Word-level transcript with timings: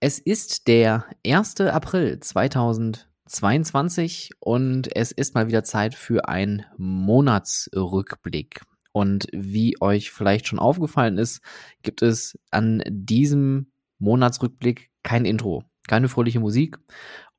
Es 0.00 0.20
ist 0.20 0.68
der 0.68 1.06
1. 1.26 1.60
April 1.60 2.20
2022 2.20 4.30
und 4.38 4.94
es 4.94 5.10
ist 5.10 5.34
mal 5.34 5.48
wieder 5.48 5.64
Zeit 5.64 5.96
für 5.96 6.28
einen 6.28 6.64
Monatsrückblick. 6.76 8.60
Und 8.92 9.26
wie 9.32 9.74
euch 9.80 10.12
vielleicht 10.12 10.46
schon 10.46 10.60
aufgefallen 10.60 11.18
ist, 11.18 11.40
gibt 11.82 12.02
es 12.02 12.38
an 12.52 12.80
diesem 12.86 13.72
Monatsrückblick 13.98 14.92
kein 15.02 15.24
Intro, 15.24 15.64
keine 15.88 16.08
fröhliche 16.08 16.38
Musik 16.38 16.78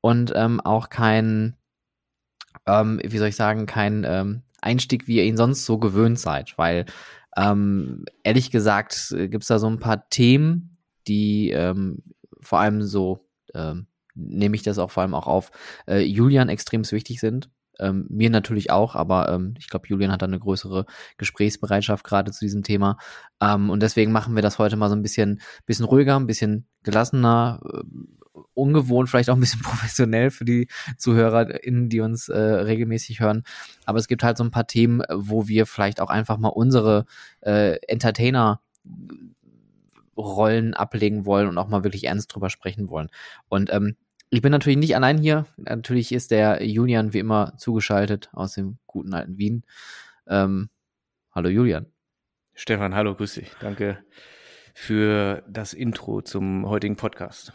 und 0.01 0.33
ähm, 0.35 0.59
auch 0.59 0.89
kein, 0.89 1.55
ähm, 2.65 2.99
wie 3.05 3.19
soll 3.19 3.29
ich 3.29 3.37
sagen, 3.37 3.67
kein 3.67 4.05
ähm, 4.05 4.41
Einstieg, 4.59 5.07
wie 5.07 5.15
ihr 5.15 5.23
ihn 5.23 5.37
sonst 5.37 5.65
so 5.65 5.77
gewöhnt 5.77 6.19
seid, 6.19 6.57
weil 6.57 6.87
ähm, 7.37 8.03
ehrlich 8.23 8.51
gesagt 8.51 9.15
gibt 9.17 9.43
es 9.43 9.47
da 9.47 9.59
so 9.59 9.69
ein 9.69 9.79
paar 9.79 10.09
Themen, 10.09 10.75
die 11.07 11.51
ähm, 11.51 12.03
vor 12.41 12.59
allem 12.59 12.83
so, 12.83 13.19
ähm, 13.53 13.87
nehme 14.15 14.55
ich 14.55 14.63
das 14.63 14.79
auch 14.79 14.91
vor 14.91 15.03
allem 15.03 15.13
auch 15.13 15.27
auf, 15.27 15.51
äh, 15.87 15.99
Julian 15.99 16.49
extrem 16.49 16.89
wichtig 16.91 17.19
sind. 17.19 17.49
Ähm, 17.79 18.05
mir 18.09 18.29
natürlich 18.29 18.71
auch, 18.71 18.95
aber 18.95 19.29
ähm, 19.29 19.53
ich 19.57 19.69
glaube, 19.69 19.87
Julian 19.87 20.11
hat 20.11 20.21
da 20.21 20.25
eine 20.25 20.39
größere 20.39 20.85
Gesprächsbereitschaft 21.17 22.03
gerade 22.03 22.31
zu 22.31 22.43
diesem 22.43 22.61
Thema. 22.61 22.97
Ähm, 23.41 23.69
und 23.69 23.81
deswegen 23.81 24.11
machen 24.11 24.35
wir 24.35 24.41
das 24.41 24.59
heute 24.59 24.75
mal 24.75 24.89
so 24.89 24.95
ein 24.95 25.01
bisschen, 25.01 25.39
bisschen 25.65 25.85
ruhiger, 25.85 26.17
ein 26.17 26.27
bisschen 26.27 26.67
gelassener, 26.83 27.61
äh, 27.63 27.83
ungewohnt, 28.53 29.09
vielleicht 29.09 29.29
auch 29.29 29.35
ein 29.35 29.39
bisschen 29.39 29.61
professionell 29.63 30.29
für 30.29 30.43
die 30.43 30.67
ZuhörerInnen, 30.97 31.87
die 31.87 32.01
uns 32.01 32.27
äh, 32.27 32.37
regelmäßig 32.37 33.21
hören. 33.21 33.43
Aber 33.85 33.97
es 33.97 34.07
gibt 34.07 34.23
halt 34.23 34.37
so 34.37 34.43
ein 34.43 34.51
paar 34.51 34.67
Themen, 34.67 35.01
wo 35.13 35.47
wir 35.47 35.65
vielleicht 35.65 36.01
auch 36.01 36.09
einfach 36.09 36.37
mal 36.37 36.49
unsere 36.49 37.05
äh, 37.41 37.77
Entertainer 37.87 38.61
Rollen 40.19 40.73
ablegen 40.73 41.25
wollen 41.25 41.47
und 41.47 41.57
auch 41.57 41.69
mal 41.69 41.83
wirklich 41.83 42.05
ernst 42.05 42.33
drüber 42.33 42.49
sprechen 42.49 42.89
wollen. 42.89 43.09
Und 43.47 43.71
ähm, 43.73 43.95
ich 44.29 44.41
bin 44.41 44.51
natürlich 44.51 44.77
nicht 44.77 44.95
allein 44.95 45.17
hier. 45.17 45.45
Natürlich 45.57 46.11
ist 46.11 46.31
der 46.31 46.63
Julian 46.63 47.13
wie 47.13 47.19
immer 47.19 47.53
zugeschaltet 47.57 48.29
aus 48.33 48.53
dem 48.53 48.77
guten 48.85 49.13
alten 49.13 49.37
Wien. 49.37 49.63
Ähm, 50.27 50.69
hallo 51.33 51.49
Julian. 51.49 51.87
Stefan, 52.53 52.93
hallo, 52.93 53.15
grüß 53.15 53.35
dich. 53.35 53.51
Danke 53.59 54.03
für 54.73 55.43
das 55.49 55.73
Intro 55.73 56.21
zum 56.21 56.67
heutigen 56.67 56.95
Podcast. 56.95 57.53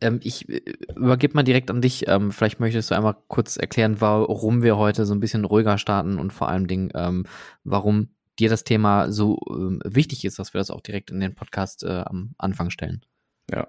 Ähm, 0.00 0.20
ich 0.22 0.48
äh, 0.48 0.62
übergebe 0.94 1.34
mal 1.34 1.42
direkt 1.42 1.70
an 1.70 1.80
dich. 1.80 2.06
Ähm, 2.08 2.30
vielleicht 2.30 2.60
möchtest 2.60 2.90
du 2.90 2.94
einmal 2.94 3.16
kurz 3.28 3.56
erklären, 3.56 4.00
warum 4.00 4.62
wir 4.62 4.76
heute 4.76 5.06
so 5.06 5.14
ein 5.14 5.20
bisschen 5.20 5.44
ruhiger 5.44 5.78
starten 5.78 6.18
und 6.18 6.32
vor 6.32 6.48
allen 6.48 6.66
Dingen, 6.66 6.90
ähm, 6.94 7.24
warum 7.64 8.10
dir 8.38 8.48
das 8.48 8.64
Thema 8.64 9.10
so 9.12 9.36
äh, 9.36 9.78
wichtig 9.84 10.24
ist, 10.24 10.38
dass 10.38 10.54
wir 10.54 10.58
das 10.58 10.70
auch 10.70 10.80
direkt 10.80 11.10
in 11.10 11.20
den 11.20 11.34
Podcast 11.34 11.84
äh, 11.84 12.02
am 12.04 12.34
Anfang 12.38 12.70
stellen. 12.70 13.04
Ja, 13.50 13.66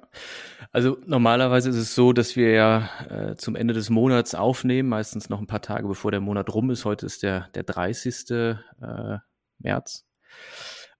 also 0.71 0.97
normalerweise 1.05 1.69
ist 1.69 1.77
es 1.77 1.95
so, 1.95 2.13
dass 2.13 2.35
wir 2.35 2.51
ja 2.51 2.89
äh, 3.09 3.35
zum 3.35 3.55
Ende 3.55 3.73
des 3.73 3.89
Monats 3.89 4.35
aufnehmen, 4.35 4.87
meistens 4.87 5.29
noch 5.29 5.39
ein 5.39 5.47
paar 5.47 5.61
Tage 5.61 5.87
bevor 5.87 6.11
der 6.11 6.21
Monat 6.21 6.53
rum 6.53 6.69
ist. 6.69 6.85
Heute 6.85 7.05
ist 7.05 7.23
der, 7.23 7.49
der 7.55 7.63
30. 7.63 8.29
Äh, 8.29 8.55
März. 9.59 10.05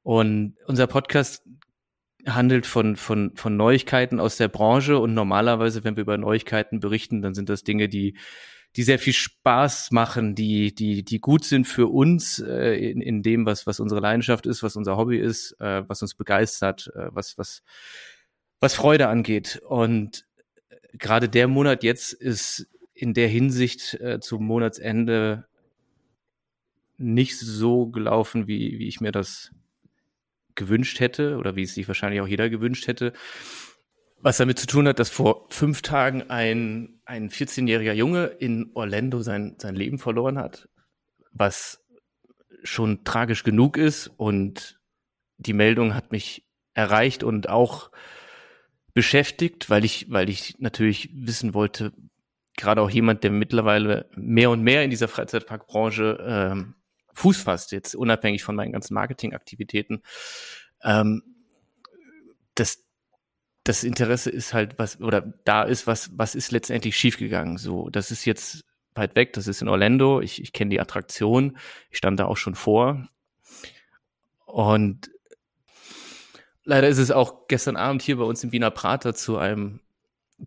Und 0.02 0.56
unser 0.66 0.88
Podcast 0.88 1.44
handelt 2.28 2.66
von, 2.66 2.96
von, 2.96 3.36
von 3.36 3.56
Neuigkeiten 3.56 4.20
aus 4.20 4.38
der 4.38 4.48
Branche 4.48 4.98
und 4.98 5.14
normalerweise, 5.14 5.84
wenn 5.84 5.96
wir 5.96 6.02
über 6.02 6.18
Neuigkeiten 6.18 6.80
berichten, 6.80 7.22
dann 7.22 7.34
sind 7.34 7.50
das 7.50 7.64
Dinge, 7.64 7.90
die 7.90 8.18
die 8.76 8.84
sehr 8.84 9.00
viel 9.00 9.14
Spaß 9.14 9.92
machen, 9.92 10.36
die, 10.36 10.74
die, 10.74 11.04
die 11.04 11.20
gut 11.20 11.46
sind 11.46 11.66
für 11.66 11.88
uns 11.88 12.40
äh, 12.40 12.74
in, 12.74 13.02
in 13.02 13.22
dem, 13.22 13.46
was, 13.46 13.68
was 13.68 13.80
unsere 13.80 14.02
Leidenschaft 14.02 14.46
ist, 14.48 14.64
was 14.64 14.76
unser 14.76 14.98
Hobby 14.98 15.18
ist, 15.20 15.56
äh, 15.60 15.88
was 15.88 16.02
uns 16.02 16.16
begeistert, 16.16 16.92
äh, 16.96 17.08
was, 17.12 17.38
was, 17.38 17.62
was 18.60 18.74
Freude 18.74 19.10
angeht. 19.10 19.62
Und 19.68 20.26
gerade 20.94 21.30
der 21.30 21.48
Monat 21.48 21.84
jetzt 21.84 22.14
ist 22.14 22.68
in 22.94 23.14
der 23.14 23.28
Hinsicht 23.28 23.96
äh, 23.96 24.20
zum 24.20 24.46
Monatsende 24.46 25.46
nicht 26.98 27.38
so 27.38 27.88
gelaufen, 27.88 28.48
wie, 28.48 28.80
wie 28.80 28.88
ich 28.88 29.02
mir 29.02 29.12
das 29.12 29.52
gewünscht 30.56 31.00
hätte 31.00 31.38
oder 31.38 31.56
wie 31.56 31.64
es 31.64 31.74
sich 31.74 31.88
wahrscheinlich 31.88 32.22
auch 32.22 32.28
jeder 32.28 32.50
gewünscht 32.50 32.88
hätte. 32.88 33.14
Was 34.24 34.38
damit 34.38 34.58
zu 34.58 34.68
tun 34.68 34.88
hat, 34.88 35.00
dass 35.00 35.10
vor 35.10 35.48
fünf 35.50 35.82
Tagen 35.82 36.30
ein, 36.30 37.02
ein 37.04 37.30
14-jähriger 37.30 37.92
Junge 37.92 38.28
in 38.28 38.72
Orlando 38.74 39.22
sein, 39.22 39.58
sein 39.60 39.76
Leben 39.76 40.00
verloren 40.00 40.38
hat, 40.38 40.70
was 41.34 41.84
schon 42.64 43.04
tragisch 43.04 43.44
genug 43.44 43.76
ist. 43.76 44.08
Und 44.08 44.80
die 45.36 45.52
Meldung 45.52 45.94
hat 45.94 46.14
mich 46.14 46.48
erreicht 46.74 47.26
und 47.26 47.50
auch 47.50 47.92
beschäftigt, 48.94 49.70
weil 49.70 49.84
ich, 49.84 50.10
weil 50.10 50.30
ich 50.30 50.58
natürlich 50.58 51.10
wissen 51.14 51.54
wollte, 51.54 51.92
gerade 52.56 52.82
auch 52.82 52.90
jemand, 52.90 53.26
der 53.26 53.32
mittlerweile 53.32 54.10
mehr 54.16 54.52
und 54.52 54.62
mehr 54.62 54.86
in 54.86 54.90
dieser 54.90 55.10
Freizeitparkbranche 55.10 56.18
ähm, 56.26 56.76
Fuß 57.12 57.42
fasst, 57.42 57.74
jetzt 57.74 57.94
unabhängig 57.94 58.42
von 58.42 58.56
meinen 58.56 58.72
ganzen 58.72 58.94
Marketingaktivitäten, 58.94 60.02
ähm, 60.82 61.24
das, 62.56 62.86
das 63.64 63.84
Interesse 63.84 64.30
ist 64.30 64.54
halt 64.54 64.78
was, 64.78 65.00
oder 65.00 65.22
da 65.46 65.64
ist 65.64 65.88
was, 65.88 66.12
was 66.18 66.36
ist 66.36 66.52
letztendlich 66.52 66.98
schiefgegangen. 66.98 67.58
So, 67.58 67.90
das 67.90 68.12
ist 68.12 68.26
jetzt 68.26 68.66
weit 68.96 69.16
weg, 69.16 69.34
das 69.34 69.48
ist 69.48 69.62
in 69.62 69.70
Orlando. 69.70 70.22
Ich, 70.22 70.42
ich 70.42 70.54
kenne 70.54 70.70
die 70.70 70.82
Attraktion, 70.82 71.58
ich 71.90 71.98
stand 71.98 72.20
da 72.20 72.26
auch 72.26 72.38
schon 72.38 72.56
vor. 72.56 73.08
Und 74.46 75.10
leider 76.66 76.88
ist 76.90 76.98
es 76.98 77.12
auch 77.12 77.48
gestern 77.48 77.78
Abend 77.78 78.02
hier 78.02 78.18
bei 78.18 78.24
uns 78.24 78.44
im 78.44 78.52
Wiener 78.52 78.72
Prater 78.72 79.14
zu 79.14 79.38
einem 79.38 79.80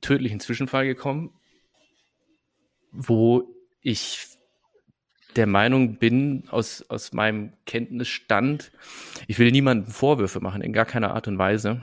tödlichen 0.01 0.41
Zwischenfall 0.41 0.87
gekommen, 0.87 1.33
wo 2.93 3.49
ich 3.81 4.27
der 5.37 5.47
Meinung 5.47 5.97
bin, 5.99 6.45
aus, 6.51 6.83
aus 6.89 7.13
meinem 7.13 7.53
Kenntnisstand, 7.67 8.73
ich 9.27 9.39
will 9.39 9.51
niemandem 9.51 9.93
Vorwürfe 9.93 10.41
machen, 10.41 10.63
in 10.63 10.73
gar 10.73 10.87
keiner 10.87 11.15
Art 11.15 11.29
und 11.29 11.39
Weise. 11.39 11.83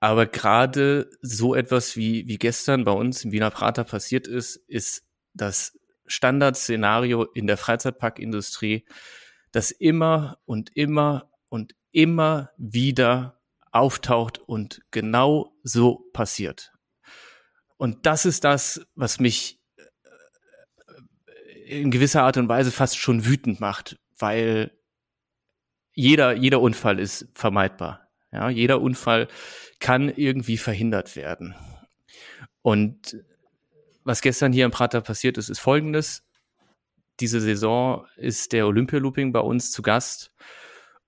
Aber 0.00 0.26
gerade 0.26 1.10
so 1.20 1.54
etwas 1.54 1.96
wie, 1.96 2.26
wie 2.26 2.38
gestern 2.38 2.84
bei 2.84 2.92
uns 2.92 3.24
im 3.24 3.32
Wiener 3.32 3.50
Prater 3.50 3.84
passiert 3.84 4.26
ist, 4.26 4.56
ist 4.56 5.06
das 5.34 5.78
Standardszenario 6.06 7.24
in 7.24 7.46
der 7.46 7.58
Freizeitparkindustrie, 7.58 8.86
das 9.52 9.70
immer 9.70 10.38
und 10.46 10.74
immer 10.74 11.30
und 11.50 11.74
immer 11.92 12.50
wieder 12.56 13.40
auftaucht 13.72 14.38
und 14.38 14.80
genau 14.90 15.54
so 15.62 16.08
passiert. 16.12 16.72
Und 17.76 18.06
das 18.06 18.24
ist 18.26 18.44
das, 18.44 18.86
was 18.94 19.20
mich 19.20 19.60
äh, 21.66 21.80
in 21.80 21.90
gewisser 21.90 22.22
Art 22.22 22.36
und 22.36 22.48
Weise 22.48 22.70
fast 22.70 22.98
schon 22.98 23.26
wütend 23.26 23.60
macht, 23.60 23.98
weil 24.18 24.72
jeder, 25.92 26.34
jeder 26.34 26.60
Unfall 26.60 26.98
ist 26.98 27.28
vermeidbar. 27.32 28.09
Ja, 28.32 28.48
jeder 28.48 28.80
Unfall 28.80 29.28
kann 29.80 30.08
irgendwie 30.08 30.56
verhindert 30.56 31.16
werden. 31.16 31.54
Und 32.62 33.16
was 34.04 34.20
gestern 34.20 34.52
hier 34.52 34.64
im 34.64 34.70
Prater 34.70 35.00
passiert 35.00 35.38
ist, 35.38 35.48
ist 35.48 35.58
folgendes. 35.58 36.22
Diese 37.18 37.40
Saison 37.40 38.06
ist 38.16 38.52
der 38.52 38.66
Olympialooping 38.66 39.32
bei 39.32 39.40
uns 39.40 39.72
zu 39.72 39.82
Gast 39.82 40.32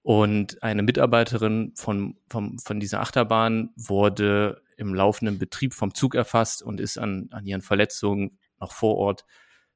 und 0.02 0.62
eine 0.62 0.82
Mitarbeiterin 0.82 1.72
von, 1.76 2.18
von, 2.28 2.58
von 2.58 2.80
dieser 2.80 3.00
Achterbahn 3.00 3.70
wurde 3.76 4.62
im 4.76 4.94
laufenden 4.94 5.38
Betrieb 5.38 5.74
vom 5.74 5.94
Zug 5.94 6.14
erfasst 6.14 6.62
und 6.62 6.80
ist 6.80 6.98
an, 6.98 7.28
an 7.30 7.46
ihren 7.46 7.62
Verletzungen 7.62 8.38
noch 8.58 8.72
vor 8.72 8.96
Ort 8.96 9.24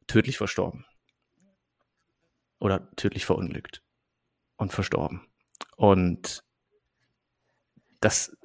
tödlich 0.08 0.36
verstorben. 0.36 0.84
Oder 2.58 2.90
tödlich 2.96 3.24
verunglückt 3.24 3.82
und 4.56 4.72
verstorben. 4.72 5.26
Und 5.76 6.42
das, 8.00 8.36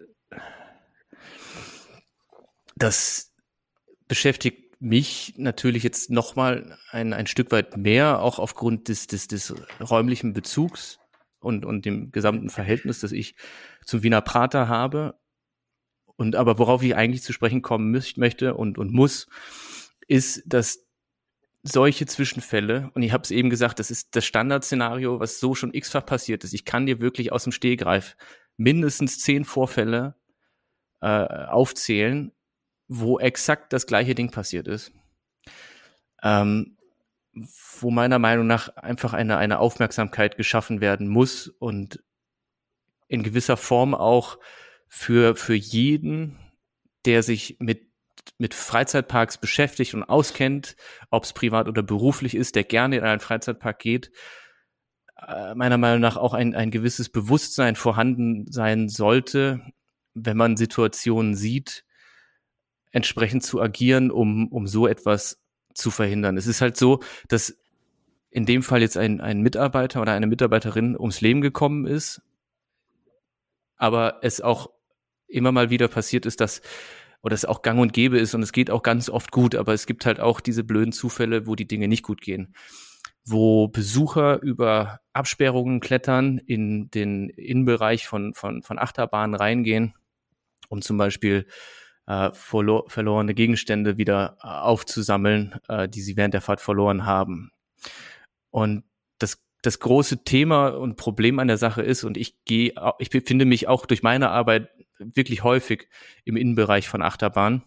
das 2.75 3.33
beschäftigt 4.07 4.81
mich 4.81 5.35
natürlich 5.37 5.83
jetzt 5.83 6.09
nochmal 6.09 6.77
ein, 6.89 7.13
ein 7.13 7.27
Stück 7.27 7.51
weit 7.51 7.77
mehr, 7.77 8.19
auch 8.21 8.39
aufgrund 8.39 8.87
des, 8.87 9.07
des, 9.07 9.27
des 9.27 9.53
räumlichen 9.79 10.33
Bezugs 10.33 10.99
und, 11.39 11.65
und 11.65 11.85
dem 11.85 12.11
gesamten 12.11 12.49
Verhältnis, 12.49 12.99
das 12.99 13.11
ich 13.11 13.35
zum 13.85 14.03
Wiener 14.03 14.21
Prater 14.21 14.67
habe. 14.67 15.19
Und 16.15 16.35
aber 16.35 16.57
worauf 16.57 16.83
ich 16.83 16.95
eigentlich 16.95 17.23
zu 17.23 17.33
sprechen 17.33 17.61
kommen 17.61 17.91
möchte 18.15 18.55
und, 18.55 18.77
und 18.77 18.91
muss, 18.91 19.27
ist, 20.07 20.43
dass 20.45 20.85
solche 21.63 22.07
Zwischenfälle, 22.07 22.89
und 22.95 23.03
ich 23.03 23.11
habe 23.11 23.23
es 23.23 23.31
eben 23.31 23.49
gesagt, 23.49 23.79
das 23.79 23.91
ist 23.91 24.15
das 24.15 24.25
Standardszenario, 24.25 25.19
was 25.19 25.39
so 25.39 25.53
schon 25.53 25.73
x-fach 25.73 26.05
passiert 26.05 26.43
ist. 26.43 26.53
Ich 26.53 26.65
kann 26.65 26.85
dir 26.85 27.01
wirklich 27.01 27.31
aus 27.31 27.43
dem 27.43 27.51
Stehgreif 27.51 28.15
mindestens 28.61 29.19
zehn 29.19 29.45
Vorfälle 29.45 30.15
äh, 31.01 31.07
aufzählen, 31.07 32.31
wo 32.87 33.19
exakt 33.19 33.73
das 33.73 33.87
gleiche 33.87 34.15
Ding 34.15 34.31
passiert 34.31 34.67
ist. 34.67 34.91
Ähm, 36.23 36.77
wo 37.79 37.89
meiner 37.89 38.19
Meinung 38.19 38.45
nach 38.45 38.75
einfach 38.75 39.13
eine, 39.13 39.37
eine 39.37 39.59
Aufmerksamkeit 39.59 40.35
geschaffen 40.37 40.81
werden 40.81 41.07
muss 41.07 41.47
und 41.47 42.03
in 43.07 43.23
gewisser 43.23 43.57
Form 43.57 43.95
auch 43.95 44.37
für, 44.87 45.35
für 45.35 45.55
jeden, 45.55 46.37
der 47.05 47.23
sich 47.23 47.57
mit 47.59 47.91
mit 48.37 48.53
Freizeitparks 48.53 49.37
beschäftigt 49.37 49.93
und 49.93 50.03
auskennt, 50.03 50.75
ob 51.09 51.23
es 51.23 51.33
privat 51.33 51.67
oder 51.67 51.83
beruflich 51.83 52.35
ist, 52.35 52.55
der 52.55 52.63
gerne 52.63 52.97
in 52.97 53.03
einen 53.03 53.19
Freizeitpark 53.19 53.79
geht, 53.79 54.11
meiner 55.55 55.77
Meinung 55.77 56.01
nach 56.01 56.17
auch 56.17 56.33
ein, 56.33 56.55
ein 56.55 56.71
gewisses 56.71 57.09
Bewusstsein 57.09 57.75
vorhanden 57.75 58.51
sein 58.51 58.89
sollte, 58.89 59.61
wenn 60.13 60.37
man 60.37 60.57
Situationen 60.57 61.35
sieht, 61.35 61.85
entsprechend 62.91 63.43
zu 63.43 63.61
agieren, 63.61 64.11
um, 64.11 64.47
um 64.47 64.67
so 64.67 64.87
etwas 64.87 65.39
zu 65.73 65.91
verhindern. 65.91 66.37
Es 66.37 66.47
ist 66.47 66.61
halt 66.61 66.75
so, 66.75 67.01
dass 67.27 67.57
in 68.29 68.45
dem 68.45 68.63
Fall 68.63 68.81
jetzt 68.81 68.97
ein, 68.97 69.21
ein 69.21 69.41
Mitarbeiter 69.41 70.01
oder 70.01 70.13
eine 70.13 70.27
Mitarbeiterin 70.27 70.97
ums 70.97 71.21
Leben 71.21 71.41
gekommen 71.41 71.85
ist, 71.85 72.21
aber 73.77 74.19
es 74.21 74.41
auch 74.41 74.71
immer 75.27 75.51
mal 75.51 75.69
wieder 75.69 75.87
passiert 75.87 76.25
ist, 76.25 76.41
dass 76.41 76.61
oder 77.23 77.35
es 77.35 77.45
auch 77.45 77.61
gang 77.61 77.79
und 77.79 77.93
gäbe 77.93 78.17
ist 78.17 78.33
und 78.33 78.41
es 78.41 78.51
geht 78.51 78.71
auch 78.71 78.81
ganz 78.81 79.09
oft 79.09 79.31
gut, 79.31 79.55
aber 79.55 79.73
es 79.73 79.85
gibt 79.85 80.05
halt 80.05 80.19
auch 80.19 80.39
diese 80.39 80.63
blöden 80.63 80.91
Zufälle, 80.91 81.45
wo 81.45 81.55
die 81.55 81.67
Dinge 81.67 81.87
nicht 81.87 82.03
gut 82.03 82.21
gehen. 82.21 82.55
Wo 83.23 83.67
Besucher 83.67 84.41
über 84.41 84.99
Absperrungen 85.13 85.79
klettern, 85.79 86.39
in 86.39 86.89
den 86.89 87.29
Innenbereich 87.29 88.07
von, 88.07 88.33
von, 88.33 88.63
von 88.63 88.79
Achterbahnen 88.79 89.35
reingehen, 89.35 89.93
um 90.69 90.81
zum 90.81 90.97
Beispiel 90.97 91.45
äh, 92.07 92.31
verlo 92.33 92.85
verlorene 92.87 93.33
Gegenstände 93.33 93.97
wieder 93.97 94.37
äh, 94.41 94.47
aufzusammeln, 94.47 95.59
äh, 95.67 95.87
die 95.87 96.01
sie 96.01 96.17
während 96.17 96.33
der 96.33 96.41
Fahrt 96.41 96.61
verloren 96.61 97.05
haben. 97.05 97.51
Und 98.49 98.83
das, 99.19 99.43
das 99.61 99.79
große 99.79 100.23
Thema 100.23 100.69
und 100.69 100.97
Problem 100.97 101.39
an 101.39 101.47
der 101.47 101.57
Sache 101.57 101.81
ist, 101.81 102.03
und 102.03 102.17
ich 102.17 102.43
gehe, 102.45 102.73
ich 102.99 103.09
befinde 103.09 103.45
mich 103.45 103.67
auch 103.67 103.85
durch 103.85 104.03
meine 104.03 104.29
Arbeit 104.29 104.69
wirklich 104.97 105.43
häufig 105.43 105.87
im 106.25 106.35
Innenbereich 106.35 106.87
von 106.87 107.01
Achterbahn. 107.01 107.63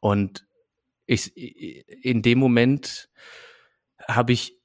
Und 0.00 0.46
ich, 1.06 1.36
in 1.36 2.22
dem 2.22 2.38
Moment 2.38 3.10
habe 4.08 4.32
ich 4.32 4.60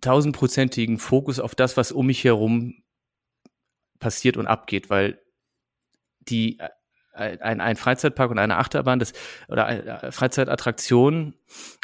tausendprozentigen 0.00 0.98
Fokus 0.98 1.40
auf 1.40 1.54
das, 1.54 1.76
was 1.76 1.92
um 1.92 2.06
mich 2.06 2.24
herum 2.24 2.82
passiert 3.98 4.36
und 4.36 4.46
abgeht, 4.46 4.90
weil 4.90 5.20
die 6.20 6.58
ein, 7.12 7.60
ein 7.60 7.76
Freizeitpark 7.76 8.30
und 8.30 8.38
eine 8.38 8.58
Achterbahn, 8.58 8.98
das 8.98 9.12
oder 9.48 10.12
Freizeitattraktion, 10.12 11.34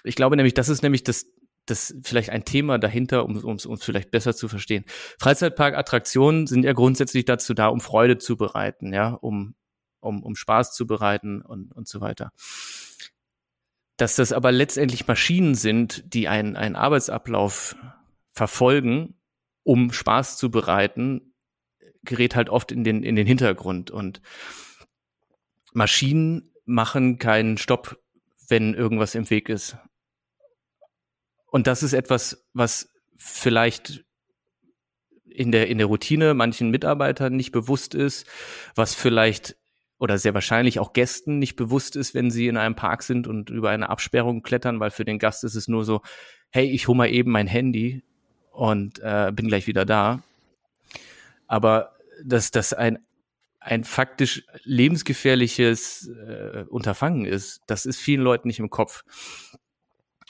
ich 0.04 0.14
glaube 0.14 0.36
nämlich, 0.36 0.54
das 0.54 0.68
ist 0.68 0.82
nämlich 0.82 1.04
das 1.04 1.26
das 1.66 1.94
vielleicht 2.02 2.30
ein 2.30 2.44
Thema 2.44 2.78
dahinter, 2.78 3.24
um 3.24 3.36
es 3.36 3.66
um, 3.66 3.78
vielleicht 3.78 4.10
besser 4.10 4.34
zu 4.34 4.48
verstehen. 4.48 4.84
Freizeitpark-Attraktionen 5.18 6.46
sind 6.46 6.64
ja 6.64 6.72
grundsätzlich 6.72 7.24
dazu 7.24 7.54
da, 7.54 7.68
um 7.68 7.80
Freude 7.80 8.18
zu 8.18 8.36
bereiten, 8.36 8.92
ja, 8.92 9.10
um, 9.10 9.54
um, 10.00 10.22
um 10.22 10.34
Spaß 10.34 10.74
zu 10.74 10.86
bereiten 10.86 11.40
und, 11.40 11.72
und 11.72 11.86
so 11.86 12.00
weiter. 12.00 12.32
Dass 14.02 14.16
das 14.16 14.32
aber 14.32 14.50
letztendlich 14.50 15.06
Maschinen 15.06 15.54
sind, 15.54 16.12
die 16.12 16.26
einen, 16.26 16.56
einen 16.56 16.74
Arbeitsablauf 16.74 17.76
verfolgen, 18.32 19.14
um 19.62 19.92
Spaß 19.92 20.38
zu 20.38 20.50
bereiten, 20.50 21.36
gerät 22.02 22.34
halt 22.34 22.48
oft 22.48 22.72
in 22.72 22.82
den, 22.82 23.04
in 23.04 23.14
den 23.14 23.28
Hintergrund. 23.28 23.92
Und 23.92 24.20
Maschinen 25.72 26.52
machen 26.64 27.18
keinen 27.20 27.58
Stopp, 27.58 28.02
wenn 28.48 28.74
irgendwas 28.74 29.14
im 29.14 29.30
Weg 29.30 29.48
ist. 29.48 29.76
Und 31.46 31.68
das 31.68 31.84
ist 31.84 31.92
etwas, 31.92 32.44
was 32.54 32.92
vielleicht 33.16 34.04
in 35.26 35.52
der, 35.52 35.68
in 35.68 35.78
der 35.78 35.86
Routine 35.86 36.34
manchen 36.34 36.70
Mitarbeitern 36.70 37.36
nicht 37.36 37.52
bewusst 37.52 37.94
ist, 37.94 38.26
was 38.74 38.96
vielleicht 38.96 39.61
oder 40.02 40.18
sehr 40.18 40.34
wahrscheinlich 40.34 40.80
auch 40.80 40.94
Gästen 40.94 41.38
nicht 41.38 41.54
bewusst 41.54 41.94
ist, 41.94 42.12
wenn 42.12 42.32
sie 42.32 42.48
in 42.48 42.56
einem 42.56 42.74
Park 42.74 43.04
sind 43.04 43.28
und 43.28 43.50
über 43.50 43.70
eine 43.70 43.88
Absperrung 43.88 44.42
klettern, 44.42 44.80
weil 44.80 44.90
für 44.90 45.04
den 45.04 45.20
Gast 45.20 45.44
ist 45.44 45.54
es 45.54 45.68
nur 45.68 45.84
so, 45.84 46.02
hey, 46.50 46.68
ich 46.68 46.88
hole 46.88 46.98
mal 46.98 47.08
eben 47.08 47.30
mein 47.30 47.46
Handy 47.46 48.02
und 48.50 48.98
äh, 48.98 49.30
bin 49.32 49.46
gleich 49.46 49.68
wieder 49.68 49.84
da. 49.84 50.20
Aber 51.46 51.92
dass 52.24 52.50
das 52.50 52.72
ein, 52.72 52.98
ein 53.60 53.84
faktisch 53.84 54.44
lebensgefährliches 54.64 56.08
äh, 56.08 56.64
Unterfangen 56.68 57.24
ist, 57.24 57.60
das 57.68 57.86
ist 57.86 58.00
vielen 58.00 58.22
Leuten 58.22 58.48
nicht 58.48 58.58
im 58.58 58.70
Kopf. 58.70 59.04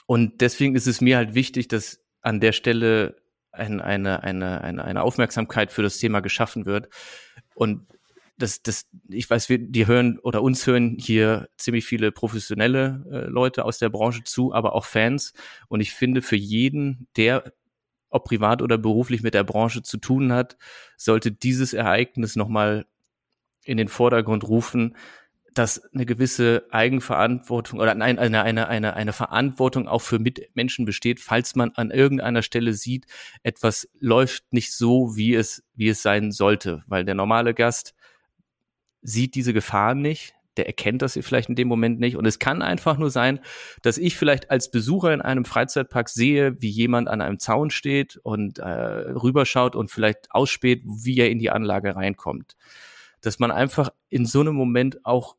Und 0.05 0.41
deswegen 0.41 0.75
ist 0.75 0.85
es 0.85 1.01
mir 1.01 1.17
halt 1.17 1.33
wichtig, 1.33 1.67
dass 1.67 1.99
an 2.21 2.39
der 2.39 2.51
Stelle 2.51 3.15
ein, 3.51 3.81
eine, 3.81 4.21
eine, 4.21 4.61
eine, 4.61 4.85
eine 4.85 5.01
Aufmerksamkeit 5.01 5.71
für 5.71 5.81
das 5.81 5.97
Thema 5.97 6.19
geschaffen 6.19 6.67
wird. 6.67 6.89
Und 7.55 7.87
das, 8.43 8.61
das, 8.61 8.87
ich 9.07 9.29
weiß, 9.29 9.47
wir, 9.47 9.57
die 9.57 9.87
hören 9.87 10.19
oder 10.19 10.43
uns 10.43 10.67
hören 10.67 10.97
hier 10.99 11.47
ziemlich 11.55 11.85
viele 11.85 12.11
professionelle 12.11 13.05
äh, 13.09 13.29
Leute 13.29 13.63
aus 13.63 13.77
der 13.77 13.89
Branche 13.89 14.25
zu, 14.25 14.53
aber 14.53 14.75
auch 14.75 14.83
Fans. 14.83 15.33
Und 15.69 15.79
ich 15.79 15.93
finde, 15.93 16.21
für 16.21 16.35
jeden, 16.35 17.07
der 17.15 17.53
ob 18.09 18.25
privat 18.25 18.61
oder 18.61 18.77
beruflich 18.77 19.23
mit 19.23 19.33
der 19.33 19.45
Branche 19.45 19.81
zu 19.81 19.97
tun 19.97 20.33
hat, 20.33 20.57
sollte 20.97 21.31
dieses 21.31 21.73
Ereignis 21.73 22.35
nochmal 22.35 22.85
in 23.63 23.77
den 23.77 23.87
Vordergrund 23.87 24.43
rufen, 24.43 24.95
dass 25.53 25.81
eine 25.93 26.05
gewisse 26.05 26.65
Eigenverantwortung 26.69 27.79
oder 27.79 27.95
nein, 27.95 28.19
eine, 28.19 28.43
eine, 28.43 28.67
eine, 28.67 28.95
eine 28.95 29.13
Verantwortung 29.13 29.87
auch 29.87 30.01
für 30.01 30.19
Mitmenschen 30.19 30.85
besteht, 30.85 31.21
falls 31.21 31.55
man 31.55 31.71
an 31.71 31.91
irgendeiner 31.91 32.41
Stelle 32.41 32.73
sieht, 32.73 33.05
etwas 33.41 33.87
läuft 33.99 34.51
nicht 34.51 34.73
so, 34.73 35.15
wie 35.15 35.33
es, 35.33 35.63
wie 35.75 35.87
es 35.87 36.01
sein 36.01 36.31
sollte, 36.31 36.83
weil 36.87 37.05
der 37.05 37.15
normale 37.15 37.53
Gast 37.53 37.95
sieht 39.03 39.35
diese 39.35 39.53
Gefahren 39.53 40.01
nicht, 40.01 40.33
der 40.57 40.67
erkennt 40.67 41.01
das 41.01 41.17
vielleicht 41.21 41.49
in 41.49 41.55
dem 41.55 41.67
Moment 41.67 41.99
nicht. 41.99 42.15
Und 42.15 42.25
es 42.25 42.39
kann 42.39 42.61
einfach 42.61 42.97
nur 42.97 43.09
sein, 43.09 43.39
dass 43.81 43.97
ich 43.97 44.15
vielleicht 44.15 44.51
als 44.51 44.71
Besucher 44.71 45.13
in 45.13 45.21
einem 45.21 45.45
Freizeitpark 45.45 46.09
sehe, 46.09 46.61
wie 46.61 46.69
jemand 46.69 47.07
an 47.07 47.21
einem 47.21 47.39
Zaun 47.39 47.69
steht 47.69 48.17
und 48.17 48.59
äh, 48.59 48.65
rüberschaut 48.65 49.75
und 49.75 49.89
vielleicht 49.89 50.31
ausspäht, 50.31 50.83
wie 50.85 51.17
er 51.17 51.29
in 51.29 51.39
die 51.39 51.49
Anlage 51.49 51.95
reinkommt. 51.95 52.55
Dass 53.21 53.39
man 53.39 53.51
einfach 53.51 53.89
in 54.09 54.25
so 54.25 54.41
einem 54.41 54.55
Moment 54.55 55.05
auch 55.05 55.35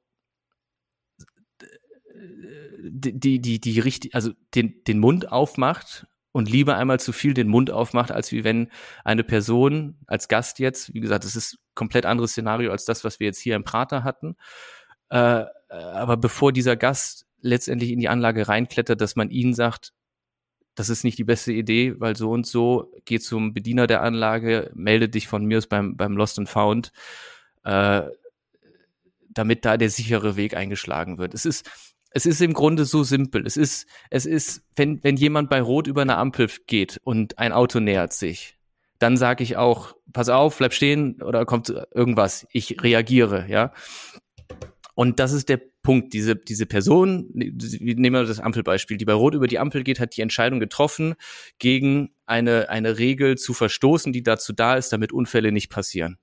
die, 2.86 3.40
die, 3.40 3.60
die 3.60 3.80
richtig, 3.80 4.14
also 4.14 4.32
den, 4.54 4.82
den 4.84 4.98
Mund 4.98 5.30
aufmacht 5.32 6.06
und 6.34 6.50
lieber 6.50 6.76
einmal 6.76 6.98
zu 6.98 7.12
viel 7.12 7.32
den 7.32 7.46
Mund 7.46 7.70
aufmacht, 7.70 8.10
als 8.10 8.32
wie 8.32 8.42
wenn 8.42 8.68
eine 9.04 9.22
Person 9.22 9.96
als 10.08 10.26
Gast 10.26 10.58
jetzt, 10.58 10.92
wie 10.92 10.98
gesagt, 10.98 11.24
das 11.24 11.36
ist 11.36 11.60
komplett 11.76 12.06
anderes 12.06 12.32
Szenario 12.32 12.72
als 12.72 12.84
das, 12.84 13.04
was 13.04 13.20
wir 13.20 13.28
jetzt 13.28 13.38
hier 13.38 13.54
im 13.54 13.62
Prater 13.62 14.02
hatten. 14.02 14.34
Äh, 15.10 15.44
aber 15.68 16.16
bevor 16.16 16.52
dieser 16.52 16.74
Gast 16.74 17.26
letztendlich 17.40 17.92
in 17.92 18.00
die 18.00 18.08
Anlage 18.08 18.48
reinklettert, 18.48 19.00
dass 19.00 19.14
man 19.14 19.30
ihnen 19.30 19.54
sagt, 19.54 19.92
das 20.74 20.88
ist 20.88 21.04
nicht 21.04 21.18
die 21.18 21.24
beste 21.24 21.52
Idee, 21.52 21.94
weil 22.00 22.16
so 22.16 22.32
und 22.32 22.48
so, 22.48 22.92
geh 23.04 23.20
zum 23.20 23.54
Bediener 23.54 23.86
der 23.86 24.02
Anlage, 24.02 24.72
melde 24.74 25.08
dich 25.08 25.28
von 25.28 25.44
mir 25.44 25.58
aus 25.58 25.68
beim, 25.68 25.96
beim 25.96 26.16
Lost 26.16 26.40
and 26.40 26.48
Found, 26.48 26.90
äh, 27.62 28.02
damit 29.28 29.64
da 29.64 29.76
der 29.76 29.90
sichere 29.90 30.34
Weg 30.34 30.56
eingeschlagen 30.56 31.16
wird. 31.18 31.32
Es 31.32 31.46
ist, 31.46 31.93
es 32.14 32.26
ist 32.26 32.40
im 32.40 32.54
Grunde 32.54 32.84
so 32.84 33.02
simpel. 33.02 33.44
Es 33.44 33.56
ist, 33.56 33.86
es 34.08 34.24
ist, 34.24 34.62
wenn, 34.76 35.02
wenn 35.02 35.16
jemand 35.16 35.50
bei 35.50 35.60
Rot 35.60 35.88
über 35.88 36.02
eine 36.02 36.16
Ampel 36.16 36.48
geht 36.66 37.00
und 37.02 37.38
ein 37.38 37.52
Auto 37.52 37.80
nähert 37.80 38.12
sich, 38.12 38.56
dann 39.00 39.16
sage 39.16 39.42
ich 39.42 39.56
auch, 39.56 39.96
pass 40.12 40.28
auf, 40.28 40.56
bleib 40.56 40.72
stehen 40.72 41.20
oder 41.20 41.44
kommt 41.44 41.74
irgendwas. 41.92 42.46
Ich 42.52 42.82
reagiere, 42.82 43.46
ja. 43.48 43.72
Und 44.94 45.18
das 45.18 45.32
ist 45.32 45.48
der 45.48 45.60
Punkt. 45.82 46.12
Diese, 46.12 46.36
diese 46.36 46.66
Person, 46.66 47.28
nehmen 47.32 48.14
wir 48.14 48.24
das 48.24 48.38
Ampelbeispiel, 48.38 48.96
die 48.96 49.04
bei 49.04 49.12
Rot 49.12 49.34
über 49.34 49.48
die 49.48 49.58
Ampel 49.58 49.82
geht, 49.82 49.98
hat 49.98 50.16
die 50.16 50.22
Entscheidung 50.22 50.60
getroffen, 50.60 51.14
gegen 51.58 52.14
eine, 52.26 52.70
eine 52.70 52.96
Regel 52.96 53.36
zu 53.36 53.54
verstoßen, 53.54 54.12
die 54.12 54.22
dazu 54.22 54.52
da 54.52 54.76
ist, 54.76 54.92
damit 54.92 55.12
Unfälle 55.12 55.50
nicht 55.50 55.68
passieren. 55.68 56.18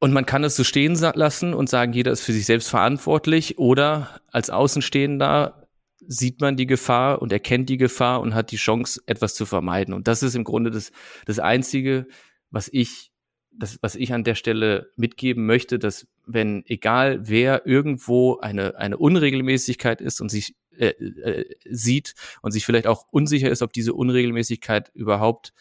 Und 0.00 0.12
man 0.12 0.26
kann 0.26 0.44
es 0.44 0.56
so 0.56 0.64
stehen 0.64 0.94
lassen 0.94 1.54
und 1.54 1.70
sagen, 1.70 1.92
jeder 1.92 2.12
ist 2.12 2.22
für 2.22 2.32
sich 2.32 2.46
selbst 2.46 2.68
verantwortlich. 2.68 3.58
Oder 3.58 4.20
als 4.30 4.50
Außenstehender 4.50 5.66
sieht 6.06 6.40
man 6.40 6.56
die 6.56 6.66
Gefahr 6.66 7.22
und 7.22 7.32
erkennt 7.32 7.68
die 7.68 7.78
Gefahr 7.78 8.20
und 8.20 8.34
hat 8.34 8.50
die 8.50 8.56
Chance, 8.56 9.00
etwas 9.06 9.34
zu 9.34 9.46
vermeiden. 9.46 9.94
Und 9.94 10.06
das 10.08 10.22
ist 10.22 10.34
im 10.34 10.44
Grunde 10.44 10.70
das, 10.70 10.92
das 11.24 11.38
Einzige, 11.38 12.06
was 12.50 12.68
ich, 12.70 13.12
das, 13.50 13.78
was 13.80 13.94
ich 13.94 14.12
an 14.12 14.24
der 14.24 14.34
Stelle 14.34 14.90
mitgeben 14.96 15.46
möchte, 15.46 15.78
dass 15.78 16.06
wenn, 16.26 16.64
egal 16.66 17.28
wer 17.28 17.66
irgendwo 17.66 18.38
eine, 18.38 18.76
eine 18.76 18.96
Unregelmäßigkeit 18.98 20.00
ist 20.00 20.20
und 20.20 20.28
sich 20.28 20.54
äh, 20.76 20.88
äh, 20.88 21.44
sieht 21.64 22.14
und 22.42 22.50
sich 22.50 22.66
vielleicht 22.66 22.86
auch 22.86 23.06
unsicher 23.10 23.50
ist, 23.50 23.62
ob 23.62 23.72
diese 23.72 23.94
Unregelmäßigkeit 23.94 24.90
überhaupt 24.94 25.52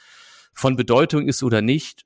von 0.53 0.75
Bedeutung 0.75 1.27
ist 1.27 1.43
oder 1.43 1.61
nicht, 1.61 2.05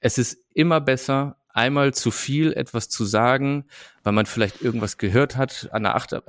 es 0.00 0.18
ist 0.18 0.38
immer 0.52 0.80
besser, 0.80 1.36
einmal 1.52 1.94
zu 1.94 2.10
viel 2.10 2.52
etwas 2.52 2.88
zu 2.88 3.04
sagen, 3.04 3.66
weil 4.02 4.12
man 4.12 4.26
vielleicht 4.26 4.62
irgendwas 4.62 4.98
gehört 4.98 5.36
hat 5.36 5.68
an 5.72 5.82
der 5.82 5.94
Achter, 5.94 6.22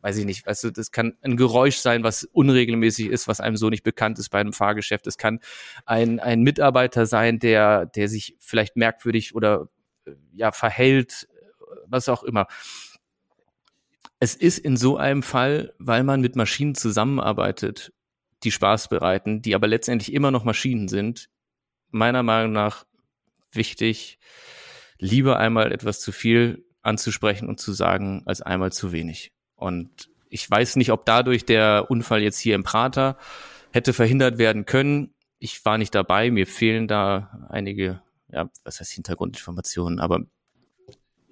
weiß 0.00 0.16
ich 0.18 0.24
nicht, 0.24 0.46
weißt 0.46 0.64
du, 0.64 0.70
das 0.70 0.90
kann 0.90 1.16
ein 1.22 1.36
Geräusch 1.36 1.76
sein, 1.76 2.02
was 2.02 2.24
unregelmäßig 2.24 3.08
ist, 3.08 3.28
was 3.28 3.40
einem 3.40 3.56
so 3.56 3.70
nicht 3.70 3.82
bekannt 3.82 4.18
ist 4.18 4.30
bei 4.30 4.40
einem 4.40 4.52
Fahrgeschäft. 4.52 5.06
Es 5.06 5.18
kann 5.18 5.40
ein, 5.84 6.20
ein 6.20 6.42
Mitarbeiter 6.42 7.06
sein, 7.06 7.38
der, 7.38 7.86
der 7.86 8.08
sich 8.08 8.36
vielleicht 8.38 8.76
merkwürdig 8.76 9.34
oder 9.34 9.68
ja 10.32 10.52
verhält, 10.52 11.28
was 11.86 12.08
auch 12.08 12.22
immer. 12.22 12.46
Es 14.18 14.34
ist 14.34 14.58
in 14.58 14.76
so 14.76 14.96
einem 14.96 15.22
Fall, 15.22 15.74
weil 15.78 16.04
man 16.04 16.20
mit 16.20 16.36
Maschinen 16.36 16.74
zusammenarbeitet, 16.74 17.92
die 18.44 18.52
Spaß 18.52 18.88
bereiten, 18.88 19.42
die 19.42 19.54
aber 19.54 19.66
letztendlich 19.66 20.12
immer 20.12 20.30
noch 20.30 20.44
Maschinen 20.44 20.88
sind, 20.88 21.28
meiner 21.90 22.22
Meinung 22.22 22.52
nach 22.52 22.84
wichtig, 23.52 24.18
lieber 25.02 25.38
einmal 25.38 25.72
etwas 25.72 26.00
zu 26.00 26.12
viel 26.12 26.64
anzusprechen 26.82 27.48
und 27.48 27.60
zu 27.60 27.72
sagen, 27.72 28.22
als 28.24 28.40
einmal 28.40 28.72
zu 28.72 28.92
wenig. 28.92 29.32
Und 29.56 30.08
ich 30.30 30.48
weiß 30.48 30.76
nicht, 30.76 30.92
ob 30.92 31.04
dadurch 31.04 31.44
der 31.44 31.90
Unfall 31.90 32.22
jetzt 32.22 32.38
hier 32.38 32.54
im 32.54 32.62
Prater 32.62 33.18
hätte 33.72 33.92
verhindert 33.92 34.38
werden 34.38 34.64
können. 34.64 35.12
Ich 35.38 35.64
war 35.64 35.76
nicht 35.76 35.94
dabei, 35.94 36.30
mir 36.30 36.46
fehlen 36.46 36.88
da 36.88 37.46
einige, 37.50 38.00
ja, 38.28 38.48
was 38.64 38.80
heißt 38.80 38.92
Hintergrundinformationen, 38.92 39.98
aber 39.98 40.20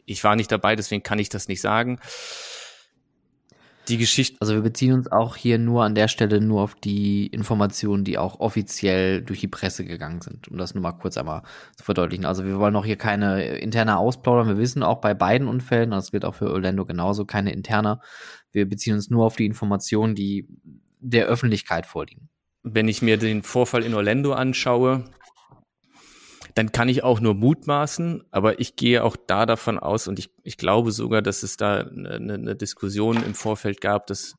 ich 0.05 0.25
war 0.25 0.35
nicht 0.35 0.51
dabei, 0.51 0.75
deswegen 0.75 1.05
kann 1.05 1.21
ich 1.21 1.29
das 1.29 1.47
nicht 1.47 1.61
sagen 1.61 2.01
die 3.91 3.99
Geschichte. 3.99 4.37
Also 4.41 4.55
wir 4.55 4.63
beziehen 4.63 4.93
uns 4.93 5.11
auch 5.11 5.37
hier 5.37 5.59
nur 5.59 5.85
an 5.85 5.95
der 5.95 6.09
Stelle 6.09 6.41
nur 6.41 6.63
auf 6.63 6.75
die 6.75 7.27
Informationen, 7.27 8.05
die 8.05 8.19
auch 8.19 8.41
offiziell 8.41 9.23
durch 9.23 9.41
die 9.41 9.49
Presse 9.49 9.85
gegangen 9.85 10.21
sind, 10.21 10.49
um 10.49 10.57
das 10.57 10.75
nur 10.75 10.83
mal 10.83 10.93
kurz 10.93 11.17
einmal 11.17 11.43
zu 11.77 11.85
verdeutlichen. 11.85 12.25
Also 12.25 12.45
wir 12.45 12.59
wollen 12.59 12.77
auch 12.77 12.85
hier 12.85 12.97
keine 12.97 13.59
interne 13.59 13.99
ausplaudern. 13.99 14.49
Wir 14.49 14.59
wissen 14.59 14.83
auch 14.83 15.01
bei 15.01 15.15
beiden 15.15 15.49
Unfällen, 15.49 15.91
das 15.91 16.11
gilt 16.11 16.25
auch 16.25 16.35
für 16.35 16.51
Orlando 16.51 16.87
genauso, 16.87 17.25
keine 17.25 17.53
interne. 17.53 18.01
Wir 18.53 18.69
beziehen 18.69 18.95
uns 18.95 19.11
nur 19.11 19.27
auf 19.27 19.37
die 19.37 19.47
Informationen, 19.47 20.15
die 20.15 20.49
der 21.01 21.27
Öffentlichkeit 21.27 21.87
vorliegen. 21.87 22.29
Wenn 22.63 22.89
ich 22.89 23.03
mir 23.03 23.17
den 23.17 23.43
Vorfall 23.43 23.85
in 23.85 23.95
Orlando 23.95 24.33
anschaue, 24.33 25.05
dann 26.61 26.73
kann 26.73 26.91
ich 26.91 27.03
auch 27.03 27.21
nur 27.21 27.33
mutmaßen, 27.35 28.23
aber 28.31 28.61
ich 28.61 28.77
gehe 28.77 29.03
auch 29.03 29.17
da 29.17 29.47
davon 29.47 29.79
aus 29.79 30.09
und 30.09 30.19
ich, 30.19 30.31
ich 30.43 30.59
glaube 30.59 30.93
sogar, 30.93 31.23
dass 31.23 31.43
es 31.43 31.57
da 31.57 31.79
eine, 31.79 32.35
eine 32.35 32.55
Diskussion 32.55 33.17
im 33.25 33.35
Vorfeld 33.35 33.81
gab, 33.81 34.07
dass 34.09 34.35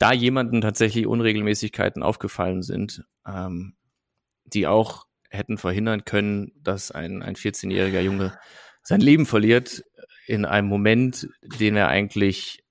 da 0.00 0.12
jemanden 0.12 0.60
tatsächlich 0.60 1.06
Unregelmäßigkeiten 1.06 2.02
aufgefallen 2.02 2.62
sind, 2.62 3.04
ähm, 3.24 3.76
die 4.44 4.66
auch 4.66 5.06
hätten 5.30 5.56
verhindern 5.56 6.04
können, 6.04 6.50
dass 6.56 6.90
ein, 6.90 7.22
ein 7.22 7.36
14-jähriger 7.36 8.00
Junge 8.00 8.36
sein 8.82 9.00
Leben 9.00 9.24
verliert 9.24 9.84
in 10.26 10.46
einem 10.46 10.66
Moment, 10.66 11.28
den 11.60 11.76
er 11.76 11.86
eigentlich 11.86 12.64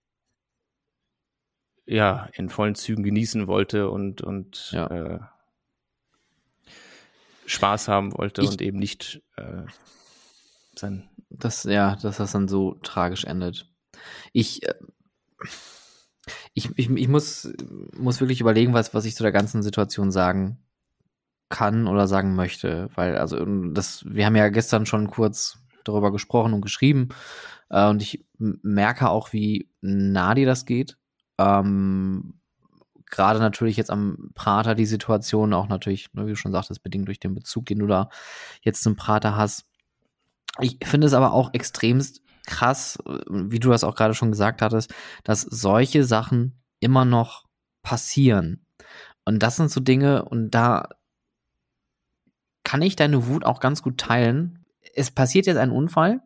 ja 1.85 2.27
in 2.33 2.49
vollen 2.49 2.75
Zügen 2.75 3.03
genießen 3.03 3.47
wollte 3.47 3.89
und 3.89 4.21
und 4.21 4.71
ja. 4.73 4.87
äh, 4.87 5.19
Spaß 7.45 7.87
haben 7.87 8.13
wollte 8.17 8.41
ich, 8.41 8.49
und 8.49 8.61
eben 8.61 8.79
nicht 8.79 9.21
äh, 9.37 9.63
sein. 10.75 11.09
Das, 11.29 11.63
ja, 11.63 11.95
dass 11.95 12.17
das 12.17 12.31
dann 12.31 12.47
so 12.47 12.75
tragisch 12.83 13.25
endet. 13.25 13.69
Ich, 14.33 14.63
äh, 14.63 14.73
ich, 16.53 16.69
ich, 16.75 16.89
ich 16.89 17.07
muss, 17.07 17.53
muss 17.97 18.19
wirklich 18.19 18.41
überlegen, 18.41 18.73
was, 18.73 18.93
was 18.93 19.05
ich 19.05 19.15
zu 19.15 19.23
der 19.23 19.31
ganzen 19.31 19.63
Situation 19.63 20.11
sagen 20.11 20.59
kann 21.49 21.87
oder 21.87 22.07
sagen 22.07 22.35
möchte. 22.35 22.89
Weil, 22.95 23.17
also, 23.17 23.43
das, 23.71 24.05
wir 24.07 24.25
haben 24.25 24.35
ja 24.35 24.49
gestern 24.49 24.85
schon 24.85 25.07
kurz 25.07 25.59
darüber 25.83 26.11
gesprochen 26.11 26.53
und 26.53 26.61
geschrieben. 26.61 27.09
Äh, 27.69 27.87
und 27.87 28.01
ich 28.01 28.25
merke 28.37 29.09
auch, 29.09 29.33
wie 29.33 29.69
nah 29.81 30.33
dir 30.33 30.45
das 30.45 30.65
geht. 30.65 30.97
Ähm, 31.37 32.39
gerade 33.15 33.39
natürlich 33.39 33.77
jetzt 33.77 33.91
am 33.91 34.31
Prater 34.35 34.75
die 34.75 34.85
Situation, 34.85 35.53
auch 35.53 35.67
natürlich, 35.67 36.13
ne, 36.13 36.25
wie 36.25 36.31
du 36.31 36.35
schon 36.35 36.51
sagtest, 36.51 36.83
bedingt 36.83 37.07
durch 37.07 37.19
den 37.19 37.35
Bezug, 37.35 37.65
den 37.65 37.79
du 37.79 37.87
da 37.87 38.09
jetzt 38.61 38.83
zum 38.83 38.95
Prater 38.95 39.35
hast. 39.35 39.65
Ich 40.59 40.77
finde 40.83 41.07
es 41.07 41.13
aber 41.13 41.33
auch 41.33 41.53
extremst 41.53 42.21
krass, 42.45 42.97
wie 43.29 43.59
du 43.59 43.69
das 43.69 43.83
auch 43.83 43.95
gerade 43.95 44.13
schon 44.13 44.31
gesagt 44.31 44.61
hattest, 44.61 44.93
dass 45.23 45.41
solche 45.41 46.03
Sachen 46.03 46.61
immer 46.79 47.05
noch 47.05 47.45
passieren. 47.81 48.65
Und 49.25 49.39
das 49.39 49.55
sind 49.55 49.71
so 49.71 49.79
Dinge, 49.79 50.25
und 50.25 50.51
da 50.51 50.89
kann 52.63 52.81
ich 52.81 52.95
deine 52.95 53.27
Wut 53.27 53.45
auch 53.45 53.59
ganz 53.59 53.81
gut 53.81 53.97
teilen. 53.97 54.65
Es 54.93 55.11
passiert 55.11 55.45
jetzt 55.45 55.57
ein 55.57 55.71
Unfall 55.71 56.21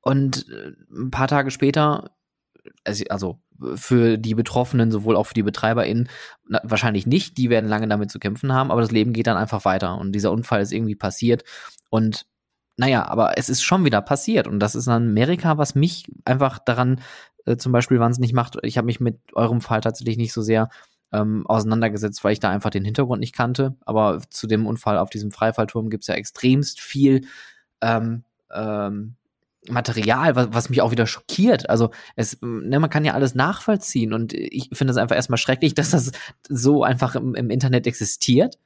und 0.00 0.48
äh, 0.48 0.72
ein 0.90 1.10
paar 1.10 1.28
Tage 1.28 1.50
später, 1.50 2.16
also, 2.84 3.04
also 3.10 3.40
für 3.74 4.18
die 4.18 4.34
Betroffenen, 4.34 4.90
sowohl 4.90 5.16
auch 5.16 5.26
für 5.26 5.34
die 5.34 5.42
BetreiberInnen, 5.42 6.08
na, 6.48 6.60
wahrscheinlich 6.64 7.06
nicht. 7.06 7.38
Die 7.38 7.50
werden 7.50 7.68
lange 7.68 7.88
damit 7.88 8.10
zu 8.10 8.18
kämpfen 8.18 8.52
haben, 8.52 8.70
aber 8.70 8.80
das 8.80 8.90
Leben 8.90 9.12
geht 9.12 9.26
dann 9.26 9.36
einfach 9.36 9.64
weiter. 9.64 9.98
Und 9.98 10.12
dieser 10.12 10.32
Unfall 10.32 10.60
ist 10.60 10.72
irgendwie 10.72 10.96
passiert. 10.96 11.44
Und 11.90 12.26
naja, 12.76 13.06
aber 13.06 13.38
es 13.38 13.48
ist 13.48 13.62
schon 13.62 13.84
wieder 13.84 14.02
passiert. 14.02 14.46
Und 14.46 14.60
das 14.60 14.74
ist 14.74 14.86
in 14.86 14.92
Amerika, 14.92 15.58
was 15.58 15.74
mich 15.74 16.04
einfach 16.24 16.58
daran 16.58 17.00
äh, 17.46 17.56
zum 17.56 17.72
Beispiel 17.72 18.00
wahnsinnig 18.00 18.32
macht. 18.32 18.58
Ich 18.62 18.76
habe 18.76 18.86
mich 18.86 19.00
mit 19.00 19.18
eurem 19.34 19.60
Fall 19.60 19.80
tatsächlich 19.80 20.18
nicht 20.18 20.32
so 20.32 20.42
sehr 20.42 20.68
ähm, 21.12 21.46
auseinandergesetzt, 21.46 22.22
weil 22.24 22.32
ich 22.32 22.40
da 22.40 22.50
einfach 22.50 22.70
den 22.70 22.84
Hintergrund 22.84 23.20
nicht 23.20 23.34
kannte. 23.34 23.76
Aber 23.86 24.20
zu 24.28 24.46
dem 24.46 24.66
Unfall 24.66 24.98
auf 24.98 25.10
diesem 25.10 25.30
Freifallturm 25.30 25.88
gibt's 25.88 26.08
ja 26.08 26.14
extremst 26.14 26.80
viel 26.80 27.26
ähm, 27.80 28.24
ähm, 28.52 29.16
Material, 29.70 30.36
was, 30.36 30.48
was 30.52 30.70
mich 30.70 30.82
auch 30.82 30.90
wieder 30.90 31.06
schockiert. 31.06 31.68
Also 31.70 31.90
es, 32.14 32.38
ne, 32.42 32.78
man 32.80 32.90
kann 32.90 33.04
ja 33.04 33.14
alles 33.14 33.34
nachvollziehen 33.34 34.12
und 34.12 34.32
ich 34.32 34.70
finde 34.72 34.92
es 34.92 34.96
einfach 34.96 35.16
erstmal 35.16 35.38
schrecklich, 35.38 35.74
dass 35.74 35.90
das 35.90 36.12
so 36.48 36.84
einfach 36.84 37.14
im, 37.14 37.34
im 37.34 37.50
Internet 37.50 37.86
existiert, 37.86 38.58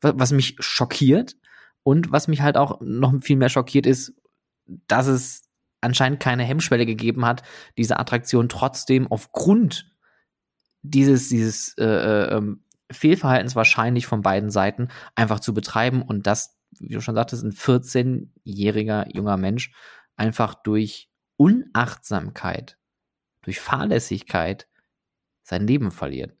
was, 0.00 0.14
was 0.16 0.32
mich 0.32 0.56
schockiert 0.60 1.36
und 1.82 2.12
was 2.12 2.28
mich 2.28 2.42
halt 2.42 2.56
auch 2.56 2.80
noch 2.80 3.12
viel 3.22 3.36
mehr 3.36 3.48
schockiert 3.48 3.86
ist, 3.86 4.14
dass 4.86 5.06
es 5.06 5.42
anscheinend 5.80 6.20
keine 6.20 6.44
Hemmschwelle 6.44 6.86
gegeben 6.86 7.24
hat, 7.24 7.42
diese 7.76 7.98
Attraktion 7.98 8.48
trotzdem 8.48 9.10
aufgrund 9.10 9.90
dieses 10.82 11.28
dieses 11.28 11.76
äh, 11.78 11.84
äh, 11.84 12.36
ähm, 12.36 12.64
Fehlverhaltens 12.90 13.56
wahrscheinlich 13.56 14.06
von 14.06 14.22
beiden 14.22 14.50
Seiten 14.50 14.88
einfach 15.14 15.40
zu 15.40 15.54
betreiben 15.54 16.02
und 16.02 16.26
das, 16.26 16.58
wie 16.78 16.94
du 16.94 17.00
schon 17.00 17.14
sagtest, 17.14 17.44
ein 17.44 17.52
14-jähriger 17.52 19.14
junger 19.14 19.36
Mensch 19.36 19.72
einfach 20.16 20.54
durch 20.54 21.10
Unachtsamkeit, 21.36 22.78
durch 23.42 23.60
Fahrlässigkeit 23.60 24.68
sein 25.42 25.66
Leben 25.66 25.90
verliert. 25.90 26.36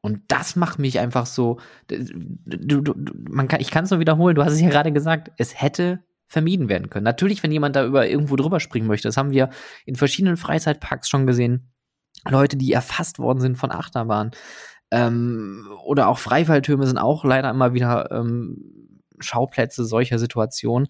Und 0.00 0.22
das 0.28 0.56
macht 0.56 0.78
mich 0.78 1.00
einfach 1.00 1.26
so, 1.26 1.58
du, 1.88 2.80
du, 2.80 2.94
man 3.28 3.48
kann, 3.48 3.60
ich 3.60 3.70
kann 3.70 3.84
es 3.84 3.90
nur 3.90 4.00
wiederholen, 4.00 4.36
du 4.36 4.44
hast 4.44 4.52
es 4.52 4.60
ja 4.60 4.68
gerade 4.68 4.92
gesagt, 4.92 5.32
es 5.38 5.60
hätte 5.60 6.04
vermieden 6.28 6.68
werden 6.68 6.90
können. 6.90 7.04
Natürlich, 7.04 7.42
wenn 7.42 7.52
jemand 7.52 7.74
da 7.74 7.84
über 7.84 8.06
irgendwo 8.06 8.36
drüber 8.36 8.60
springen 8.60 8.86
möchte, 8.86 9.08
das 9.08 9.16
haben 9.16 9.30
wir 9.30 9.50
in 9.86 9.96
verschiedenen 9.96 10.36
Freizeitparks 10.36 11.08
schon 11.08 11.26
gesehen. 11.26 11.72
Leute, 12.28 12.56
die 12.56 12.72
erfasst 12.72 13.18
worden 13.18 13.40
sind 13.40 13.56
von 13.56 13.72
Achterbahnen. 13.72 14.32
Ähm, 14.90 15.68
oder 15.84 16.08
auch 16.08 16.18
Freifalltürme 16.18 16.86
sind 16.86 16.98
auch 16.98 17.24
leider 17.24 17.50
immer 17.50 17.74
wieder 17.74 18.10
ähm, 18.10 19.00
Schauplätze 19.20 19.84
solcher 19.84 20.18
Situationen 20.18 20.88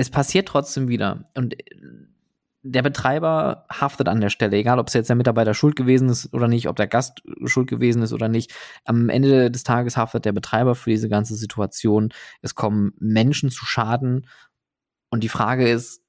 es 0.00 0.10
passiert 0.10 0.48
trotzdem 0.48 0.88
wieder. 0.88 1.24
Und 1.34 1.56
der 2.62 2.82
Betreiber 2.82 3.66
haftet 3.70 4.08
an 4.08 4.20
der 4.20 4.30
Stelle, 4.30 4.56
egal 4.56 4.78
ob 4.78 4.88
es 4.88 4.94
jetzt 4.94 5.08
der 5.08 5.16
Mitarbeiter 5.16 5.52
schuld 5.52 5.76
gewesen 5.76 6.08
ist 6.08 6.32
oder 6.32 6.48
nicht, 6.48 6.68
ob 6.68 6.76
der 6.76 6.86
Gast 6.86 7.22
schuld 7.44 7.68
gewesen 7.68 8.02
ist 8.02 8.12
oder 8.14 8.28
nicht. 8.28 8.54
Am 8.84 9.10
Ende 9.10 9.50
des 9.50 9.62
Tages 9.62 9.98
haftet 9.98 10.24
der 10.24 10.32
Betreiber 10.32 10.74
für 10.74 10.90
diese 10.90 11.08
ganze 11.10 11.34
Situation. 11.34 12.12
Es 12.40 12.54
kommen 12.54 12.92
Menschen 12.98 13.50
zu 13.50 13.66
Schaden. 13.66 14.26
Und 15.10 15.22
die 15.22 15.28
Frage 15.28 15.68
ist, 15.68 16.02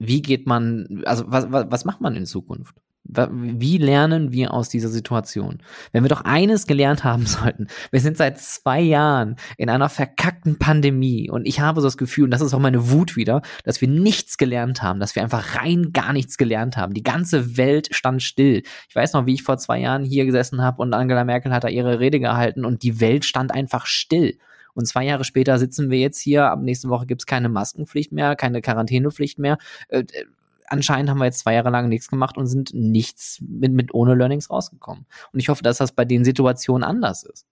wie 0.00 0.22
geht 0.22 0.46
man, 0.46 1.02
also 1.06 1.24
was, 1.28 1.52
was, 1.52 1.66
was 1.70 1.84
macht 1.84 2.00
man 2.00 2.16
in 2.16 2.26
Zukunft? 2.26 2.76
Wie 3.06 3.76
lernen 3.76 4.32
wir 4.32 4.54
aus 4.54 4.70
dieser 4.70 4.88
Situation? 4.88 5.58
Wenn 5.92 6.04
wir 6.04 6.08
doch 6.08 6.22
eines 6.22 6.66
gelernt 6.66 7.04
haben 7.04 7.26
sollten, 7.26 7.66
wir 7.90 8.00
sind 8.00 8.16
seit 8.16 8.38
zwei 8.40 8.80
Jahren 8.80 9.36
in 9.58 9.68
einer 9.68 9.88
verkackten 9.88 10.58
Pandemie 10.58 11.30
und 11.30 11.46
ich 11.46 11.60
habe 11.60 11.80
so 11.80 11.86
das 11.86 11.98
Gefühl, 11.98 12.24
und 12.24 12.30
das 12.30 12.40
ist 12.40 12.54
auch 12.54 12.60
meine 12.60 12.90
Wut 12.90 13.16
wieder, 13.16 13.42
dass 13.64 13.80
wir 13.80 13.88
nichts 13.88 14.38
gelernt 14.38 14.82
haben, 14.82 15.00
dass 15.00 15.14
wir 15.14 15.22
einfach 15.22 15.56
rein 15.56 15.92
gar 15.92 16.12
nichts 16.12 16.38
gelernt 16.38 16.76
haben. 16.76 16.94
Die 16.94 17.02
ganze 17.02 17.56
Welt 17.56 17.94
stand 17.94 18.22
still. 18.22 18.62
Ich 18.88 18.96
weiß 18.96 19.12
noch, 19.12 19.26
wie 19.26 19.34
ich 19.34 19.42
vor 19.42 19.58
zwei 19.58 19.80
Jahren 19.80 20.04
hier 20.04 20.24
gesessen 20.24 20.62
habe 20.62 20.80
und 20.80 20.94
Angela 20.94 21.24
Merkel 21.24 21.52
hat 21.52 21.64
da 21.64 21.68
ihre 21.68 22.00
Rede 22.00 22.20
gehalten 22.20 22.64
und 22.64 22.82
die 22.82 23.00
Welt 23.00 23.24
stand 23.24 23.52
einfach 23.52 23.86
still. 23.86 24.38
Und 24.74 24.86
zwei 24.86 25.04
Jahre 25.04 25.24
später 25.24 25.58
sitzen 25.58 25.90
wir 25.90 25.98
jetzt 25.98 26.18
hier, 26.20 26.46
ab 26.46 26.60
nächste 26.60 26.88
Woche 26.88 27.06
gibt's 27.06 27.26
keine 27.26 27.48
Maskenpflicht 27.48 28.12
mehr, 28.12 28.34
keine 28.34 28.60
Quarantänepflicht 28.60 29.38
mehr. 29.38 29.58
Anscheinend 30.68 31.10
haben 31.10 31.18
wir 31.18 31.26
jetzt 31.26 31.40
zwei 31.40 31.54
Jahre 31.54 31.70
lang 31.70 31.88
nichts 31.88 32.08
gemacht 32.08 32.36
und 32.36 32.46
sind 32.46 32.72
nichts 32.72 33.38
mit, 33.40 33.72
mit 33.72 33.94
ohne 33.94 34.14
Learnings 34.14 34.50
rausgekommen. 34.50 35.06
Und 35.32 35.40
ich 35.40 35.48
hoffe, 35.48 35.62
dass 35.62 35.78
das 35.78 35.92
bei 35.92 36.04
den 36.04 36.24
Situationen 36.24 36.84
anders 36.84 37.22
ist. 37.22 37.46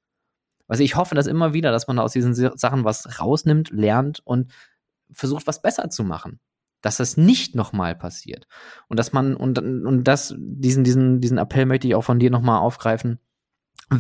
Also 0.68 0.82
ich 0.82 0.96
hoffe 0.96 1.14
dass 1.14 1.26
immer 1.26 1.52
wieder, 1.52 1.70
dass 1.70 1.86
man 1.86 1.98
aus 1.98 2.12
diesen 2.12 2.34
Sachen 2.34 2.84
was 2.84 3.20
rausnimmt, 3.20 3.70
lernt 3.70 4.20
und 4.24 4.50
versucht, 5.10 5.46
was 5.46 5.60
besser 5.60 5.90
zu 5.90 6.04
machen. 6.04 6.40
Dass 6.80 6.96
das 6.96 7.16
nicht 7.16 7.54
nochmal 7.54 7.94
passiert. 7.94 8.46
Und 8.88 8.98
dass 8.98 9.12
man, 9.12 9.36
und, 9.36 9.58
und 9.58 10.04
das, 10.04 10.34
diesen, 10.38 10.82
diesen, 10.82 11.20
diesen 11.20 11.38
Appell 11.38 11.66
möchte 11.66 11.86
ich 11.86 11.94
auch 11.94 12.02
von 12.04 12.18
dir 12.18 12.30
nochmal 12.30 12.60
aufgreifen, 12.60 13.18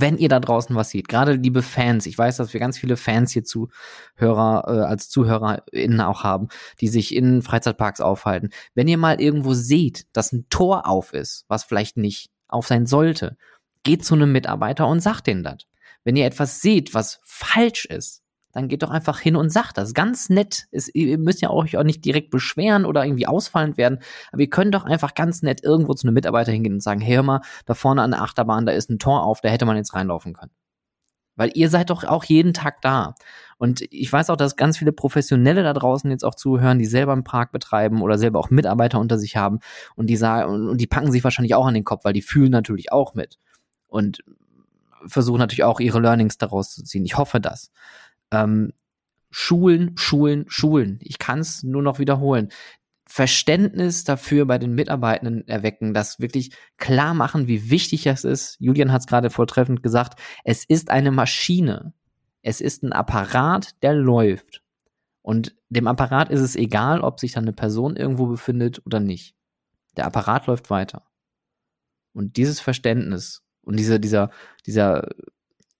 wenn 0.00 0.16
ihr 0.16 0.28
da 0.28 0.40
draußen 0.40 0.74
was 0.74 0.90
seht, 0.90 1.08
gerade 1.08 1.32
liebe 1.32 1.62
Fans, 1.62 2.06
ich 2.06 2.16
weiß, 2.16 2.38
dass 2.38 2.52
wir 2.52 2.60
ganz 2.60 2.78
viele 2.78 2.96
Fans 2.96 3.32
hier 3.32 3.44
Zuhörer, 3.44 4.64
äh, 4.66 4.80
als 4.86 5.10
ZuhörerInnen 5.10 6.00
auch 6.00 6.24
haben, 6.24 6.48
die 6.80 6.88
sich 6.88 7.14
in 7.14 7.42
Freizeitparks 7.42 8.00
aufhalten. 8.00 8.50
Wenn 8.74 8.88
ihr 8.88 8.98
mal 8.98 9.20
irgendwo 9.20 9.52
seht, 9.54 10.06
dass 10.12 10.32
ein 10.32 10.46
Tor 10.48 10.86
auf 10.86 11.12
ist, 11.12 11.44
was 11.48 11.64
vielleicht 11.64 11.96
nicht 11.96 12.30
auf 12.48 12.66
sein 12.66 12.86
sollte, 12.86 13.36
geht 13.82 14.04
zu 14.04 14.14
einem 14.14 14.32
Mitarbeiter 14.32 14.86
und 14.88 15.00
sagt 15.00 15.26
denen 15.26 15.42
das. 15.42 15.66
Wenn 16.04 16.16
ihr 16.16 16.26
etwas 16.26 16.60
seht, 16.60 16.94
was 16.94 17.20
falsch 17.22 17.84
ist, 17.84 18.21
dann 18.52 18.68
geht 18.68 18.82
doch 18.82 18.90
einfach 18.90 19.18
hin 19.18 19.34
und 19.34 19.50
sagt 19.50 19.78
das. 19.78 19.94
Ganz 19.94 20.28
nett. 20.28 20.66
Ist, 20.70 20.94
ihr 20.94 21.18
müsst 21.18 21.40
ja 21.40 21.50
euch 21.50 21.76
auch 21.76 21.84
nicht 21.84 22.04
direkt 22.04 22.30
beschweren 22.30 22.84
oder 22.84 23.04
irgendwie 23.04 23.26
ausfallend 23.26 23.76
werden, 23.76 23.98
aber 24.30 24.42
ihr 24.42 24.50
könnt 24.50 24.74
doch 24.74 24.84
einfach 24.84 25.14
ganz 25.14 25.42
nett 25.42 25.64
irgendwo 25.64 25.94
zu 25.94 26.06
einem 26.06 26.14
Mitarbeiter 26.14 26.52
hingehen 26.52 26.74
und 26.74 26.82
sagen, 26.82 27.00
hey, 27.00 27.16
hör 27.16 27.22
mal, 27.22 27.40
da 27.66 27.74
vorne 27.74 28.02
an 28.02 28.12
der 28.12 28.22
Achterbahn, 28.22 28.66
da 28.66 28.72
ist 28.72 28.90
ein 28.90 28.98
Tor 28.98 29.24
auf, 29.24 29.40
da 29.40 29.48
hätte 29.48 29.64
man 29.64 29.76
jetzt 29.76 29.94
reinlaufen 29.94 30.34
können. 30.34 30.52
Weil 31.34 31.50
ihr 31.54 31.70
seid 31.70 31.88
doch 31.88 32.04
auch 32.04 32.24
jeden 32.24 32.52
Tag 32.52 32.82
da. 32.82 33.14
Und 33.56 33.80
ich 33.90 34.12
weiß 34.12 34.28
auch, 34.28 34.36
dass 34.36 34.56
ganz 34.56 34.76
viele 34.76 34.92
Professionelle 34.92 35.62
da 35.62 35.72
draußen 35.72 36.10
jetzt 36.10 36.24
auch 36.24 36.34
zuhören, 36.34 36.78
die 36.78 36.84
selber 36.84 37.12
einen 37.12 37.24
Park 37.24 37.52
betreiben 37.52 38.02
oder 38.02 38.18
selber 38.18 38.38
auch 38.38 38.50
Mitarbeiter 38.50 39.00
unter 39.00 39.18
sich 39.18 39.36
haben 39.36 39.60
und 39.96 40.08
die 40.08 40.16
sagen, 40.16 40.68
und 40.68 40.78
die 40.78 40.86
packen 40.86 41.10
sich 41.10 41.24
wahrscheinlich 41.24 41.54
auch 41.54 41.66
an 41.66 41.74
den 41.74 41.84
Kopf, 41.84 42.04
weil 42.04 42.12
die 42.12 42.22
fühlen 42.22 42.50
natürlich 42.50 42.92
auch 42.92 43.14
mit. 43.14 43.38
Und 43.86 44.22
versuchen 45.06 45.38
natürlich 45.38 45.64
auch 45.64 45.80
ihre 45.80 46.00
Learnings 46.00 46.38
daraus 46.38 46.74
zu 46.74 46.84
ziehen. 46.84 47.04
Ich 47.04 47.16
hoffe 47.16 47.40
das. 47.40 47.70
Ähm, 48.32 48.72
Schulen, 49.30 49.96
Schulen, 49.96 50.44
Schulen. 50.48 50.98
Ich 51.00 51.18
kann 51.18 51.38
es 51.38 51.62
nur 51.62 51.82
noch 51.82 51.98
wiederholen. 51.98 52.50
Verständnis 53.06 54.04
dafür 54.04 54.46
bei 54.46 54.58
den 54.58 54.74
Mitarbeitenden 54.74 55.46
erwecken, 55.46 55.92
das 55.94 56.20
wirklich 56.20 56.50
klar 56.78 57.14
machen, 57.14 57.46
wie 57.46 57.70
wichtig 57.70 58.06
es 58.06 58.24
ist. 58.24 58.56
Julian 58.58 58.90
hat 58.92 59.02
es 59.02 59.06
gerade 59.06 59.30
vortreffend 59.30 59.82
gesagt, 59.82 60.18
es 60.44 60.64
ist 60.64 60.90
eine 60.90 61.10
Maschine. 61.10 61.94
Es 62.42 62.60
ist 62.60 62.82
ein 62.82 62.92
Apparat, 62.92 63.82
der 63.82 63.94
läuft. 63.94 64.62
Und 65.22 65.54
dem 65.68 65.86
Apparat 65.86 66.30
ist 66.30 66.40
es 66.40 66.56
egal, 66.56 67.00
ob 67.00 67.20
sich 67.20 67.32
dann 67.32 67.44
eine 67.44 67.52
Person 67.52 67.96
irgendwo 67.96 68.26
befindet 68.26 68.82
oder 68.84 68.98
nicht. 68.98 69.34
Der 69.96 70.06
Apparat 70.06 70.46
läuft 70.46 70.70
weiter. 70.70 71.04
Und 72.12 72.36
dieses 72.36 72.60
Verständnis 72.60 73.42
und 73.62 73.78
diese, 73.78 74.00
dieser, 74.00 74.30
dieser 74.66 75.08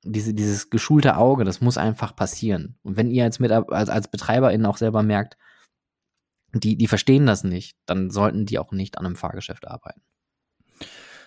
diese, 0.04 0.34
dieses 0.34 0.70
geschulte 0.70 1.16
Auge, 1.16 1.44
das 1.44 1.60
muss 1.60 1.78
einfach 1.78 2.14
passieren. 2.16 2.76
Und 2.82 2.96
wenn 2.96 3.10
ihr 3.10 3.24
als, 3.24 3.38
mit, 3.38 3.52
als, 3.52 3.88
als 3.88 4.08
BetreiberInnen 4.08 4.66
auch 4.66 4.76
selber 4.76 5.02
merkt, 5.02 5.36
die, 6.52 6.76
die 6.76 6.86
verstehen 6.86 7.26
das 7.26 7.44
nicht, 7.44 7.76
dann 7.86 8.10
sollten 8.10 8.46
die 8.46 8.58
auch 8.58 8.72
nicht 8.72 8.98
an 8.98 9.06
einem 9.06 9.16
Fahrgeschäft 9.16 9.66
arbeiten. 9.66 10.02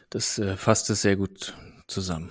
Das 0.10 0.38
äh, 0.38 0.56
fasst 0.56 0.90
es 0.90 1.02
sehr 1.02 1.16
gut 1.16 1.56
zusammen. 1.88 2.30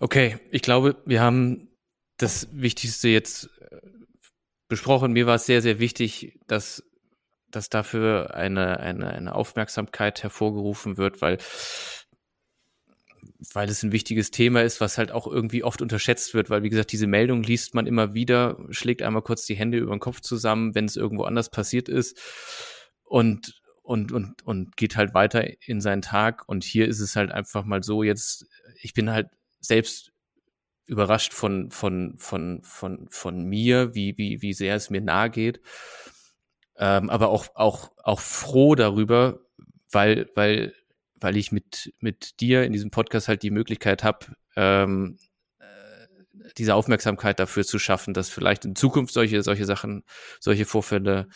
Okay, 0.00 0.38
ich 0.50 0.62
glaube, 0.62 0.96
wir 1.04 1.20
haben 1.20 1.68
das 2.16 2.48
Wichtigste 2.52 3.08
jetzt 3.08 3.50
äh, 3.70 3.80
besprochen. 4.66 5.12
Mir 5.12 5.26
war 5.26 5.36
es 5.36 5.46
sehr, 5.46 5.62
sehr 5.62 5.78
wichtig, 5.78 6.40
dass 6.46 6.82
dass 7.50 7.68
dafür 7.68 8.34
eine, 8.34 8.80
eine, 8.80 9.08
eine 9.10 9.34
Aufmerksamkeit 9.34 10.22
hervorgerufen 10.22 10.96
wird, 10.96 11.20
weil, 11.20 11.38
weil 13.52 13.68
es 13.68 13.82
ein 13.82 13.92
wichtiges 13.92 14.30
Thema 14.30 14.62
ist, 14.62 14.80
was 14.80 14.98
halt 14.98 15.12
auch 15.12 15.26
irgendwie 15.26 15.64
oft 15.64 15.82
unterschätzt 15.82 16.34
wird, 16.34 16.50
weil 16.50 16.62
wie 16.62 16.70
gesagt, 16.70 16.92
diese 16.92 17.06
Meldung 17.06 17.42
liest 17.42 17.74
man 17.74 17.86
immer 17.86 18.14
wieder, 18.14 18.58
schlägt 18.70 19.02
einmal 19.02 19.22
kurz 19.22 19.46
die 19.46 19.56
Hände 19.56 19.78
über 19.78 19.94
den 19.94 20.00
Kopf 20.00 20.20
zusammen, 20.20 20.74
wenn 20.74 20.84
es 20.84 20.96
irgendwo 20.96 21.24
anders 21.24 21.50
passiert 21.50 21.88
ist 21.88 22.18
und 23.04 23.60
und 23.82 24.12
und 24.12 24.46
und 24.46 24.76
geht 24.76 24.96
halt 24.96 25.14
weiter 25.14 25.44
in 25.66 25.80
seinen 25.80 26.02
Tag. 26.02 26.48
Und 26.48 26.62
hier 26.62 26.86
ist 26.86 27.00
es 27.00 27.16
halt 27.16 27.32
einfach 27.32 27.64
mal 27.64 27.82
so 27.82 28.02
jetzt 28.04 28.46
ich 28.82 28.94
bin 28.94 29.10
halt 29.10 29.28
selbst 29.58 30.12
überrascht 30.86 31.32
von 31.32 31.70
von 31.70 32.14
von 32.18 32.62
von 32.62 33.08
von 33.10 33.44
mir, 33.44 33.94
wie 33.94 34.16
wie 34.16 34.42
wie 34.42 34.52
sehr 34.52 34.76
es 34.76 34.90
mir 34.90 35.00
nahe 35.00 35.30
geht 35.30 35.60
ähm, 36.80 37.10
aber 37.10 37.28
auch, 37.28 37.46
auch, 37.54 37.92
auch 38.02 38.20
froh 38.20 38.74
darüber, 38.74 39.40
weil, 39.92 40.30
weil, 40.34 40.74
weil 41.14 41.36
ich 41.36 41.52
mit, 41.52 41.92
mit 42.00 42.40
dir 42.40 42.64
in 42.64 42.72
diesem 42.72 42.90
Podcast 42.90 43.28
halt 43.28 43.42
die 43.42 43.50
Möglichkeit 43.50 44.02
habe, 44.02 44.34
ähm, 44.56 45.18
äh, 45.58 46.52
diese 46.56 46.74
Aufmerksamkeit 46.74 47.38
dafür 47.38 47.64
zu 47.64 47.78
schaffen, 47.78 48.14
dass 48.14 48.30
vielleicht 48.30 48.64
in 48.64 48.76
Zukunft 48.76 49.12
solche, 49.12 49.42
solche 49.42 49.66
Sachen, 49.66 50.04
solche 50.40 50.64
Vorfälle 50.64 51.28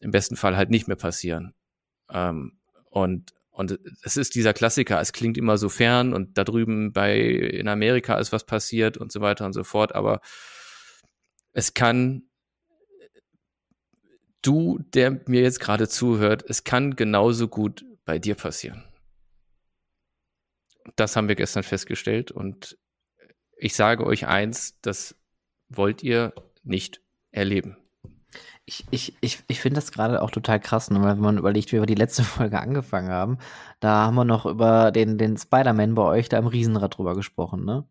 im 0.00 0.10
besten 0.10 0.36
Fall 0.36 0.56
halt 0.56 0.70
nicht 0.70 0.88
mehr 0.88 0.96
passieren. 0.96 1.52
Ähm, 2.10 2.58
und, 2.88 3.34
und 3.50 3.78
es 4.02 4.16
ist 4.16 4.36
dieser 4.36 4.54
Klassiker, 4.54 5.02
es 5.02 5.12
klingt 5.12 5.36
immer 5.36 5.58
so 5.58 5.68
fern 5.68 6.14
und 6.14 6.38
da 6.38 6.44
drüben 6.44 6.94
bei, 6.94 7.20
in 7.20 7.68
Amerika 7.68 8.16
ist 8.16 8.32
was 8.32 8.46
passiert 8.46 8.96
und 8.96 9.12
so 9.12 9.20
weiter 9.20 9.44
und 9.44 9.52
so 9.52 9.64
fort, 9.64 9.94
aber 9.94 10.22
es 11.52 11.74
kann 11.74 12.27
du, 14.42 14.78
der 14.94 15.20
mir 15.26 15.42
jetzt 15.42 15.60
gerade 15.60 15.88
zuhört, 15.88 16.44
es 16.48 16.64
kann 16.64 16.96
genauso 16.96 17.48
gut 17.48 17.84
bei 18.04 18.18
dir 18.18 18.34
passieren. 18.34 18.84
Das 20.96 21.16
haben 21.16 21.28
wir 21.28 21.34
gestern 21.34 21.62
festgestellt 21.62 22.30
und 22.30 22.78
ich 23.56 23.74
sage 23.74 24.06
euch 24.06 24.26
eins, 24.26 24.80
das 24.80 25.16
wollt 25.68 26.02
ihr 26.02 26.32
nicht 26.62 27.02
erleben. 27.30 27.76
Ich, 28.64 28.84
ich, 28.90 29.16
ich, 29.20 29.42
ich 29.48 29.60
finde 29.60 29.80
das 29.80 29.92
gerade 29.92 30.22
auch 30.22 30.30
total 30.30 30.60
krass, 30.60 30.90
ne? 30.90 31.02
wenn 31.02 31.18
man 31.18 31.38
überlegt, 31.38 31.72
wie 31.72 31.78
wir 31.78 31.86
die 31.86 31.94
letzte 31.94 32.22
Folge 32.24 32.60
angefangen 32.60 33.10
haben. 33.10 33.38
Da 33.80 34.06
haben 34.06 34.14
wir 34.14 34.24
noch 34.24 34.46
über 34.46 34.90
den, 34.92 35.18
den 35.18 35.36
Spider-Man 35.36 35.94
bei 35.94 36.02
euch 36.02 36.28
da 36.28 36.38
im 36.38 36.46
Riesenrad 36.46 36.96
drüber 36.96 37.14
gesprochen, 37.14 37.64
ne? 37.64 37.84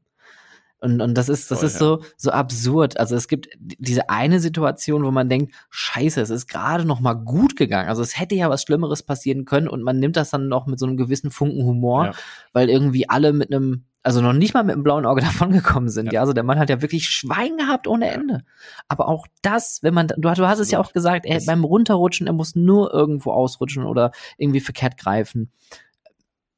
Und, 0.79 1.01
und 1.01 1.15
das 1.15 1.27
ist, 1.27 1.49
das 1.49 1.59
Voll, 1.59 1.67
ist 1.67 1.77
so, 1.79 2.03
so 2.17 2.31
absurd. 2.31 2.99
Also 2.99 3.15
es 3.15 3.27
gibt 3.27 3.49
diese 3.57 4.09
eine 4.09 4.39
Situation, 4.39 5.03
wo 5.03 5.11
man 5.11 5.27
denkt, 5.27 5.55
scheiße, 5.71 6.21
es 6.21 6.29
ist 6.29 6.47
gerade 6.47 6.85
noch 6.85 6.99
mal 6.99 7.13
gut 7.13 7.55
gegangen. 7.55 7.89
Also 7.89 8.03
es 8.03 8.19
hätte 8.19 8.35
ja 8.35 8.49
was 8.49 8.61
Schlimmeres 8.61 9.01
passieren 9.01 9.45
können 9.45 9.67
und 9.67 9.81
man 9.81 9.99
nimmt 9.99 10.17
das 10.17 10.29
dann 10.29 10.47
noch 10.47 10.67
mit 10.67 10.77
so 10.77 10.85
einem 10.85 10.95
gewissen 10.95 11.31
Funken 11.31 11.65
Humor, 11.65 12.05
ja. 12.05 12.11
weil 12.53 12.69
irgendwie 12.69 13.09
alle 13.09 13.33
mit 13.33 13.51
einem, 13.51 13.85
also 14.03 14.21
noch 14.21 14.33
nicht 14.33 14.53
mal 14.53 14.63
mit 14.63 14.73
einem 14.73 14.83
blauen 14.83 15.07
Auge 15.07 15.21
davongekommen 15.25 15.89
sind. 15.89 16.07
Ja. 16.07 16.13
ja, 16.13 16.21
also 16.21 16.33
der 16.33 16.43
Mann 16.43 16.59
hat 16.59 16.69
ja 16.69 16.79
wirklich 16.79 17.09
Schwein 17.09 17.57
gehabt 17.57 17.87
ohne 17.87 18.11
Ende. 18.11 18.43
Aber 18.87 19.07
auch 19.07 19.25
das, 19.41 19.79
wenn 19.81 19.95
man, 19.95 20.07
du, 20.09 20.31
du 20.31 20.47
hast 20.47 20.59
es 20.59 20.69
ja 20.69 20.79
auch 20.79 20.93
gesagt, 20.93 21.25
er, 21.25 21.41
beim 21.43 21.63
Runterrutschen, 21.63 22.27
er 22.27 22.33
muss 22.33 22.55
nur 22.55 22.93
irgendwo 22.93 23.31
ausrutschen 23.31 23.83
oder 23.83 24.11
irgendwie 24.37 24.59
verkehrt 24.59 24.97
greifen. 24.97 25.51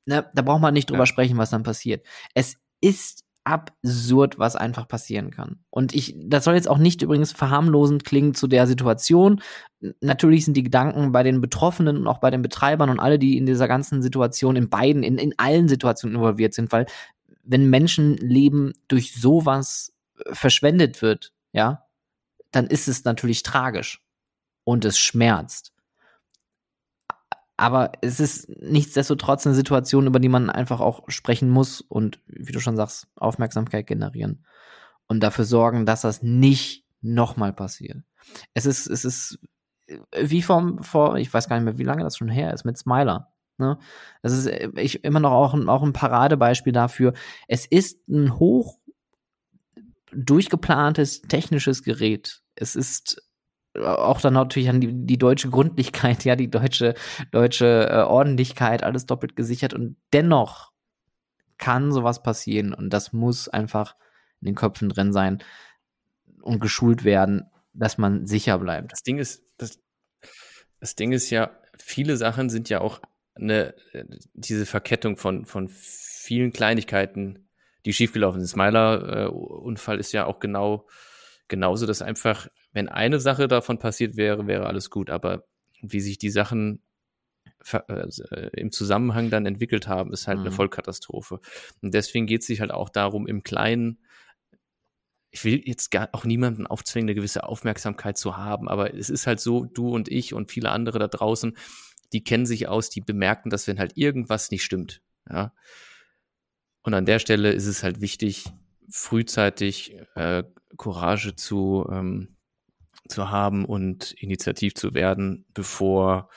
Ne, 0.06 0.26
da 0.34 0.42
braucht 0.42 0.62
man 0.62 0.74
nicht 0.74 0.90
drüber 0.90 1.04
ja. 1.04 1.06
sprechen, 1.06 1.38
was 1.38 1.52
dann 1.52 1.64
passiert. 1.64 2.06
Es 2.34 2.58
ist 2.82 3.24
absurd, 3.50 4.38
was 4.38 4.56
einfach 4.56 4.88
passieren 4.88 5.32
kann. 5.32 5.60
Und 5.70 5.94
ich, 5.94 6.16
das 6.18 6.44
soll 6.44 6.54
jetzt 6.54 6.70
auch 6.70 6.78
nicht 6.78 7.02
übrigens 7.02 7.32
verharmlosend 7.32 8.06
klingen 8.06 8.36
zu 8.36 8.48
der 8.48 8.68
Situation. 8.68 9.42
Natürlich 10.02 10.46
sind 10.46 10.56
die 10.56 10.64
Gedanken 10.64 11.12
bei 11.12 11.24
den 11.24 11.42
Betroffenen 11.42 11.98
und 11.98 12.08
auch 12.08 12.20
bei 12.20 12.30
den 12.30 12.42
Betreibern 12.42 12.90
und 12.90 13.00
alle, 13.00 13.18
die 13.18 13.38
in 13.38 13.46
dieser 13.46 13.68
ganzen 13.68 14.02
Situation, 14.02 14.56
in 14.56 14.70
beiden, 14.70 15.02
in, 15.04 15.18
in 15.18 15.34
allen 15.38 15.68
Situationen 15.68 16.18
involviert 16.18 16.54
sind, 16.54 16.72
weil 16.72 16.86
wenn 17.44 17.70
Menschenleben 17.70 18.74
durch 18.88 19.20
sowas 19.20 19.94
äh, 20.20 20.36
verschwendet 20.36 21.02
wird, 21.02 21.34
ja, 21.52 21.86
dann 22.52 22.68
ist 22.68 22.88
es 22.88 23.04
natürlich 23.06 23.44
tragisch 23.44 24.04
und 24.64 24.86
es 24.86 25.00
schmerzt. 25.00 25.74
Aber 27.60 27.92
es 28.00 28.22
ist 28.22 28.48
nichtsdestotrotz 28.62 29.46
eine 29.46 29.54
Situation, 29.54 30.08
über 30.08 30.22
die 30.22 30.30
man 30.30 30.50
einfach 30.50 30.80
auch 30.80 31.04
sprechen 31.10 31.50
muss 31.50 31.82
und, 31.82 32.22
wie 32.26 32.54
du 32.54 32.62
schon 32.62 32.78
sagst, 32.78 33.10
Aufmerksamkeit 33.18 33.86
generieren 33.86 34.46
und 35.08 35.20
dafür 35.20 35.44
sorgen, 35.44 35.86
dass 35.86 36.00
das 36.00 36.24
nicht 36.24 36.86
nochmal 37.02 37.52
passiert. 37.52 37.98
Es 38.54 38.66
ist, 38.66 38.88
es 38.88 39.04
ist 39.04 39.40
wie 40.18 40.42
vor, 40.42 40.78
vor, 40.84 41.18
ich 41.18 41.34
weiß 41.34 41.50
gar 41.50 41.58
nicht 41.58 41.66
mehr, 41.66 41.78
wie 41.78 41.84
lange 41.84 42.04
das 42.04 42.16
schon 42.16 42.30
her 42.30 42.54
ist, 42.54 42.64
mit 42.64 42.78
Smiler. 42.78 43.34
Ne? 43.58 43.78
Das 44.22 44.32
ist 44.32 44.48
ich, 44.78 45.04
immer 45.04 45.20
noch 45.20 45.32
auch 45.32 45.54
auch 45.54 45.84
ein 45.84 45.92
Paradebeispiel 45.92 46.72
dafür. 46.72 47.12
Es 47.50 47.66
ist 47.66 48.08
ein 48.08 48.40
hoch 48.40 48.80
durchgeplantes 50.14 51.24
technisches 51.24 51.84
Gerät. 51.84 52.42
Es 52.56 52.78
ist 52.78 53.22
auch 53.84 54.22
dann 54.22 54.34
natürlich 54.34 54.70
an 54.70 54.82
die, 54.82 54.94
die 54.94 55.18
deutsche 55.18 55.50
Gründlichkeit, 55.50 56.24
ja, 56.26 56.36
die 56.36 56.50
deutsche, 56.50 56.96
deutsche 57.32 57.90
äh, 57.90 58.02
Ordentlichkeit, 58.02 58.84
alles 58.84 59.06
doppelt 59.06 59.36
gesichert 59.36 59.74
und 59.74 59.96
dennoch 60.14 60.72
kann 61.58 61.92
sowas 61.92 62.24
passieren 62.24 62.74
und 62.74 62.92
das 62.92 63.14
muss 63.14 63.50
einfach 63.50 63.96
in 64.42 64.48
den 64.48 64.56
Köpfen 64.56 64.90
drin 64.90 65.12
sein 65.12 65.44
und 66.42 66.60
geschult 66.60 67.04
werden, 67.04 67.50
dass 67.74 67.98
man 67.98 68.26
sicher 68.26 68.58
bleibt. 68.60 68.92
Das 68.94 69.04
Ding 69.04 69.18
ist, 69.18 69.44
das, 69.58 69.80
das 70.80 70.96
Ding 70.96 71.12
ist 71.12 71.30
ja, 71.30 71.52
viele 71.78 72.18
Sachen 72.18 72.50
sind 72.50 72.70
ja 72.70 72.82
auch 72.82 73.02
eine, 73.36 73.76
diese 74.34 74.66
Verkettung 74.66 75.18
von, 75.18 75.46
von 75.46 75.68
vielen 75.70 76.52
Kleinigkeiten, 76.52 77.50
die 77.86 77.94
schiefgelaufen 77.94 78.40
sind. 78.40 78.48
Smiler-Unfall 78.48 79.98
äh, 79.98 80.00
ist 80.00 80.12
ja 80.12 80.26
auch 80.26 80.40
genau 80.40 80.88
genauso, 81.50 81.86
dass 81.86 82.02
einfach 82.02 82.48
wenn 82.72 82.88
eine 82.88 83.20
Sache 83.20 83.48
davon 83.48 83.80
passiert 83.80 84.16
wäre, 84.16 84.48
wäre 84.48 84.68
alles 84.68 84.90
gut. 84.90 85.10
Aber 85.10 85.46
wie 85.82 86.00
sich 86.00 86.18
die 86.18 86.30
Sachen 86.30 86.82
äh, 87.72 88.50
im 88.54 88.72
Zusammenhang 88.72 89.30
dann 89.30 89.46
entwickelt 89.46 89.88
haben, 89.88 90.14
ist 90.14 90.28
halt 90.28 90.40
mhm. 90.40 90.46
eine 90.46 90.52
Vollkatastrophe. 90.52 91.42
Und 91.82 91.94
deswegen 91.94 92.26
geht 92.26 92.42
es 92.42 92.48
sich 92.48 92.62
halt 92.62 92.72
auch 92.72 92.90
darum, 92.90 93.28
im 93.28 93.44
Kleinen 93.44 94.00
ich 95.32 95.44
will 95.44 95.62
jetzt 95.64 95.92
gar 95.92 96.10
auch 96.14 96.26
niemanden 96.26 96.66
aufzwingen, 96.66 97.10
eine 97.10 97.16
gewisse 97.16 97.44
Aufmerksamkeit 97.44 98.18
zu 98.18 98.38
haben, 98.38 98.68
aber 98.68 98.94
es 98.96 99.10
ist 99.10 99.28
halt 99.28 99.40
so, 99.40 99.66
du 99.66 99.90
und 99.90 100.10
ich 100.10 100.34
und 100.34 100.52
viele 100.52 100.72
andere 100.72 101.00
da 101.00 101.08
draußen, 101.08 101.56
die 102.14 102.24
kennen 102.24 102.46
sich 102.46 102.68
aus, 102.68 102.90
die 102.90 103.02
bemerken, 103.02 103.50
dass 103.50 103.68
wenn 103.68 103.80
halt 103.80 103.96
irgendwas 103.96 104.52
nicht 104.52 104.64
stimmt, 104.64 105.02
ja. 105.30 105.54
Und 106.82 106.94
an 106.94 107.06
der 107.06 107.20
Stelle 107.20 107.52
ist 107.52 107.68
es 107.68 107.84
halt 107.84 108.02
wichtig, 108.02 108.46
frühzeitig 108.90 109.96
äh, 110.16 110.44
Courage 110.78 111.36
zu, 111.36 111.88
ähm, 111.92 112.36
zu 113.08 113.30
haben 113.30 113.66
und 113.66 114.12
initiativ 114.14 114.76
zu 114.76 114.94
werden, 114.94 115.46
bevor 115.54 116.30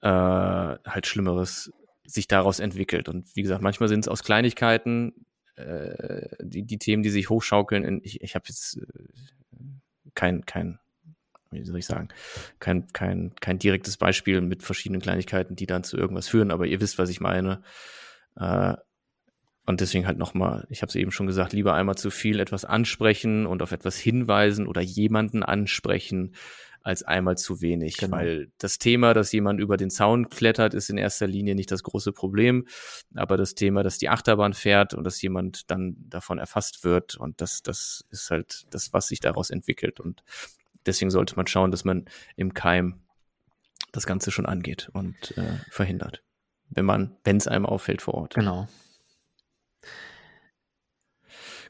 äh, 0.00 0.08
halt 0.08 1.06
Schlimmeres 1.06 1.72
sich 2.04 2.28
daraus 2.28 2.60
entwickelt. 2.60 3.08
Und 3.08 3.34
wie 3.34 3.42
gesagt, 3.42 3.62
manchmal 3.62 3.88
sind 3.88 4.00
es 4.00 4.08
aus 4.08 4.22
Kleinigkeiten, 4.22 5.26
äh, 5.56 6.28
die, 6.40 6.62
die 6.62 6.78
Themen, 6.78 7.02
die 7.02 7.10
sich 7.10 7.30
hochschaukeln. 7.30 8.00
ich 8.02 8.20
ich 8.20 8.34
habe 8.34 8.44
jetzt 8.48 8.76
äh, 8.76 9.62
kein, 10.14 10.44
kein, 10.46 10.78
wie 11.50 11.64
soll 11.64 11.78
ich 11.78 11.86
sagen, 11.86 12.08
kein, 12.60 12.88
kein, 12.92 13.34
kein 13.40 13.58
direktes 13.58 13.96
Beispiel 13.96 14.40
mit 14.40 14.62
verschiedenen 14.62 15.00
Kleinigkeiten, 15.00 15.56
die 15.56 15.66
dann 15.66 15.84
zu 15.84 15.96
irgendwas 15.96 16.28
führen, 16.28 16.50
aber 16.50 16.66
ihr 16.66 16.80
wisst, 16.80 16.98
was 16.98 17.10
ich 17.10 17.20
meine. 17.20 17.62
Äh, 18.36 18.74
und 19.66 19.80
deswegen 19.80 20.06
halt 20.06 20.18
nochmal, 20.18 20.66
ich 20.70 20.82
habe 20.82 20.90
es 20.90 20.94
eben 20.94 21.10
schon 21.10 21.26
gesagt, 21.26 21.52
lieber 21.52 21.74
einmal 21.74 21.96
zu 21.96 22.10
viel 22.10 22.40
etwas 22.40 22.64
ansprechen 22.64 23.46
und 23.46 23.62
auf 23.62 23.72
etwas 23.72 23.96
hinweisen 23.96 24.66
oder 24.66 24.80
jemanden 24.80 25.42
ansprechen, 25.42 26.34
als 26.86 27.02
einmal 27.02 27.36
zu 27.36 27.60
wenig. 27.60 27.96
Genau. 27.96 28.16
Weil 28.16 28.52
das 28.58 28.78
Thema, 28.78 29.12
dass 29.12 29.32
jemand 29.32 29.58
über 29.58 29.76
den 29.76 29.90
Zaun 29.90 30.30
klettert, 30.30 30.72
ist 30.72 30.88
in 30.88 30.98
erster 30.98 31.26
Linie 31.26 31.56
nicht 31.56 31.72
das 31.72 31.82
große 31.82 32.12
Problem. 32.12 32.68
Aber 33.16 33.36
das 33.36 33.56
Thema, 33.56 33.82
dass 33.82 33.98
die 33.98 34.08
Achterbahn 34.08 34.54
fährt 34.54 34.94
und 34.94 35.02
dass 35.02 35.20
jemand 35.20 35.68
dann 35.68 35.96
davon 35.98 36.38
erfasst 36.38 36.84
wird 36.84 37.16
und 37.16 37.40
das, 37.40 37.64
das 37.64 38.04
ist 38.10 38.30
halt 38.30 38.66
das, 38.70 38.92
was 38.92 39.08
sich 39.08 39.18
daraus 39.18 39.50
entwickelt. 39.50 39.98
Und 39.98 40.22
deswegen 40.86 41.10
sollte 41.10 41.34
man 41.34 41.48
schauen, 41.48 41.72
dass 41.72 41.84
man 41.84 42.04
im 42.36 42.54
Keim 42.54 43.00
das 43.90 44.06
Ganze 44.06 44.30
schon 44.30 44.46
angeht 44.46 44.88
und 44.92 45.36
äh, 45.36 45.58
verhindert. 45.70 46.22
Wenn 46.68 46.84
man, 46.84 47.16
wenn 47.24 47.36
es 47.36 47.48
einem 47.48 47.66
auffällt 47.66 48.00
vor 48.00 48.14
Ort. 48.14 48.34
Genau. 48.34 48.68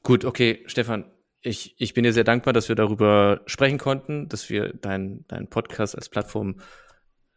Gut, 0.06 0.24
okay, 0.24 0.62
Stefan, 0.66 1.10
ich, 1.40 1.74
ich 1.80 1.92
bin 1.92 2.04
dir 2.04 2.12
sehr 2.12 2.22
dankbar, 2.22 2.52
dass 2.52 2.68
wir 2.68 2.76
darüber 2.76 3.42
sprechen 3.46 3.76
konnten, 3.76 4.28
dass 4.28 4.48
wir 4.48 4.72
deinen 4.72 5.26
dein 5.26 5.50
Podcast 5.50 5.96
als 5.96 6.08
Plattform 6.08 6.60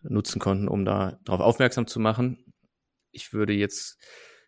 nutzen 0.04 0.38
konnten, 0.38 0.68
um 0.68 0.86
da 0.86 1.18
darauf 1.26 1.42
aufmerksam 1.42 1.88
zu 1.88 2.00
machen. 2.00 2.54
Ich 3.12 3.34
würde 3.34 3.54
jetzt 3.54 4.00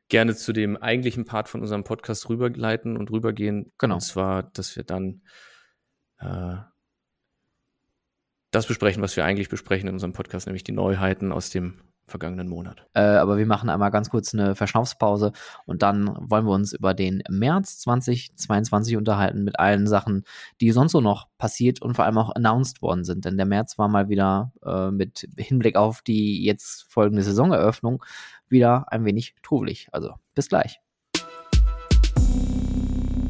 gerne 0.07 0.36
zu 0.36 0.53
dem 0.53 0.77
eigentlichen 0.77 1.25
Part 1.25 1.49
von 1.49 1.62
unserem 1.62 1.84
Podcast 1.84 2.29
rüberleiten 2.29 2.95
und 2.95 3.10
rübergehen. 3.10 3.73
Genau. 3.79 3.95
Und 3.95 4.01
zwar, 4.01 4.43
dass 4.43 4.75
wir 4.75 4.84
dann 4.84 5.23
äh, 6.19 6.57
das 8.51 8.67
besprechen, 8.67 9.01
was 9.01 9.15
wir 9.17 9.25
eigentlich 9.25 9.49
besprechen 9.49 9.88
in 9.88 9.95
unserem 9.95 10.13
Podcast, 10.13 10.45
nämlich 10.45 10.63
die 10.63 10.73
Neuheiten 10.73 11.31
aus 11.31 11.49
dem 11.49 11.90
vergangenen 12.07 12.47
Monat. 12.47 12.85
Äh, 12.93 13.01
aber 13.01 13.37
wir 13.37 13.45
machen 13.45 13.69
einmal 13.69 13.91
ganz 13.91 14.09
kurz 14.09 14.33
eine 14.33 14.55
Verschnaufspause 14.55 15.31
und 15.65 15.81
dann 15.81 16.15
wollen 16.19 16.45
wir 16.45 16.53
uns 16.53 16.73
über 16.73 16.93
den 16.93 17.23
März 17.29 17.79
2022 17.79 18.97
unterhalten 18.97 19.43
mit 19.43 19.59
allen 19.59 19.87
Sachen, 19.87 20.23
die 20.59 20.71
sonst 20.71 20.91
so 20.91 21.01
noch 21.01 21.27
passiert 21.37 21.81
und 21.81 21.95
vor 21.95 22.05
allem 22.05 22.17
auch 22.17 22.35
announced 22.35 22.81
worden 22.81 23.03
sind. 23.03 23.25
Denn 23.25 23.37
der 23.37 23.45
März 23.45 23.77
war 23.77 23.87
mal 23.87 24.09
wieder 24.09 24.51
äh, 24.65 24.91
mit 24.91 25.27
Hinblick 25.37 25.75
auf 25.75 26.01
die 26.01 26.43
jetzt 26.43 26.91
folgende 26.91 27.23
Saisoneröffnung 27.23 28.03
wieder 28.49 28.91
ein 28.91 29.05
wenig 29.05 29.35
trubelig. 29.41 29.87
Also 29.91 30.13
bis 30.35 30.49
gleich. 30.49 30.79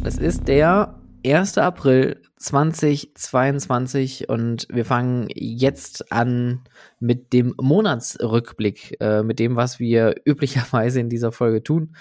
Es 0.03 0.17
ist 0.17 0.47
der 0.47 0.95
1. 1.25 1.57
April 1.57 2.21
2022 2.38 4.29
und 4.29 4.67
wir 4.69 4.86
fangen 4.86 5.27
jetzt 5.36 6.12
an 6.12 6.62
mit 6.99 7.34
dem 7.34 7.53
Monatsrückblick, 7.62 8.97
äh, 8.99 9.21
mit 9.23 9.39
dem, 9.39 9.55
was 9.55 9.79
wir 9.79 10.15
üblicherweise 10.25 10.99
in 10.99 11.10
dieser 11.10 11.31
Folge 11.31 11.63
tun. 11.63 11.95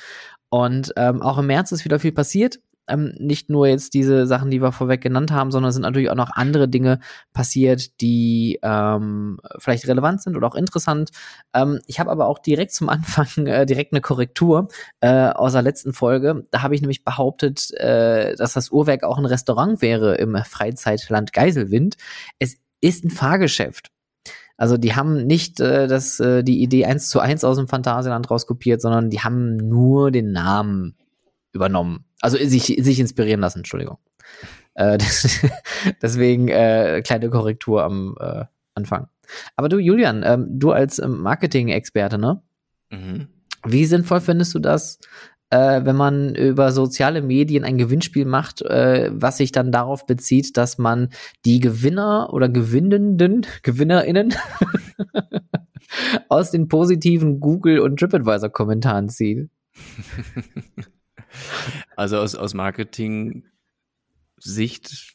Und 0.48 0.92
ähm, 0.96 1.22
auch 1.22 1.38
im 1.38 1.46
März 1.46 1.72
ist 1.72 1.84
wieder 1.84 1.98
viel 1.98 2.12
passiert 2.12 2.60
ähm, 2.90 3.14
nicht 3.18 3.50
nur 3.50 3.66
jetzt 3.66 3.94
diese 3.94 4.26
Sachen, 4.26 4.50
die 4.50 4.60
wir 4.60 4.72
vorweg 4.72 5.00
genannt 5.00 5.30
haben, 5.30 5.50
sondern 5.50 5.70
es 5.70 5.74
sind 5.74 5.82
natürlich 5.82 6.10
auch 6.10 6.16
noch 6.16 6.30
andere 6.30 6.68
Dinge 6.68 7.00
passiert, 7.32 8.00
die 8.00 8.58
ähm, 8.62 9.38
vielleicht 9.58 9.86
relevant 9.86 10.22
sind 10.22 10.36
oder 10.36 10.48
auch 10.48 10.54
interessant. 10.54 11.10
Ähm, 11.54 11.80
ich 11.86 12.00
habe 12.00 12.10
aber 12.10 12.26
auch 12.26 12.38
direkt 12.38 12.72
zum 12.72 12.88
Anfang 12.88 13.28
äh, 13.46 13.66
direkt 13.66 13.92
eine 13.92 14.00
Korrektur 14.00 14.68
äh, 15.00 15.28
aus 15.28 15.52
der 15.52 15.62
letzten 15.62 15.92
Folge. 15.92 16.46
Da 16.50 16.62
habe 16.62 16.74
ich 16.74 16.80
nämlich 16.80 17.04
behauptet, 17.04 17.70
äh, 17.74 18.34
dass 18.36 18.54
das 18.54 18.70
Uhrwerk 18.70 19.04
auch 19.04 19.18
ein 19.18 19.26
Restaurant 19.26 19.82
wäre 19.82 20.16
im 20.16 20.36
Freizeitland 20.44 21.32
Geiselwind. 21.32 21.96
Es 22.38 22.56
ist 22.80 23.04
ein 23.04 23.10
Fahrgeschäft. 23.10 23.90
Also 24.60 24.76
die 24.76 24.94
haben 24.94 25.26
nicht 25.26 25.58
äh, 25.60 25.86
das, 25.86 26.20
äh, 26.20 26.42
die 26.44 26.60
Idee 26.62 26.84
eins 26.84 27.08
zu 27.08 27.18
eins 27.18 27.44
aus 27.44 27.56
dem 27.56 27.66
Phantasialand 27.66 28.30
rauskopiert, 28.30 28.82
sondern 28.82 29.08
die 29.08 29.20
haben 29.20 29.56
nur 29.56 30.10
den 30.10 30.32
Namen 30.32 30.96
übernommen. 31.52 32.04
Also 32.20 32.36
sich, 32.38 32.64
sich 32.64 33.00
inspirieren 33.00 33.40
lassen, 33.40 33.58
Entschuldigung. 33.60 33.98
Äh, 34.74 34.98
das, 34.98 35.40
deswegen 36.02 36.48
äh, 36.48 37.02
kleine 37.04 37.30
Korrektur 37.30 37.82
am 37.82 38.16
äh, 38.20 38.44
Anfang. 38.74 39.08
Aber 39.56 39.68
du, 39.68 39.78
Julian, 39.78 40.22
ähm, 40.24 40.46
du 40.58 40.72
als 40.72 40.98
ähm, 40.98 41.18
Marketing-Experte, 41.20 42.18
ne? 42.18 42.42
Mhm. 42.90 43.28
Wie 43.66 43.84
sinnvoll 43.84 44.20
findest 44.20 44.54
du 44.54 44.58
das, 44.58 44.98
äh, 45.50 45.84
wenn 45.84 45.96
man 45.96 46.34
über 46.34 46.72
soziale 46.72 47.22
Medien 47.22 47.64
ein 47.64 47.76
Gewinnspiel 47.76 48.24
macht, 48.24 48.62
äh, 48.62 49.10
was 49.12 49.36
sich 49.36 49.52
dann 49.52 49.72
darauf 49.72 50.06
bezieht, 50.06 50.56
dass 50.56 50.78
man 50.78 51.10
die 51.44 51.60
Gewinner 51.60 52.32
oder 52.32 52.48
Gewinnenden, 52.48 53.46
GewinnerInnen 53.62 54.34
aus 56.28 56.50
den 56.50 56.68
positiven 56.68 57.40
Google- 57.40 57.80
und 57.80 57.98
TripAdvisor-Kommentaren 57.98 59.08
zieht? 59.08 59.50
Also 61.96 62.18
aus, 62.18 62.34
aus 62.34 62.54
Marketing-Sicht 62.54 65.14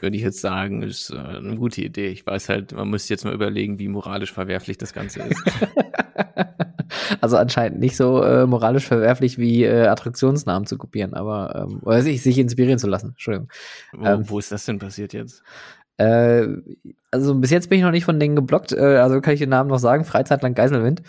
würde 0.00 0.16
ich 0.16 0.22
jetzt 0.22 0.40
sagen, 0.40 0.82
ist 0.82 1.10
äh, 1.10 1.16
eine 1.16 1.56
gute 1.56 1.82
Idee. 1.82 2.08
Ich 2.08 2.26
weiß 2.26 2.48
halt, 2.48 2.72
man 2.72 2.88
muss 2.88 3.08
jetzt 3.08 3.24
mal 3.24 3.34
überlegen, 3.34 3.78
wie 3.78 3.88
moralisch 3.88 4.32
verwerflich 4.32 4.78
das 4.78 4.92
Ganze 4.92 5.22
ist. 5.22 5.42
also 7.20 7.36
anscheinend 7.36 7.80
nicht 7.80 7.96
so 7.96 8.22
äh, 8.22 8.46
moralisch 8.46 8.86
verwerflich 8.86 9.38
wie 9.38 9.64
äh, 9.64 9.86
Attraktionsnamen 9.86 10.66
zu 10.66 10.78
kopieren, 10.78 11.14
aber 11.14 11.66
ähm, 11.68 11.80
oder 11.82 12.02
sich, 12.02 12.22
sich 12.22 12.38
inspirieren 12.38 12.78
zu 12.78 12.86
lassen. 12.86 13.10
Entschuldigung. 13.10 13.48
Wo, 13.92 14.04
ähm, 14.04 14.28
wo 14.28 14.38
ist 14.38 14.52
das 14.52 14.64
denn 14.66 14.78
passiert 14.78 15.12
jetzt? 15.12 15.42
Äh, 15.96 16.48
also 17.10 17.34
bis 17.36 17.50
jetzt 17.50 17.70
bin 17.70 17.78
ich 17.78 17.84
noch 17.84 17.92
nicht 17.92 18.04
von 18.04 18.18
denen 18.18 18.36
geblockt, 18.36 18.72
äh, 18.72 18.96
also 18.96 19.20
kann 19.20 19.34
ich 19.34 19.40
den 19.40 19.50
Namen 19.50 19.70
noch 19.70 19.78
sagen, 19.78 20.04
Freizeitland 20.04 20.56
Geiselwind. 20.56 21.02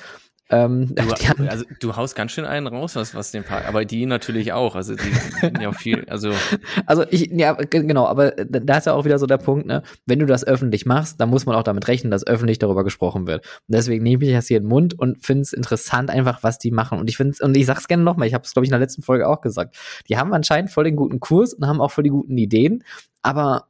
Ähm, 0.50 0.94
du, 0.94 1.02
haben, 1.28 1.48
also, 1.50 1.66
du 1.80 1.96
haust 1.96 2.16
ganz 2.16 2.32
schön 2.32 2.46
einen 2.46 2.68
raus, 2.68 2.96
was, 2.96 3.16
was 3.16 3.32
den 3.32 3.44
Park, 3.44 3.68
aber 3.68 3.84
die 3.84 4.06
natürlich 4.06 4.54
auch. 4.54 4.76
Also 4.76 4.96
die 4.96 5.12
sind 5.42 5.60
ja 5.60 5.70
auch 5.70 5.76
viel, 5.76 6.06
also. 6.10 6.32
Also 6.88 7.04
ich, 7.10 7.32
ja, 7.32 7.54
genau, 7.54 8.06
aber 8.06 8.32
da 8.32 8.78
ist 8.78 8.86
ja 8.86 8.94
auch 8.94 9.06
wieder 9.06 9.18
so 9.18 9.26
der 9.26 9.38
Punkt, 9.38 9.66
ne? 9.66 9.82
Wenn 10.06 10.20
du 10.20 10.26
das 10.26 10.46
öffentlich 10.46 10.86
machst, 10.86 11.20
dann 11.20 11.30
muss 11.30 11.46
man 11.46 11.56
auch 11.56 11.64
damit 11.64 11.88
rechnen, 11.88 12.12
dass 12.12 12.26
öffentlich 12.28 12.60
darüber 12.60 12.84
gesprochen 12.84 13.28
wird. 13.28 13.46
Und 13.46 13.76
deswegen 13.76 14.04
nehme 14.04 14.24
ich 14.26 14.32
das 14.32 14.48
hier 14.48 14.58
in 14.58 14.64
den 14.64 14.70
Mund 14.70 14.98
und 14.98 15.26
finde 15.26 15.42
es 15.42 15.54
interessant, 15.54 16.10
einfach, 16.10 16.44
was 16.44 16.60
die 16.60 16.72
machen. 16.72 17.00
Und 17.00 17.10
ich 17.10 17.18
finde 17.18 17.36
und 17.44 17.56
ich 17.58 17.66
sag's 17.66 17.88
gerne 17.88 18.04
nochmal, 18.04 18.28
ich 18.28 18.34
habe 18.34 18.44
es, 18.44 18.54
glaube 18.54 18.66
ich, 18.66 18.70
in 18.70 18.74
der 18.74 18.80
letzten 18.80 19.02
Folge 19.02 19.28
auch 19.28 19.42
gesagt. 19.42 19.76
Die 20.10 20.18
haben 20.18 20.34
anscheinend 20.34 20.70
voll 20.70 20.84
den 20.84 20.96
guten 20.96 21.20
Kurs 21.20 21.54
und 21.54 21.66
haben 21.66 21.82
auch 21.82 21.92
voll 21.92 22.04
die 22.04 22.10
guten 22.10 22.38
Ideen, 22.38 22.84
aber 23.22 23.68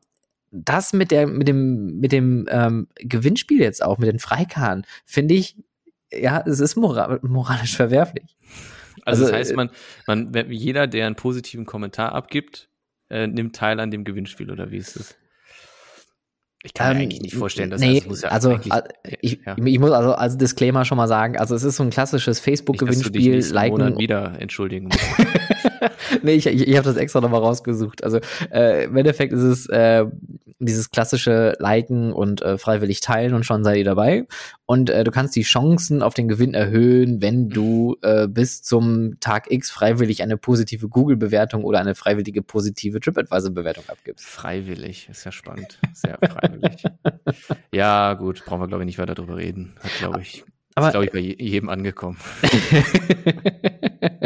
das 0.51 0.93
mit 0.93 1.11
der, 1.11 1.27
mit 1.27 1.47
dem, 1.47 1.99
mit 1.99 2.11
dem 2.11 2.47
ähm, 2.49 2.87
Gewinnspiel 2.95 3.59
jetzt 3.59 3.83
auch, 3.83 3.97
mit 3.97 4.09
den 4.09 4.19
Freikarten, 4.19 4.85
finde 5.05 5.33
ich 5.35 5.57
ja, 6.21 6.43
es 6.45 6.59
ist 6.59 6.75
moral 6.75 7.19
moralisch 7.23 7.75
verwerflich. 7.75 8.35
Also, 9.05 9.23
also, 9.23 9.25
das 9.25 9.33
heißt, 9.33 9.51
äh, 9.51 9.55
man, 9.55 9.69
man, 10.07 10.51
jeder, 10.51 10.87
der 10.87 11.05
einen 11.05 11.15
positiven 11.15 11.65
Kommentar 11.65 12.13
abgibt, 12.13 12.69
äh, 13.09 13.27
nimmt 13.27 13.55
teil 13.55 13.79
an 13.79 13.91
dem 13.91 14.03
Gewinnspiel 14.03 14.51
oder 14.51 14.71
wie 14.71 14.77
ist 14.77 14.99
das? 14.99 15.15
Ich 16.63 16.73
kann 16.73 16.91
ähm, 16.91 16.97
mir 16.97 17.03
eigentlich 17.03 17.21
nicht 17.21 17.35
vorstellen, 17.35 17.69
dass 17.69 17.79
nee, 17.79 17.99
das 17.99 18.07
muss 18.07 18.21
ja 18.23 18.29
also 18.29 18.53
äh, 18.53 18.81
ich, 19.21 19.39
ja. 19.45 19.55
ich 19.55 19.79
muss 19.79 19.91
also 19.91 20.13
als 20.13 20.35
Disclaimer 20.35 20.83
schon 20.83 20.97
mal 20.97 21.07
sagen, 21.07 21.37
also 21.37 21.53
es 21.53 21.63
ist 21.63 21.75
so 21.75 21.83
ein 21.83 21.91
klassisches 21.91 22.39
Facebook-Gewinnspiel, 22.39 23.37
liken 23.37 23.77
Monat 23.77 23.99
wieder 23.99 24.41
entschuldigen. 24.41 24.89
nee, 26.23 26.33
ich, 26.33 26.45
ich, 26.47 26.67
ich 26.67 26.77
habe 26.77 26.87
das 26.87 26.97
extra 26.97 27.21
nochmal 27.21 27.41
rausgesucht. 27.41 28.03
Also 28.03 28.19
äh, 28.51 28.85
im 28.85 28.97
Endeffekt 28.97 29.33
ist 29.33 29.41
es 29.41 29.67
äh, 29.67 30.05
dieses 30.59 30.89
klassische 30.89 31.55
Liken 31.59 32.13
und 32.13 32.41
äh, 32.41 32.57
freiwillig 32.57 33.01
teilen 33.01 33.33
und 33.33 33.45
schon 33.45 33.63
seid 33.63 33.77
ihr 33.77 33.83
dabei. 33.83 34.25
Und 34.65 34.89
äh, 34.89 35.03
du 35.03 35.11
kannst 35.11 35.35
die 35.35 35.43
Chancen 35.43 36.01
auf 36.01 36.13
den 36.13 36.27
Gewinn 36.27 36.53
erhöhen, 36.53 37.21
wenn 37.21 37.49
du 37.49 37.97
äh, 38.01 38.27
bis 38.27 38.63
zum 38.63 39.19
Tag 39.19 39.51
X 39.51 39.69
freiwillig 39.69 40.23
eine 40.23 40.37
positive 40.37 40.87
Google-Bewertung 40.87 41.63
oder 41.63 41.79
eine 41.79 41.95
freiwillige 41.95 42.41
positive 42.41 42.99
TripAdvisor-Bewertung 42.99 43.83
abgibst. 43.87 44.25
Freiwillig, 44.25 45.09
ist 45.09 45.25
ja 45.25 45.31
spannend. 45.31 45.79
Sehr 45.93 46.17
freiwillig. 46.17 46.83
ja, 47.71 48.13
gut, 48.13 48.43
brauchen 48.45 48.61
wir, 48.61 48.67
glaube 48.67 48.83
ich, 48.83 48.87
nicht 48.87 48.99
weiter 48.99 49.15
drüber 49.15 49.37
reden. 49.37 49.75
Hat, 49.81 49.91
glaube 49.99 50.21
ich, 50.21 50.45
Aber, 50.75 50.87
ist, 50.87 50.91
glaube 50.91 51.05
ich, 51.05 51.11
bei 51.11 51.19
jedem 51.19 51.69
angekommen. 51.69 52.17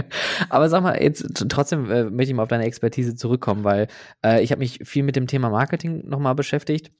Aber 0.49 0.67
sag 0.67 0.81
mal, 0.81 1.01
jetzt 1.01 1.45
trotzdem 1.49 1.89
äh, 1.91 2.05
möchte 2.05 2.31
ich 2.31 2.35
mal 2.35 2.43
auf 2.43 2.49
deine 2.49 2.65
Expertise 2.65 3.15
zurückkommen, 3.15 3.63
weil 3.63 3.87
äh, 4.25 4.41
ich 4.41 4.51
habe 4.51 4.59
mich 4.59 4.79
viel 4.83 5.03
mit 5.03 5.15
dem 5.15 5.27
Thema 5.27 5.51
Marketing 5.51 6.07
nochmal 6.07 6.33
beschäftigt. 6.33 6.91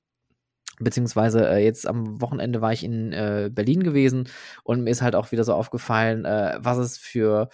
Beziehungsweise 0.79 1.49
äh, 1.49 1.63
jetzt 1.63 1.87
am 1.87 2.21
Wochenende 2.21 2.61
war 2.61 2.71
ich 2.71 2.83
in 2.83 3.11
äh, 3.11 3.49
Berlin 3.51 3.83
gewesen 3.83 4.29
und 4.63 4.83
mir 4.83 4.91
ist 4.91 5.01
halt 5.01 5.15
auch 5.15 5.31
wieder 5.31 5.43
so 5.43 5.53
aufgefallen, 5.53 6.25
äh, 6.25 6.57
was 6.59 6.77
es 6.77 6.97
für 6.97 7.49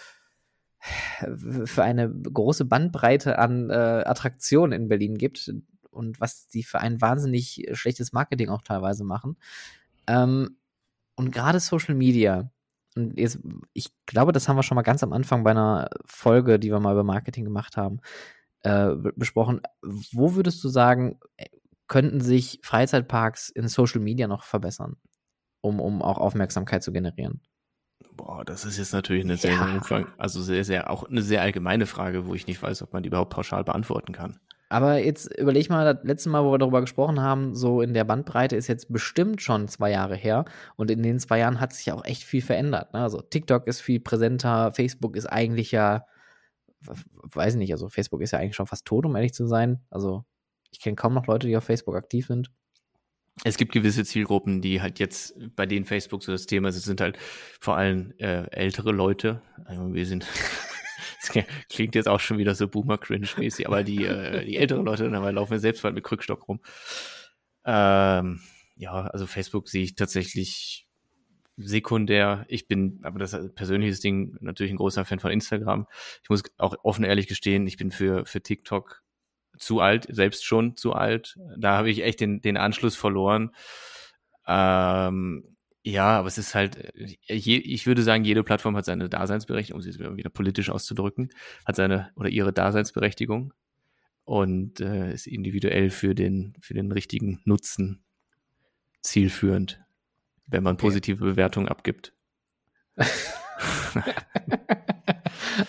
für 1.66 1.84
eine 1.84 2.12
große 2.12 2.66
Bandbreite 2.66 3.40
an 3.40 3.72
äh, 3.72 3.74
Attraktionen 3.74 4.80
in 4.80 4.88
Berlin 4.88 5.18
gibt 5.18 5.52
und 5.90 6.20
was 6.20 6.48
die 6.48 6.62
für 6.62 6.80
ein 6.80 7.02
wahnsinnig 7.02 7.66
schlechtes 7.72 8.14
Marketing 8.14 8.50
auch 8.50 8.62
teilweise 8.62 9.04
machen. 9.04 9.36
Ähm, 10.06 10.58
und 11.16 11.32
gerade 11.32 11.60
Social 11.60 11.96
Media, 11.96 12.52
und 12.96 13.20
jetzt, 13.20 13.40
ich 13.74 13.90
glaube, 14.06 14.32
das 14.32 14.48
haben 14.48 14.56
wir 14.56 14.64
schon 14.64 14.76
mal 14.76 14.82
ganz 14.82 15.04
am 15.04 15.14
Anfang 15.14 15.44
bei 15.44 15.52
einer 15.52 15.90
Folge, 16.06 16.60
die 16.60 16.72
wir 16.72 16.80
mal 16.80 16.94
über 16.94 17.04
Marketing 17.04 17.44
gemacht 17.44 17.78
haben, 17.78 18.00
äh, 18.64 18.96
besprochen. 19.16 19.62
Wo 19.82 20.36
würdest 20.36 20.64
du 20.64 20.70
sagen, 20.70 21.20
äh, 21.38 21.46
könnten 21.88 22.22
sich 22.22 22.60
Freizeitparks 22.64 23.50
in 23.50 23.68
Social 23.68 24.02
Media 24.02 24.28
noch 24.28 24.44
verbessern, 24.44 24.96
um, 25.62 25.80
um 25.80 26.02
auch 26.02 26.18
Aufmerksamkeit 26.18 26.84
zu 26.84 26.92
generieren? 26.92 27.42
Boah, 28.14 28.44
das 28.46 28.66
ist 28.66 28.78
jetzt 28.78 28.94
natürlich 28.94 29.24
eine 29.24 29.38
sehr 29.38 29.52
ja. 29.52 30.06
Also 30.18 30.42
sehr, 30.42 30.64
sehr, 30.64 30.90
auch 30.90 31.04
eine 31.04 31.22
sehr 31.22 31.42
allgemeine 31.42 31.86
Frage, 31.86 32.28
wo 32.28 32.34
ich 32.34 32.48
nicht 32.48 32.62
weiß, 32.62 32.82
ob 32.82 32.94
man 32.94 33.04
die 33.04 33.08
überhaupt 33.08 33.34
pauschal 33.34 33.64
beantworten 33.64 34.14
kann. 34.14 34.40
Aber 34.68 34.98
jetzt 34.98 35.38
überleg 35.38 35.70
mal, 35.70 35.94
das 35.94 36.04
letzte 36.04 36.30
Mal, 36.30 36.44
wo 36.44 36.52
wir 36.52 36.58
darüber 36.58 36.82
gesprochen 36.82 37.22
haben, 37.22 37.54
so 37.54 37.82
in 37.82 37.94
der 37.94 38.04
Bandbreite 38.04 38.56
ist 38.56 38.68
jetzt 38.68 38.92
bestimmt 38.92 39.42
schon 39.42 39.68
zwei 39.68 39.92
Jahre 39.92 40.16
her. 40.16 40.46
Und 40.76 40.90
in 40.90 41.04
den 41.04 41.20
zwei 41.20 41.40
Jahren 41.40 41.60
hat 41.60 41.74
sich 41.74 41.86
ja 41.86 41.94
auch 41.94 42.04
echt 42.04 42.24
viel 42.24 42.42
verändert. 42.42 42.94
Ne? 42.94 43.02
Also 43.02 43.22
TikTok 43.22 43.68
ist 43.68 43.82
viel 43.82 44.00
präsenter, 44.00 44.72
Facebook 44.72 45.16
ist 45.16 45.28
eigentlich 45.28 45.72
ja, 45.72 46.06
weiß 46.82 47.56
nicht, 47.56 47.72
also 47.72 47.90
Facebook 47.90 48.22
ist 48.22 48.32
ja 48.32 48.40
eigentlich 48.40 48.56
schon 48.56 48.68
fast 48.68 48.86
tot, 48.86 49.06
um 49.06 49.16
ehrlich 49.16 49.34
zu 49.34 49.46
sein. 49.46 49.82
Also 49.90 50.26
ich 50.72 50.80
kenne 50.80 50.96
kaum 50.96 51.14
noch 51.14 51.28
Leute, 51.28 51.48
die 51.48 51.56
auf 51.58 51.64
Facebook 51.64 51.96
aktiv 51.96 52.28
sind. 52.28 52.52
Es 53.44 53.58
gibt 53.58 53.74
gewisse 53.74 54.06
Zielgruppen, 54.06 54.62
die 54.62 54.82
halt 54.82 55.00
jetzt 55.00 55.36
bei 55.56 55.66
denen 55.66 55.86
Facebook 55.86 56.24
so 56.24 56.32
das 56.32 56.46
Thema 56.46 56.70
ist. 56.70 56.78
Es 56.78 56.86
sind 56.86 57.02
halt 57.02 57.18
vor 57.60 57.76
allem 57.76 58.14
äh, 58.18 58.50
ältere 58.52 58.92
Leute. 58.92 59.42
Also 59.66 59.94
wir 59.94 60.06
sind 60.06 60.26
klingt 61.70 61.96
jetzt 61.96 62.08
auch 62.08 62.20
schon 62.20 62.38
wieder 62.38 62.56
so 62.56 62.68
Boomer-Cringe-mäßig, 62.68 63.68
aber 63.68 63.84
die, 63.84 64.06
äh, 64.06 64.46
die 64.46 64.58
älteren 64.58 64.86
Leute 64.86 65.10
dabei 65.10 65.32
laufen 65.32 65.54
ja 65.54 65.60
selbst 65.60 65.84
mit 65.84 66.04
Krückstock 66.04 66.48
rum. 66.48 66.60
Ähm, 67.66 68.42
ja, 68.76 69.08
also 69.08 69.26
Facebook 69.26 69.68
sehe 69.70 69.84
ich 69.84 69.96
tatsächlich 69.96 70.88
sekundär. 71.58 72.46
Ich 72.48 72.68
bin, 72.68 73.00
aber 73.04 73.20
das 73.20 73.38
persönliches 73.56 74.02
Ding, 74.02 74.38
natürlich 74.42 74.74
ein 74.74 74.78
großer 74.78 75.06
Fan 75.06 75.20
von 75.20 75.32
Instagram. 75.32 75.88
Ich 76.24 76.30
muss 76.30 76.44
auch 76.58 76.76
offen 76.84 77.06
ehrlich 77.06 77.28
gestehen, 77.28 77.66
ich 77.68 77.78
bin 77.78 77.92
für, 77.92 78.26
für 78.26 78.42
TikTok 78.42 79.02
zu 79.58 79.80
alt, 79.80 80.08
selbst 80.10 80.46
schon 80.46 80.76
zu 80.76 80.94
alt. 80.94 81.38
Da 81.58 81.78
habe 81.78 81.90
ich 81.90 82.04
echt 82.04 82.20
den, 82.20 82.42
den 82.42 82.58
Anschluss 82.58 82.96
verloren. 82.96 83.52
Ähm, 84.48 85.55
ja, 85.86 86.18
aber 86.18 86.28
es 86.28 86.40
ist 86.40 86.56
halt, 86.56 86.78
äh, 86.78 87.16
ich 87.28 87.86
würde 87.86 88.02
sagen, 88.02 88.24
jede 88.26 88.44
Plattform 88.44 88.76
hat 88.76 88.86
seine 88.86 89.08
Daseinsberechtigung, 89.08 89.78
um 89.78 89.84
sie 89.84 90.00
wieder 90.00 90.32
politisch 90.32 90.72
auszudrücken, 90.72 91.30
hat 91.64 91.76
seine 91.76 92.10
oder 92.16 92.30
ihre 92.30 92.52
Daseinsberechtigung 92.52 93.54
und 94.24 94.80
äh, 94.80 95.14
ist 95.14 95.28
individuell 95.28 95.92
für 95.92 96.16
den, 96.16 96.56
für 96.60 96.74
den 96.74 96.92
richtigen 96.92 97.40
Nutzen 97.46 98.04
zielführend, 99.02 99.80
wenn 100.48 100.64
man 100.64 100.78
positive 100.78 101.24
okay. 101.24 101.34
Bewertungen 101.34 101.68
abgibt. 101.68 102.14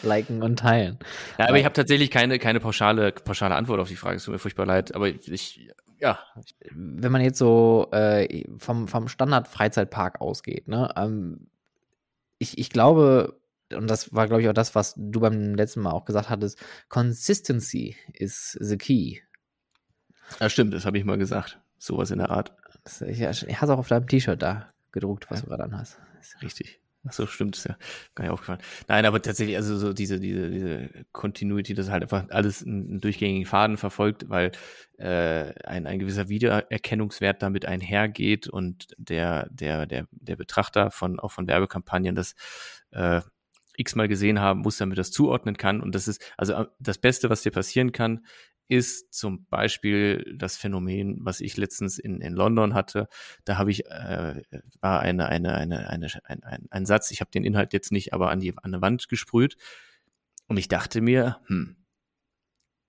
Liken 0.03 0.43
und 0.43 0.59
teilen. 0.61 0.99
Ja, 1.39 1.49
aber 1.49 1.59
ich 1.59 1.67
habe 1.67 1.75
tatsächlich 1.75 2.11
keine, 2.11 2.39
keine 2.39 2.61
pauschale, 2.61 3.13
pauschale 3.13 3.55
Antwort 3.55 3.81
auf 3.81 3.89
die 3.89 3.97
Frage. 3.97 4.17
Es 4.17 4.25
tut 4.25 4.33
mir 4.33 4.39
furchtbar 4.39 4.65
leid. 4.65 4.95
Aber 4.95 5.09
ich, 5.09 5.69
ja. 5.99 6.19
Wenn 6.71 7.13
man 7.13 7.21
jetzt 7.21 7.39
so 7.39 7.89
äh, 7.93 8.45
vom, 8.57 8.89
vom 8.89 9.09
Standard-Freizeitpark 9.09 10.21
ausgeht, 10.21 10.69
ne, 10.69 10.93
ähm, 10.97 11.49
ich, 12.39 12.59
ich 12.59 12.71
glaube, 12.71 13.41
und 13.73 13.89
das 13.89 14.13
war, 14.15 14.27
glaube 14.27 14.43
ich, 14.43 14.49
auch 14.49 14.55
das, 14.55 14.75
was 14.75 14.95
du 14.97 15.21
beim 15.21 15.55
letzten 15.55 15.81
Mal 15.81 15.93
auch 15.93 16.05
gesagt 16.05 16.31
hattest, 16.31 16.59
Consistency 16.89 17.97
is 18.13 18.57
the 18.61 18.77
key. 18.77 19.19
Ja, 20.41 20.49
stimmt, 20.49 20.75
das 20.75 20.85
habe 20.87 20.99
ich 20.99 21.05
mal 21.05 21.19
gesagt. 21.19 21.61
Sowas 21.79 22.11
in 22.11 22.19
der 22.19 22.31
Art. 22.31 22.53
Das, 22.85 23.01
ich, 23.01 23.21
ich 23.21 23.23
habe 23.23 23.43
es 23.43 23.71
auch 23.71 23.79
auf 23.79 23.89
deinem 23.89 24.07
T-Shirt 24.07 24.41
da 24.41 24.73
gedruckt, 24.93 25.31
was 25.31 25.41
ja. 25.41 25.45
du 25.45 25.51
gerade 25.51 25.65
anhast. 25.65 25.99
Richtig. 26.43 26.81
Ach 27.09 27.12
so, 27.12 27.27
stimmt, 27.27 27.57
ist 27.57 27.64
ja 27.64 27.77
gar 28.14 28.25
nicht 28.25 28.33
aufgefallen. 28.33 28.61
Nein, 28.88 29.07
aber 29.07 29.23
tatsächlich, 29.23 29.57
also 29.57 29.77
so 29.77 29.92
diese, 29.92 30.19
diese, 30.21 30.51
diese 30.51 30.90
Continuity, 31.12 31.75
das 31.75 31.90
halt 31.90 32.03
einfach 32.03 32.25
alles 32.31 32.64
einen 32.64 33.01
durchgängigen 33.01 33.47
Faden 33.47 33.77
verfolgt, 33.77 34.29
weil 34.29 34.53
äh, 34.99 35.53
ein, 35.64 35.87
ein 35.87 35.99
gewisser 35.99 36.29
Wiedererkennungswert 36.29 37.42
damit 37.42 37.66
einhergeht 37.66 38.49
und 38.49 38.88
der, 38.97 39.49
der, 39.51 39.87
der, 39.87 40.07
der 40.11 40.37
Betrachter 40.37 40.90
von, 40.90 41.21
auch 41.21 41.33
von 41.33 41.47
Werbekampagnen 41.47 42.14
das 42.14 42.35
äh, 42.90 43.21
x-mal 43.77 44.09
gesehen 44.09 44.40
haben 44.40 44.61
muss, 44.61 44.79
damit 44.79 44.99
das 44.99 45.11
zuordnen 45.11 45.57
kann. 45.57 45.81
Und 45.81 45.95
das 45.95 46.09
ist, 46.09 46.23
also 46.37 46.55
äh, 46.55 46.66
das 46.79 46.99
Beste, 46.99 47.31
was 47.31 47.42
dir 47.42 47.53
passieren 47.53 47.92
kann, 47.92 48.25
ist 48.69 49.15
zum 49.15 49.47
Beispiel 49.47 50.35
das 50.37 50.57
Phänomen, 50.57 51.19
was 51.21 51.41
ich 51.41 51.57
letztens 51.57 51.99
in, 51.99 52.21
in 52.21 52.35
London 52.35 52.75
hatte. 52.75 53.09
Da 53.45 53.59
habe 53.59 53.71
ich 53.71 53.87
äh, 53.87 54.43
war 54.81 55.01
eine 55.01 55.27
eine 55.27 55.55
eine 55.55 55.89
eine 55.89 56.09
ein, 56.25 56.43
ein, 56.43 56.67
ein 56.71 56.87
Satz. 56.87 57.11
Ich 57.11 57.21
habe 57.21 57.31
den 57.31 57.45
Inhalt 57.45 57.73
jetzt 57.73 57.93
nicht, 57.93 58.13
aber 58.13 58.31
an 58.31 58.41
die 58.41 58.51
an 58.51 58.63
eine 58.65 58.83
Wand 58.83 59.09
gesprüht 59.09 59.57
und 60.49 60.57
ich 60.57 60.69
dachte 60.69 61.01
mir, 61.01 61.39
hm, 61.47 61.77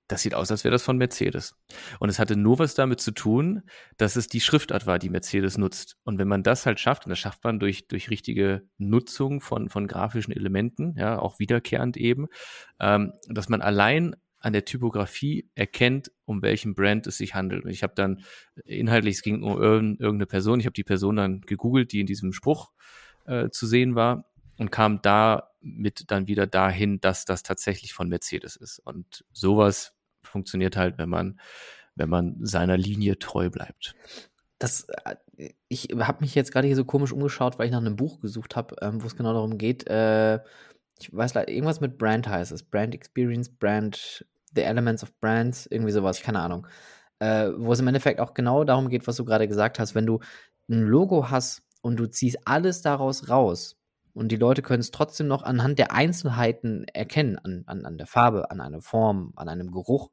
das 0.08 0.22
sieht 0.22 0.34
aus, 0.34 0.52
als 0.52 0.64
wäre 0.64 0.72
das 0.72 0.84
von 0.84 0.98
Mercedes. 0.98 1.56
Und 2.00 2.08
es 2.08 2.18
hatte 2.18 2.38
nur 2.38 2.60
was 2.60 2.76
damit 2.76 3.02
zu 3.02 3.12
tun, 3.12 3.64
dass 3.98 4.16
es 4.16 4.28
die 4.28 4.40
Schriftart 4.40 4.88
war, 4.88 5.00
die 5.00 5.10
Mercedes 5.10 5.58
nutzt. 5.58 5.98
Und 6.04 6.18
wenn 6.18 6.30
man 6.30 6.44
das 6.44 6.66
halt 6.66 6.80
schafft, 6.80 7.06
und 7.06 7.10
das 7.10 7.20
schafft 7.20 7.44
man 7.44 7.60
durch, 7.60 7.88
durch 7.88 8.10
richtige 8.10 8.68
Nutzung 8.78 9.42
von, 9.42 9.70
von 9.70 9.86
grafischen 9.86 10.34
Elementen, 10.34 10.96
ja, 10.98 11.20
auch 11.20 11.40
wiederkehrend 11.40 11.98
eben, 11.98 12.28
ähm, 12.80 13.14
dass 13.28 13.50
man 13.50 13.62
allein 13.62 14.16
an 14.48 14.54
der 14.54 14.66
Typografie 14.66 15.50
erkennt, 15.56 16.12
um 16.26 16.42
welchen 16.42 16.74
Brand 16.74 17.06
es 17.06 17.18
sich 17.18 17.36
handelt. 17.36 17.66
Ich 17.66 17.84
habe 17.84 17.94
dann 17.96 18.24
inhaltlich, 18.66 19.18
es 19.18 19.22
ging 19.22 19.44
um 19.44 19.62
irgendeine 19.62 20.26
Person, 20.26 20.60
ich 20.60 20.66
habe 20.66 20.74
die 20.74 20.84
Person 20.84 21.18
dann 21.18 21.42
gegoogelt, 21.42 21.92
die 21.92 22.00
in 22.00 22.08
diesem 22.08 22.32
Spruch 22.32 22.72
äh, 23.26 23.50
zu 23.50 23.68
sehen 23.68 23.96
war 23.96 24.26
und 24.58 24.72
kam 24.72 25.02
da 25.02 25.52
mit 25.60 26.06
dann 26.12 26.28
wieder 26.28 26.48
dahin, 26.48 27.02
dass 27.02 27.26
das 27.26 27.44
tatsächlich 27.44 27.94
von 27.94 28.08
Mercedes 28.08 28.56
ist. 28.56 28.80
Und 28.80 29.26
sowas 29.34 29.94
funktioniert 30.24 30.78
halt, 30.78 30.98
wenn 30.98 31.10
man, 31.10 31.40
wenn 31.96 32.10
man 32.10 32.38
seiner 32.42 32.78
Linie 32.78 33.20
treu 33.20 33.50
bleibt. 33.50 33.96
Das, 34.60 34.88
äh, 35.04 35.50
ich 35.68 35.90
habe 35.98 36.22
mich 36.22 36.36
jetzt 36.36 36.54
gerade 36.54 36.68
hier 36.68 36.76
so 36.78 36.86
komisch 36.86 37.12
umgeschaut, 37.12 37.60
weil 37.60 37.66
ich 37.66 37.72
nach 37.74 37.82
einem 37.82 37.98
Buch 37.98 38.22
gesucht 38.22 38.56
habe, 38.56 38.76
ähm, 38.82 39.04
wo 39.04 39.08
es 39.08 39.18
genau 39.18 39.34
darum 39.34 39.58
geht, 39.58 39.88
äh, 39.88 40.40
ich 41.00 41.16
weiß 41.16 41.34
leider, 41.34 41.52
irgendwas 41.52 41.82
mit 41.82 41.98
Brand 41.98 42.28
heißt 42.28 42.52
es. 42.52 42.64
Brand 42.64 42.96
Experience, 42.96 43.50
Brand, 43.50 44.26
The 44.56 44.64
Elements 44.64 45.04
of 45.04 45.14
Brands, 45.20 45.68
irgendwie 45.70 45.92
sowas, 45.92 46.22
keine 46.22 46.40
Ahnung. 46.40 46.68
Äh, 47.20 47.52
wo 47.58 47.74
es 47.74 47.80
im 47.80 47.88
Endeffekt 47.88 48.20
auch 48.20 48.34
genau 48.34 48.64
darum 48.64 48.90
geht, 48.90 49.08
was 49.08 49.16
du 49.16 49.26
gerade 49.26 49.48
gesagt 49.48 49.80
hast. 49.80 49.96
Wenn 49.96 50.06
du 50.06 50.20
ein 50.70 50.82
Logo 50.82 51.30
hast 51.30 51.64
und 51.82 51.98
du 51.98 52.08
ziehst 52.08 52.38
alles 52.46 52.82
daraus 52.82 53.30
raus 53.30 53.78
und 54.14 54.32
die 54.32 54.36
Leute 54.36 54.62
können 54.62 54.82
es 54.82 54.92
trotzdem 54.92 55.28
noch 55.28 55.44
anhand 55.44 55.80
der 55.80 55.92
Einzelheiten 55.92 56.86
erkennen, 56.94 57.40
an, 57.40 57.64
an, 57.66 57.86
an 57.86 57.98
der 57.98 58.08
Farbe, 58.08 58.52
an 58.52 58.62
einer 58.62 58.82
Form, 58.82 59.34
an 59.36 59.50
einem 59.50 59.72
Geruch, 59.72 60.10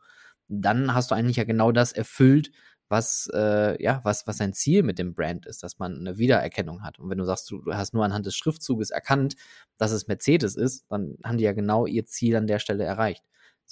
dann 0.48 0.94
hast 0.94 1.10
du 1.10 1.14
eigentlich 1.14 1.36
ja 1.36 1.44
genau 1.44 1.72
das 1.72 1.92
erfüllt, 1.92 2.50
was, 2.88 3.28
äh, 3.34 3.82
ja, 3.82 4.00
was, 4.04 4.26
was 4.26 4.36
sein 4.36 4.52
Ziel 4.52 4.82
mit 4.82 4.98
dem 4.98 5.14
Brand 5.14 5.46
ist, 5.46 5.62
dass 5.62 5.78
man 5.78 5.96
eine 5.98 6.18
Wiedererkennung 6.18 6.82
hat. 6.82 6.98
Und 6.98 7.10
wenn 7.10 7.18
du 7.18 7.24
sagst, 7.24 7.50
du, 7.50 7.62
du 7.62 7.74
hast 7.74 7.94
nur 7.94 8.04
anhand 8.04 8.26
des 8.26 8.36
Schriftzuges 8.36 8.90
erkannt, 8.90 9.36
dass 9.78 9.90
es 9.90 10.06
Mercedes 10.06 10.54
ist, 10.54 10.84
dann 10.90 11.16
haben 11.24 11.38
die 11.38 11.44
ja 11.44 11.52
genau 11.52 11.86
ihr 11.86 12.04
Ziel 12.06 12.36
an 12.36 12.46
der 12.46 12.58
Stelle 12.58 12.84
erreicht. 12.84 13.24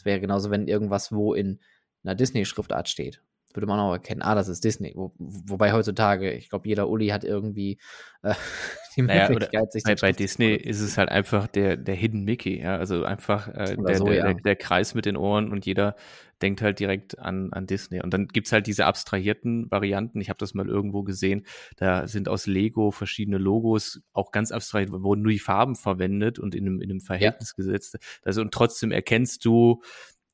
Es 0.03 0.07
wäre 0.07 0.21
genauso, 0.21 0.51
wenn 0.51 0.67
irgendwas 0.67 1.13
wo 1.13 1.33
in 1.33 1.61
einer 2.03 2.17
Disney-Schriftart 2.17 2.89
steht 2.89 3.23
würde 3.55 3.67
man 3.67 3.79
auch 3.79 3.93
erkennen, 3.93 4.23
ah, 4.23 4.35
das 4.35 4.49
ist 4.49 4.65
Disney. 4.65 4.93
Wo, 4.95 5.13
wobei 5.19 5.73
heutzutage, 5.73 6.33
ich 6.33 6.49
glaube, 6.49 6.69
jeder 6.69 6.89
Uli 6.89 7.09
hat 7.09 7.25
irgendwie 7.25 7.79
äh, 8.23 8.35
die 8.97 9.03
naja, 9.03 9.29
Möglichkeit, 9.29 9.73
sich 9.73 9.83
bei, 9.85 9.95
bei 9.95 10.13
Disney 10.13 10.55
ist 10.55 10.81
es 10.81 10.99
halt 10.99 11.09
einfach 11.09 11.47
der, 11.47 11.77
der 11.77 11.95
Hidden 11.95 12.25
Mickey, 12.25 12.61
ja, 12.61 12.77
also 12.77 13.05
einfach 13.05 13.49
äh, 13.49 13.77
der, 13.77 13.97
so, 13.97 14.05
der, 14.05 14.15
ja. 14.15 14.25
der, 14.25 14.35
der, 14.35 14.57
Kreis 14.57 14.95
mit 14.95 15.07
den 15.07 15.17
Ohren 15.17 15.51
und 15.51 15.67
jeder 15.67 15.97
denkt 16.43 16.61
halt 16.61 16.81
direkt 16.81 17.19
an, 17.19 17.53
an 17.53 17.67
Disney. 17.67 18.03
Und 18.03 18.13
dann 18.13 18.27
gibt's 18.27 18.53
halt 18.53 18.67
diese 18.67 18.85
abstrahierten 18.87 19.71
Varianten. 19.71 20.21
Ich 20.21 20.29
habe 20.29 20.39
das 20.39 20.55
mal 20.55 20.69
irgendwo 20.69 21.05
gesehen. 21.05 21.47
Da 21.77 22.09
sind 22.09 22.29
aus 22.29 22.47
Lego 22.47 22.91
verschiedene 22.91 23.39
Logos, 23.39 24.03
auch 24.13 24.33
ganz 24.33 24.51
abstrahiert, 24.51 24.91
wurden 24.91 25.23
nur 25.23 25.33
die 25.33 25.39
Farben 25.39 25.77
verwendet 25.77 26.39
und 26.39 26.55
in 26.55 26.67
einem, 26.67 26.81
in 26.81 26.91
einem 26.91 27.01
Verhältnis 27.01 27.55
ja. 27.57 27.65
gesetzt. 27.65 27.99
Also 28.25 28.41
und 28.41 28.53
trotzdem 28.53 28.91
erkennst 28.91 29.45
du, 29.45 29.83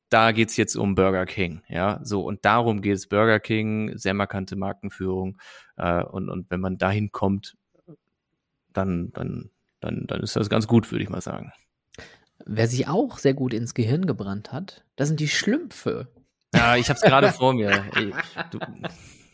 da 0.09 0.31
geht's 0.31 0.57
jetzt 0.57 0.75
um 0.75 0.95
Burger 0.95 1.25
King, 1.25 1.61
ja, 1.67 1.99
so 2.03 2.23
und 2.23 2.45
darum 2.45 2.81
geht's 2.81 3.07
Burger 3.07 3.39
King, 3.39 3.97
sehr 3.97 4.13
markante 4.13 4.55
Markenführung 4.55 5.37
äh, 5.77 6.03
und 6.03 6.29
und 6.29 6.49
wenn 6.49 6.59
man 6.59 6.77
dahin 6.77 7.11
kommt, 7.11 7.55
dann, 8.73 9.11
dann, 9.13 9.49
dann, 9.79 10.05
dann 10.07 10.21
ist 10.21 10.35
das 10.35 10.49
ganz 10.49 10.67
gut, 10.67 10.91
würde 10.91 11.03
ich 11.03 11.09
mal 11.09 11.21
sagen. 11.21 11.51
Wer 12.45 12.67
sich 12.67 12.87
auch 12.87 13.17
sehr 13.17 13.33
gut 13.33 13.53
ins 13.53 13.73
Gehirn 13.73 14.05
gebrannt 14.05 14.51
hat, 14.51 14.85
das 14.95 15.07
sind 15.09 15.19
die 15.19 15.27
Schlümpfe. 15.27 16.07
Ja, 16.53 16.75
ich 16.75 16.89
habe 16.89 16.97
es 16.97 17.03
gerade 17.03 17.31
vor 17.33 17.53
mir. 17.53 17.85
Ey, 17.95 18.13
du. 18.51 18.59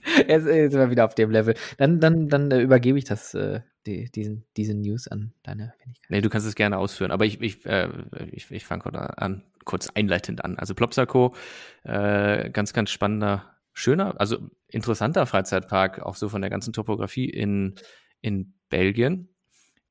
Jetzt, 0.27 0.45
jetzt 0.45 0.71
sind 0.71 0.81
wir 0.81 0.91
wieder 0.91 1.05
auf 1.05 1.15
dem 1.15 1.31
Level. 1.31 1.55
Dann, 1.77 1.99
dann, 1.99 2.29
dann 2.29 2.51
äh, 2.51 2.61
übergebe 2.61 2.97
ich 2.97 3.05
das, 3.05 3.33
äh, 3.33 3.61
die, 3.85 4.11
diesen, 4.11 4.45
diese 4.57 4.73
News 4.73 5.07
an 5.07 5.33
deine 5.43 5.73
Wenigkeit. 5.83 6.09
Nee, 6.09 6.21
du 6.21 6.29
kannst 6.29 6.47
es 6.47 6.55
gerne 6.55 6.77
ausführen, 6.77 7.11
aber 7.11 7.25
ich, 7.25 7.41
ich, 7.41 7.65
äh, 7.65 7.89
ich, 8.31 8.49
ich 8.51 8.65
fange 8.65 8.83
kurz 8.83 8.95
an, 8.95 9.43
kurz 9.63 9.89
einleitend 9.93 10.43
an. 10.45 10.57
Also 10.57 10.75
Plopsaco, 10.75 11.35
äh, 11.83 12.49
ganz, 12.51 12.73
ganz 12.73 12.91
spannender, 12.91 13.55
schöner, 13.73 14.19
also 14.19 14.37
interessanter 14.67 15.25
Freizeitpark, 15.25 16.01
auch 16.01 16.15
so 16.15 16.29
von 16.29 16.41
der 16.41 16.49
ganzen 16.49 16.73
Topografie 16.73 17.29
in, 17.29 17.75
in 18.21 18.53
Belgien. 18.69 19.29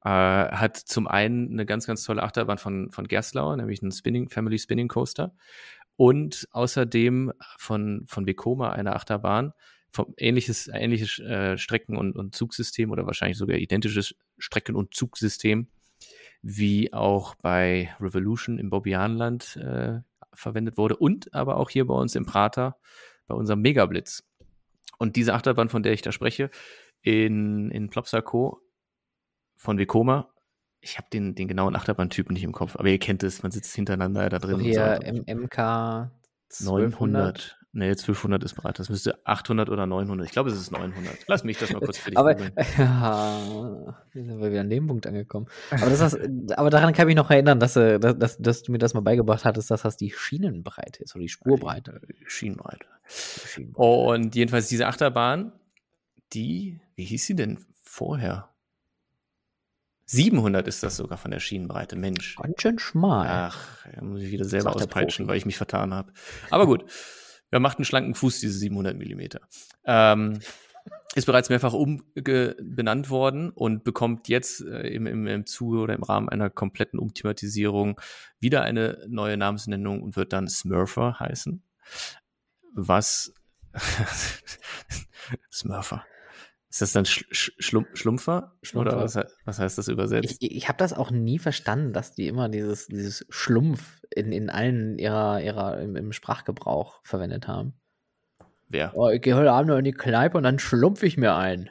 Äh, 0.05 0.11
hat 0.11 0.77
zum 0.77 1.09
einen 1.09 1.53
eine 1.53 1.67
ganz, 1.67 1.87
ganz 1.87 2.05
tolle 2.05 2.23
Achterbahn 2.23 2.59
von, 2.59 2.91
von 2.91 3.09
Gerstlauer, 3.09 3.57
nämlich 3.57 3.83
einen 3.83 3.93
Spinning, 3.93 4.29
Family 4.29 4.59
Spinning 4.59 4.89
Coaster. 4.89 5.35
Und 5.97 6.49
außerdem 6.51 7.33
von, 7.57 8.05
von 8.07 8.27
Vekoma 8.27 8.73
eine 8.73 8.97
Achterbahn, 8.97 9.53
ähnliches, 10.17 10.69
ähnliches 10.69 11.19
äh, 11.19 11.57
Strecken- 11.59 11.97
und, 11.97 12.17
und 12.17 12.35
Zugsystem 12.35 12.91
oder 12.91 13.07
wahrscheinlich 13.07 13.39
sogar 13.39 13.57
identisches 13.57 14.15
Strecken- 14.39 14.77
und 14.77 14.95
Zugsystem 14.95 15.69
wie 16.43 16.93
auch 16.93 17.35
bei 17.37 17.95
Revolution 18.01 18.59
im 18.59 18.71
Bobbianland 18.71 19.57
äh, 19.57 20.01
verwendet 20.35 20.77
wurde 20.77 20.97
und 20.97 21.33
aber 21.33 21.57
auch 21.57 21.71
hier 21.71 21.87
bei 21.87 21.95
uns 21.95 22.15
im 22.15 22.27
Prater 22.27 22.77
bei 23.27 23.35
unserem 23.35 23.63
Megablitz. 23.63 24.25
Und 24.99 25.17
diese 25.17 25.35
Achterbahn, 25.35 25.69
von 25.69 25.83
der 25.83 25.93
ich 25.93 26.03
da 26.03 26.13
spreche, 26.13 26.51
in, 27.01 27.71
in 27.71 27.89
Plopsaco 27.89 28.61
von 29.57 29.79
Vekoma, 29.79 30.35
ich 30.81 30.99
habe 30.99 31.09
den, 31.11 31.35
den 31.35 31.49
genauen 31.49 31.75
Achterbahntyp 31.77 32.31
nicht 32.31 32.45
im 32.45 32.53
Kopf, 32.53 32.77
aber 32.77 32.89
ihr 32.89 32.99
kennt 32.99 33.23
es, 33.23 33.43
man 33.43 33.51
sitzt 33.51 33.75
hintereinander 33.75 34.29
da 34.29 34.39
drin. 34.39 34.61
Hier 34.61 35.01
so. 35.03 35.35
MK 35.35 36.11
900. 36.61 37.59
Nee, 37.77 37.89
1200 37.89 38.45
ist 38.45 38.55
bereit. 38.55 38.79
Das 38.79 38.89
müsste 38.89 39.19
800 39.27 39.69
oder 39.69 39.85
900. 39.85 40.25
Ich 40.27 40.33
glaube, 40.33 40.49
es 40.49 40.57
ist 40.57 40.71
900. 40.71 41.19
Lass 41.27 41.43
mich 41.43 41.59
das 41.59 41.73
mal 41.73 41.81
kurz 41.81 41.99
für 41.99 42.11
dich 42.11 42.19
Aber 42.19 42.37
ja, 42.79 43.97
sind 44.13 44.41
wir 44.41 44.51
wieder 44.51 44.61
an 44.61 44.71
dem 44.71 44.87
Punkt 44.87 45.09
angekommen. 45.09 45.49
Aber, 45.73 45.91
das 45.91 46.01
hast, 46.01 46.17
aber 46.57 46.71
daran 46.71 46.95
kann 46.95 47.09
ich 47.09 47.17
mich 47.17 47.17
noch 47.17 47.31
erinnern, 47.33 47.59
dass, 47.59 47.75
äh, 47.75 47.99
dass, 47.99 48.39
dass, 48.39 48.63
du 48.63 48.71
mir 48.71 48.79
das 48.79 48.95
mal 48.95 49.01
beigebracht 49.01 49.45
hattest, 49.45 49.73
dass 49.73 49.83
das 49.83 49.97
die 49.97 50.13
Schienenbreite 50.13 51.03
ist 51.03 51.17
oder 51.17 51.23
die 51.23 51.29
Spurbreite. 51.29 52.01
Die 52.09 52.31
Schienenbreite. 52.31 52.87
Und 53.75 54.37
jedenfalls 54.37 54.69
diese 54.69 54.87
Achterbahn, 54.87 55.51
die, 56.33 56.81
wie 56.95 57.05
hieß 57.05 57.27
sie 57.27 57.35
denn 57.35 57.59
vorher? 57.83 58.51
700 60.07 60.69
ist 60.69 60.85
das 60.85 60.97
sogar 60.97 61.19
von 61.19 61.33
der 61.33 61.41
Schienenbreite. 61.41 61.97
Mensch. 61.97 62.37
Ganz 62.37 62.63
schön 62.63 62.79
schmal. 62.79 63.27
Ach, 63.29 63.85
da 63.93 64.01
muss 64.01 64.23
ich 64.23 64.31
wieder 64.31 64.45
selber 64.45 64.77
auspeitschen, 64.77 65.27
weil 65.27 65.39
ich 65.39 65.47
mich 65.47 65.57
vertan 65.57 65.93
habe. 65.93 66.13
Aber 66.51 66.67
gut. 66.67 66.85
Wir 67.55 67.61
macht 67.61 67.79
einen 67.79 67.85
schlanken 67.85 68.17
Fuß, 68.17 68.41
diese 68.41 68.59
700 68.59 68.97
Millimeter. 68.97 69.41
Ähm, 69.85 70.41
ist 71.15 71.27
bereits 71.27 71.51
mehrfach 71.51 71.73
umbenannt 71.73 73.11
worden 73.11 73.51
und 73.51 73.85
bekommt 73.85 74.27
jetzt 74.27 74.61
äh, 74.63 74.89
im, 74.89 75.07
im, 75.07 75.29
im 75.29 75.47
Zuge 75.47 75.79
oder 75.79 75.95
im 75.95 76.03
Rahmen 76.03 76.29
einer 76.29 76.51
kompletten 76.51 76.99
Umthematisierung 76.99 78.01
wieder 78.41 78.63
eine 78.63 79.07
neue 79.07 79.37
Namensnennung 79.37 80.03
und 80.03 80.17
wird 80.17 80.33
dann 80.33 80.49
Smurfer 80.49 81.21
heißen. 81.21 81.63
Was 82.75 83.33
Smurfer. 85.53 86.05
Ist 86.75 86.83
das 86.83 86.93
dann 86.93 87.05
Sch 87.05 87.25
Schlum 87.31 87.87
Schlumpfer? 87.95 88.57
Schlumpfer? 88.63 88.97
Oder 88.97 89.05
was, 89.05 89.17
was, 89.45 89.59
heißt 89.61 89.79
das 89.79 89.87
übersetzt? 89.87 90.39
Ich, 90.41 90.57
ich 90.57 90.67
habe 90.67 90.77
das 90.77 90.93
auch 90.93 91.13
nie 91.13 91.39
verstanden, 91.39 91.93
dass 91.93 92.17
die 92.17 92.27
immer 92.27 92.49
dieses, 92.49 92.89
dieses 92.89 93.25
Schlumpf 93.29 94.03
in, 94.11 94.33
in 94.33 94.51
allen 94.51 94.99
ihrer, 94.99 95.41
ihrer 95.41 95.81
im, 95.81 95.95
im 95.95 96.11
Sprachgebrauch 96.11 96.99
verwendet 97.05 97.47
haben. 97.47 97.75
Wer? 98.69 98.91
Oh, 98.97 99.09
ich 99.09 99.23
gehe 99.23 99.37
heute 99.37 99.53
Abend 99.53 99.69
noch 99.69 99.79
in 99.79 99.85
die 99.85 99.93
Kneipe 99.93 100.37
und 100.37 100.43
dann 100.43 100.59
schlumpf 100.59 101.05
ich 101.05 101.17
mir 101.17 101.37
ein. 101.37 101.71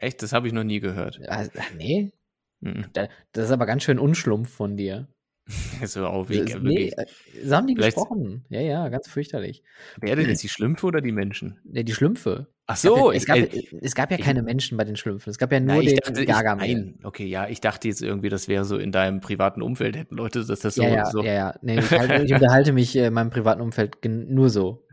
Echt? 0.00 0.20
Das 0.20 0.32
habe 0.32 0.48
ich 0.48 0.52
noch 0.52 0.64
nie 0.64 0.80
gehört. 0.80 1.20
Also, 1.28 1.52
nee. 1.76 2.10
Mhm. 2.58 2.86
Das 2.92 3.08
ist 3.44 3.52
aber 3.52 3.66
ganz 3.66 3.84
schön 3.84 4.00
unschlumpf 4.00 4.50
von 4.52 4.76
dir. 4.76 5.06
so 5.84 6.06
auch 6.06 6.28
wie, 6.30 6.44
das, 6.44 6.58
nee, 6.62 6.88
äh, 6.96 7.04
so 7.44 7.54
haben 7.54 7.66
die 7.66 7.74
Vielleicht 7.74 7.96
gesprochen. 7.96 8.44
Ja, 8.48 8.60
ja, 8.60 8.88
ganz 8.88 9.08
fürchterlich. 9.08 9.62
Wer 10.00 10.16
denn 10.16 10.28
jetzt 10.28 10.42
die 10.42 10.48
Schlümpfe 10.48 10.86
oder 10.86 11.02
die 11.02 11.12
Menschen? 11.12 11.58
Nee, 11.64 11.82
die 11.82 11.92
Schlümpfe. 11.92 12.48
Ach 12.66 12.76
so, 12.76 13.12
es 13.12 13.26
gab, 13.26 13.36
ja, 13.36 13.44
es 13.44 13.50
gab, 13.50 13.72
äh, 13.72 13.78
es 13.82 13.94
gab 13.94 14.10
ja 14.10 14.16
keine 14.16 14.42
Menschen 14.42 14.78
bei 14.78 14.84
den 14.84 14.96
Schlümpfen. 14.96 15.30
Es 15.30 15.36
gab 15.36 15.52
ja 15.52 15.60
nur 15.60 15.76
na, 15.76 15.82
den 15.82 15.96
dachte, 15.96 16.24
Gargamel. 16.24 16.66
Nein, 16.66 16.98
okay, 17.02 17.26
ja, 17.26 17.46
ich 17.46 17.60
dachte 17.60 17.88
jetzt 17.88 18.00
irgendwie, 18.00 18.30
das 18.30 18.48
wäre 18.48 18.64
so 18.64 18.78
in 18.78 18.90
deinem 18.90 19.20
privaten 19.20 19.60
Umfeld 19.60 19.96
hätten 19.96 20.16
Leute, 20.16 20.44
dass 20.46 20.60
das 20.60 20.76
so. 20.76 20.82
Ja, 20.82 20.88
ja, 20.88 21.06
so. 21.06 21.22
ja, 21.22 21.32
ja. 21.34 21.54
Nee, 21.60 21.78
ich, 21.78 21.90
halt, 21.90 22.24
ich 22.24 22.32
unterhalte 22.34 22.72
mich 22.72 22.96
in 22.96 23.12
meinem 23.12 23.30
privaten 23.30 23.60
Umfeld 23.60 23.98
nur 24.04 24.48
so. 24.48 24.86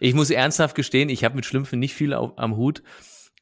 Ich 0.00 0.14
muss 0.14 0.30
ernsthaft 0.30 0.74
gestehen, 0.74 1.08
ich 1.08 1.24
habe 1.24 1.36
mit 1.36 1.46
Schlümpfen 1.46 1.78
nicht 1.78 1.94
viel 1.94 2.12
auf, 2.12 2.32
am 2.36 2.56
Hut. 2.56 2.82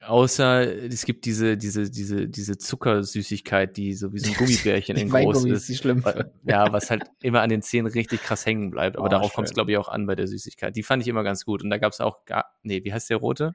Außer 0.07 0.87
es 0.87 1.05
gibt 1.05 1.25
diese, 1.25 1.57
diese, 1.57 1.91
diese, 1.91 2.29
diese 2.29 2.59
Zuckersüßigkeit, 2.59 3.77
die 3.77 3.95
so 3.95 4.13
wie 4.13 4.19
so 4.19 4.31
ein 4.31 4.37
Gummibärchen 4.37 4.97
in 4.97 5.09
groß 5.09 5.45
ist. 5.47 5.69
Die 5.69 5.77
schlimm. 5.77 6.05
Ja, 6.45 6.73
was 6.73 6.91
halt 6.91 7.05
immer 7.23 7.43
an 7.43 7.51
den 7.51 7.63
Zähnen 7.63 7.91
richtig 7.91 8.23
krass 8.23 8.45
hängen 8.45 8.71
bleibt. 8.71 8.97
Aber 8.97 9.07
oh, 9.07 9.09
darauf 9.09 9.33
kommt 9.33 9.49
es, 9.49 9.55
glaube 9.55 9.73
ich, 9.73 9.79
auch 9.79 9.89
an 9.89 10.07
bei 10.07 10.15
der 10.15 10.27
Süßigkeit. 10.27 10.77
Die 10.77 10.83
fand 10.83 11.03
ich 11.03 11.09
immer 11.09 11.25
ganz 11.25 11.45
gut. 11.45 11.63
Und 11.63 11.71
da 11.71 11.79
gab 11.79 11.93
es 11.93 12.01
auch, 12.01 12.25
Gar 12.25 12.45
nee, 12.63 12.85
wie 12.85 12.93
heißt 12.93 13.11
der 13.11 13.17
rote? 13.19 13.53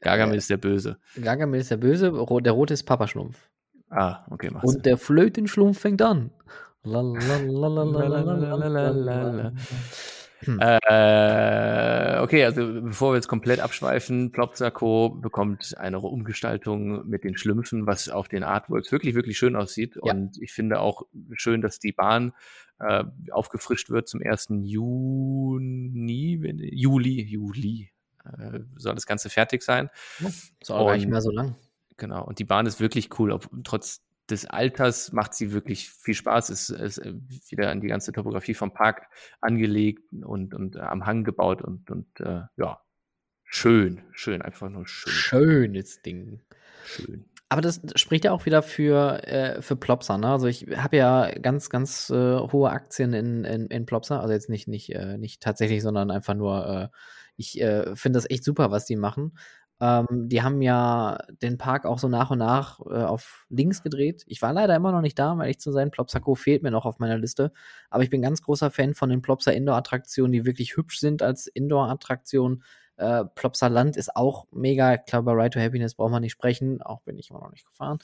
Gargamel 0.00 0.34
äh, 0.34 0.38
ist 0.38 0.50
der 0.50 0.56
Böse. 0.56 0.98
Gargamel 1.20 1.60
ist 1.60 1.70
der 1.70 1.78
Böse, 1.78 2.12
der 2.12 2.52
rote 2.52 2.74
ist 2.74 2.84
Papaschlumpf. 2.84 3.48
Ah, 3.90 4.26
okay, 4.30 4.50
mach's. 4.52 4.64
Und 4.64 4.84
der 4.84 4.98
Flötenschlumpf 4.98 5.78
fängt 5.78 6.02
an. 6.02 6.30
Hm. 10.40 10.58
Äh, 10.60 12.18
okay, 12.20 12.44
also 12.44 12.82
bevor 12.82 13.12
wir 13.12 13.16
jetzt 13.16 13.28
komplett 13.28 13.60
abschweifen, 13.60 14.32
Plopsaco 14.32 15.10
bekommt 15.10 15.76
eine 15.78 15.98
Umgestaltung 15.98 17.06
mit 17.08 17.24
den 17.24 17.36
Schlümpfen, 17.36 17.86
was 17.86 18.08
auf 18.08 18.28
den 18.28 18.44
Artworks 18.44 18.92
wirklich, 18.92 19.14
wirklich 19.14 19.38
schön 19.38 19.56
aussieht. 19.56 19.96
Ja. 20.02 20.12
Und 20.12 20.36
ich 20.40 20.52
finde 20.52 20.80
auch 20.80 21.02
schön, 21.32 21.62
dass 21.62 21.78
die 21.78 21.92
Bahn 21.92 22.32
äh, 22.78 23.04
aufgefrischt 23.30 23.90
wird 23.90 24.08
zum 24.08 24.20
1. 24.22 24.48
Juni, 24.62 26.40
Juli, 26.72 27.22
Juli 27.22 27.90
äh, 28.24 28.60
soll 28.76 28.94
das 28.94 29.06
Ganze 29.06 29.30
fertig 29.30 29.62
sein. 29.62 29.90
Soll 30.62 30.84
gar 30.84 30.96
nicht 30.96 31.08
mehr 31.08 31.22
so 31.22 31.30
lang. 31.30 31.56
Genau, 31.96 32.24
und 32.24 32.38
die 32.38 32.44
Bahn 32.44 32.66
ist 32.66 32.78
wirklich 32.78 33.18
cool, 33.18 33.32
ob, 33.32 33.48
trotz 33.64 34.05
des 34.30 34.46
Alters 34.46 35.12
macht 35.12 35.34
sie 35.34 35.52
wirklich 35.52 35.90
viel 35.90 36.14
Spaß. 36.14 36.50
Es 36.50 36.70
ist 36.70 36.98
äh, 36.98 37.14
wieder 37.48 37.70
an 37.70 37.80
die 37.80 37.88
ganze 37.88 38.12
Topografie 38.12 38.54
vom 38.54 38.72
Park 38.72 39.06
angelegt 39.40 40.02
und, 40.24 40.54
und 40.54 40.76
äh, 40.76 40.80
am 40.80 41.06
Hang 41.06 41.24
gebaut 41.24 41.62
und, 41.62 41.90
und 41.90 42.20
äh, 42.20 42.42
ja, 42.56 42.80
schön, 43.44 44.02
schön, 44.12 44.42
einfach 44.42 44.68
nur 44.68 44.86
schön. 44.86 45.12
Schönes 45.12 46.02
Ding. 46.02 46.40
Schön. 46.84 47.26
Aber 47.48 47.60
das 47.60 47.80
spricht 47.94 48.24
ja 48.24 48.32
auch 48.32 48.44
wieder 48.44 48.62
für, 48.62 49.22
äh, 49.24 49.62
für 49.62 49.76
Plopsa, 49.76 50.18
ne? 50.18 50.28
Also 50.28 50.48
ich 50.48 50.66
habe 50.76 50.96
ja 50.96 51.30
ganz, 51.38 51.70
ganz 51.70 52.10
äh, 52.10 52.38
hohe 52.38 52.70
Aktien 52.70 53.12
in, 53.12 53.44
in, 53.44 53.66
in 53.68 53.86
Plopsa. 53.86 54.18
Also 54.20 54.32
jetzt 54.32 54.48
nicht, 54.48 54.66
nicht, 54.66 54.90
äh, 54.90 55.16
nicht 55.16 55.42
tatsächlich, 55.42 55.82
sondern 55.82 56.10
einfach 56.10 56.34
nur, 56.34 56.66
äh, 56.66 56.88
ich 57.38 57.62
finde 57.92 58.16
das 58.16 58.30
echt 58.30 58.44
super, 58.44 58.70
was 58.70 58.86
die 58.86 58.96
machen. 58.96 59.36
Ähm, 59.80 60.28
die 60.28 60.42
haben 60.42 60.62
ja 60.62 61.18
den 61.42 61.58
Park 61.58 61.84
auch 61.84 61.98
so 61.98 62.08
nach 62.08 62.30
und 62.30 62.38
nach 62.38 62.80
äh, 62.80 63.04
auf 63.04 63.46
links 63.50 63.82
gedreht. 63.82 64.24
Ich 64.26 64.40
war 64.40 64.52
leider 64.52 64.74
immer 64.74 64.92
noch 64.92 65.02
nicht 65.02 65.18
da, 65.18 65.36
weil 65.36 65.50
ich 65.50 65.60
zu 65.60 65.70
sein. 65.72 65.90
Plopsaco 65.90 66.34
fehlt 66.34 66.62
mir 66.62 66.70
noch 66.70 66.86
auf 66.86 66.98
meiner 66.98 67.18
Liste. 67.18 67.52
Aber 67.90 68.02
ich 68.02 68.10
bin 68.10 68.22
ganz 68.22 68.42
großer 68.42 68.70
Fan 68.70 68.94
von 68.94 69.10
den 69.10 69.22
Plopsa 69.22 69.50
Indoor-Attraktionen, 69.50 70.32
die 70.32 70.46
wirklich 70.46 70.76
hübsch 70.76 70.98
sind 70.98 71.22
als 71.22 71.46
Indoor-Attraktion. 71.46 72.62
Äh, 72.96 73.24
Plopsa 73.34 73.66
Land 73.66 73.96
ist 73.98 74.16
auch 74.16 74.46
mega. 74.50 74.94
Ich 74.94 75.04
glaube, 75.04 75.26
bei 75.26 75.32
Ride 75.32 75.50
to 75.50 75.60
Happiness 75.60 75.94
braucht 75.94 76.12
man 76.12 76.22
nicht 76.22 76.32
sprechen. 76.32 76.80
Auch 76.80 77.02
bin 77.02 77.18
ich 77.18 77.30
immer 77.30 77.40
noch 77.40 77.50
nicht 77.50 77.66
gefahren. 77.66 77.98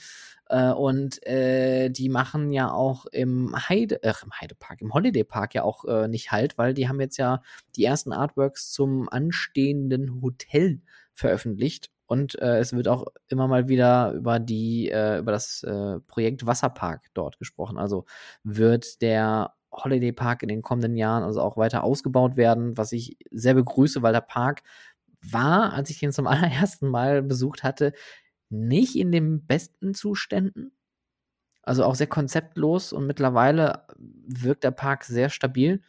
Äh, 0.51 0.73
und 0.73 1.27
äh, 1.27 1.89
die 1.89 2.11
machen 2.11 2.53
ja 2.53 2.71
auch 2.71 3.07
im 3.07 3.57
Heide, 3.57 4.03
äh, 4.03 4.13
im 4.23 4.33
Heidepark, 4.39 4.83
im 4.83 4.93
Holiday 4.93 5.25
Park 5.25 5.55
ja 5.55 5.63
auch 5.63 5.87
äh, 5.87 6.09
nicht 6.09 6.31
halt, 6.33 6.59
weil 6.59 6.75
die 6.75 6.89
haben 6.89 7.01
jetzt 7.01 7.17
ja 7.17 7.41
die 7.77 7.85
ersten 7.85 8.13
Artworks 8.13 8.71
zum 8.71 9.09
anstehenden 9.09 10.21
Hotel 10.21 10.83
veröffentlicht. 11.15 11.91
Und 12.07 12.39
äh, 12.41 12.59
es 12.59 12.75
wird 12.75 12.89
auch 12.89 13.07
immer 13.29 13.49
mal 13.49 13.69
wieder 13.69 14.13
über 14.13 14.39
die, 14.39 14.91
äh, 14.91 15.19
über 15.19 15.33
das 15.33 15.63
äh, 15.63 15.99
Projekt 16.01 16.47
Wasserpark 16.47 17.09
dort 17.15 17.39
gesprochen. 17.39 17.79
Also 17.79 18.05
wird 18.45 19.01
der 19.01 19.55
Holiday 19.73 20.13
Park 20.13 20.43
in 20.43 20.49
den 20.49 20.63
kommenden 20.63 20.97
Jahren 20.97 21.23
also 21.23 21.41
auch 21.41 21.57
weiter 21.57 21.83
ausgebaut 21.85 22.37
werden, 22.37 22.77
was 22.77 22.93
ich 22.93 23.17
sehr 23.31 23.55
begrüße, 23.55 24.03
weil 24.03 24.13
der 24.13 24.21
Park 24.21 24.63
war, 25.23 25.73
als 25.73 25.91
ich 25.91 26.03
ihn 26.03 26.13
zum 26.13 26.27
allerersten 26.29 26.89
Mal 26.89 27.23
besucht 27.23 27.63
hatte, 27.63 27.93
nicht 28.51 28.97
in 28.97 29.13
den 29.13 29.47
besten 29.47 29.95
Zuständen. 29.95 30.73
Also 31.63 31.85
auch 31.85 31.95
sehr 31.95 32.09
konzeptlos 32.09 32.93
und 32.93 33.07
mittlerweile 33.07 33.87
wirkt 33.97 34.65
der 34.65 34.73
Park 34.73 35.05
sehr 35.05 35.31
stabil. 35.31 35.83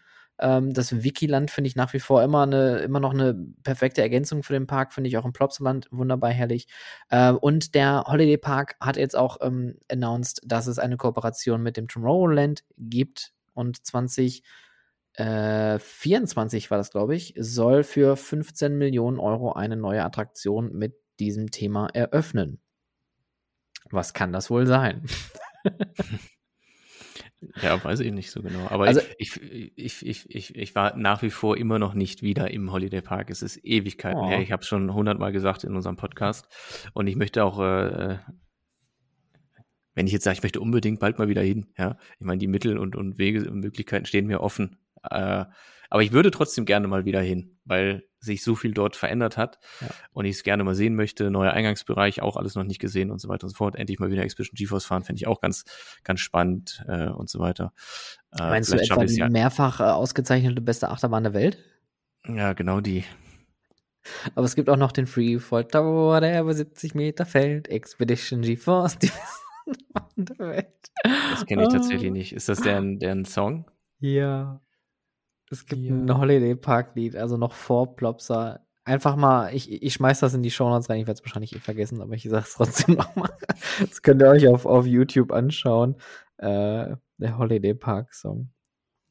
Ähm, 0.43 0.73
das 0.73 1.03
Wikiland 1.03 1.49
finde 1.49 1.69
ich 1.69 1.75
nach 1.77 1.93
wie 1.93 1.99
vor 1.99 2.21
immer, 2.21 2.43
eine, 2.43 2.79
immer 2.79 2.99
noch 2.99 3.13
eine 3.13 3.33
perfekte 3.63 4.01
Ergänzung 4.01 4.43
für 4.43 4.51
den 4.51 4.67
Park, 4.67 4.93
finde 4.93 5.07
ich 5.07 5.17
auch 5.17 5.23
im 5.23 5.31
Plopsaland 5.31 5.87
wunderbar 5.89 6.31
herrlich. 6.31 6.67
Äh, 7.09 7.31
und 7.31 7.73
der 7.75 8.03
Holiday 8.07 8.37
Park 8.37 8.75
hat 8.81 8.97
jetzt 8.97 9.15
auch 9.15 9.37
ähm, 9.41 9.77
announced, 9.89 10.41
dass 10.45 10.67
es 10.67 10.79
eine 10.79 10.97
Kooperation 10.97 11.63
mit 11.63 11.77
dem 11.77 11.87
Tomorrowland 11.87 12.65
gibt 12.77 13.31
und 13.53 13.85
20 13.85 14.43
äh, 15.13 15.79
24 15.79 16.69
war 16.69 16.77
das, 16.77 16.91
glaube 16.91 17.15
ich, 17.15 17.33
soll 17.37 17.83
für 17.83 18.17
15 18.17 18.77
Millionen 18.77 19.19
Euro 19.19 19.53
eine 19.53 19.77
neue 19.77 20.03
Attraktion 20.03 20.73
mit 20.73 20.95
diesem 21.19 21.51
Thema 21.51 21.87
eröffnen. 21.93 22.59
Was 23.91 24.13
kann 24.13 24.33
das 24.33 24.49
wohl 24.49 24.67
sein? 24.67 25.05
Ja, 27.61 27.83
weiß 27.83 27.99
ich 28.01 28.11
nicht 28.11 28.31
so 28.31 28.41
genau. 28.41 28.67
Aber 28.69 28.85
also, 28.85 29.01
ich, 29.17 29.39
ich, 29.75 30.05
ich, 30.05 30.29
ich, 30.29 30.55
ich 30.55 30.75
war 30.75 30.95
nach 30.97 31.21
wie 31.21 31.29
vor 31.29 31.57
immer 31.57 31.79
noch 31.79 31.93
nicht 31.93 32.21
wieder 32.21 32.51
im 32.51 32.71
Holiday 32.71 33.01
Park. 33.01 33.29
Es 33.29 33.41
ist 33.41 33.57
Ewigkeiten 33.63 34.19
oh. 34.19 34.27
her. 34.27 34.41
Ich 34.41 34.51
habe 34.51 34.61
es 34.61 34.67
schon 34.67 34.93
hundertmal 34.93 35.31
gesagt 35.31 35.63
in 35.63 35.75
unserem 35.75 35.95
Podcast. 35.95 36.47
Und 36.93 37.07
ich 37.07 37.15
möchte 37.15 37.43
auch, 37.43 37.59
äh, 37.59 38.17
wenn 39.95 40.07
ich 40.07 40.13
jetzt 40.13 40.23
sage, 40.23 40.37
ich 40.37 40.43
möchte 40.43 40.61
unbedingt 40.61 40.99
bald 40.99 41.19
mal 41.19 41.27
wieder 41.27 41.41
hin, 41.41 41.67
ja, 41.77 41.97
ich 42.19 42.25
meine, 42.25 42.39
die 42.39 42.47
Mittel 42.47 42.77
und, 42.77 42.95
und 42.95 43.17
Wege 43.17 43.49
und 43.49 43.59
Möglichkeiten 43.59 44.05
stehen 44.05 44.27
mir 44.27 44.41
offen. 44.41 44.77
Äh, 45.09 45.45
aber 45.93 46.01
ich 46.01 46.11
würde 46.11 46.31
trotzdem 46.31 46.65
gerne 46.65 46.87
mal 46.87 47.05
wieder 47.05 47.21
hin, 47.21 47.55
weil 47.65 48.03
sich 48.17 48.43
so 48.43 48.55
viel 48.55 48.73
dort 48.73 48.95
verändert 48.95 49.37
hat 49.37 49.59
ja. 49.79 49.89
und 50.11 50.25
ich 50.25 50.37
es 50.37 50.41
gerne 50.41 50.63
mal 50.63 50.73
sehen 50.73 50.95
möchte. 50.95 51.29
Neuer 51.29 51.51
Eingangsbereich, 51.51 52.19
auch 52.19 52.35
alles 52.35 52.55
noch 52.55 52.63
nicht 52.63 52.79
gesehen 52.79 53.11
und 53.11 53.21
so 53.21 53.29
weiter 53.29 53.43
und 53.43 53.51
so 53.51 53.57
fort. 53.57 53.75
Endlich 53.75 53.99
mal 53.99 54.09
wieder 54.09 54.23
Expedition 54.23 54.55
GeForce 54.55 54.85
fahren, 54.85 55.03
fände 55.03 55.19
ich 55.19 55.27
auch 55.27 55.39
ganz, 55.39 55.65
ganz 56.03 56.19
spannend 56.19 56.83
äh, 56.87 57.09
und 57.09 57.29
so 57.29 57.37
weiter. 57.37 57.73
Äh, 58.31 58.41
Meinst 58.41 58.73
du 58.73 58.77
etwa 58.77 59.05
die 59.05 59.17
ja 59.17 59.29
mehrfach 59.29 59.81
äh, 59.81 59.83
ausgezeichnete 59.83 60.61
beste 60.61 60.89
Achterbahn 60.89 61.25
der 61.25 61.35
Welt? 61.35 61.59
Ja, 62.27 62.53
genau 62.53 62.81
die. 62.81 63.03
Aber 64.33 64.45
es 64.45 64.55
gibt 64.55 64.71
auch 64.71 64.77
noch 64.77 64.93
den 64.93 65.05
Freefall 65.05 65.65
Tower, 65.65 66.19
der 66.21 66.41
über 66.41 66.55
70 66.55 66.95
Meter 66.95 67.27
fällt. 67.27 67.67
Expedition 67.67 68.41
GeForce, 68.41 68.97
die 68.97 69.11
beste 69.67 69.83
Bahn 69.93 70.09
der 70.15 70.39
Welt. 70.39 70.91
Das 71.03 71.45
kenne 71.45 71.61
ich 71.61 71.69
tatsächlich 71.69 72.11
nicht. 72.11 72.33
Ist 72.33 72.49
das 72.49 72.61
deren, 72.61 72.97
deren 72.97 73.25
Song? 73.25 73.69
Ja. 73.99 74.59
Es 75.53 75.65
gibt 75.67 75.83
ja. 75.83 75.93
ein 75.93 76.17
Holiday 76.17 76.55
Park 76.55 76.95
Lied, 76.95 77.15
also 77.15 77.37
noch 77.37 77.53
vor 77.53 77.95
Plopsa. 77.95 78.59
Einfach 78.85 79.15
mal, 79.15 79.53
ich, 79.53 79.71
ich 79.71 79.93
schmeiß 79.93 80.19
das 80.19 80.33
in 80.33 80.43
die 80.43 80.51
Show 80.51 80.67
Notes 80.67 80.89
rein, 80.89 80.99
ich 80.99 81.07
werde 81.07 81.19
es 81.19 81.23
wahrscheinlich 81.23 81.55
eh 81.55 81.59
vergessen, 81.59 82.01
aber 82.01 82.13
ich 82.15 82.23
sag's 82.23 82.53
trotzdem 82.57 82.95
nochmal. 82.95 83.29
Das 83.79 84.01
könnt 84.01 84.21
ihr 84.21 84.29
euch 84.29 84.47
auf, 84.47 84.65
auf 84.65 84.85
YouTube 84.85 85.31
anschauen. 85.31 85.95
Äh, 86.37 86.95
der 87.17 87.37
Holiday 87.37 87.75
Park 87.75 88.13
Song. 88.13 88.49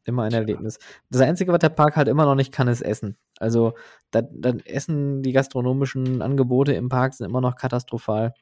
Immer 0.05 0.24
ein 0.24 0.32
Erlebnis. 0.32 0.80
Das 1.11 1.22
Einzige, 1.22 1.53
was 1.53 1.61
der 1.61 1.68
Park 1.68 1.95
halt 1.95 2.09
immer 2.09 2.24
noch 2.24 2.34
nicht 2.34 2.53
kann, 2.53 2.66
ist 2.66 2.82
Essen. 2.82 3.16
Also, 3.38 3.74
das, 4.11 4.24
das 4.32 4.57
Essen, 4.64 5.22
die 5.22 5.32
gastronomischen 5.32 6.22
Angebote 6.22 6.72
im 6.72 6.88
Park 6.88 7.14
sind 7.14 7.26
immer 7.26 7.40
noch 7.40 7.55
katastrophal. 7.55 8.34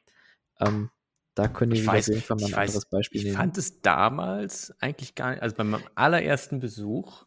Ähm, 0.59 0.89
da 1.35 1.47
können 1.47 1.73
wir 1.73 1.87
auf 1.91 2.07
jeden 2.07 2.21
Fall 2.21 2.37
mal 2.37 2.47
ein 2.47 2.53
anderes 2.55 2.85
Beispiel 2.87 3.19
ich 3.19 3.25
nehmen. 3.25 3.35
Ich 3.35 3.39
fand 3.39 3.57
es 3.59 3.81
damals 3.81 4.73
eigentlich 4.79 5.13
gar 5.13 5.31
nicht, 5.31 5.43
also 5.43 5.55
beim 5.55 5.77
allerersten 5.93 6.59
Besuch 6.59 7.25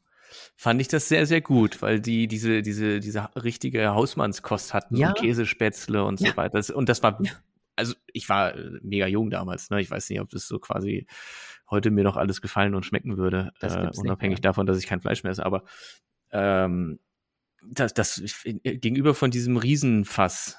fand 0.57 0.81
ich 0.81 0.89
das 0.89 1.09
sehr, 1.09 1.27
sehr 1.27 1.41
gut, 1.41 1.83
weil 1.83 2.01
die 2.01 2.29
diese, 2.29 2.63
diese, 2.63 3.01
diese 3.01 3.29
richtige 3.37 3.95
Hausmannskost 3.95 4.75
hatten 4.75 4.97
ja. 4.97 5.09
und 5.09 5.19
Käsespätzle 5.19 6.05
und 6.05 6.21
ja. 6.21 6.31
so 6.31 6.37
weiter. 6.37 6.77
Und 6.77 6.89
das 6.89 7.03
war, 7.03 7.21
also 7.77 7.95
ich 8.13 8.29
war 8.29 8.55
äh, 8.55 8.79
mega 8.83 9.07
jung 9.07 9.31
damals, 9.31 9.71
ne? 9.71 9.81
Ich 9.81 9.91
weiß 9.91 10.09
nicht, 10.11 10.21
ob 10.21 10.31
das 10.31 10.47
so 10.47 10.59
quasi 10.59 11.07
heute 11.71 11.91
mir 11.91 12.05
noch 12.05 12.17
alles 12.17 12.41
gefallen 12.41 12.75
und 12.75 12.85
schmecken 12.85 13.17
würde, 13.17 13.53
äh, 13.61 13.89
unabhängig 13.97 14.37
nicht, 14.37 14.45
davon, 14.45 14.67
dass 14.67 14.79
ich 14.79 14.87
kein 14.87 15.01
Fleisch 15.01 15.23
mehr 15.23 15.33
esse. 15.33 15.47
Aber 15.47 15.65
ähm, 16.31 16.99
das, 17.63 17.95
das 17.95 18.23
gegenüber 18.63 19.15
von 19.15 19.31
diesem 19.31 19.57
Riesenfass, 19.57 20.59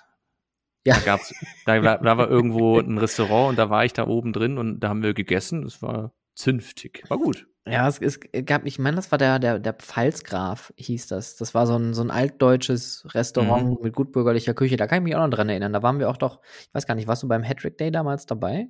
ja. 0.85 0.93
Da, 0.93 1.01
gab's, 1.01 1.33
da, 1.65 1.79
da 1.97 2.17
war 2.17 2.29
irgendwo 2.29 2.79
ein 2.79 2.97
Restaurant 2.97 3.49
und 3.49 3.55
da 3.57 3.69
war 3.69 3.85
ich 3.85 3.93
da 3.93 4.05
oben 4.07 4.33
drin 4.33 4.57
und 4.57 4.79
da 4.79 4.89
haben 4.89 5.01
wir 5.01 5.13
gegessen. 5.13 5.63
Das 5.63 5.81
war 5.81 6.13
zünftig. 6.35 7.03
War 7.07 7.17
gut. 7.17 7.47
Ja, 7.67 7.87
es, 7.87 7.99
es 7.99 8.19
gab, 8.45 8.65
ich 8.65 8.77
meine, 8.77 8.95
das 8.95 9.11
war 9.11 9.17
der, 9.17 9.39
der, 9.39 9.57
der 9.57 9.73
Pfalzgraf, 9.73 10.71
hieß 10.77 11.07
das. 11.07 11.35
Das 11.35 11.55
war 11.55 11.65
so 11.65 11.75
ein, 11.75 11.95
so 11.95 12.03
ein 12.03 12.11
altdeutsches 12.11 13.07
Restaurant 13.15 13.65
mhm. 13.65 13.77
mit 13.81 13.95
gutbürgerlicher 13.95 14.53
Küche. 14.53 14.77
Da 14.77 14.85
kann 14.85 14.99
ich 14.99 15.03
mich 15.03 15.15
auch 15.15 15.23
noch 15.23 15.35
dran 15.35 15.49
erinnern. 15.49 15.73
Da 15.73 15.81
waren 15.81 15.97
wir 15.97 16.09
auch 16.09 16.17
doch, 16.17 16.41
ich 16.59 16.73
weiß 16.73 16.85
gar 16.85 16.93
nicht, 16.93 17.07
warst 17.07 17.23
du 17.23 17.27
beim 17.27 17.41
Hattrick 17.41 17.79
Day 17.79 17.89
damals 17.89 18.27
dabei? 18.27 18.69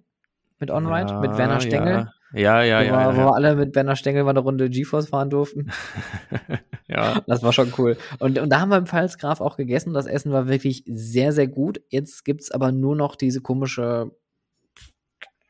Mit 0.59 0.71
OnRide? 0.71 1.11
Ja, 1.11 1.19
mit 1.19 1.37
Werner 1.37 1.59
Stengel? 1.59 2.09
Ja, 2.31 2.63
ja, 2.63 2.81
ja. 2.81 2.91
Wo, 2.91 2.95
ja, 2.95 3.01
ja, 3.01 3.17
wo 3.17 3.17
wir 3.17 3.35
alle 3.35 3.55
mit 3.55 3.75
Werner 3.75 3.97
Stengel 3.97 4.23
mal 4.23 4.29
eine 4.29 4.39
Runde 4.39 4.69
GeForce 4.69 5.09
fahren 5.09 5.29
durften. 5.29 5.71
ja. 6.87 7.21
Das 7.27 7.43
war 7.43 7.51
schon 7.51 7.73
cool. 7.77 7.97
Und, 8.19 8.39
und 8.39 8.49
da 8.49 8.61
haben 8.61 8.69
wir 8.69 8.77
im 8.77 8.85
Pfalzgraf 8.85 9.41
auch 9.41 9.57
gegessen. 9.57 9.93
Das 9.93 10.05
Essen 10.05 10.31
war 10.31 10.47
wirklich 10.47 10.85
sehr, 10.87 11.33
sehr 11.33 11.47
gut. 11.47 11.81
Jetzt 11.89 12.23
gibt's 12.23 12.49
aber 12.49 12.71
nur 12.71 12.95
noch 12.95 13.17
diese 13.17 13.41
komische 13.41 14.11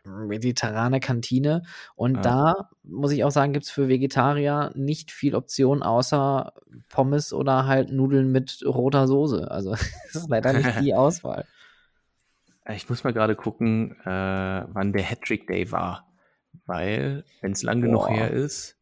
mediterrane 0.06 1.00
Kantine. 1.00 1.64
Und 1.96 2.16
ja. 2.16 2.22
da 2.22 2.70
muss 2.84 3.12
ich 3.12 3.24
auch 3.24 3.32
sagen, 3.32 3.54
gibt 3.54 3.66
es 3.66 3.72
für 3.72 3.88
Vegetarier 3.88 4.72
nicht 4.76 5.12
viel 5.12 5.36
Option 5.36 5.84
außer 5.84 6.54
Pommes 6.90 7.34
oder 7.34 7.66
halt 7.66 7.92
Nudeln 7.92 8.32
mit 8.32 8.64
roter 8.66 9.08
Soße. 9.08 9.50
Also 9.50 9.72
das 9.72 9.84
ist 10.14 10.30
leider 10.30 10.54
nicht 10.54 10.80
die 10.82 10.94
Auswahl. 10.96 11.46
Ich 12.70 12.90
muss 12.90 13.04
mal 13.04 13.14
gerade 13.14 13.36
gucken, 13.36 13.92
äh, 14.02 14.06
wann 14.06 14.94
der 14.94 15.04
Hattrick 15.04 15.48
Day 15.48 15.72
war. 15.72 16.08
Weil, 16.66 17.26
wenn 17.42 17.52
es 17.52 17.64
lang 17.64 17.82
genug 17.82 18.10
her 18.10 18.32
ist. 18.32 18.78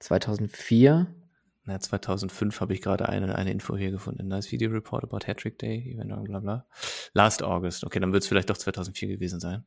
2004. 0.00 1.06
Na, 1.66 1.80
2005 1.80 2.60
habe 2.60 2.74
ich 2.74 2.80
gerade 2.80 3.08
eine, 3.08 3.34
eine 3.34 3.50
Info 3.50 3.76
hier 3.76 3.90
gefunden. 3.90 4.28
Nice 4.28 4.52
Video 4.52 4.70
Report 4.70 5.02
about 5.02 5.26
Hattrick 5.26 5.58
Day, 5.58 5.92
Event, 5.92 6.24
bla 6.24 6.38
bla. 6.38 6.66
Last 7.12 7.42
August. 7.42 7.84
Okay, 7.84 7.98
dann 7.98 8.12
wird 8.12 8.22
es 8.22 8.28
vielleicht 8.28 8.48
doch 8.48 8.56
2004 8.56 9.08
gewesen 9.08 9.40
sein. 9.40 9.64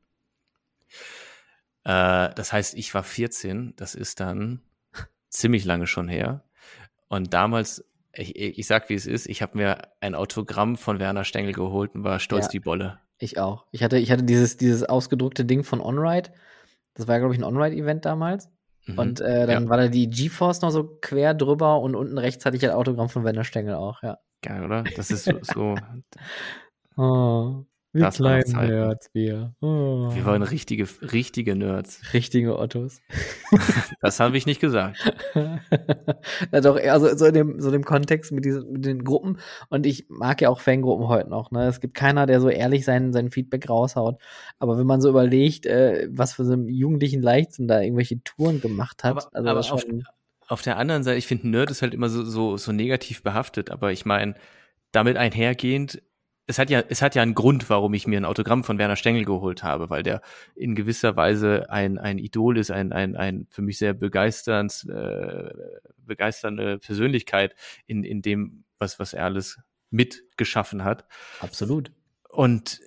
Äh, 1.84 2.34
das 2.34 2.54
heißt, 2.54 2.76
ich 2.76 2.94
war 2.94 3.04
14. 3.04 3.74
Das 3.76 3.96
ist 3.96 4.22
dann 4.22 4.62
ziemlich 5.30 5.66
lange 5.66 5.88
schon 5.88 6.08
her. 6.08 6.46
Und 7.10 7.34
damals, 7.34 7.86
ich, 8.14 8.38
ich 8.38 8.66
sag 8.66 8.90
wie 8.90 8.96
es 8.96 9.06
ist, 9.06 9.28
ich 9.28 9.42
habe 9.42 9.58
mir 9.58 9.90
ein 10.00 10.16
Autogramm 10.16 10.78
von 10.78 11.00
Werner 11.00 11.26
Stengel 11.26 11.52
geholt 11.52 11.96
und 11.96 12.06
war 12.06 12.20
stolz 12.20 12.46
ja, 12.46 12.52
die 12.52 12.60
Bolle. 12.62 13.00
Ich 13.18 13.38
auch. 13.40 13.66
Ich 13.72 13.84
hatte, 13.84 13.98
ich 13.98 14.10
hatte 14.10 14.24
dieses, 14.24 14.56
dieses 14.56 14.84
ausgedruckte 14.84 15.44
Ding 15.44 15.66
von 15.66 15.82
OnRide. 15.82 16.32
Das 16.94 17.10
war, 17.10 17.20
glaube 17.20 17.34
ich, 17.34 17.40
ein 17.42 17.44
OnRide-Event 17.44 18.06
damals. 18.06 18.50
Mhm. 18.94 19.00
Und 19.00 19.22
äh, 19.22 19.48
dann 19.48 19.64
ja. 19.64 19.70
war 19.70 19.78
da 19.78 19.88
die 19.88 20.10
GeForce 20.10 20.62
noch 20.62 20.72
so 20.72 20.98
quer 21.02 21.34
drüber 21.34 21.80
und 21.80 21.96
unten 21.96 22.18
rechts 22.18 22.46
hatte 22.46 22.58
ich 22.58 22.66
ein 22.66 22.72
Autogramm 22.72 23.10
von 23.10 23.24
Werner 23.24 23.44
Stengel 23.44 23.76
auch, 23.76 24.04
ja. 24.04 24.18
Geil, 24.42 24.64
oder? 24.64 24.84
Das 24.96 25.12
ist 25.12 25.26
so. 25.26 25.40
so 25.44 25.76
oh. 26.98 27.66
Wie 27.92 28.02
das 28.02 28.18
kleine 28.18 28.44
Nerds 28.48 29.10
wir. 29.14 29.56
Oh. 29.62 30.10
Wir 30.14 30.24
waren 30.24 30.44
richtige, 30.44 30.88
richtige 31.12 31.56
Nerds. 31.56 32.02
Richtige 32.14 32.60
Ottos. 32.60 33.02
das 34.02 34.20
habe 34.20 34.38
ich 34.38 34.46
nicht 34.46 34.62
gesagt. 34.62 35.00
Na 36.52 36.62
doch, 36.62 36.80
also 36.80 37.16
so 37.18 37.26
in 37.26 37.34
dem, 37.34 37.60
so 37.60 37.70
in 37.70 37.74
dem 37.74 37.86
Kontext 37.86 38.32
mit, 38.32 38.46
diesen, 38.46 38.72
mit 38.74 38.86
den 38.86 39.04
Gruppen. 39.04 39.40
Und 39.70 39.88
ich 39.88 40.06
mag 40.08 40.40
ja 40.40 40.50
auch 40.50 40.62
Fangruppen 40.62 41.08
heute 41.08 41.32
noch. 41.32 41.50
Ne? 41.50 41.68
Es 41.68 41.80
gibt 41.80 41.96
keiner, 41.96 42.28
der 42.28 42.42
so 42.42 42.50
ehrlich 42.50 42.86
sein, 42.86 43.12
sein 43.12 43.32
Feedback 43.32 43.68
raushaut. 43.68 44.22
Aber 44.60 44.78
wenn 44.78 44.86
man 44.86 45.02
so 45.02 45.10
überlegt, 45.10 45.66
äh, 45.66 46.08
was 46.12 46.34
für 46.34 46.46
so 46.46 46.54
einen 46.54 46.68
jugendlichen 46.68 47.24
Leichtsinn 47.24 47.68
da 47.68 47.82
irgendwelche 47.82 48.24
Touren 48.24 48.62
gemacht 48.62 49.04
hat. 49.04 49.12
Aber, 49.12 49.30
also 49.34 49.50
aber 49.50 49.60
auf, 49.62 49.86
auf, 50.48 50.62
der 50.62 50.78
anderen 50.78 51.04
Seite, 51.04 51.18
ich 51.18 51.26
finde, 51.26 51.50
Nerd 51.50 51.72
ist 51.72 51.82
halt 51.82 51.96
immer 51.96 52.10
so, 52.10 52.24
so, 52.24 52.56
so 52.56 52.72
negativ 52.72 53.24
behaftet. 53.24 53.72
Aber 53.72 53.92
ich 53.92 54.06
meine, 54.06 54.36
damit 54.92 55.18
einhergehend 55.18 56.04
es 56.50 56.58
hat 56.58 56.72
ja, 56.72 56.84
es 56.90 57.04
hat 57.04 57.14
ja 57.14 57.22
einen 57.22 57.36
Grund, 57.36 57.70
warum 57.70 57.94
ich 57.94 58.08
mir 58.08 58.20
ein 58.20 58.26
Autogramm 58.26 58.64
von 58.64 58.80
Werner 58.80 58.96
Stengel 58.96 59.24
geholt 59.24 59.62
habe, 59.62 59.92
weil 59.92 60.02
der 60.02 60.22
in 60.56 60.74
gewisser 60.74 61.16
Weise 61.16 61.70
ein, 61.70 62.00
ein 62.00 62.18
Idol 62.18 62.58
ist, 62.58 62.72
ein, 62.72 62.92
ein, 62.92 63.16
ein 63.16 63.46
für 63.52 63.62
mich 63.62 63.78
sehr 63.78 63.94
begeisternd, 63.94 64.88
äh, 64.90 65.52
begeisternde 65.98 66.80
Persönlichkeit 66.80 67.54
in, 67.86 68.04
in 68.04 68.24
dem, 68.24 68.64
was, 68.80 68.98
was 68.98 69.14
er 69.14 69.26
alles 69.26 69.60
mitgeschaffen 69.92 70.84
hat. 70.84 71.06
Absolut. 71.40 71.92
Und 72.30 72.82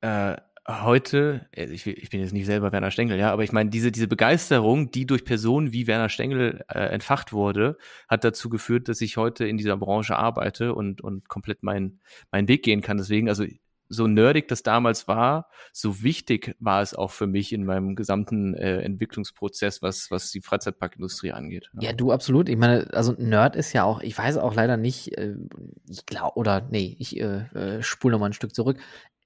äh, 0.00 0.36
heute, 0.68 1.46
äh, 1.52 1.66
ich, 1.66 1.86
ich 1.86 2.10
bin 2.10 2.20
jetzt 2.20 2.32
nicht 2.32 2.46
selber 2.46 2.72
Werner 2.72 2.90
Stengel, 2.90 3.18
ja, 3.18 3.32
aber 3.32 3.44
ich 3.44 3.52
meine, 3.52 3.70
diese, 3.70 3.92
diese 3.92 4.08
Begeisterung, 4.08 4.90
die 4.90 5.06
durch 5.06 5.24
Personen 5.24 5.72
wie 5.72 5.86
Werner 5.86 6.08
Stengel 6.08 6.64
äh, 6.68 6.78
entfacht 6.78 7.32
wurde, 7.32 7.76
hat 8.08 8.24
dazu 8.24 8.48
geführt, 8.48 8.88
dass 8.88 9.00
ich 9.00 9.16
heute 9.16 9.46
in 9.46 9.56
dieser 9.56 9.76
Branche 9.76 10.16
arbeite 10.16 10.74
und, 10.74 11.00
und 11.00 11.28
komplett 11.28 11.62
meinen 11.62 12.00
meinen 12.30 12.48
Weg 12.48 12.62
gehen 12.62 12.80
kann. 12.80 12.96
Deswegen, 12.96 13.28
also 13.28 13.44
so 13.88 14.06
nerdig 14.06 14.48
das 14.48 14.62
damals 14.62 15.08
war, 15.08 15.48
so 15.72 16.02
wichtig 16.02 16.56
war 16.58 16.80
es 16.82 16.94
auch 16.94 17.10
für 17.10 17.26
mich 17.26 17.52
in 17.52 17.64
meinem 17.64 17.94
gesamten 17.94 18.54
äh, 18.54 18.80
Entwicklungsprozess, 18.80 19.82
was, 19.82 20.10
was 20.10 20.30
die 20.30 20.40
Freizeitparkindustrie 20.40 21.32
angeht. 21.32 21.70
Ja. 21.74 21.90
ja. 21.90 21.92
du 21.92 22.10
absolut. 22.10 22.48
Ich 22.48 22.56
meine, 22.56 22.92
also 22.92 23.12
Nerd 23.12 23.56
ist 23.56 23.72
ja 23.72 23.84
auch, 23.84 24.00
ich 24.00 24.16
weiß 24.16 24.38
auch 24.38 24.54
leider 24.54 24.76
nicht, 24.76 25.16
äh, 25.18 25.34
ich 25.88 26.06
glaube, 26.06 26.38
oder 26.38 26.66
nee, 26.70 26.96
ich 26.98 27.20
äh, 27.20 27.44
äh, 27.54 27.82
spule 27.82 28.12
nochmal 28.12 28.30
ein 28.30 28.34
Stück 28.34 28.54
zurück 28.54 28.78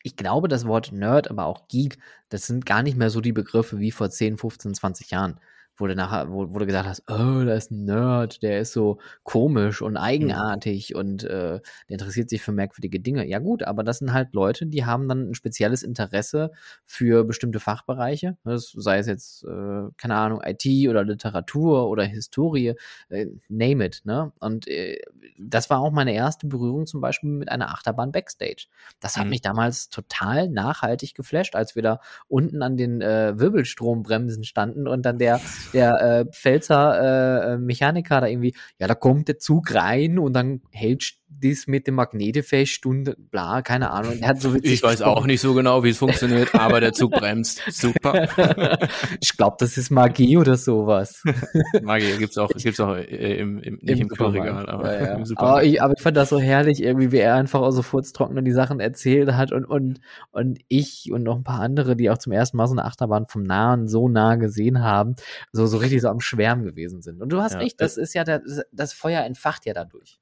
ich 0.08 0.16
glaube, 0.16 0.48
das 0.48 0.66
Wort 0.66 0.90
Nerd, 0.90 1.30
aber 1.30 1.44
auch 1.44 1.68
Geek, 1.68 1.98
das 2.30 2.46
sind 2.46 2.64
gar 2.64 2.82
nicht 2.82 2.96
mehr 2.96 3.10
so 3.10 3.20
die 3.20 3.32
Begriffe 3.32 3.78
wie 3.78 3.90
vor 3.90 4.08
10, 4.08 4.38
15, 4.38 4.74
20 4.74 5.10
Jahren. 5.10 5.38
Wo 5.78 5.86
du 5.86 5.94
nachher, 5.94 6.30
wo, 6.30 6.52
wo 6.52 6.58
du 6.58 6.66
gesagt 6.66 6.88
hast, 6.88 7.02
oh, 7.08 7.44
da 7.44 7.54
ist 7.54 7.70
ein 7.70 7.84
Nerd, 7.84 8.42
der 8.42 8.60
ist 8.60 8.72
so 8.72 8.98
komisch 9.22 9.80
und 9.80 9.96
eigenartig 9.96 10.90
mhm. 10.90 11.00
und 11.00 11.24
äh, 11.24 11.60
der 11.60 11.62
interessiert 11.88 12.28
sich 12.30 12.42
für 12.42 12.52
merkwürdige 12.52 13.00
Dinge. 13.00 13.26
Ja 13.26 13.38
gut, 13.38 13.62
aber 13.62 13.84
das 13.84 13.98
sind 13.98 14.12
halt 14.12 14.34
Leute, 14.34 14.66
die 14.66 14.84
haben 14.84 15.08
dann 15.08 15.30
ein 15.30 15.34
spezielles 15.34 15.82
Interesse 15.82 16.50
für 16.84 17.24
bestimmte 17.24 17.60
Fachbereiche. 17.60 18.36
Das 18.44 18.72
sei 18.76 18.98
es 18.98 19.06
jetzt, 19.06 19.44
äh, 19.44 19.88
keine 19.96 20.16
Ahnung, 20.16 20.42
IT 20.44 20.66
oder 20.88 21.04
Literatur 21.04 21.88
oder 21.88 22.04
Historie, 22.04 22.74
äh, 23.08 23.26
name 23.48 23.86
it. 23.86 24.02
Ne? 24.04 24.32
Und 24.40 24.66
äh, 24.68 24.98
das 25.38 25.70
war 25.70 25.80
auch 25.80 25.92
meine 25.92 26.12
erste 26.12 26.46
Berührung 26.46 26.86
zum 26.86 27.00
Beispiel 27.00 27.30
mit 27.30 27.50
einer 27.50 27.70
Achterbahn 27.70 28.12
Backstage. 28.12 28.66
Das 29.00 29.16
hat 29.16 29.24
mhm. 29.24 29.30
mich 29.30 29.42
damals 29.42 29.88
total 29.90 30.48
nachhaltig 30.48 31.14
geflasht, 31.14 31.54
als 31.54 31.76
wir 31.76 31.82
da 31.82 32.00
unten 32.26 32.62
an 32.62 32.76
den 32.76 33.00
äh, 33.00 33.38
Wirbelstrombremsen 33.38 34.44
standen 34.44 34.88
und 34.88 35.02
dann 35.02 35.18
der 35.18 35.40
der 35.72 36.00
äh, 36.00 36.24
Pfälzer 36.32 37.54
äh, 37.54 37.58
Mechaniker 37.58 38.20
da 38.20 38.26
irgendwie, 38.26 38.54
ja, 38.78 38.86
da 38.86 38.94
kommt 38.94 39.28
der 39.28 39.38
Zug 39.38 39.74
rein 39.74 40.18
und 40.18 40.32
dann 40.32 40.62
hält 40.70 41.18
das 41.30 41.66
mit 41.66 41.86
dem 41.86 41.94
Magnete 41.94 42.42
fest 42.42 42.86
und 42.86 43.14
bla, 43.30 43.62
keine 43.62 43.90
Ahnung. 43.90 44.14
So 44.38 44.54
ich 44.54 44.82
weiß 44.82 44.98
gesprochen. 44.98 45.18
auch 45.18 45.26
nicht 45.26 45.40
so 45.40 45.54
genau, 45.54 45.84
wie 45.84 45.90
es 45.90 45.98
funktioniert, 45.98 46.54
aber 46.54 46.80
der 46.80 46.92
Zug 46.92 47.12
bremst. 47.12 47.62
Super. 47.70 48.28
ich 49.20 49.36
glaube, 49.36 49.56
das 49.58 49.76
ist 49.76 49.90
Magie 49.90 50.36
oder 50.38 50.56
sowas. 50.56 51.22
Magie 51.82 52.16
gibt's 52.18 52.38
auch, 52.38 52.48
gibt's 52.48 52.80
auch 52.80 52.96
äh, 52.96 53.38
im, 53.38 53.58
im, 53.58 53.78
nicht 53.82 54.00
im, 54.00 54.00
im 54.00 54.08
Kühlregal, 54.08 54.68
aber, 54.68 54.92
ja, 54.92 55.06
ja. 55.06 55.14
im 55.16 55.24
aber, 55.36 55.64
ich, 55.64 55.82
aber 55.82 55.94
ich 55.96 56.02
fand 56.02 56.16
das 56.16 56.30
so 56.30 56.40
herrlich, 56.40 56.82
irgendwie, 56.82 57.12
wie 57.12 57.18
er 57.18 57.34
einfach 57.34 57.60
auch 57.60 57.70
so 57.70 57.82
furztrocken 57.82 58.44
die 58.44 58.52
Sachen 58.52 58.80
erzählt 58.80 59.32
hat 59.32 59.52
und, 59.52 59.64
und, 59.64 60.00
und 60.30 60.58
ich 60.68 61.10
und 61.12 61.24
noch 61.24 61.36
ein 61.36 61.44
paar 61.44 61.60
andere, 61.60 61.96
die 61.96 62.10
auch 62.10 62.18
zum 62.18 62.32
ersten 62.32 62.56
Mal 62.56 62.66
so 62.66 62.74
eine 62.74 62.84
Achterbahn 62.84 63.26
vom 63.26 63.42
Nahen 63.42 63.86
so 63.88 64.08
nah 64.08 64.36
gesehen 64.36 64.80
haben, 64.82 65.16
so, 65.58 65.66
so 65.66 65.78
richtig 65.78 66.00
so 66.00 66.08
am 66.08 66.20
Schwärmen 66.20 66.64
gewesen 66.64 67.02
sind. 67.02 67.20
Und 67.20 67.30
du 67.30 67.42
hast 67.42 67.54
ja, 67.54 67.58
recht, 67.58 67.80
das 67.80 67.96
ist 67.96 68.14
ja, 68.14 68.24
der, 68.24 68.42
das 68.72 68.92
Feuer 68.92 69.24
entfacht 69.24 69.66
ja 69.66 69.74
dadurch. 69.74 70.20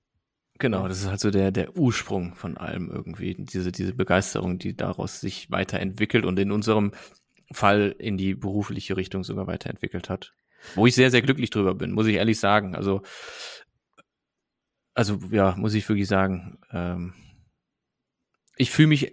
Genau, 0.58 0.88
das 0.88 1.02
ist 1.02 1.08
halt 1.08 1.20
so 1.20 1.30
der, 1.30 1.50
der 1.50 1.76
Ursprung 1.76 2.34
von 2.34 2.56
allem 2.56 2.90
irgendwie, 2.90 3.34
diese, 3.34 3.70
diese 3.72 3.92
Begeisterung, 3.92 4.58
die 4.58 4.74
daraus 4.74 5.20
sich 5.20 5.50
weiterentwickelt 5.50 6.24
und 6.24 6.38
in 6.38 6.50
unserem 6.50 6.92
Fall 7.52 7.94
in 7.98 8.16
die 8.16 8.34
berufliche 8.34 8.96
Richtung 8.96 9.22
sogar 9.22 9.46
weiterentwickelt 9.46 10.08
hat. 10.08 10.32
Wo 10.74 10.86
ich 10.86 10.94
sehr, 10.94 11.10
sehr 11.10 11.20
glücklich 11.22 11.50
drüber 11.50 11.74
bin, 11.74 11.92
muss 11.92 12.06
ich 12.06 12.16
ehrlich 12.16 12.40
sagen. 12.40 12.74
Also, 12.74 13.02
also 14.94 15.20
ja, 15.30 15.54
muss 15.56 15.74
ich 15.74 15.86
wirklich 15.88 16.08
sagen. 16.08 16.58
Ähm, 16.72 17.12
ich 18.58 18.70
fühle 18.70 18.88
mich 18.88 19.12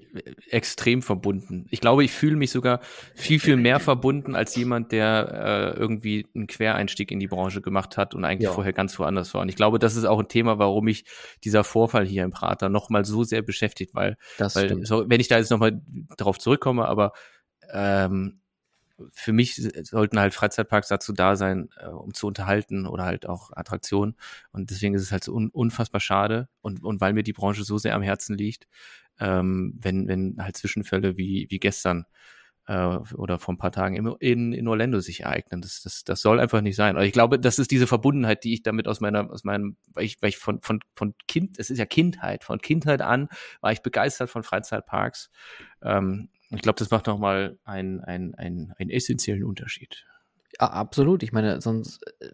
extrem 0.49 1.01
verbunden. 1.01 1.67
Ich 1.69 1.81
glaube, 1.81 2.03
ich 2.03 2.11
fühle 2.11 2.37
mich 2.37 2.51
sogar 2.51 2.79
viel, 3.13 3.39
viel 3.39 3.57
mehr 3.57 3.81
verbunden 3.81 4.35
als 4.35 4.55
jemand, 4.55 4.93
der 4.93 5.73
äh, 5.75 5.79
irgendwie 5.79 6.25
einen 6.33 6.47
Quereinstieg 6.47 7.11
in 7.11 7.19
die 7.19 7.27
Branche 7.27 7.61
gemacht 7.61 7.97
hat 7.97 8.15
und 8.15 8.23
eigentlich 8.23 8.45
ja. 8.45 8.53
vorher 8.53 8.71
ganz 8.71 8.97
woanders 8.99 9.33
war. 9.33 9.41
Und 9.41 9.49
ich 9.49 9.57
glaube, 9.57 9.79
das 9.79 9.97
ist 9.97 10.05
auch 10.05 10.19
ein 10.19 10.29
Thema, 10.29 10.59
warum 10.59 10.85
mich 10.85 11.03
dieser 11.43 11.65
Vorfall 11.65 12.05
hier 12.05 12.23
im 12.23 12.31
Prater 12.31 12.69
nochmal 12.69 13.03
so 13.03 13.23
sehr 13.23 13.41
beschäftigt, 13.41 13.93
weil, 13.93 14.17
weil 14.37 14.85
so, 14.85 15.09
wenn 15.09 15.19
ich 15.19 15.27
da 15.27 15.37
jetzt 15.37 15.51
nochmal 15.51 15.81
darauf 16.15 16.39
zurückkomme, 16.39 16.85
aber 16.85 17.11
ähm, 17.73 18.42
für 19.11 19.33
mich 19.33 19.55
sollten 19.55 20.19
halt 20.19 20.33
Freizeitparks 20.33 20.87
dazu 20.87 21.13
da 21.13 21.35
sein, 21.35 21.69
äh, 21.77 21.87
um 21.87 22.13
zu 22.13 22.27
unterhalten 22.27 22.85
oder 22.85 23.05
halt 23.05 23.27
auch 23.27 23.51
Attraktionen. 23.51 24.15
Und 24.51 24.69
deswegen 24.69 24.93
ist 24.93 25.01
es 25.01 25.11
halt 25.11 25.23
so 25.23 25.33
un 25.33 25.49
unfassbar 25.49 26.01
schade. 26.01 26.49
Und, 26.61 26.83
und 26.83 27.01
weil 27.01 27.13
mir 27.13 27.23
die 27.23 27.33
Branche 27.33 27.63
so 27.63 27.77
sehr 27.77 27.95
am 27.95 28.01
Herzen 28.01 28.37
liegt, 28.37 28.67
ähm, 29.19 29.73
wenn, 29.79 30.07
wenn 30.07 30.37
halt 30.39 30.57
Zwischenfälle 30.57 31.17
wie, 31.17 31.47
wie 31.49 31.59
gestern 31.59 32.05
äh, 32.67 32.97
oder 33.15 33.39
vor 33.39 33.53
ein 33.53 33.57
paar 33.57 33.71
Tagen 33.71 33.95
in, 33.95 34.07
in, 34.19 34.53
in 34.53 34.67
Orlando 34.67 34.99
sich 34.99 35.21
ereignen. 35.21 35.61
Das, 35.61 35.81
das, 35.81 36.03
das 36.03 36.21
soll 36.21 36.39
einfach 36.39 36.61
nicht 36.61 36.75
sein. 36.75 36.95
Aber 36.95 37.05
ich 37.05 37.13
glaube, 37.13 37.39
das 37.39 37.59
ist 37.59 37.71
diese 37.71 37.87
Verbundenheit, 37.87 38.43
die 38.43 38.53
ich 38.53 38.63
damit 38.63 38.87
aus 38.87 39.01
meiner, 39.01 39.29
aus 39.29 39.43
meinem, 39.43 39.77
weil 39.93 40.05
ich, 40.05 40.21
weil 40.21 40.29
ich 40.29 40.37
von, 40.37 40.61
von, 40.61 40.79
von 40.95 41.13
Kind, 41.27 41.59
es 41.59 41.69
ist 41.69 41.77
ja 41.77 41.85
Kindheit, 41.85 42.43
von 42.43 42.59
Kindheit 42.59 43.01
an 43.01 43.29
war 43.61 43.71
ich 43.71 43.81
begeistert 43.81 44.29
von 44.29 44.43
Freizeitparks. 44.43 45.29
Ähm, 45.81 46.29
ich 46.56 46.62
glaube, 46.62 46.80
das 46.80 46.91
macht 46.91 47.08
nochmal 47.08 47.58
einen, 47.64 48.01
einen, 48.01 48.36
einen, 48.36 48.74
einen 48.78 48.89
essentiellen 48.89 49.43
Unterschied. 49.43 50.06
Ja, 50.60 50.68
absolut. 50.68 51.24
Ich 51.24 51.32
meine, 51.32 51.62
sonst 51.62 51.99
äh, 52.20 52.30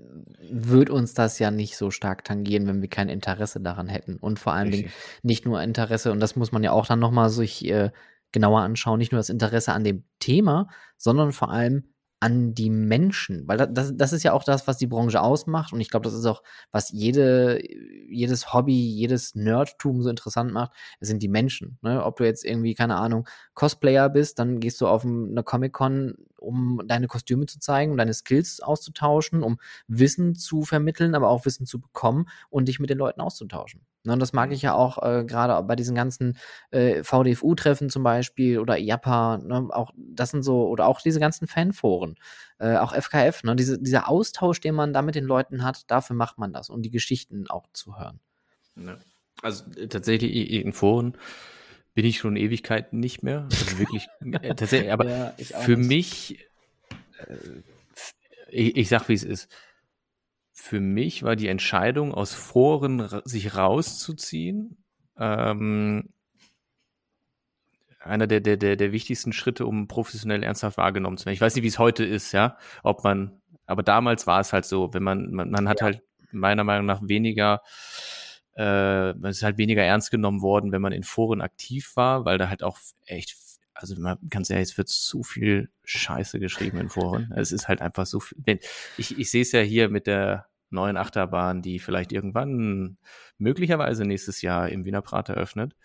würde 0.52 0.94
uns 0.94 1.14
das 1.14 1.40
ja 1.40 1.52
nicht 1.52 1.78
so 1.78 1.90
stark 1.90 2.26
tangieren, 2.26 2.68
wenn 2.68 2.82
wir 2.82 2.90
kein 2.90 3.10
Interesse 3.10 3.62
daran 3.62 3.88
hätten. 3.88 4.18
Und 4.18 4.40
vor 4.40 4.54
allen 4.54 4.72
Dingen 4.72 4.92
nicht 5.24 5.46
nur 5.46 5.62
Interesse, 5.62 6.12
und 6.12 6.20
das 6.20 6.36
muss 6.36 6.52
man 6.52 6.64
ja 6.64 6.72
auch 6.72 6.86
dann 6.86 7.00
nochmal 7.00 7.30
sich 7.30 7.66
äh, 7.66 7.92
genauer 8.32 8.62
anschauen, 8.62 9.00
nicht 9.00 9.12
nur 9.12 9.20
das 9.20 9.30
Interesse 9.30 9.74
an 9.74 9.84
dem 9.84 10.04
Thema, 10.20 10.68
sondern 10.98 11.32
vor 11.32 11.50
allem 11.50 11.94
an 12.20 12.54
die 12.54 12.70
Menschen, 12.70 13.48
weil 13.48 13.58
das, 13.58 13.94
das 13.96 14.14
ist 14.14 14.24
ja 14.24 14.34
auch 14.34 14.44
das, 14.44 14.68
was 14.68 14.78
die 14.78 14.88
Branche 14.88 15.22
ausmacht 15.22 15.72
und 15.72 15.80
ich 15.80 15.90
glaube, 15.90 16.04
das 16.04 16.14
ist 16.14 16.26
auch, 16.26 16.44
was 16.72 16.92
jede, 16.92 17.62
jedes 18.10 18.54
Hobby, 18.54 18.74
jedes 18.74 19.36
Nerdtum 19.36 20.02
so 20.02 20.10
interessant 20.10 20.52
macht, 20.52 20.72
sind 21.00 21.24
die 21.24 21.30
Menschen. 21.30 21.78
Ne? 21.82 22.04
Ob 22.04 22.18
du 22.18 22.26
jetzt 22.26 22.44
irgendwie, 22.44 22.76
keine 22.76 22.98
Ahnung, 22.98 23.28
Cosplayer 23.54 24.10
bist, 24.10 24.40
dann 24.40 24.60
gehst 24.60 24.82
du 24.82 24.88
auf 24.88 25.06
eine 25.06 25.44
Comic-Con, 25.44 26.16
um 26.38 26.82
deine 26.86 27.08
Kostüme 27.08 27.46
zu 27.46 27.60
zeigen, 27.60 27.92
um 27.92 27.98
deine 27.98 28.14
Skills 28.14 28.60
auszutauschen, 28.60 29.42
um 29.42 29.60
Wissen 29.88 30.36
zu 30.36 30.64
vermitteln, 30.64 31.16
aber 31.16 31.30
auch 31.30 31.46
Wissen 31.46 31.66
zu 31.66 31.80
bekommen 31.80 32.28
und 32.50 32.68
dich 32.68 32.80
mit 32.80 32.90
den 32.90 32.98
Leuten 32.98 33.22
auszutauschen. 33.22 33.82
Ne, 34.04 34.14
und 34.14 34.20
das 34.20 34.32
mag 34.32 34.52
ich 34.54 34.62
ja 34.62 34.74
auch 34.74 35.02
äh, 35.04 35.26
gerade 35.26 35.62
bei 35.64 35.76
diesen 35.76 35.94
ganzen 35.94 36.38
äh, 36.72 37.04
VDFU-Treffen 37.04 37.90
zum 37.90 38.02
Beispiel 38.04 38.60
oder 38.60 38.78
IAPA, 38.78 39.40
ne, 39.40 39.68
auch 39.72 39.92
das 39.98 40.32
sind 40.32 40.44
so, 40.44 40.68
oder 40.70 40.88
auch 40.88 41.02
diese 41.02 41.20
ganzen 41.20 41.48
Fanforen, 41.48 42.16
äh, 42.60 42.78
auch 42.78 42.94
FKF, 42.94 43.44
ne, 43.44 43.58
diese, 43.58 43.78
dieser 43.78 44.08
Austausch, 44.08 44.62
den 44.62 44.74
man 44.74 44.94
da 44.94 45.02
mit 45.02 45.16
den 45.16 45.26
Leuten 45.26 45.64
hat, 45.64 45.84
dafür 45.92 46.16
macht 46.16 46.38
man 46.38 46.54
das, 46.54 46.70
um 46.70 46.82
die 46.82 46.92
Geschichten 46.92 47.50
auch 47.50 47.68
zu 47.74 48.00
hören. 48.00 48.22
Also 49.42 49.66
äh, 49.76 49.88
tatsächlich 49.88 50.50
in 50.52 50.72
Foren 50.72 51.18
bin 51.94 52.06
ich 52.06 52.20
schon 52.20 52.38
Ewigkeiten 52.38 53.02
nicht 53.02 53.22
mehr. 53.22 53.50
Also 53.52 53.80
wirklich, 53.80 54.08
äh, 54.22 54.32
tatsächlich, 54.56 54.94
aber 54.94 55.10
ja, 55.10 55.34
für 55.38 55.76
nicht. 55.76 55.90
mich, 55.90 56.40
äh, 57.28 57.36
ich, 58.50 58.78
ich 58.78 58.88
sag, 58.88 59.10
wie 59.10 59.14
es 59.14 59.24
ist 59.24 59.50
für 60.62 60.82
mich 60.82 61.24
war 61.24 61.38
die 61.38 61.48
Entscheidung, 61.48 62.14
aus 62.14 62.34
Foren 62.34 63.08
sich 63.24 63.56
rauszuziehen, 63.56 64.84
ähm, 65.18 66.10
einer 68.02 68.28
der, 68.28 68.42
der, 68.42 68.58
der, 68.58 68.76
der 68.76 68.92
wichtigsten 68.92 69.32
Schritte, 69.32 69.66
um 69.66 69.88
professionell 69.88 70.44
ernsthaft 70.44 70.78
wahrgenommen 70.78 71.18
zu 71.18 71.26
werden. 71.26 71.34
Ich 71.34 71.42
weiß 71.42 71.56
nicht, 71.56 71.64
wie 71.64 71.70
es 71.70 71.80
heute 71.80 72.04
ist, 72.04 72.34
ja, 72.34 72.58
ob 72.84 73.06
man, 73.06 73.42
aber 73.68 73.84
damals 73.84 74.28
war 74.28 74.42
es 74.42 74.52
halt 74.52 74.66
so, 74.66 74.94
wenn 74.94 75.02
man, 75.02 75.32
man, 75.32 75.50
man 75.50 75.70
hat 75.70 75.80
ja. 75.80 75.86
halt 75.86 76.04
meiner 76.32 76.66
Meinung 76.66 76.86
nach 76.86 77.02
weniger, 77.04 77.62
äh, 78.58 79.14
man 79.14 79.32
ist 79.32 79.42
halt 79.42 79.58
weniger 79.58 79.84
ernst 79.84 80.12
genommen 80.12 80.42
worden, 80.42 80.74
wenn 80.74 80.82
man 80.82 80.92
in 80.92 81.04
Foren 81.04 81.42
aktiv 81.42 81.94
war, 81.96 82.26
weil 82.26 82.38
da 82.38 82.50
halt 82.50 82.64
auch 82.64 82.78
echt 83.06 83.38
also 83.74 83.96
man 83.96 84.18
kann 84.30 84.44
sagen, 84.44 84.60
es 84.60 84.78
wird 84.78 84.90
zu 84.90 85.24
viel 85.24 85.70
Scheiße 85.86 86.40
geschrieben 86.40 86.80
in 86.80 86.90
Foren. 86.90 87.32
Es 87.38 87.54
ist 87.54 87.70
halt 87.70 87.82
einfach 87.82 88.06
so 88.06 88.20
viel. 88.20 88.38
Ich, 88.98 89.18
ich 89.18 89.32
sehe 89.32 89.42
es 89.42 89.54
ja 89.54 89.62
hier 89.62 89.88
mit 89.88 90.06
der 90.06 90.49
neuen 90.70 90.98
Achterbahn, 90.98 91.62
die 91.62 91.80
vielleicht 91.80 92.12
irgendwann 92.12 92.98
möglicherweise 93.38 94.06
nächstes 94.06 94.42
Jahr 94.42 94.70
im 94.70 94.86
Wiener 94.86 95.02
Prater 95.02 95.34
eröffnet, 95.34 95.76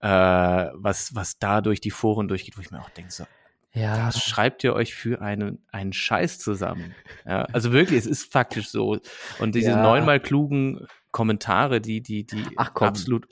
äh, 0.00 0.08
was, 0.08 1.14
was 1.14 1.38
da 1.38 1.60
durch 1.60 1.80
die 1.80 1.90
Foren 1.90 2.28
durchgeht, 2.28 2.56
wo 2.56 2.60
ich 2.60 2.70
mir 2.70 2.80
auch 2.80 2.90
denke, 2.90 3.12
so, 3.12 3.24
ja. 3.72 4.06
Was 4.06 4.24
schreibt 4.24 4.64
ihr 4.64 4.74
euch 4.74 4.94
für 4.94 5.20
einen, 5.20 5.64
einen 5.70 5.92
Scheiß 5.92 6.38
zusammen? 6.38 6.94
Ja, 7.26 7.42
also 7.52 7.72
wirklich, 7.72 7.98
es 7.98 8.06
ist 8.06 8.32
faktisch 8.32 8.70
so. 8.70 8.98
Und 9.38 9.54
diese 9.54 9.70
ja. 9.70 9.82
neunmal 9.82 10.20
klugen 10.20 10.86
Kommentare, 11.10 11.80
die, 11.80 12.00
die, 12.00 12.24
die 12.24 12.44
Ach, 12.56 12.72
komm. 12.74 12.88
absolut, 12.88 13.28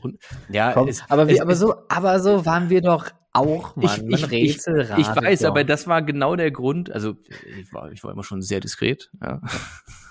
ja. 0.49 0.85
Es, 0.87 1.03
aber, 1.09 1.29
wie, 1.29 1.35
es, 1.35 1.41
aber 1.41 1.55
so, 1.55 1.75
aber 1.89 2.21
so 2.21 2.45
waren 2.47 2.71
wir 2.71 2.81
doch 2.81 3.11
auch, 3.37 3.77
Mann. 3.77 4.09
Ich, 4.09 4.23
ich, 4.23 4.33
ich, 4.33 4.57
ich 4.57 4.67
weiß, 4.67 5.41
ja. 5.41 5.49
aber 5.49 5.65
das 5.65 5.87
war 5.87 6.03
genau 6.03 6.37
der 6.37 6.51
Grund. 6.51 6.91
Also 6.91 7.17
ich 7.59 7.73
war, 7.73 7.93
ich 7.93 8.03
war 8.05 8.13
immer 8.13 8.25
schon 8.25 8.43
sehr 8.43 8.61
diskret. 8.61 9.11
Ja. 9.23 9.41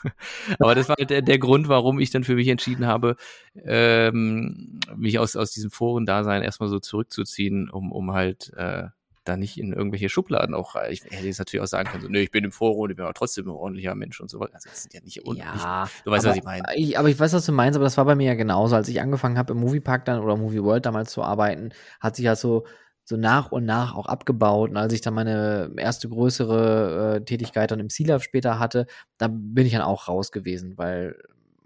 aber 0.60 0.76
das 0.76 0.90
war 0.90 0.96
der, 0.96 1.22
der 1.22 1.40
Grund, 1.40 1.68
warum 1.68 2.00
ich 2.00 2.12
dann 2.12 2.24
für 2.24 2.36
mich 2.36 2.48
entschieden 2.48 2.86
habe, 2.86 3.16
ähm, 3.64 4.80
mich 4.96 5.20
aus, 5.20 5.36
aus 5.36 5.52
diesem 5.52 5.72
Forendasein 5.72 6.44
erstmal 6.44 6.70
so 6.70 6.80
zurückzuziehen, 6.80 7.70
um, 7.70 7.92
um 7.92 8.14
halt 8.14 8.54
äh, 8.56 8.88
da 9.26 9.38
nicht 9.38 9.58
in 9.58 9.74
irgendwelche 9.74 10.08
Schubladen 10.08 10.56
auch 10.56 10.76
rein. 10.76 10.92
Ich 10.92 11.04
hätte 11.04 11.26
jetzt 11.26 11.40
natürlich 11.40 11.64
auch 11.64 11.68
sagen 11.68 11.90
können, 11.90 12.04
so, 12.04 12.10
nö, 12.10 12.20
ich 12.20 12.32
bin 12.32 12.44
im 12.44 12.52
Forum 12.52 12.90
ich 12.90 12.96
bin 12.96 13.04
aber 13.04 13.14
trotzdem 13.14 13.48
ein 13.48 13.50
ordentlicher 13.50 13.96
Mensch 13.96 14.22
und 14.22 14.30
so 14.30 14.40
weiter. 14.40 14.56
Also 14.56 14.70
das 14.70 14.84
sind 14.84 14.94
ja 14.94 15.02
nicht 15.02 15.26
ordentlich. 15.26 15.62
Ja, 15.62 15.90
du 16.04 16.12
weißt, 16.12 16.26
aber, 16.26 16.32
was 16.32 16.38
ich 16.38 16.44
meine. 16.44 16.64
Ich, 16.76 16.98
aber 16.98 17.10
ich 17.10 17.20
weiß, 17.20 17.34
was 17.34 17.46
du 17.46 17.52
meinst, 17.52 17.76
aber 17.76 17.84
das 17.84 17.98
war 17.98 18.06
bei 18.06 18.16
mir 18.16 18.28
ja 18.28 18.36
genauso. 18.36 18.76
Als 18.76 18.88
ich 18.88 19.02
angefangen 19.02 19.38
habe, 19.38 19.54
im 19.54 19.60
Moviepark 19.60 20.06
dann 20.06 20.22
oder 20.22 20.38
Movie 20.38 20.64
World 20.64 20.86
damals 20.86 21.12
zu 21.12 21.24
arbeiten, 21.24 21.72
hat 22.00 22.16
sich 22.16 22.26
ja 22.26 22.36
so 22.36 22.66
so 23.06 23.18
nach 23.18 23.52
und 23.52 23.66
nach 23.66 23.96
auch 23.96 24.08
abgebaut. 24.08 24.72
Und 24.72 24.78
als 24.78 24.92
ich 24.94 25.02
dann 25.02 25.14
meine 25.14 25.72
erste 25.78 26.10
größere 26.10 27.18
äh, 27.18 27.26
Tätigkeit 27.26 27.72
dann 27.72 27.80
im 27.80 27.90
Sea 27.90 28.20
später 28.20 28.60
hatte, 28.60 28.88
da 29.18 29.28
bin 29.30 29.66
ich 29.66 29.74
dann 29.74 29.84
auch 29.84 30.08
raus 30.08 30.32
gewesen, 30.32 30.78
weil 30.78 31.16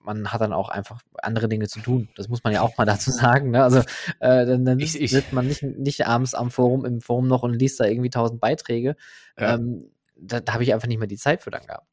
man 0.04 0.32
hat 0.32 0.42
dann 0.42 0.54
auch 0.54 0.70
einfach 0.70 1.02
andere 1.22 1.48
Dinge 1.48 1.68
zu 1.68 1.80
tun. 1.80 2.10
Das 2.16 2.28
muss 2.28 2.44
man 2.44 2.52
ja 2.52 2.62
auch 2.62 2.78
mal 2.78 2.86
dazu 2.86 3.12
sagen. 3.12 3.52
Ne? 3.52 3.64
Also 3.64 3.80
äh, 4.20 4.46
dann, 4.46 4.66
dann 4.66 4.80
ich, 4.80 5.00
ich, 5.00 5.12
sitzt 5.12 5.34
man 5.34 5.48
nicht, 5.48 5.64
nicht 5.64 6.06
abends 6.06 6.34
am 6.34 6.52
Forum, 6.52 6.86
im 6.86 7.00
Forum 7.00 7.28
noch 7.28 7.44
und 7.44 7.54
liest 7.54 7.80
da 7.80 7.86
irgendwie 7.86 8.10
tausend 8.10 8.42
Beiträge. 8.42 8.96
Ja. 9.38 9.56
Ähm, 9.56 9.90
da, 10.18 10.42
da 10.42 10.54
habe 10.54 10.64
ich 10.64 10.74
einfach 10.74 10.88
nicht 10.88 11.00
mehr 11.00 11.08
die 11.08 11.18
Zeit 11.18 11.42
für 11.42 11.52
dann 11.52 11.66
gehabt. 11.66 11.89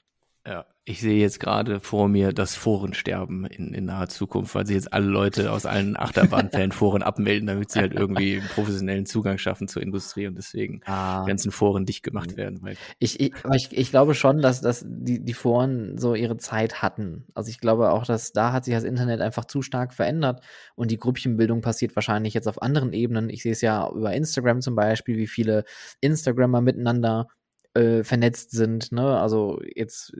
Ja, 0.47 0.65
ich 0.85 1.01
sehe 1.01 1.19
jetzt 1.21 1.41
gerade 1.41 1.81
vor 1.81 2.07
mir 2.09 2.33
das 2.33 2.55
Forensterben 2.55 3.45
in, 3.47 3.75
in 3.75 3.87
naher 3.87 4.09
Zukunft, 4.09 4.55
weil 4.55 4.65
sie 4.65 4.75
jetzt 4.75 4.93
alle 4.93 5.07
Leute 5.07 5.51
aus 5.51 5.67
allen 5.67 5.97
Achterbahn-Fan-Foren 5.97 7.03
abmelden, 7.03 7.49
damit 7.49 7.73
sie 7.73 7.81
halt 7.81 7.93
irgendwie 7.93 8.39
einen 8.39 8.49
professionellen 8.49 9.05
Zugang 9.05 9.39
schaffen 9.39 9.67
zur 9.67 9.83
Industrie 9.83 10.29
und 10.29 10.37
deswegen 10.37 10.83
ah. 10.87 11.25
ganzen 11.25 11.51
Foren 11.51 11.87
dicht 11.87 12.05
gemacht 12.05 12.37
werden. 12.37 12.61
Ich, 13.01 13.19
ich, 13.19 13.33
ich, 13.53 13.77
ich 13.77 13.91
glaube 13.91 14.15
schon, 14.15 14.41
dass, 14.41 14.61
dass 14.61 14.85
die, 14.87 15.25
die 15.25 15.35
Foren 15.35 15.99
so 15.99 16.15
ihre 16.15 16.37
Zeit 16.37 16.81
hatten. 16.81 17.27
Also 17.35 17.51
ich 17.51 17.59
glaube 17.59 17.91
auch, 17.91 18.07
dass 18.07 18.31
da 18.31 18.53
hat 18.53 18.65
sich 18.65 18.75
das 18.75 18.85
Internet 18.85 19.21
einfach 19.21 19.47
zu 19.47 19.63
stark 19.63 19.93
verändert 19.93 20.45
und 20.77 20.93
die 20.93 20.99
Grüppchenbildung 20.99 21.63
passiert 21.63 21.97
wahrscheinlich 21.97 22.35
jetzt 22.35 22.47
auf 22.47 22.63
anderen 22.63 22.93
Ebenen. 22.93 23.29
Ich 23.31 23.43
sehe 23.43 23.53
es 23.53 23.61
ja 23.61 23.91
über 23.91 24.13
Instagram 24.13 24.61
zum 24.61 24.77
Beispiel, 24.77 25.17
wie 25.17 25.27
viele 25.27 25.65
Instagrammer 26.01 26.61
miteinander 26.61 27.27
äh, 27.77 28.05
vernetzt 28.05 28.51
sind. 28.51 28.93
Ne? 28.93 29.19
Also 29.21 29.61
jetzt 29.75 30.17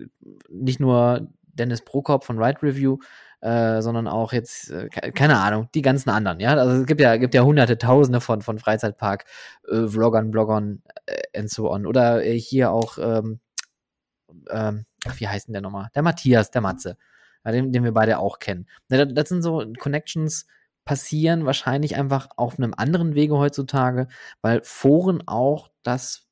nicht 0.49 0.81
nur 0.81 1.29
Dennis 1.55 1.83
Prokop 1.83 2.25
von 2.25 2.39
Ride 2.39 2.63
Review, 2.63 2.99
äh, 3.41 3.81
sondern 3.83 4.09
auch 4.09 4.33
jetzt, 4.33 4.71
äh, 4.71 4.89
keine 4.89 5.39
Ahnung, 5.39 5.69
die 5.75 5.83
ganzen 5.83 6.11
anderen, 6.11 6.41
ja. 6.41 6.55
Also 6.55 6.83
es 6.83 6.87
gibt 6.87 7.01
ja, 7.01 7.17
gibt 7.17 7.35
ja 7.35 7.43
hunderte, 7.43 7.79
tausende 7.79 8.21
von, 8.21 8.43
von 8.43 8.59
Freizeitpark, 8.59 9.25
äh, 9.69 9.87
Bloggern 9.87 10.83
äh, 11.07 11.39
and 11.39 11.51
so 11.51 11.71
on. 11.71 11.87
Oder 11.87 12.25
äh, 12.25 12.39
hier 12.39 12.71
auch, 12.71 12.99
ähm, 12.99 13.41
ähm, 14.51 14.85
wie 15.17 15.29
heißt 15.29 15.49
denn 15.49 15.53
der 15.53 15.63
nochmal? 15.63 15.89
Der 15.95 16.03
Matthias, 16.03 16.51
der 16.51 16.61
Matze, 16.61 16.97
ja, 17.45 17.53
den, 17.53 17.73
den 17.73 17.85
wir 17.85 17.93
beide 17.93 18.19
auch 18.19 18.39
kennen. 18.39 18.67
Das, 18.89 19.07
das 19.13 19.29
sind 19.29 19.43
so 19.43 19.65
Connections, 19.79 20.47
passieren 20.85 21.45
wahrscheinlich 21.45 21.97
einfach 21.97 22.29
auf 22.37 22.59
einem 22.59 22.73
anderen 22.75 23.15
Wege 23.15 23.37
heutzutage, 23.37 24.09
weil 24.41 24.63
Foren 24.63 25.23
auch 25.27 25.69
das 25.83 26.26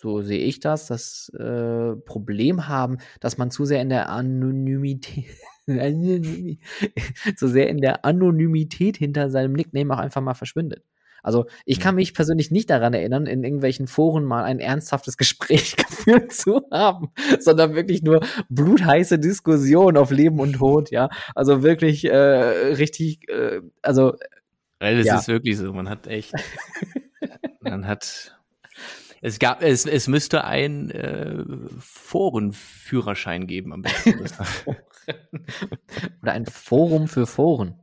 so 0.00 0.22
sehe 0.22 0.38
ich 0.38 0.60
das, 0.60 0.86
das 0.86 1.30
äh, 1.38 1.94
Problem 2.06 2.68
haben, 2.68 2.98
dass 3.20 3.36
man 3.36 3.50
zu 3.50 3.66
sehr 3.66 3.82
in 3.82 3.90
der 3.90 4.08
Anonymität, 4.08 5.26
zu 7.36 7.48
sehr 7.48 7.68
in 7.68 7.78
der 7.82 8.04
Anonymität 8.04 8.96
hinter 8.96 9.28
seinem 9.30 9.52
Nickname 9.52 9.94
auch 9.94 9.98
einfach 9.98 10.22
mal 10.22 10.34
verschwindet. 10.34 10.84
Also 11.22 11.44
ich 11.66 11.80
kann 11.80 11.96
mich 11.96 12.14
persönlich 12.14 12.50
nicht 12.50 12.70
daran 12.70 12.94
erinnern, 12.94 13.26
in 13.26 13.44
irgendwelchen 13.44 13.86
Foren 13.86 14.24
mal 14.24 14.44
ein 14.44 14.58
ernsthaftes 14.58 15.16
Gespräch 15.18 15.76
geführt 15.76 16.32
zu 16.32 16.62
haben, 16.72 17.10
sondern 17.38 17.74
wirklich 17.74 18.02
nur 18.02 18.20
blutheiße 18.48 19.18
Diskussion 19.18 19.98
auf 19.98 20.10
Leben 20.10 20.40
und 20.40 20.54
Tod, 20.54 20.90
ja. 20.90 21.10
Also 21.34 21.62
wirklich 21.62 22.06
äh, 22.06 22.14
richtig, 22.14 23.28
äh, 23.28 23.60
also. 23.82 24.14
Weil 24.78 24.96
das 24.96 25.06
ja. 25.06 25.18
ist 25.18 25.28
wirklich 25.28 25.58
so, 25.58 25.74
man 25.74 25.90
hat 25.90 26.06
echt, 26.06 26.32
man 27.60 27.86
hat 27.86 28.39
es 29.20 29.38
gab, 29.38 29.62
es, 29.62 29.86
es 29.86 30.08
müsste 30.08 30.44
ein 30.44 30.90
äh, 30.90 31.44
Forenführerschein 31.78 33.46
geben 33.46 33.72
am 33.72 33.82
besten. 33.82 34.24
Oder 36.22 36.32
ein 36.32 36.46
Forum 36.46 37.08
für 37.08 37.26
Foren. 37.26 37.74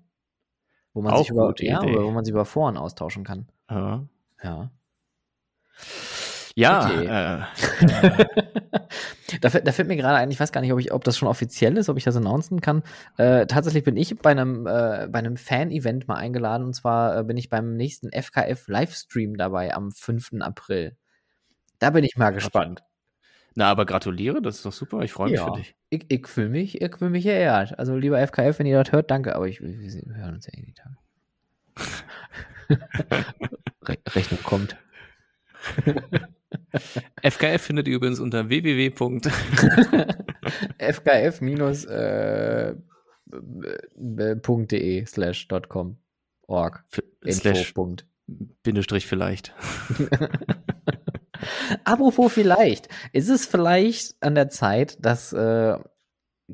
Wo 0.93 1.01
man, 1.01 1.17
sich 1.17 1.29
über, 1.29 1.53
ja, 1.59 1.81
wo 1.83 2.09
man 2.09 2.25
sich 2.25 2.31
über 2.31 2.45
Foren 2.45 2.75
austauschen 2.75 3.23
kann. 3.23 3.47
Ja. 3.69 4.03
Ja. 4.41 4.71
Ja. 6.55 6.89
Äh, 6.89 7.45
da, 9.41 9.49
da 9.49 9.71
fällt 9.71 9.87
mir 9.87 9.95
gerade 9.95 10.17
ein, 10.17 10.31
ich 10.31 10.39
weiß 10.39 10.51
gar 10.51 10.61
nicht, 10.61 10.73
ob, 10.73 10.79
ich, 10.79 10.91
ob 10.91 11.03
das 11.03 11.15
schon 11.15 11.27
offiziell 11.27 11.77
ist, 11.77 11.87
ob 11.87 11.97
ich 11.97 12.03
das 12.03 12.15
announcen 12.15 12.61
kann. 12.61 12.81
Äh, 13.17 13.45
tatsächlich 13.45 13.83
bin 13.83 13.95
ich 13.95 14.17
bei 14.17 14.31
einem, 14.31 14.65
äh, 14.65 15.07
bei 15.07 15.19
einem 15.19 15.37
Fan-Event 15.37 16.07
mal 16.07 16.15
eingeladen 16.15 16.65
und 16.65 16.73
zwar 16.73 17.19
äh, 17.19 17.23
bin 17.23 17.37
ich 17.37 17.51
beim 17.51 17.75
nächsten 17.75 18.09
FKF 18.11 18.67
Livestream 18.67 19.37
dabei 19.37 19.75
am 19.75 19.91
5. 19.91 20.41
April. 20.41 20.97
Da 21.79 21.91
bin 21.91 22.03
ich 22.03 22.17
mal 22.17 22.31
gespannt. 22.31 22.83
Na, 23.55 23.71
aber 23.71 23.87
gratuliere, 23.87 24.41
das 24.41 24.57
ist 24.57 24.65
doch 24.65 24.71
super. 24.71 25.01
Ich 25.01 25.11
freue 25.11 25.31
mich 25.31 25.39
ja, 25.39 25.45
für 25.45 25.59
dich. 25.59 25.75
Ich, 25.89 26.05
ich 26.09 26.27
fühle 26.27 26.49
mich, 26.49 26.79
ich 26.79 26.95
fühl 26.95 27.09
mich 27.09 27.23
geehrt. 27.23 27.79
Also, 27.79 27.95
lieber 27.95 28.19
FKF, 28.19 28.59
wenn 28.59 28.67
ihr 28.67 28.83
das 28.83 28.91
hört, 28.91 29.09
danke, 29.09 29.35
aber 29.35 29.47
ich, 29.47 29.61
wir, 29.61 29.69
wir 29.69 30.15
hören 30.15 30.35
uns 30.35 30.45
ja 30.45 30.53
eh 30.53 30.61
die 30.61 30.73
Tage. 30.73 30.97
Re 33.81 33.97
Rechnung 34.09 34.43
kommt. 34.43 34.77
FKF 37.23 37.61
findet 37.61 37.87
ihr 37.87 37.95
übrigens 37.95 38.19
unter 38.19 38.49
www. 38.49 38.91
fkf-de 40.79 42.75
slash 45.05 45.47
.com 45.67 45.97
org. 46.47 46.83
Slash 47.27 47.73
Bindestrich 48.63 49.07
vielleicht. 49.07 49.53
Apropos 51.83 52.31
vielleicht, 52.31 52.89
ist 53.13 53.29
es 53.29 53.45
vielleicht 53.45 54.15
an 54.21 54.35
der 54.35 54.49
Zeit, 54.49 54.97
dass 55.03 55.33
äh, 55.33 55.77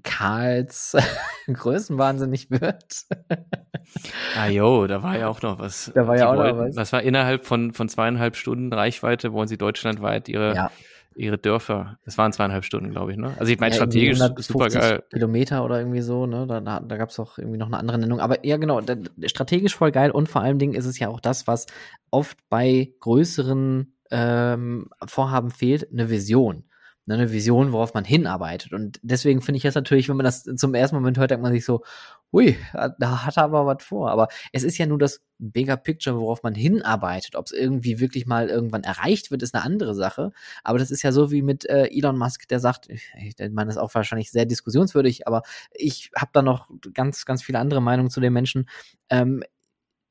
Karls 0.01 0.97
größenwahnsinnig 1.53 2.49
wird? 2.49 3.05
ah 4.37 4.47
jo, 4.47 4.87
da 4.87 5.03
war 5.03 5.17
ja 5.17 5.27
auch 5.27 5.41
noch 5.41 5.59
was. 5.59 5.91
Da 5.93 6.07
war 6.07 6.17
ja 6.17 6.31
auch 6.31 6.37
wollten, 6.37 6.57
noch 6.57 6.65
was. 6.65 6.75
Das 6.75 6.93
war 6.93 7.03
innerhalb 7.03 7.45
von, 7.45 7.73
von 7.73 7.89
zweieinhalb 7.89 8.35
Stunden 8.35 8.73
Reichweite, 8.73 9.33
wollen 9.33 9.47
sie 9.47 9.57
deutschlandweit 9.57 10.29
ihre, 10.29 10.55
ja. 10.55 10.71
ihre 11.15 11.37
Dörfer, 11.37 11.99
das 12.05 12.17
waren 12.17 12.33
zweieinhalb 12.33 12.65
Stunden, 12.65 12.89
glaube 12.89 13.11
ich, 13.11 13.17
ne? 13.17 13.35
Also 13.37 13.51
ich 13.51 13.59
meine, 13.59 13.75
ja, 13.75 13.75
strategisch 13.75 14.19
super 14.37 14.69
geil. 14.69 15.03
Kilometer 15.11 15.63
oder 15.63 15.77
irgendwie 15.77 16.01
so, 16.01 16.25
ne? 16.25 16.47
Da, 16.47 16.59
da, 16.59 16.79
da 16.79 16.97
gab 16.97 17.09
es 17.09 17.19
auch 17.19 17.37
irgendwie 17.37 17.59
noch 17.59 17.67
eine 17.67 17.77
andere 17.77 17.99
Nennung. 17.99 18.19
Aber 18.19 18.43
ja, 18.43 18.57
genau, 18.57 18.81
da, 18.81 18.95
strategisch 19.27 19.75
voll 19.75 19.91
geil 19.91 20.09
und 20.09 20.27
vor 20.27 20.41
allen 20.41 20.57
Dingen 20.57 20.73
ist 20.73 20.85
es 20.85 20.97
ja 20.97 21.09
auch 21.09 21.19
das, 21.19 21.45
was 21.45 21.67
oft 22.09 22.37
bei 22.49 22.93
größeren 22.99 23.93
ähm, 24.11 24.89
Vorhaben 25.05 25.51
fehlt, 25.51 25.91
eine 25.91 26.09
Vision. 26.09 26.65
Ne, 27.05 27.15
eine 27.15 27.33
Vision, 27.33 27.73
worauf 27.73 27.93
man 27.93 28.05
hinarbeitet. 28.05 28.71
Und 28.71 28.97
deswegen 29.03 29.41
finde 29.41 29.57
ich 29.57 29.63
jetzt 29.63 29.75
natürlich, 29.75 30.07
wenn 30.07 30.15
man 30.15 30.23
das 30.23 30.43
zum 30.43 30.73
ersten 30.73 30.95
Moment 30.95 31.17
hört, 31.17 31.31
denkt 31.31 31.43
man 31.43 31.51
sich 31.51 31.65
so, 31.65 31.83
ui, 32.31 32.57
da 32.73 33.25
hat 33.25 33.35
er 33.35 33.43
aber 33.43 33.65
was 33.65 33.83
vor. 33.83 34.09
Aber 34.09 34.29
es 34.53 34.63
ist 34.63 34.77
ja 34.77 34.85
nur 34.85 34.97
das 34.97 35.21
Bigger 35.37 35.75
Picture, 35.75 36.17
worauf 36.17 36.43
man 36.43 36.55
hinarbeitet. 36.55 37.35
Ob 37.35 37.47
es 37.47 37.51
irgendwie 37.51 37.99
wirklich 37.99 38.25
mal 38.25 38.47
irgendwann 38.47 38.83
erreicht 38.83 39.31
wird, 39.31 39.43
ist 39.43 39.53
eine 39.53 39.65
andere 39.65 39.95
Sache. 39.95 40.31
Aber 40.63 40.79
das 40.79 40.91
ist 40.91 41.01
ja 41.03 41.11
so 41.11 41.29
wie 41.29 41.41
mit 41.41 41.65
äh, 41.69 41.89
Elon 41.91 42.17
Musk, 42.17 42.47
der 42.47 42.61
sagt, 42.61 42.89
ich, 42.89 43.11
ich 43.17 43.35
meine, 43.51 43.65
das 43.65 43.75
ist 43.75 43.81
auch 43.81 43.93
wahrscheinlich 43.93 44.31
sehr 44.31 44.45
diskussionswürdig, 44.45 45.27
aber 45.27 45.41
ich 45.73 46.09
habe 46.15 46.31
da 46.31 46.41
noch 46.41 46.69
ganz, 46.93 47.25
ganz 47.25 47.43
viele 47.43 47.59
andere 47.59 47.81
Meinungen 47.81 48.11
zu 48.11 48.21
den 48.21 48.31
Menschen. 48.31 48.69
Ähm, 49.09 49.43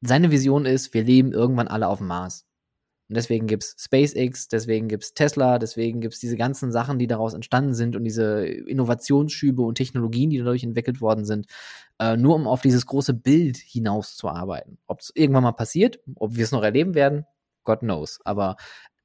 seine 0.02 0.30
Vision 0.30 0.66
ist, 0.66 0.92
wir 0.92 1.04
leben 1.04 1.32
irgendwann 1.32 1.68
alle 1.68 1.88
auf 1.88 1.98
dem 1.98 2.08
Mars. 2.08 2.44
Und 3.12 3.16
deswegen 3.16 3.46
gibt 3.46 3.62
es 3.62 3.76
SpaceX, 3.78 4.48
deswegen 4.48 4.88
gibt 4.88 5.04
es 5.04 5.12
Tesla, 5.12 5.58
deswegen 5.58 6.00
gibt 6.00 6.14
es 6.14 6.20
diese 6.20 6.38
ganzen 6.38 6.72
Sachen, 6.72 6.98
die 6.98 7.06
daraus 7.06 7.34
entstanden 7.34 7.74
sind 7.74 7.94
und 7.94 8.04
diese 8.04 8.46
Innovationsschübe 8.46 9.60
und 9.60 9.74
Technologien, 9.74 10.30
die 10.30 10.38
dadurch 10.38 10.64
entwickelt 10.64 11.02
worden 11.02 11.26
sind, 11.26 11.44
äh, 11.98 12.16
nur 12.16 12.34
um 12.34 12.46
auf 12.46 12.62
dieses 12.62 12.86
große 12.86 13.12
Bild 13.12 13.58
hinauszuarbeiten. 13.58 14.78
Ob 14.86 15.00
es 15.00 15.12
irgendwann 15.14 15.42
mal 15.42 15.52
passiert, 15.52 16.00
ob 16.16 16.36
wir 16.36 16.44
es 16.44 16.52
noch 16.52 16.62
erleben 16.62 16.94
werden, 16.94 17.26
God 17.64 17.80
knows. 17.80 18.18
Aber 18.24 18.56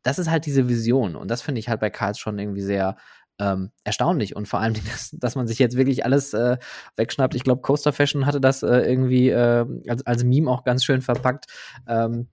das 0.03 0.19
ist 0.19 0.31
halt 0.31 0.45
diese 0.45 0.69
Vision 0.69 1.17
und 1.17 1.29
das 1.29 1.41
finde 1.41 1.59
ich 1.59 1.67
halt 1.67 1.81
bei 1.81 1.89
Karls 1.89 2.17
schon 2.17 2.39
irgendwie 2.39 2.61
sehr 2.61 2.95
ähm, 3.39 3.71
erstaunlich 3.83 4.37
und 4.37 4.47
vor 4.47 4.61
allem, 4.61 4.73
dass, 4.91 5.11
dass 5.11 5.35
man 5.35 5.47
sich 5.47 5.59
jetzt 5.59 5.75
wirklich 5.75 6.05
alles 6.05 6.33
äh, 6.33 6.55
wegschnappt. 6.95 7.35
Ich 7.35 7.43
glaube, 7.43 7.61
Coaster 7.61 7.91
Fashion 7.91 8.25
hatte 8.25 8.39
das 8.39 8.63
äh, 8.63 8.77
irgendwie 8.77 9.31
äh, 9.31 9.65
als, 9.89 10.05
als 10.05 10.23
Meme 10.23 10.49
auch 10.49 10.63
ganz 10.63 10.85
schön 10.85 11.01
verpackt. 11.01 11.47
Ähm, 11.89 12.29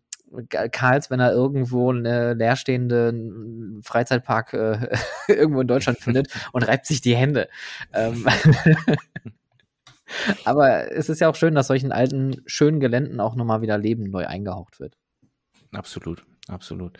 Karls, 0.72 1.11
wenn 1.11 1.20
er 1.20 1.33
irgendwo 1.33 1.91
einen 1.91 2.39
leerstehenden 2.39 3.81
Freizeitpark 3.83 4.53
äh, 4.55 4.89
irgendwo 5.29 5.61
in 5.61 5.68
Deutschland 5.68 5.99
findet 5.99 6.29
und 6.53 6.66
reibt 6.66 6.87
sich 6.87 7.01
die 7.01 7.16
Hände. 7.16 7.49
Ähm 7.93 8.27
Aber 10.45 10.93
es 10.93 11.09
ist 11.09 11.20
ja 11.20 11.29
auch 11.29 11.35
schön, 11.35 11.55
dass 11.55 11.68
solchen 11.68 11.91
alten, 11.91 12.43
schönen 12.47 12.79
Geländen 12.79 13.20
auch 13.20 13.35
nochmal 13.37 13.62
wieder 13.62 13.79
Leben 13.79 14.05
neu 14.05 14.27
eingehaucht 14.27 14.79
wird. 14.79 14.97
Absolut, 15.72 16.25
absolut. 16.47 16.99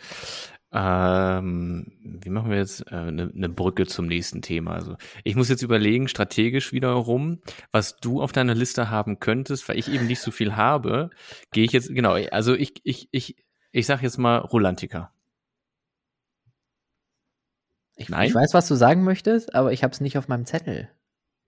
Ähm, 0.77 1.93
wie 2.03 2.29
machen 2.29 2.51
wir 2.51 2.57
jetzt 2.57 2.91
eine 2.91 3.23
äh, 3.23 3.29
ne 3.33 3.47
Brücke 3.47 3.85
zum 3.85 4.07
nächsten 4.07 4.41
Thema? 4.41 4.73
Also 4.73 4.97
ich 5.23 5.37
muss 5.37 5.47
jetzt 5.47 5.61
überlegen, 5.61 6.09
strategisch 6.09 6.73
wiederum, 6.73 7.39
was 7.71 7.95
du 7.95 8.21
auf 8.21 8.33
deiner 8.33 8.55
Liste 8.55 8.89
haben 8.89 9.21
könntest, 9.21 9.69
weil 9.69 9.79
ich 9.79 9.89
eben 9.89 10.05
nicht 10.05 10.19
so 10.19 10.31
viel 10.31 10.57
habe, 10.57 11.11
gehe 11.51 11.63
ich 11.63 11.71
jetzt, 11.71 11.87
genau, 11.95 12.15
also 12.29 12.53
ich, 12.53 12.73
ich, 12.83 13.07
ich, 13.11 13.37
ich 13.71 13.85
sag 13.85 14.01
jetzt 14.03 14.17
mal 14.17 14.39
Rolantica. 14.39 15.13
Ich, 17.95 18.09
Nein? 18.09 18.27
ich 18.27 18.35
weiß, 18.35 18.53
was 18.53 18.67
du 18.67 18.75
sagen 18.75 19.05
möchtest, 19.05 19.55
aber 19.55 19.71
ich 19.71 19.81
habe 19.81 19.93
es 19.93 20.01
nicht 20.01 20.17
auf 20.17 20.27
meinem 20.27 20.45
Zettel. 20.45 20.89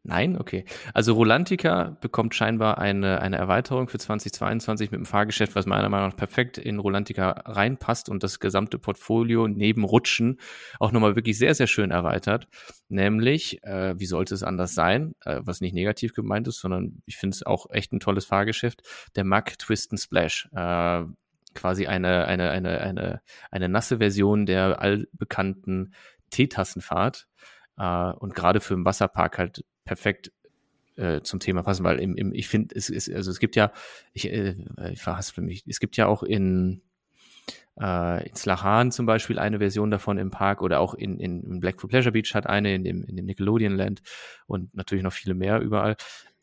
Nein, 0.10 0.38
okay. 0.40 0.64
Also 0.94 1.14
Rolantica 1.16 1.98
bekommt 2.00 2.34
scheinbar 2.34 2.78
eine, 2.78 3.20
eine 3.20 3.36
Erweiterung 3.36 3.90
für 3.90 3.98
2022 3.98 4.90
mit 4.90 5.00
dem 5.00 5.06
Fahrgeschäft, 5.06 5.54
was 5.54 5.66
meiner 5.66 5.90
Meinung 5.90 6.12
nach 6.12 6.16
perfekt 6.16 6.58
in 6.58 6.80
Rolantica 6.80 7.32
reinpasst 7.46 8.08
und 8.08 8.24
das 8.24 8.40
gesamte 8.40 8.80
Portfolio 8.80 9.50
neben 9.50 9.84
Rutschen 9.84 10.40
auch 10.80 10.94
nochmal 10.94 11.18
wirklich 11.18 11.38
sehr, 11.38 11.54
sehr 11.56 11.68
schön 11.68 11.92
erweitert. 11.92 12.48
Nämlich, 12.88 13.62
äh, 13.64 14.00
wie 14.00 14.06
sollte 14.06 14.34
es 14.34 14.44
anders 14.44 14.74
sein, 14.74 15.14
äh, 15.26 15.42
was 15.44 15.60
nicht 15.60 15.74
negativ 15.74 16.14
gemeint 16.14 16.48
ist, 16.48 16.62
sondern 16.62 17.02
ich 17.06 17.18
finde 17.18 17.36
es 17.36 17.46
auch 17.46 17.70
echt 17.72 17.92
ein 17.92 18.00
tolles 18.00 18.24
Fahrgeschäft, 18.24 18.84
der 19.18 19.26
Mack 19.26 19.60
Twist 19.60 19.92
and 19.92 20.00
Splash. 20.00 20.48
Äh, 20.56 21.04
quasi 21.54 21.88
eine, 21.88 22.28
eine, 22.28 22.50
eine, 22.50 22.80
eine, 22.80 23.22
eine 23.52 23.68
nasse 23.68 23.98
Version 23.98 24.46
der 24.46 24.80
allbekannten 24.80 25.94
Teetassenfahrt 26.30 27.28
Äh, 27.78 28.12
und 28.14 28.34
gerade 28.36 28.60
für 28.62 28.74
einen 28.74 28.86
Wasserpark 28.86 29.38
halt 29.38 29.64
perfekt 29.88 30.32
äh, 30.98 31.22
zum 31.22 31.40
Thema 31.40 31.64
passen, 31.64 31.84
weil 31.84 32.00
im, 32.00 32.16
im, 32.16 32.34
ich 32.34 32.48
finde, 32.48 32.76
es 32.76 32.90
ist, 32.90 33.12
also 33.12 33.32
es 33.32 33.40
gibt 33.40 33.56
ja, 33.56 33.72
ich, 34.14 34.32
äh, 34.32 34.56
ich 34.92 35.02
verhaspel 35.02 35.44
mich, 35.44 35.64
es 35.68 35.80
gibt 35.80 35.98
ja 35.98 36.08
auch 36.08 36.24
in, 36.24 36.82
äh, 37.80 38.28
in 38.28 38.36
Slahan 38.36 38.92
zum 38.92 39.06
Beispiel 39.06 39.40
eine 39.40 39.60
Version 39.60 39.92
davon 39.92 40.18
im 40.18 40.32
Park 40.32 40.62
oder 40.62 40.80
auch 40.80 40.94
in, 40.94 41.20
in 41.20 41.62
for 41.78 41.90
Pleasure 41.90 42.12
Beach 42.12 42.34
hat 42.36 42.48
eine 42.48 42.76
in 42.76 42.84
dem, 42.84 43.04
in 43.04 43.16
dem 43.16 43.26
Nickelodeon 43.26 43.76
Land 43.76 44.02
und 44.46 44.74
natürlich 44.76 45.04
noch 45.04 45.14
viele 45.14 45.36
mehr 45.36 45.60
überall. 45.62 45.96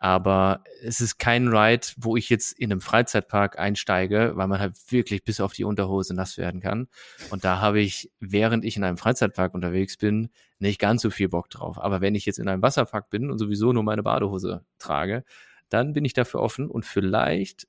Aber 0.05 0.63
es 0.83 1.01
ist 1.01 1.17
kein 1.17 1.49
Ride, 1.49 1.87
wo 1.97 2.15
ich 2.19 2.29
jetzt 2.29 2.53
in 2.59 2.71
einem 2.71 2.83
Freizeitpark 2.83 3.59
einsteige, 3.59 4.33
weil 4.35 4.49
man 4.49 4.61
halt 4.61 4.75
wirklich 4.93 5.25
bis 5.25 5.41
auf 5.41 5.55
die 5.55 5.65
Unterhose 5.65 6.13
nass 6.13 6.37
werden 6.37 6.61
kann. 6.61 6.89
Und 7.31 7.43
da 7.43 7.63
habe 7.63 7.81
ich, 7.81 8.13
während 8.21 8.67
ich 8.67 8.77
in 8.77 8.85
einem 8.85 8.99
Freizeitpark 8.99 9.55
unterwegs 9.55 9.97
bin, 9.97 10.29
nicht 10.59 10.79
ganz 10.79 11.01
so 11.01 11.09
viel 11.09 11.31
Bock 11.31 11.49
drauf. 11.49 11.79
Aber 11.83 12.03
wenn 12.03 12.15
ich 12.15 12.27
jetzt 12.27 12.39
in 12.39 12.49
einem 12.49 12.61
Wasserpark 12.61 13.09
bin 13.09 13.31
und 13.31 13.39
sowieso 13.39 13.73
nur 13.73 13.83
meine 13.83 14.03
Badehose 14.03 14.67
trage, 14.79 15.25
dann 15.71 15.95
bin 15.95 16.05
ich 16.05 16.13
dafür 16.13 16.41
offen 16.41 16.69
und 16.69 16.85
vielleicht, 16.85 17.67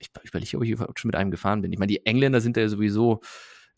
ich, 0.00 0.10
überlege, 0.24 0.56
ob 0.56 0.64
ich 0.64 0.70
überhaupt 0.70 0.98
schon 0.98 1.10
mit 1.10 1.14
einem 1.14 1.30
gefahren 1.30 1.62
bin. 1.62 1.72
Ich 1.72 1.78
meine, 1.78 1.90
die 1.90 2.04
Engländer 2.04 2.40
sind 2.40 2.56
ja 2.56 2.66
sowieso 2.66 3.20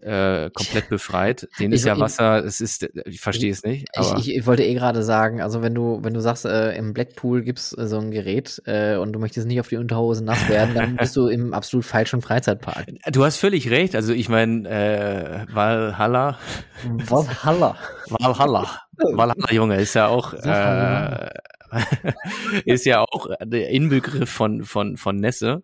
äh, 0.02 0.50
komplett 0.50 0.88
befreit. 0.88 1.48
Den 1.58 1.72
ist 1.72 1.84
ja 1.84 1.98
Wasser, 1.98 2.44
es 2.44 2.60
ist, 2.60 2.88
ich 3.04 3.20
verstehe 3.20 3.50
es 3.50 3.62
nicht. 3.64 3.86
Ich, 4.18 4.36
ich, 4.36 4.46
wollte 4.46 4.64
eh 4.64 4.74
gerade 4.74 5.02
sagen, 5.02 5.40
also 5.40 5.62
wenn 5.62 5.74
du, 5.74 6.00
wenn 6.02 6.14
du 6.14 6.20
sagst, 6.20 6.44
äh, 6.44 6.72
im 6.76 6.92
Blackpool 6.92 7.42
gibt's 7.42 7.76
äh, 7.76 7.86
so 7.86 7.98
ein 7.98 8.10
Gerät 8.10 8.62
äh, 8.66 8.96
und 8.96 9.12
du 9.12 9.18
möchtest 9.18 9.46
nicht 9.46 9.60
auf 9.60 9.68
die 9.68 9.76
Unterhose 9.76 10.24
nass 10.24 10.48
werden, 10.48 10.74
dann 10.74 10.96
bist 10.96 11.16
du 11.16 11.26
im 11.28 11.54
absolut 11.54 11.84
falschen 11.84 12.22
Freizeitpark. 12.22 12.86
Du 13.10 13.24
hast 13.24 13.38
völlig 13.38 13.70
recht. 13.70 13.96
Also 13.96 14.12
ich 14.12 14.28
meine, 14.28 14.68
äh, 14.68 15.46
Valhalla. 15.52 16.38
Valhalla. 16.84 17.76
Valhalla. 18.08 18.66
Valhalla, 18.96 19.52
Junge, 19.52 19.76
ist 19.76 19.94
ja 19.94 20.06
auch 20.06 20.34
äh, 20.34 21.28
ist 22.64 22.84
ja 22.84 23.00
auch 23.00 23.26
der 23.42 23.70
Inbegriff 23.70 24.30
von, 24.30 24.64
von, 24.64 24.96
von 24.96 25.16
Nässe. 25.16 25.62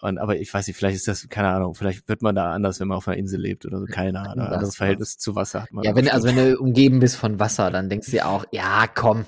Und, 0.00 0.18
aber 0.18 0.36
ich 0.36 0.52
weiß 0.52 0.66
nicht, 0.66 0.76
vielleicht 0.76 0.96
ist 0.96 1.08
das, 1.08 1.28
keine 1.28 1.48
Ahnung, 1.48 1.74
vielleicht 1.74 2.08
wird 2.08 2.22
man 2.22 2.34
da 2.34 2.52
anders, 2.52 2.80
wenn 2.80 2.88
man 2.88 2.98
auf 2.98 3.08
einer 3.08 3.16
Insel 3.16 3.40
lebt 3.40 3.66
oder 3.66 3.80
so, 3.80 3.86
keine 3.86 4.20
Ahnung. 4.20 4.46
Ein 4.46 4.52
anderes 4.52 4.76
Verhältnis 4.76 5.18
zu 5.18 5.34
Wasser 5.34 5.62
hat 5.62 5.72
man. 5.72 5.84
Ja, 5.84 5.94
wenn, 5.94 6.08
also 6.08 6.28
wenn 6.28 6.36
du 6.36 6.58
umgeben 6.58 7.00
bist 7.00 7.16
von 7.16 7.38
Wasser, 7.38 7.70
dann 7.70 7.88
denkst 7.88 8.06
du 8.06 8.12
dir 8.12 8.28
auch, 8.28 8.44
ja, 8.50 8.86
komm. 8.92 9.26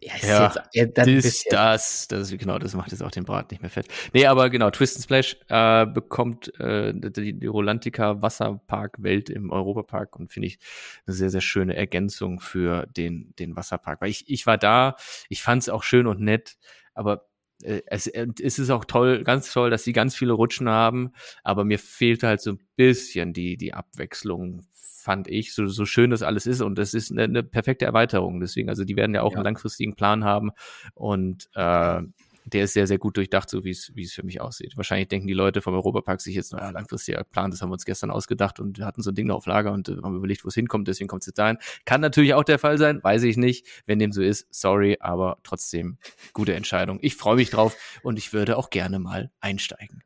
Ja, 0.00 0.14
ist 0.16 0.24
ja, 0.24 0.52
jetzt, 0.72 0.98
ja 0.98 1.04
das, 1.04 1.44
das, 1.48 2.08
das, 2.08 2.30
genau, 2.36 2.58
das 2.58 2.74
macht 2.74 2.90
jetzt 2.90 3.04
auch 3.04 3.12
den 3.12 3.22
Brat 3.22 3.52
nicht 3.52 3.62
mehr 3.62 3.70
fett. 3.70 3.86
Nee, 4.12 4.26
aber 4.26 4.50
genau, 4.50 4.70
Twist 4.70 4.96
and 4.96 5.04
Splash 5.04 5.36
äh, 5.48 5.86
bekommt 5.86 6.58
äh, 6.58 6.92
die, 6.92 7.38
die 7.38 7.46
Rolantica 7.46 8.20
Wasserpark 8.20 9.00
Welt 9.00 9.30
im 9.30 9.50
Europapark 9.50 10.16
und 10.16 10.32
finde 10.32 10.48
ich 10.48 10.58
eine 11.06 11.14
sehr, 11.14 11.30
sehr 11.30 11.40
schöne 11.40 11.76
Ergänzung 11.76 12.40
für 12.40 12.86
den, 12.86 13.32
den 13.38 13.54
Wasserpark. 13.54 14.00
Weil 14.00 14.10
ich, 14.10 14.28
ich 14.28 14.44
war 14.44 14.58
da, 14.58 14.96
ich 15.28 15.40
fand 15.40 15.62
es 15.62 15.68
auch 15.68 15.84
schön 15.84 16.08
und 16.08 16.20
nett, 16.20 16.56
aber 16.94 17.28
es, 17.62 18.06
es 18.06 18.58
ist 18.58 18.70
auch 18.70 18.84
toll, 18.84 19.22
ganz 19.24 19.52
toll, 19.52 19.70
dass 19.70 19.84
sie 19.84 19.92
ganz 19.92 20.14
viele 20.16 20.32
Rutschen 20.32 20.68
haben, 20.68 21.12
aber 21.42 21.64
mir 21.64 21.78
fehlt 21.78 22.22
halt 22.22 22.40
so 22.40 22.52
ein 22.52 22.60
bisschen 22.76 23.32
die, 23.32 23.56
die 23.56 23.74
Abwechslung, 23.74 24.62
fand 24.72 25.28
ich, 25.28 25.54
so, 25.54 25.66
so 25.66 25.84
schön 25.84 26.10
das 26.10 26.22
alles 26.22 26.46
ist 26.46 26.60
und 26.60 26.78
das 26.78 26.94
ist 26.94 27.10
eine, 27.10 27.24
eine 27.24 27.42
perfekte 27.42 27.84
Erweiterung. 27.84 28.40
Deswegen, 28.40 28.68
also 28.68 28.84
die 28.84 28.96
werden 28.96 29.14
ja 29.14 29.22
auch 29.22 29.32
ja. 29.32 29.38
einen 29.38 29.44
langfristigen 29.44 29.94
Plan 29.96 30.24
haben 30.24 30.50
und 30.94 31.48
äh, 31.54 32.02
der 32.44 32.64
ist 32.64 32.72
sehr, 32.72 32.86
sehr 32.86 32.98
gut 32.98 33.16
durchdacht, 33.16 33.48
so 33.48 33.64
wie 33.64 33.70
es, 33.70 33.92
wie 33.94 34.02
es 34.02 34.12
für 34.12 34.24
mich 34.24 34.40
aussieht. 34.40 34.76
Wahrscheinlich 34.76 35.08
denken 35.08 35.26
die 35.26 35.32
Leute 35.34 35.62
vom 35.62 35.74
Europapark 35.74 36.20
sich 36.20 36.34
jetzt, 36.34 36.52
naja, 36.52 36.70
langfristiger 36.70 37.24
Plan, 37.24 37.50
das 37.50 37.62
haben 37.62 37.70
wir 37.70 37.74
uns 37.74 37.84
gestern 37.84 38.10
ausgedacht 38.10 38.60
und 38.60 38.78
wir 38.78 38.86
hatten 38.86 39.02
so 39.02 39.10
ein 39.10 39.14
Ding 39.14 39.30
auf 39.30 39.46
Lager 39.46 39.72
und 39.72 39.88
äh, 39.88 39.96
haben 40.02 40.16
überlegt, 40.16 40.44
wo 40.44 40.48
es 40.48 40.54
hinkommt, 40.54 40.88
deswegen 40.88 41.08
kommt 41.08 41.22
es 41.22 41.26
jetzt 41.26 41.38
dahin. 41.38 41.58
Kann 41.84 42.00
natürlich 42.00 42.34
auch 42.34 42.44
der 42.44 42.58
Fall 42.58 42.78
sein, 42.78 43.02
weiß 43.02 43.22
ich 43.24 43.36
nicht. 43.36 43.66
Wenn 43.86 43.98
dem 43.98 44.12
so 44.12 44.22
ist, 44.22 44.46
sorry, 44.50 44.98
aber 45.00 45.38
trotzdem 45.42 45.98
gute 46.32 46.54
Entscheidung. 46.54 46.98
Ich 47.02 47.16
freue 47.16 47.36
mich 47.36 47.50
drauf 47.50 47.76
und 48.02 48.18
ich 48.18 48.32
würde 48.32 48.56
auch 48.56 48.70
gerne 48.70 48.98
mal 48.98 49.30
einsteigen. 49.40 50.02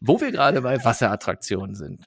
Wo 0.00 0.20
wir 0.20 0.30
gerade 0.30 0.62
bei 0.62 0.82
Wasserattraktionen 0.84 1.74
sind. 1.74 2.04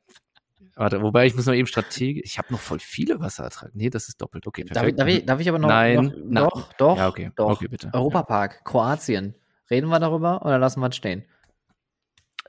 Warte, 0.76 1.01
wobei 1.01 1.26
ich 1.26 1.36
muss 1.36 1.45
noch 1.45 1.53
eben 1.53 1.68
strategisch. 1.68 2.24
Ich 2.26 2.38
habe 2.38 2.51
noch 2.51 2.59
voll 2.59 2.80
viele 2.80 3.20
Wasserattraktionen. 3.20 3.78
Nee, 3.78 3.89
das 3.89 4.07
ist 4.07 4.22
doppelt. 4.22 4.47
Okay, 4.47 4.64
perfekt. 4.64 4.78
Darf 4.78 4.88
ich, 4.88 4.95
darf 4.95 5.07
ich, 5.07 5.26
darf 5.26 5.39
ich 5.41 5.49
aber 5.49 5.59
noch? 5.59 5.68
Nein, 5.68 6.14
noch, 6.26 6.49
doch, 6.49 6.74
doch. 6.74 6.97
Ja, 6.97 7.09
okay. 7.09 7.32
Doch. 7.36 7.51
Okay, 7.51 7.68
bitte. 7.68 7.89
Europapark, 7.93 8.64
Kroatien. 8.64 9.36
Reden 9.72 9.90
wir 9.90 10.00
darüber 10.00 10.46
oder 10.46 10.60
lassen 10.60 10.82
wir 10.82 10.90
es 10.90 10.98
stehen? 10.98 11.24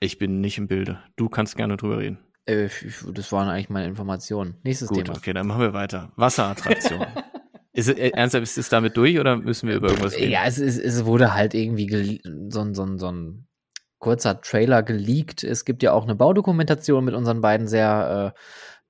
Ich 0.01 0.19
bin 0.19 0.41
nicht 0.41 0.59
im 0.59 0.67
Bilde. 0.67 1.01
Du 1.15 1.29
kannst 1.29 1.57
gerne 1.57 1.77
drüber 1.77 1.99
reden. 1.99 2.19
Äh, 2.47 2.69
das 3.13 3.31
waren 3.31 3.49
eigentlich 3.49 3.71
meine 3.71 3.87
Informationen. 3.87 4.57
Nächstes 4.65 4.89
Gut, 4.89 5.05
Thema. 5.05 5.17
okay, 5.17 5.33
dann 5.33 5.47
machen 5.47 5.61
wir 5.61 5.73
weiter. 5.73 6.11
Wasserattraktion. 6.17 7.07
ist 7.73 7.89
es, 7.89 7.97
äh, 7.97 8.11
ernsthaft, 8.11 8.43
ist 8.43 8.59
es 8.59 8.69
damit 8.69 8.97
durch 8.97 9.21
oder 9.21 9.37
müssen 9.37 9.69
wir 9.69 9.77
über 9.77 9.89
irgendwas 9.91 10.17
reden? 10.17 10.33
Ja, 10.33 10.45
es, 10.47 10.59
es, 10.59 10.77
es 10.77 11.05
wurde 11.05 11.33
halt 11.35 11.55
irgendwie 11.55 12.21
so, 12.51 12.61
ein, 12.61 12.75
so, 12.75 12.83
ein, 12.83 12.99
so 12.99 13.13
ein 13.13 13.47
kurzer 14.01 14.41
Trailer 14.41 14.83
geleakt. 14.83 15.45
Es 15.45 15.65
gibt 15.65 15.85
ja 15.85 15.93
auch 15.93 16.03
eine 16.03 16.17
Baudokumentation 16.17 17.05
mit 17.05 17.15
unseren 17.15 17.41
beiden 17.41 17.69
sehr 17.69 18.35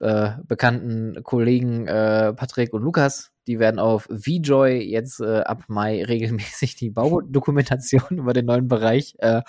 äh, 0.00 0.08
äh, 0.08 0.30
bekannten 0.44 1.22
Kollegen 1.22 1.86
äh, 1.86 2.32
Patrick 2.32 2.72
und 2.72 2.82
Lukas 2.82 3.31
die 3.46 3.58
werden 3.58 3.78
auf 3.78 4.08
VJoy 4.10 4.82
jetzt 4.82 5.20
äh, 5.20 5.40
ab 5.40 5.64
Mai 5.68 6.04
regelmäßig 6.08 6.76
die 6.76 6.90
Baudokumentation 6.90 8.18
über 8.18 8.32
den 8.32 8.46
neuen 8.46 8.68
Bereich 8.68 9.14
äh, 9.18 9.42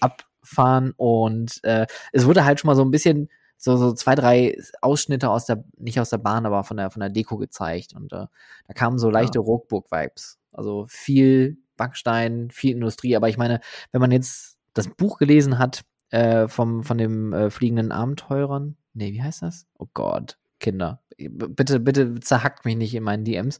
abfahren. 0.00 0.92
Und 0.96 1.60
äh, 1.64 1.86
es 2.12 2.26
wurde 2.26 2.44
halt 2.44 2.60
schon 2.60 2.68
mal 2.68 2.76
so 2.76 2.84
ein 2.84 2.90
bisschen 2.90 3.28
so, 3.56 3.76
so 3.76 3.92
zwei, 3.92 4.14
drei 4.14 4.56
Ausschnitte 4.80 5.28
aus 5.28 5.44
der, 5.44 5.64
nicht 5.76 6.00
aus 6.00 6.10
der 6.10 6.18
Bahn, 6.18 6.46
aber 6.46 6.64
von 6.64 6.78
der, 6.78 6.90
von 6.90 7.00
der 7.00 7.10
Deko 7.10 7.36
gezeigt. 7.36 7.94
Und 7.94 8.12
äh, 8.12 8.26
da 8.66 8.74
kamen 8.74 8.98
so 8.98 9.10
leichte 9.10 9.38
ja. 9.38 9.44
Rockburg-Vibes. 9.44 10.38
Also 10.52 10.86
viel 10.88 11.58
Backstein, 11.76 12.50
viel 12.50 12.74
Industrie. 12.74 13.16
Aber 13.16 13.28
ich 13.28 13.36
meine, 13.36 13.60
wenn 13.92 14.00
man 14.00 14.12
jetzt 14.12 14.58
das 14.72 14.88
Buch 14.88 15.18
gelesen 15.18 15.58
hat 15.58 15.82
äh, 16.10 16.48
vom, 16.48 16.84
von 16.84 16.96
dem 16.96 17.32
äh, 17.32 17.50
fliegenden 17.50 17.92
Abenteurern, 17.92 18.76
nee, 18.94 19.12
wie 19.12 19.22
heißt 19.22 19.42
das? 19.42 19.66
Oh 19.78 19.88
Gott, 19.92 20.38
Kinder. 20.60 21.02
Bitte, 21.18 21.80
bitte 21.80 22.20
zerhackt 22.20 22.64
mich 22.64 22.76
nicht 22.76 22.94
in 22.94 23.02
meinen 23.02 23.24
DMs. 23.24 23.58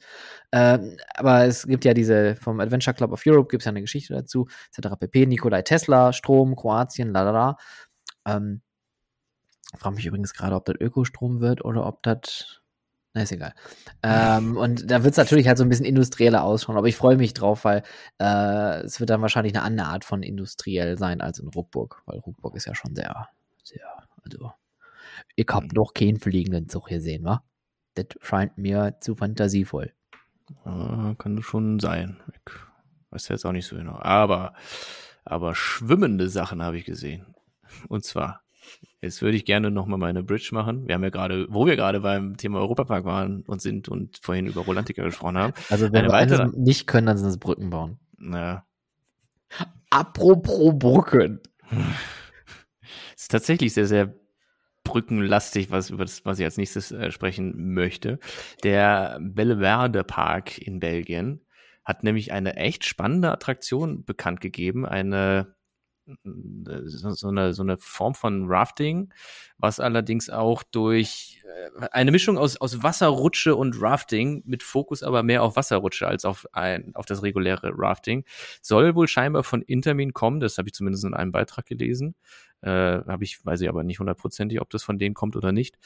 Ähm, 0.53 0.97
aber 1.15 1.45
es 1.45 1.67
gibt 1.67 1.85
ja 1.85 1.93
diese, 1.93 2.37
vom 2.37 2.61
Adventure 2.61 2.95
Club 2.95 3.13
of 3.13 3.23
Europe 3.27 3.49
gibt 3.49 3.63
es 3.63 3.65
ja 3.67 3.71
eine 3.71 3.83
Geschichte 3.83 4.15
dazu, 4.15 4.47
etc. 4.75 4.95
pp. 4.99 5.27
Nikolai 5.27 5.63
Tesla, 5.63 6.13
Strom, 6.13 6.57
Kroatien, 6.57 7.13
lalala. 7.13 7.59
Ähm, 8.27 8.63
frage 9.79 9.97
mich 9.97 10.07
übrigens 10.07 10.35
gerade, 10.35 10.57
ob 10.57 10.65
das 10.65 10.77
Ökostrom 10.81 11.41
wird 11.41 11.65
oder 11.65 11.87
ob 11.87 12.03
das. 12.03 12.61
Na, 13.13 13.23
ist 13.23 13.33
egal. 13.33 13.55
Ähm, 14.03 14.57
und 14.57 14.91
da 14.91 15.03
wird 15.03 15.13
es 15.13 15.19
natürlich 15.19 15.49
halt 15.49 15.59
so 15.59 15.65
ein 15.65 15.69
bisschen 15.69 15.85
industrieller 15.87 16.45
ausschauen, 16.45 16.77
aber 16.77 16.87
ich 16.87 16.97
freue 16.97 17.17
mich 17.17 17.35
drauf, 17.35 17.65
weil 17.65 17.83
äh, 18.19 18.81
es 18.83 19.01
wird 19.01 19.11
dann 19.11 19.23
wahrscheinlich 19.23 19.55
eine 19.55 19.65
andere 19.65 19.89
Art 19.89 20.05
von 20.05 20.23
industriell 20.23 20.97
sein 20.97 21.21
als 21.21 21.39
in 21.39 21.49
Ruckburg, 21.49 22.03
weil 22.07 22.19
Ruckburg 22.19 22.55
ist 22.57 22.67
ja 22.67 22.75
schon 22.75 22.95
sehr, 22.95 23.29
sehr, 23.65 23.85
also 24.23 24.53
ich 25.37 25.47
habe 25.51 25.69
noch 25.75 25.95
keinen 25.95 26.19
fliegenden 26.19 26.69
Zug 26.69 26.89
gesehen, 26.89 27.25
wa? 27.25 27.43
Das 27.95 28.07
scheint 28.21 28.57
mir 28.59 28.97
zu 29.01 29.15
fantasievoll. 29.15 29.93
Ja, 30.65 31.15
kann 31.19 31.43
schon 31.43 31.81
sein. 31.81 32.21
Ich 32.47 32.53
weiß 33.11 33.29
jetzt 33.29 33.45
auch 33.45 33.53
nicht 33.53 33.67
so 33.67 33.77
genau. 33.77 33.99
Aber, 34.01 34.55
aber 35.25 35.55
schwimmende 35.55 36.29
Sachen 36.29 36.63
habe 36.63 36.79
ich 36.79 36.85
gesehen. 36.85 37.35
Und 37.89 38.05
zwar, 38.05 38.43
jetzt 39.01 39.23
würde 39.23 39.37
ich 39.37 39.45
gerne 39.45 39.71
nochmal 39.71 39.99
meine 39.99 40.23
Bridge 40.23 40.51
machen. 40.53 40.87
Wir 40.87 40.95
haben 40.95 41.03
ja 41.03 41.11
gerade, 41.11 41.47
wo 41.51 41.67
wir 41.67 41.77
gerade 41.77 42.01
beim 42.01 42.37
Thema 42.37 42.59
Europapark 42.59 43.05
waren 43.05 43.43
und 43.43 43.61
sind 43.61 43.89
und 43.89 44.19
vorhin 44.23 44.47
über 44.47 44.63
Rolantica 44.63 45.03
gesprochen 45.03 45.39
haben. 45.39 45.53
Also 45.69 45.87
wenn 45.87 45.97
Eine 45.97 46.09
wir 46.09 46.13
weitere, 46.13 46.49
nicht 46.57 46.87
können, 46.87 47.07
dann 47.07 47.19
sind 47.19 47.29
es 47.29 47.39
Brücken 47.39 47.71
bauen. 47.71 47.99
Naja. 48.19 48.65
Apropos 49.91 50.73
Brücken. 50.79 51.41
Es 53.17 53.23
ist 53.23 53.31
tatsächlich 53.31 53.75
sehr, 53.75 53.87
sehr 53.87 54.15
brückenlastig, 54.91 55.71
was 55.71 55.91
über 55.91 56.05
das, 56.05 56.25
was 56.25 56.39
ich 56.41 56.45
als 56.45 56.57
nächstes 56.57 56.91
äh, 56.91 57.13
sprechen 57.13 57.73
möchte. 57.75 58.19
Der 58.65 59.19
Belleverde 59.21 60.03
Park 60.03 60.59
in 60.59 60.81
Belgien 60.81 61.41
hat 61.85 62.03
nämlich 62.03 62.33
eine 62.33 62.57
echt 62.57 62.85
spannende 62.85 63.31
Attraktion 63.31 64.05
bekannt 64.05 64.41
gegeben, 64.41 64.85
eine 64.85 65.55
so, 66.25 67.29
eine, 67.29 67.55
so 67.55 67.63
eine 67.63 67.79
Form 67.79 68.15
von 68.15 68.47
Rafting, 68.49 69.13
was 69.59 69.81
allerdings 69.81 70.31
auch 70.31 70.63
durch 70.63 71.43
äh, 71.45 71.89
eine 71.93 72.11
Mischung 72.11 72.39
aus, 72.39 72.57
aus 72.57 72.83
Wasserrutsche 72.83 73.55
und 73.57 73.81
Rafting, 73.81 74.43
mit 74.47 74.63
Fokus 74.63 75.03
aber 75.03 75.23
mehr 75.23 75.43
auf 75.43 75.57
Wasserrutsche 75.57 76.07
als 76.07 76.25
auf, 76.25 76.47
ein, 76.53 76.95
auf 76.95 77.07
das 77.07 77.23
reguläre 77.23 77.73
Rafting, 77.75 78.25
soll 78.63 78.95
wohl 78.95 79.09
scheinbar 79.09 79.45
von 79.45 79.63
Intermin 79.63 80.13
kommen, 80.13 80.41
das 80.41 80.59
habe 80.59 80.69
ich 80.69 80.75
zumindest 80.75 81.05
in 81.05 81.15
einem 81.15 81.33
Beitrag 81.33 81.67
gelesen. 81.67 82.15
Äh, 82.63 82.71
habe 82.71 83.25
ich, 83.25 83.45
weiß 83.45 83.61
ich 83.63 83.69
aber 83.69 83.85
nicht 83.85 84.01
hundertprozentig, 84.01 84.61
ob 84.61 84.71
das 84.71 84.83
von 84.83 84.99
denen 84.99 85.15
kommt 85.15 85.37
oder 85.37 85.53
nicht. 85.53 85.79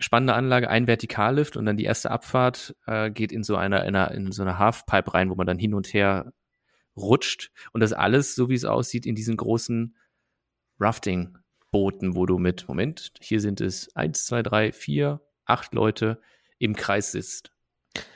Spannende 0.00 0.34
Anlage, 0.34 0.70
ein 0.70 0.86
Vertikallift 0.86 1.56
und 1.56 1.66
dann 1.66 1.76
die 1.76 1.84
erste 1.84 2.10
Abfahrt 2.10 2.76
äh, 2.86 3.10
geht 3.10 3.32
in 3.32 3.42
so 3.42 3.56
einer, 3.56 3.84
in 3.84 3.96
einer, 3.96 4.12
in 4.12 4.30
so 4.32 4.42
einer 4.42 4.58
Halfpipe 4.58 5.14
rein, 5.14 5.30
wo 5.30 5.34
man 5.34 5.46
dann 5.46 5.58
hin 5.58 5.74
und 5.74 5.92
her 5.92 6.32
rutscht 6.98 7.50
und 7.72 7.80
das 7.80 7.92
alles, 7.92 8.34
so 8.34 8.48
wie 8.48 8.54
es 8.54 8.64
aussieht, 8.64 9.06
in 9.06 9.14
diesen 9.14 9.36
großen 9.36 9.96
Rafting-Booten, 10.80 12.14
wo 12.14 12.26
du 12.26 12.38
mit, 12.38 12.68
Moment, 12.68 13.12
hier 13.20 13.40
sind 13.40 13.60
es 13.60 13.94
eins, 13.96 14.26
zwei, 14.26 14.42
drei, 14.42 14.72
vier, 14.72 15.20
acht 15.44 15.74
Leute 15.74 16.20
im 16.58 16.76
Kreis 16.76 17.12
sitzt. 17.12 17.52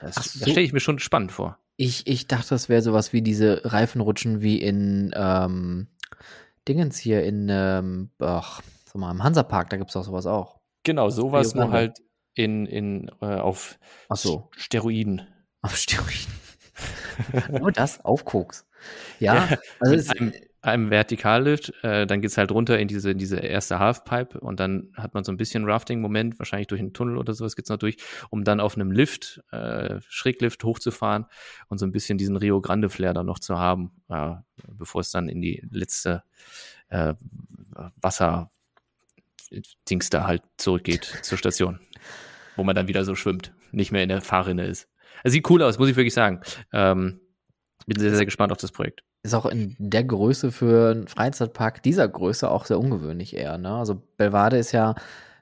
Das, 0.00 0.14
das 0.14 0.34
stelle 0.34 0.60
ich 0.60 0.72
mir 0.72 0.80
schon 0.80 0.98
spannend 0.98 1.32
vor. 1.32 1.58
Ich, 1.76 2.06
ich 2.06 2.26
dachte, 2.26 2.50
das 2.50 2.68
wäre 2.68 2.82
sowas 2.82 3.12
wie 3.12 3.22
diese 3.22 3.62
Reifenrutschen 3.64 4.42
wie 4.42 4.60
in 4.60 5.12
ähm, 5.14 5.88
Dingens 6.68 6.98
hier 6.98 7.24
in, 7.24 7.48
ähm, 7.50 8.10
ach, 8.20 8.62
sag 8.84 8.96
mal, 8.96 9.10
im 9.10 9.24
Hansapark, 9.24 9.70
da 9.70 9.76
gibt 9.76 9.90
es 9.90 9.96
auch 9.96 10.04
sowas 10.04 10.26
auch. 10.26 10.60
Genau, 10.84 11.10
sowas 11.10 11.54
nur 11.54 11.70
halt 11.70 11.98
in, 12.34 12.66
in, 12.66 13.10
äh, 13.20 13.36
auf 13.36 13.78
Ach 14.08 14.16
so. 14.16 14.50
Steroiden. 14.56 15.26
Auf 15.62 15.76
Steroiden. 15.76 16.32
Nur 17.60 17.72
das 17.72 18.04
auf 18.04 18.24
Koks. 18.24 18.66
Ja, 19.20 19.34
Ja, 19.34 19.58
also 19.80 19.94
es, 19.94 20.10
einem, 20.10 20.32
einem 20.62 20.90
Vertikallift, 20.90 21.72
äh, 21.82 22.06
dann 22.06 22.20
geht's 22.20 22.38
halt 22.38 22.52
runter 22.52 22.78
in 22.78 22.86
diese, 22.86 23.10
in 23.10 23.18
diese 23.18 23.38
erste 23.38 23.80
Halfpipe 23.80 24.38
und 24.38 24.60
dann 24.60 24.92
hat 24.94 25.12
man 25.14 25.24
so 25.24 25.32
ein 25.32 25.36
bisschen 25.36 25.64
Rafting-Moment, 25.68 26.38
wahrscheinlich 26.38 26.68
durch 26.68 26.80
einen 26.80 26.92
Tunnel 26.92 27.16
oder 27.18 27.34
sowas 27.34 27.56
geht's 27.56 27.68
noch 27.68 27.78
durch, 27.78 27.96
um 28.30 28.44
dann 28.44 28.60
auf 28.60 28.76
einem 28.76 28.92
Lift, 28.92 29.42
äh, 29.50 29.98
Schräglift 30.08 30.62
hochzufahren 30.62 31.26
und 31.68 31.78
so 31.78 31.86
ein 31.86 31.90
bisschen 31.92 32.16
diesen 32.16 32.36
Rio 32.36 32.60
Grande-Flair 32.60 33.12
dann 33.12 33.26
noch 33.26 33.40
zu 33.40 33.58
haben, 33.58 33.90
äh, 34.08 34.34
bevor 34.68 35.00
es 35.00 35.10
dann 35.10 35.28
in 35.28 35.40
die 35.40 35.66
letzte 35.70 36.22
äh, 36.90 37.14
Wasser-Dings 38.00 38.50
da 40.10 40.26
halt 40.26 40.42
zurückgeht 40.58 41.04
zur 41.22 41.38
Station, 41.38 41.80
wo 42.54 42.62
man 42.62 42.76
dann 42.76 42.86
wieder 42.86 43.04
so 43.04 43.16
schwimmt, 43.16 43.52
nicht 43.72 43.90
mehr 43.90 44.04
in 44.04 44.10
der 44.10 44.20
Fahrrinne 44.20 44.66
ist. 44.66 44.88
Also 45.24 45.32
sieht 45.32 45.50
cool 45.50 45.62
aus, 45.62 45.78
muss 45.78 45.88
ich 45.88 45.96
wirklich 45.96 46.14
sagen. 46.14 46.40
Ähm, 46.72 47.20
bin 47.86 47.98
sehr, 47.98 48.14
sehr 48.14 48.24
gespannt 48.24 48.52
auf 48.52 48.58
das 48.58 48.72
Projekt. 48.72 49.02
ist 49.22 49.34
auch 49.34 49.46
in 49.46 49.76
der 49.78 50.04
Größe 50.04 50.52
für 50.52 50.90
einen 50.90 51.08
Freizeitpark 51.08 51.82
dieser 51.82 52.08
Größe 52.08 52.50
auch 52.50 52.64
sehr 52.64 52.78
ungewöhnlich 52.78 53.36
eher. 53.36 53.58
Ne? 53.58 53.74
Also 53.74 54.02
Belvade 54.16 54.56
ist 54.56 54.72
ja 54.72 54.94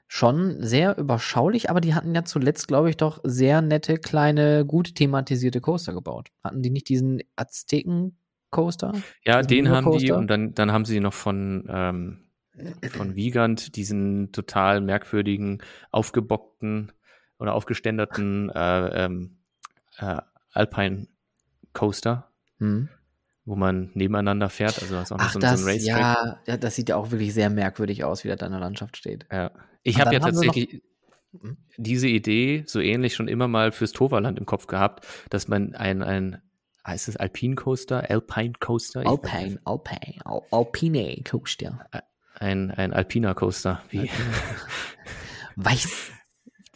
schon 0.07 0.61
sehr 0.61 0.97
überschaulich, 0.97 1.69
aber 1.69 1.79
die 1.79 1.95
hatten 1.95 2.13
ja 2.13 2.25
zuletzt, 2.25 2.67
glaube 2.67 2.89
ich, 2.89 2.97
doch 2.97 3.21
sehr 3.23 3.61
nette, 3.61 3.97
kleine, 3.97 4.65
gut 4.65 4.95
thematisierte 4.95 5.61
Coaster 5.61 5.93
gebaut. 5.93 6.27
Hatten 6.43 6.61
die 6.61 6.69
nicht 6.69 6.89
diesen 6.89 7.21
Azteken-Coaster? 7.37 8.93
Ja, 9.23 9.41
den 9.41 9.69
haben 9.69 9.97
die 9.97 10.11
und 10.11 10.27
dann, 10.27 10.53
dann 10.53 10.73
haben 10.73 10.83
sie 10.83 10.99
noch 10.99 11.13
von, 11.13 11.65
ähm, 11.69 12.17
von 12.89 13.15
Wiegand 13.15 13.77
diesen 13.77 14.33
total 14.33 14.81
merkwürdigen, 14.81 15.61
aufgebockten 15.91 16.91
oder 17.39 17.53
aufgeständerten 17.53 18.49
äh, 18.49 19.05
ähm, 19.05 19.37
äh, 19.97 20.17
Alpine 20.51 21.07
Coaster, 21.71 22.30
Hm. 22.61 22.87
wo 23.43 23.55
man 23.55 23.89
nebeneinander 23.95 24.49
fährt. 24.49 24.79
Also 24.81 24.93
das 24.95 25.05
ist 25.05 25.11
auch 25.11 25.17
Ach, 25.19 25.31
so, 25.33 25.39
ein- 25.39 25.41
das, 25.41 25.59
so 25.61 25.65
ein 25.67 25.73
Racetrack. 25.73 25.99
ja, 25.99 26.39
ja, 26.45 26.57
das 26.57 26.75
sieht 26.75 26.89
ja 26.89 26.95
auch 26.95 27.11
wirklich 27.11 27.33
sehr 27.33 27.49
merkwürdig 27.49 28.03
aus, 28.03 28.23
wie 28.23 28.27
das 28.29 28.37
da 28.37 28.45
in 28.45 28.51
der 28.51 28.61
Landschaft 28.61 28.95
steht. 28.97 29.25
Ja. 29.31 29.51
Ich 29.83 29.99
habe 29.99 30.13
ja 30.13 30.19
noch- 30.19 30.27
tatsächlich 30.27 30.83
Mhm. 31.33 31.57
diese 31.77 32.07
Idee 32.07 32.63
so 32.67 32.79
ähnlich 32.81 33.15
schon 33.15 33.27
immer 33.27 33.47
mal 33.47 33.71
fürs 33.71 33.93
Toverland 33.93 34.37
im 34.37 34.45
Kopf 34.45 34.67
gehabt, 34.67 35.07
dass 35.29 35.47
man 35.47 35.73
ein, 35.75 36.03
ein 36.03 36.41
heißt 36.85 37.07
es 37.07 37.15
Alpine 37.17 37.55
Coaster, 37.55 38.09
Alpine 38.09 38.53
Coaster? 38.59 38.99
Alpine, 39.07 39.59
Alpine, 39.65 40.17
Al 40.25 40.41
Alpine 40.51 41.21
Coaster. 41.23 41.85
Ein, 42.35 42.71
ein 42.71 42.91
Alpina 42.93 43.33
Coaster, 43.33 43.81
wie, 43.89 44.09
Weiß. 45.55 46.11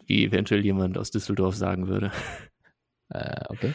wie 0.07 0.23
eventuell 0.25 0.63
jemand 0.63 0.97
aus 0.97 1.11
Düsseldorf 1.11 1.55
sagen 1.55 1.87
würde, 1.87 2.11
Äh, 3.09 3.43
okay. 3.49 3.73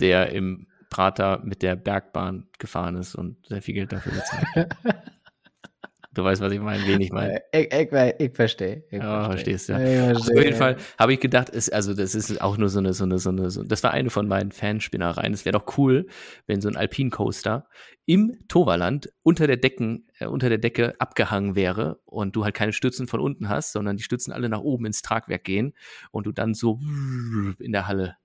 der 0.00 0.30
im 0.32 0.66
Prater 0.90 1.40
mit 1.44 1.62
der 1.62 1.76
Bergbahn 1.76 2.48
gefahren 2.58 2.96
ist 2.96 3.14
und 3.14 3.46
sehr 3.46 3.62
viel 3.62 3.74
Geld 3.74 3.92
dafür 3.92 4.12
bezahlt. 4.12 4.46
du 6.16 6.24
weißt, 6.24 6.40
was 6.40 6.52
ich 6.52 6.60
meine, 6.60 6.86
wen 6.86 7.00
ich 7.00 7.12
meine. 7.12 7.42
Äh, 7.52 7.62
ich, 7.62 7.92
ich, 7.92 8.20
ich, 8.26 8.34
verstehe. 8.34 8.84
Ich 8.90 8.98
Ja, 9.02 9.24
verstehe. 9.24 9.56
verstehst, 9.56 9.68
ja. 9.68 10.12
Ich 10.12 10.18
auf 10.18 10.42
jeden 10.42 10.56
Fall 10.56 10.76
habe 10.98 11.12
ich 11.12 11.20
gedacht, 11.20 11.50
ist, 11.50 11.72
also 11.72 11.94
das 11.94 12.14
ist 12.14 12.40
auch 12.40 12.56
nur 12.56 12.68
so 12.68 12.78
eine, 12.78 12.92
so 12.92 13.04
eine, 13.04 13.18
so 13.18 13.30
eine, 13.30 13.50
so, 13.50 13.62
das 13.62 13.82
war 13.82 13.90
eine 13.92 14.10
von 14.10 14.26
meinen 14.28 14.52
Fanspinnereien. 14.52 15.32
Es 15.32 15.44
wäre 15.44 15.58
doch 15.58 15.76
cool, 15.78 16.06
wenn 16.46 16.60
so 16.60 16.68
ein 16.68 16.76
Alpine 16.76 17.10
Coaster 17.10 17.68
im 18.06 18.38
Toverland 18.48 19.12
unter 19.22 19.46
der 19.46 19.56
Decken, 19.56 20.06
äh, 20.18 20.26
unter 20.26 20.48
der 20.48 20.58
Decke 20.58 20.94
abgehangen 21.00 21.54
wäre 21.54 22.00
und 22.04 22.36
du 22.36 22.44
halt 22.44 22.54
keine 22.54 22.72
Stützen 22.72 23.08
von 23.08 23.20
unten 23.20 23.48
hast, 23.48 23.72
sondern 23.72 23.96
die 23.96 24.02
Stützen 24.02 24.32
alle 24.32 24.48
nach 24.48 24.60
oben 24.60 24.86
ins 24.86 25.02
Tragwerk 25.02 25.44
gehen 25.44 25.74
und 26.10 26.26
du 26.26 26.32
dann 26.32 26.54
so 26.54 26.78
in 27.58 27.72
der 27.72 27.86
Halle 27.86 28.16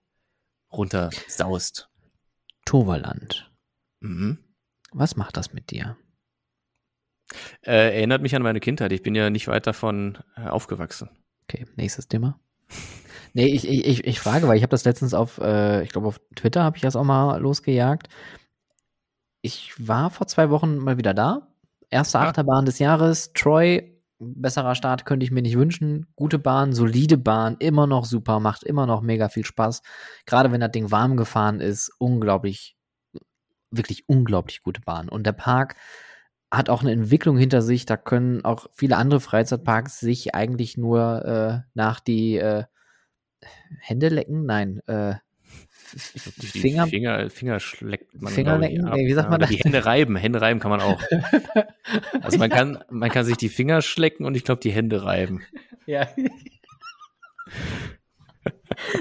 runter 0.71 1.09
saust. 1.27 1.90
Toverland. 2.65 3.51
Mhm. 4.01 4.37
Was 4.91 5.15
macht 5.15 5.37
das 5.37 5.53
mit 5.53 5.71
dir? 5.71 5.97
Äh, 7.61 7.95
erinnert 7.95 8.21
mich 8.21 8.35
an 8.35 8.41
meine 8.41 8.59
Kindheit. 8.59 8.91
Ich 8.91 9.03
bin 9.03 9.15
ja 9.15 9.29
nicht 9.29 9.47
weit 9.47 9.67
davon 9.67 10.17
äh, 10.35 10.47
aufgewachsen. 10.47 11.09
Okay, 11.43 11.65
nächstes 11.75 12.07
Thema. 12.07 12.39
Nee, 13.33 13.45
ich, 13.45 13.65
ich, 13.65 14.03
ich, 14.05 14.19
frage, 14.19 14.45
weil 14.49 14.57
ich 14.57 14.63
habe 14.63 14.71
das 14.71 14.83
letztens 14.83 15.13
auf, 15.13 15.37
äh, 15.37 15.83
ich 15.83 15.91
glaube 15.91 16.07
auf 16.07 16.19
Twitter 16.35 16.63
habe 16.63 16.75
ich 16.75 16.81
das 16.81 16.97
auch 16.97 17.05
mal 17.05 17.37
losgejagt. 17.39 18.09
Ich 19.41 19.73
war 19.77 20.09
vor 20.09 20.27
zwei 20.27 20.49
Wochen 20.49 20.75
mal 20.77 20.97
wieder 20.97 21.13
da. 21.13 21.47
Erste 21.89 22.19
Ah. 22.19 22.23
Achterbahn 22.23 22.65
des 22.65 22.79
Jahres, 22.79 23.31
Troy. 23.31 23.90
Besserer 24.21 24.75
Start 24.75 25.05
könnte 25.05 25.23
ich 25.23 25.31
mir 25.31 25.41
nicht 25.41 25.57
wünschen. 25.57 26.05
Gute 26.15 26.37
Bahn, 26.37 26.73
solide 26.73 27.17
Bahn, 27.17 27.57
immer 27.59 27.87
noch 27.87 28.05
super, 28.05 28.39
macht 28.39 28.63
immer 28.63 28.85
noch 28.85 29.01
mega 29.01 29.29
viel 29.29 29.45
Spaß. 29.45 29.81
Gerade 30.27 30.51
wenn 30.51 30.61
das 30.61 30.71
Ding 30.71 30.91
warm 30.91 31.17
gefahren 31.17 31.59
ist, 31.59 31.91
unglaublich, 31.97 32.77
wirklich 33.71 34.07
unglaublich 34.07 34.61
gute 34.61 34.81
Bahn. 34.81 35.09
Und 35.09 35.25
der 35.25 35.31
Park 35.31 35.75
hat 36.51 36.69
auch 36.69 36.81
eine 36.81 36.91
Entwicklung 36.91 37.35
hinter 37.35 37.63
sich. 37.63 37.87
Da 37.87 37.97
können 37.97 38.45
auch 38.45 38.67
viele 38.73 38.97
andere 38.97 39.21
Freizeitparks 39.21 39.99
sich 39.99 40.35
eigentlich 40.35 40.77
nur 40.77 41.25
äh, 41.25 41.69
nach 41.73 41.99
die 41.99 42.37
äh, 42.37 42.65
Hände 43.79 44.09
lecken. 44.09 44.45
Nein, 44.45 44.81
äh, 44.85 45.15
Finger. 45.97 46.87
Finger, 46.87 47.29
Finger 47.29 47.59
schleckt 47.59 48.21
man. 48.21 48.31
Finger 48.31 48.57
lecken? 48.57 48.85
ab. 48.85 48.95
Nee, 48.95 49.07
wie 49.07 49.13
sagt 49.13 49.29
man 49.29 49.39
Oder 49.39 49.47
das? 49.47 49.55
Die 49.55 49.61
Hände 49.63 49.85
reiben. 49.85 50.15
Hände 50.15 50.41
reiben 50.41 50.59
kann 50.59 50.71
man 50.71 50.81
auch. 50.81 51.01
Also 52.21 52.37
man 52.37 52.49
kann, 52.49 52.83
man 52.89 53.09
kann 53.09 53.25
sich 53.25 53.35
die 53.35 53.49
Finger 53.49 53.81
schlecken 53.81 54.25
und 54.25 54.35
ich 54.35 54.45
glaube 54.45 54.61
die 54.61 54.71
Hände 54.71 55.03
reiben. 55.03 55.41
Ja. 55.85 56.07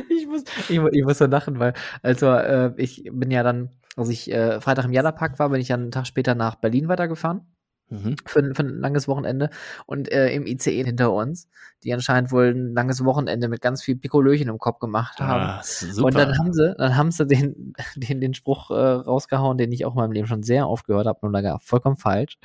ich, 0.09 0.27
muss, 0.27 0.45
ich, 0.69 0.81
ich 0.93 1.05
muss 1.05 1.19
so 1.19 1.27
lachen, 1.27 1.59
weil, 1.61 1.75
also 2.03 2.33
äh, 2.33 2.73
ich 2.77 3.05
bin 3.13 3.31
ja 3.31 3.43
dann, 3.43 3.71
als 3.97 4.09
ich 4.09 4.33
äh, 4.33 4.61
Freitag 4.61 4.87
im 4.87 4.93
Jalapark 4.93 5.39
war, 5.39 5.51
bin 5.51 5.61
ich 5.61 5.69
dann 5.69 5.83
einen 5.83 5.91
Tag 5.93 6.07
später 6.07 6.35
nach 6.35 6.57
Berlin 6.57 6.89
weitergefahren. 6.89 7.43
Mhm. 7.91 8.17
für, 8.25 8.39
ein- 8.41 8.55
für 8.55 8.63
ein 8.63 8.79
langes 8.81 9.09
Wochenende 9.09 9.51
und 9.87 10.11
äh, 10.13 10.33
im 10.33 10.47
ICE 10.47 10.85
hinter 10.85 11.13
uns, 11.13 11.49
die 11.83 11.93
anscheinend 11.93 12.31
wohl 12.33 12.55
ein 12.55 12.73
langes 12.75 13.05
Wochenende 13.05 13.49
mit 13.49 13.61
ganz 13.61 13.83
viel 13.83 13.97
Pikolöchen 13.97 14.49
im 14.49 14.59
Kopf 14.59 14.79
gemacht 14.79 15.19
haben. 15.21 15.43
Ah, 15.43 15.63
super. 15.63 16.07
Und 16.07 16.15
dann 16.17 16.39
haben 16.39 16.53
sie, 16.53 16.75
dann 16.79 16.97
haben 16.97 17.11
sie 17.11 17.27
den, 17.27 17.75
den, 17.97 18.21
den 18.21 18.33
Spruch 18.35 18.71
äh, 18.71 18.75
rausgehauen, 18.75 19.59
den 19.59 19.73
ich 19.73 19.85
auch 19.85 19.93
in 19.93 19.97
meinem 19.99 20.13
Leben 20.13 20.27
schon 20.29 20.43
sehr 20.43 20.69
oft 20.69 20.87
gehört 20.87 21.07
habe, 21.07 21.19
nur 21.23 21.33
leider 21.33 21.59
vollkommen 21.59 21.97
falsch. 21.97 22.39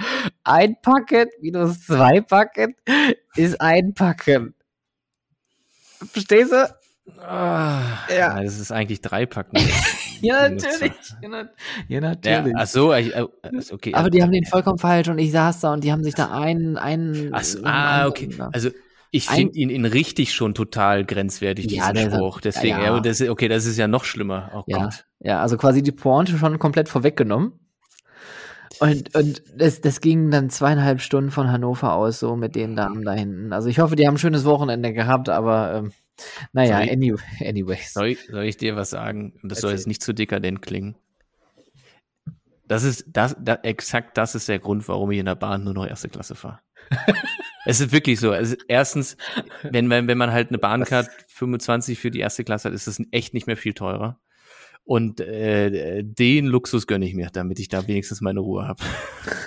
Ein 0.44 0.76
Packet 0.82 1.30
minus 1.42 1.86
zwei 1.86 2.22
Packet 2.22 2.76
ist 3.36 3.62
ein 3.62 3.94
Packen. 3.94 4.56
Verstehst 6.12 6.52
du? 6.52 6.76
ah, 7.22 7.82
Ja. 8.10 8.16
ja. 8.16 8.44
Das 8.44 8.60
ist 8.60 8.72
eigentlich 8.72 9.02
drei 9.02 9.26
Packen. 9.26 9.58
Ja, 10.26 10.50
natürlich. 10.50 10.92
Ja, 11.22 11.30
na- 11.30 11.50
ja 11.88 12.02
natürlich. 12.02 12.54
ach 12.58 12.68
so, 12.68 12.94
ich, 12.94 13.16
äh, 13.16 13.26
ist 13.52 13.72
okay. 13.72 13.94
Aber 13.94 14.10
die 14.10 14.22
haben 14.24 14.32
den 14.32 14.46
vollkommen 14.46 14.78
falsch 14.78 15.08
und 15.10 15.20
ich 15.20 15.32
saß 15.32 15.60
da 15.62 15.74
und 15.74 15.84
die 15.84 15.92
haben 15.92 16.04
sich 16.04 16.16
da 16.16 16.32
einen, 16.32 16.78
einen. 16.78 17.30
Ach 17.34 17.44
so, 17.44 17.60
ah, 17.64 18.08
okay. 18.08 18.30
Also 18.54 18.70
ich 19.12 19.30
finde 19.30 19.58
ihn 19.58 19.70
in 19.70 19.86
richtig 19.86 20.34
schon 20.34 20.54
total 20.54 21.06
grenzwertig, 21.06 21.72
Ja, 21.72 21.94
diesen 21.94 22.12
Spruch. 22.12 22.42
Deswegen, 22.42 22.78
ja, 22.80 23.00
das, 23.00 23.22
ist- 23.22 23.30
okay, 23.30 23.48
das 23.48 23.66
ist 23.66 23.78
ja 23.78 23.88
noch 23.88 24.04
schlimmer. 24.04 24.52
Oh 24.54 24.64
Ja, 24.68 24.84
Gott. 24.86 25.06
ja, 25.20 25.42
also 25.42 25.58
quasi 25.58 25.82
die 25.82 25.92
Pointe 25.94 26.38
schon 26.38 26.60
komplett 26.60 26.90
vorweggenommen. 26.90 27.54
Und, 28.80 29.16
und 29.16 29.42
das, 29.56 29.80
das 29.80 30.02
ging 30.02 30.32
dann 30.32 30.50
zweieinhalb 30.50 31.00
Stunden 31.00 31.32
von 31.32 31.50
Hannover 31.50 31.94
aus, 31.94 32.20
so 32.20 32.36
mit 32.36 32.56
den 32.56 32.76
Damen 32.76 33.04
da 33.06 33.14
hinten. 33.14 33.54
Also 33.54 33.70
ich 33.70 33.80
hoffe, 33.80 33.96
die 33.96 34.06
haben 34.06 34.16
ein 34.16 34.18
schönes 34.18 34.44
Wochenende 34.44 34.92
gehabt, 34.92 35.30
aber 35.30 35.76
ähm, 35.76 35.92
naja, 36.54 36.78
Soll 36.78 36.86
ich- 36.86 36.92
any, 36.92 37.14
anyways. 37.48 37.94
Soll 37.94 38.08
ich, 38.08 38.26
soll 38.28 38.44
ich 38.44 38.58
dir 38.58 38.76
was 38.76 38.90
sagen? 38.90 39.34
Das 39.44 39.62
soll 39.62 39.72
Erzähl. 39.72 39.80
jetzt 39.80 39.88
nicht 39.88 40.04
zu 40.04 40.14
dekadent 40.14 40.62
klingen. 40.62 40.96
Das 42.68 42.84
ist, 42.84 43.06
das, 43.08 43.36
da, 43.40 43.56
exakt 43.62 44.18
das 44.18 44.34
ist 44.34 44.50
der 44.50 44.60
Grund, 44.60 44.88
warum 44.88 45.12
ich 45.12 45.20
in 45.20 45.28
der 45.28 45.36
Bahn 45.36 45.64
nur 45.64 45.74
noch 45.74 45.86
erste 45.86 46.10
Klasse 46.10 46.34
fahre. 46.36 46.60
es 47.66 47.80
ist 47.80 47.92
wirklich 47.92 48.20
so. 48.20 48.32
Also 48.32 48.56
erstens, 48.68 49.18
wenn 49.64 49.88
man, 49.88 50.08
wenn 50.08 50.18
man 50.18 50.32
halt 50.32 50.50
eine 50.50 50.58
Bahncard 50.58 51.10
25 51.28 52.00
für 52.00 52.10
die 52.12 52.20
erste 52.20 52.44
Klasse 52.44 52.70
hat, 52.70 52.76
ist 52.76 52.88
es 52.88 53.00
echt 53.12 53.34
nicht 53.36 53.46
mehr 53.48 53.58
viel 53.58 53.74
teurer. 53.74 54.20
Und 54.84 55.20
äh, 55.20 56.04
den 56.04 56.46
Luxus 56.46 56.86
gönne 56.86 57.06
ich 57.08 57.16
mir, 57.16 57.30
damit 57.34 57.60
ich 57.60 57.70
da 57.70 57.88
wenigstens 57.88 58.22
meine 58.22 58.40
Ruhe 58.40 58.68
habe. 58.68 58.84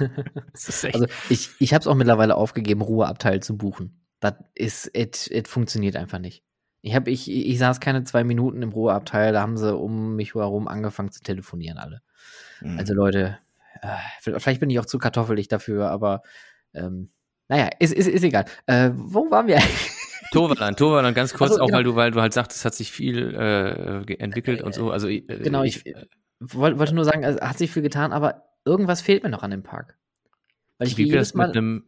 das. 0.53 0.85
Also 0.85 1.07
ich, 1.29 1.51
ich 1.61 1.73
habe 1.75 1.81
es 1.81 1.87
auch 1.87 1.95
mittlerweile 1.95 2.35
aufgegeben, 2.37 2.83
Ruheabteil 2.83 3.41
zu 3.43 3.57
buchen. 3.57 4.05
Das 4.21 4.35
ist, 4.55 4.91
it, 4.97 5.29
it 5.31 5.47
funktioniert 5.47 5.95
einfach 5.95 6.19
nicht. 6.19 6.43
Ich, 6.81 6.95
hab, 6.95 7.09
ich, 7.09 7.31
ich 7.31 7.59
saß 7.59 7.81
keine 7.81 8.05
zwei 8.05 8.25
Minuten 8.25 8.63
im 8.63 8.71
Ruheabteil, 8.71 9.33
da 9.33 9.41
haben 9.43 9.57
sie 9.57 9.75
um 9.75 10.15
mich 10.17 10.35
herum 10.35 10.69
angefangen 10.69 11.11
zu 11.11 11.21
telefonieren 11.23 11.79
alle. 11.79 12.03
Mhm. 12.61 12.79
Also 12.79 12.95
Leute, 12.95 13.39
äh, 13.83 14.39
vielleicht 14.39 14.61
bin 14.61 14.71
ich 14.71 14.79
auch 14.79 14.87
zu 14.87 14.99
kartoffelig 14.99 15.49
dafür, 15.49 15.91
aber 15.91 16.23
ähm, 16.75 17.11
naja, 17.49 17.71
ist, 17.79 17.95
ist, 17.95 18.07
ist 18.07 18.23
egal. 18.23 18.45
Äh, 18.67 18.91
wo 18.95 19.31
waren 19.31 19.47
wir? 19.47 19.59
Toverland, 20.33 20.79
Toverland, 20.79 21.17
ganz 21.17 21.33
kurz, 21.33 21.53
Also, 21.53 21.63
auch 21.63 21.67
genau. 21.67 21.79
weil 21.79 21.85
du, 21.85 21.97
weil 21.97 22.11
du 22.11 22.21
halt 22.21 22.35
sagst, 22.35 22.57
es 22.57 22.65
hat 22.65 22.75
sich 22.75 22.93
viel 22.93 23.35
äh, 23.35 24.15
entwickelt 24.15 24.63
und 24.63 24.75
so. 24.75 24.91
Also 24.91 25.09
äh, 25.09 25.21
Genau, 25.23 25.63
ich, 25.63 25.85
wollte 26.41 26.79
wollte 26.79 26.95
nur 26.95 27.05
sagen, 27.05 27.25
es 27.25 27.41
hat 27.41 27.59
sich 27.59 27.71
viel 27.71 27.83
getan, 27.83 28.13
aber 28.13 28.45
irgendwas 28.65 29.01
fehlt 29.01 29.23
mir 29.23 29.31
noch 29.31 29.43
an 29.43 29.51
dem 29.51 29.63
Park. 29.63 29.97
Weil 30.79 30.89
ich 30.89 30.97
gehe 30.97 31.07
wie 31.07 31.11
jedes 31.11 31.35
wär's 31.35 31.35
mit 31.35 31.55
Mal, 31.55 31.59
einem 31.59 31.85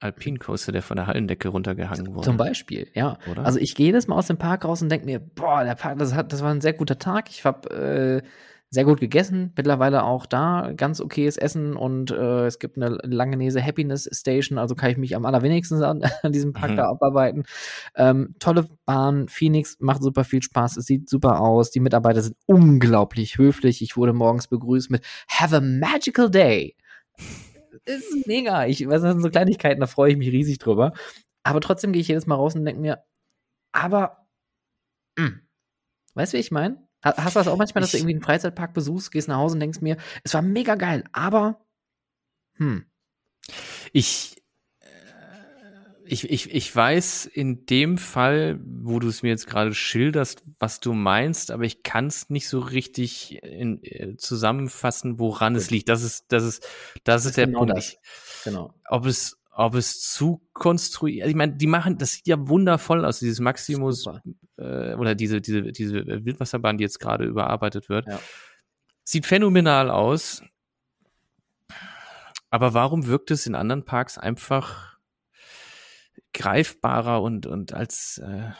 Alpine 0.00 0.38
Coaster, 0.38 0.72
der 0.72 0.82
von 0.82 0.96
der 0.96 1.06
Hallendecke 1.06 1.48
runtergehangen 1.48 2.14
wurde? 2.14 2.24
zum 2.24 2.36
Beispiel, 2.36 2.88
ja. 2.94 3.18
Oder? 3.30 3.44
Also 3.44 3.58
ich 3.58 3.74
gehe 3.74 3.86
jedes 3.86 4.06
Mal 4.06 4.16
aus 4.16 4.26
dem 4.28 4.38
Park 4.38 4.64
raus 4.64 4.80
und 4.82 4.88
denke 4.90 5.06
mir, 5.06 5.18
boah, 5.18 5.64
der 5.64 5.74
Park, 5.74 5.98
das, 5.98 6.14
hat, 6.14 6.32
das 6.32 6.42
war 6.42 6.50
ein 6.50 6.60
sehr 6.60 6.72
guter 6.72 6.98
Tag. 6.98 7.30
Ich 7.30 7.44
habe 7.44 8.22
äh, 8.22 8.26
sehr 8.70 8.84
gut 8.84 9.00
gegessen, 9.00 9.52
mittlerweile 9.56 10.04
auch 10.04 10.26
da 10.26 10.72
ganz 10.76 11.00
okayes 11.00 11.38
Essen 11.38 11.74
und 11.74 12.10
äh, 12.10 12.44
es 12.44 12.58
gibt 12.58 12.76
eine 12.76 12.98
Langenese 13.02 13.64
Happiness 13.64 14.06
Station, 14.12 14.58
also 14.58 14.74
kann 14.74 14.90
ich 14.90 14.98
mich 14.98 15.16
am 15.16 15.24
allerwenigsten 15.24 15.82
an, 15.82 16.02
an 16.22 16.32
diesem 16.32 16.52
Park 16.52 16.72
Mhm. 16.72 16.76
da 16.76 16.88
abarbeiten. 16.90 17.44
Ähm, 17.96 18.34
tolle 18.38 18.66
Bahn, 18.84 19.26
Phoenix 19.28 19.78
macht 19.80 20.02
super 20.02 20.22
viel 20.24 20.42
Spaß, 20.42 20.76
es 20.76 20.84
sieht 20.84 21.08
super 21.08 21.40
aus, 21.40 21.70
die 21.70 21.80
Mitarbeiter 21.80 22.20
sind 22.20 22.36
unglaublich 22.44 23.38
höflich. 23.38 23.80
Ich 23.80 23.96
wurde 23.96 24.12
morgens 24.12 24.48
begrüßt 24.48 24.90
mit 24.90 25.02
Have 25.30 25.56
a 25.56 25.60
magical 25.62 26.30
day. 26.30 26.76
Ist 27.88 28.26
mega. 28.26 28.66
Ich 28.66 28.86
weiß, 28.86 29.02
das 29.02 29.12
sind 29.12 29.22
so 29.22 29.30
Kleinigkeiten, 29.30 29.80
da 29.80 29.86
freue 29.86 30.12
ich 30.12 30.18
mich 30.18 30.30
riesig 30.30 30.58
drüber. 30.58 30.92
Aber 31.44 31.60
trotzdem 31.60 31.92
gehe 31.92 32.02
ich 32.02 32.08
jedes 32.08 32.26
Mal 32.26 32.34
raus 32.36 32.54
und 32.54 32.64
denke 32.64 32.80
mir, 32.80 33.04
aber, 33.72 34.26
mh, 35.18 35.40
weißt 36.14 36.32
du, 36.32 36.36
wie 36.36 36.40
ich 36.40 36.50
meine? 36.50 36.88
Hast 37.02 37.36
du 37.36 37.40
das 37.40 37.48
auch 37.48 37.56
manchmal, 37.56 37.82
dass 37.82 37.92
du 37.92 37.98
irgendwie 37.98 38.14
einen 38.14 38.22
Freizeitpark 38.22 38.74
besuchst, 38.74 39.12
gehst 39.12 39.28
nach 39.28 39.38
Hause 39.38 39.54
und 39.54 39.60
denkst 39.60 39.80
mir, 39.80 39.96
es 40.24 40.34
war 40.34 40.42
mega 40.42 40.74
geil, 40.74 41.04
aber, 41.12 41.64
hm, 42.56 42.86
Ich, 43.92 44.37
ich, 46.10 46.30
ich, 46.30 46.54
ich 46.54 46.74
weiß 46.74 47.26
in 47.26 47.66
dem 47.66 47.98
Fall, 47.98 48.58
wo 48.64 48.98
du 48.98 49.08
es 49.08 49.22
mir 49.22 49.28
jetzt 49.28 49.46
gerade 49.46 49.74
schilderst, 49.74 50.42
was 50.58 50.80
du 50.80 50.94
meinst, 50.94 51.50
aber 51.50 51.64
ich 51.64 51.82
kann 51.82 52.06
es 52.06 52.30
nicht 52.30 52.48
so 52.48 52.60
richtig 52.60 53.42
in, 53.42 53.82
äh, 53.82 54.16
zusammenfassen, 54.16 55.18
woran 55.18 55.54
es 55.54 55.64
Gut. 55.64 55.72
liegt. 55.72 55.88
Das 55.88 56.02
ist, 56.02 56.26
das 56.32 56.44
ist, 56.44 56.66
das 57.04 57.26
ist 57.26 57.36
der 57.36 57.46
genau 57.46 57.60
Punkt. 57.60 57.76
das. 57.76 57.96
Genau. 58.44 58.72
ob 58.88 59.04
es, 59.06 59.38
ob 59.50 59.74
es 59.74 60.00
zu 60.00 60.40
konstruiert, 60.54 61.28
ich 61.28 61.34
meine, 61.34 61.56
die 61.56 61.66
machen, 61.66 61.98
das 61.98 62.12
sieht 62.12 62.26
ja 62.26 62.48
wundervoll 62.48 63.04
aus, 63.04 63.18
dieses 63.18 63.40
Maximus 63.40 64.06
äh, 64.56 64.94
oder 64.94 65.14
diese, 65.14 65.40
diese, 65.40 65.62
diese 65.72 66.04
Wildwasserbahn, 66.24 66.78
die 66.78 66.84
jetzt 66.84 67.00
gerade 67.00 67.24
überarbeitet 67.24 67.88
wird. 67.88 68.06
Ja. 68.06 68.18
Sieht 69.04 69.26
phänomenal 69.26 69.90
aus. 69.90 70.42
Aber 72.50 72.72
warum 72.72 73.06
wirkt 73.06 73.30
es 73.30 73.46
in 73.46 73.54
anderen 73.54 73.84
Parks 73.84 74.16
einfach 74.16 74.97
greifbarer 76.38 77.20
und, 77.20 77.46
und 77.46 77.74
als 77.74 78.22
äh, 78.24 78.50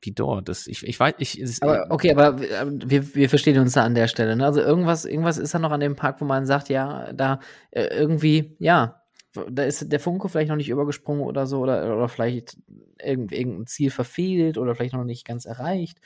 wie 0.00 0.12
dort? 0.12 0.48
Das, 0.48 0.66
ich, 0.66 0.86
ich 0.86 0.98
weiß, 0.98 1.14
ich, 1.18 1.40
es, 1.40 1.60
Aber 1.60 1.86
okay, 1.90 2.12
aber 2.12 2.40
wir, 2.40 3.14
wir 3.14 3.28
verstehen 3.28 3.58
uns 3.58 3.72
da 3.72 3.84
an 3.84 3.94
der 3.94 4.06
Stelle. 4.06 4.36
Ne? 4.36 4.44
Also 4.44 4.60
irgendwas, 4.60 5.04
irgendwas 5.04 5.36
ist 5.36 5.52
da 5.52 5.58
noch 5.58 5.72
an 5.72 5.80
dem 5.80 5.96
Park, 5.96 6.20
wo 6.20 6.24
man 6.24 6.46
sagt, 6.46 6.68
ja, 6.68 7.12
da 7.12 7.40
äh, 7.72 7.86
irgendwie, 7.86 8.56
ja, 8.60 9.02
da 9.50 9.64
ist 9.64 9.92
der 9.92 10.00
Funke 10.00 10.28
vielleicht 10.28 10.48
noch 10.48 10.56
nicht 10.56 10.68
übergesprungen 10.68 11.24
oder 11.24 11.46
so, 11.46 11.60
oder, 11.60 11.94
oder 11.96 12.08
vielleicht 12.08 12.56
irgend, 13.02 13.32
irgendein 13.32 13.66
Ziel 13.66 13.90
verfehlt 13.90 14.56
oder 14.56 14.74
vielleicht 14.74 14.94
noch 14.94 15.04
nicht 15.04 15.26
ganz 15.26 15.44
erreicht. 15.44 15.98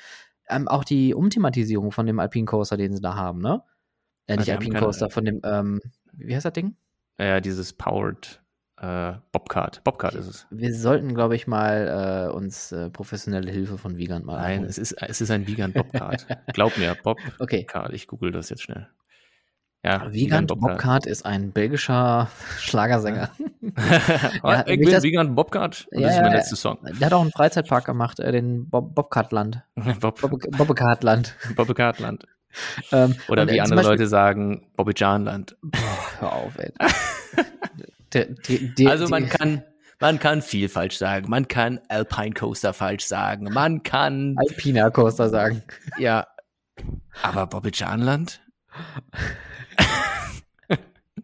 Ähm, 0.49 0.67
auch 0.67 0.83
die 0.83 1.15
Umthematisierung 1.15 1.93
von 1.93 2.07
dem 2.07 2.19
Alpine 2.19 2.47
Coaster, 2.47 2.79
den 2.79 2.95
sie 2.95 3.03
da 3.03 3.15
haben, 3.15 3.41
ne? 3.41 3.63
Äh, 4.27 4.37
nicht 4.37 4.49
die 4.49 4.53
haben 4.53 4.59
Alpine 4.61 4.81
Coaster, 4.81 5.11
von 5.11 5.25
dem, 5.27 5.41
ähm, 5.45 5.81
wie 6.13 6.35
heißt 6.35 6.47
das 6.47 6.55
Ding? 6.55 6.75
ja, 7.19 7.41
dieses 7.41 7.75
Powered 7.75 8.41
äh, 8.81 9.13
Bobcard. 9.33 9.83
Bobcard 9.85 10.15
ist 10.15 10.27
es. 10.27 10.47
Wir 10.51 10.75
sollten, 10.75 11.15
glaube 11.15 11.37
ich, 11.37 11.47
mal 11.47 12.29
äh, 12.31 12.33
uns 12.35 12.73
äh, 12.73 12.89
professionelle 12.91 13.51
Hilfe 13.51 13.77
von 13.79 13.97
Wiegand 13.99 14.25
mal 14.25 14.41
Nein, 14.41 14.65
es 14.65 14.79
ist, 14.79 14.93
es 14.93 15.21
ist 15.21 15.31
ein 15.31 15.47
Vegan 15.47 15.73
Bobcard. 15.73 16.27
Glaub 16.55 16.77
mir, 16.79 16.97
Bobcard. 17.03 17.35
Okay. 17.41 17.67
Ich 17.93 18.07
google 18.07 18.33
das 18.33 18.49
jetzt 18.51 18.63
schnell. 18.63 18.89
Ja, 19.83 20.13
Wiegand 20.13 20.49
Bobcard 20.49 21.07
ist 21.07 21.25
ein 21.25 21.53
belgischer 21.53 22.29
Schlagersänger. 22.59 23.31
ja, 23.61 23.73
Ja, 24.45 24.67
ich 24.67 24.79
will 24.81 24.91
das- 24.93 25.03
Vegan 25.03 25.35
Bobcard 25.35 25.87
und 25.93 26.01
Ja, 26.01 26.09
das 26.09 26.17
ist 26.17 26.23
mein 26.23 26.33
letzter 26.33 26.57
Song. 26.57 26.79
Der 26.99 27.07
hat 27.07 27.13
auch 27.15 27.23
einen 27.23 27.31
Freizeitpark 27.33 27.85
gemacht, 27.87 28.21
äh, 28.21 28.31
den 28.33 28.69
Bob 28.69 28.95
Bobcatland. 28.95 29.63
Bob, 30.01 30.21
Bob 30.21 30.33
Bobbekartland. 30.57 31.35
Bobcardland. 31.57 32.25
Ähm, 32.93 33.15
Oder 33.29 33.43
und, 33.43 33.53
wie 33.53 33.61
andere 33.61 33.77
Beispiel- 33.77 33.93
Leute 33.93 34.07
sagen, 34.07 34.67
Bobbejaanland. 34.77 35.57
Boah, 35.63 35.81
hör 36.19 36.33
auf, 36.33 36.59
ey. 36.59 36.73
Der- 38.13 38.27
die- 38.27 38.75
die- 38.75 38.87
Also 38.87 39.09
man 39.09 39.29
kann, 39.29 39.63
man 40.01 40.19
kann 40.19 40.43
viel 40.43 40.69
falsch 40.69 40.97
sagen. 40.97 41.29
Man 41.31 41.47
kann 41.49 41.81
Alpine 41.89 42.33
Coaster 42.35 42.73
falsch 42.73 43.05
sagen. 43.05 43.45
Man 43.53 43.83
kann, 43.83 44.35
Alpina 44.39 44.91
Coaster 44.91 45.29
sagen. 45.29 45.63
ja, 45.99 46.27
aber 47.23 47.47
Bobbejaanland? 47.47 48.41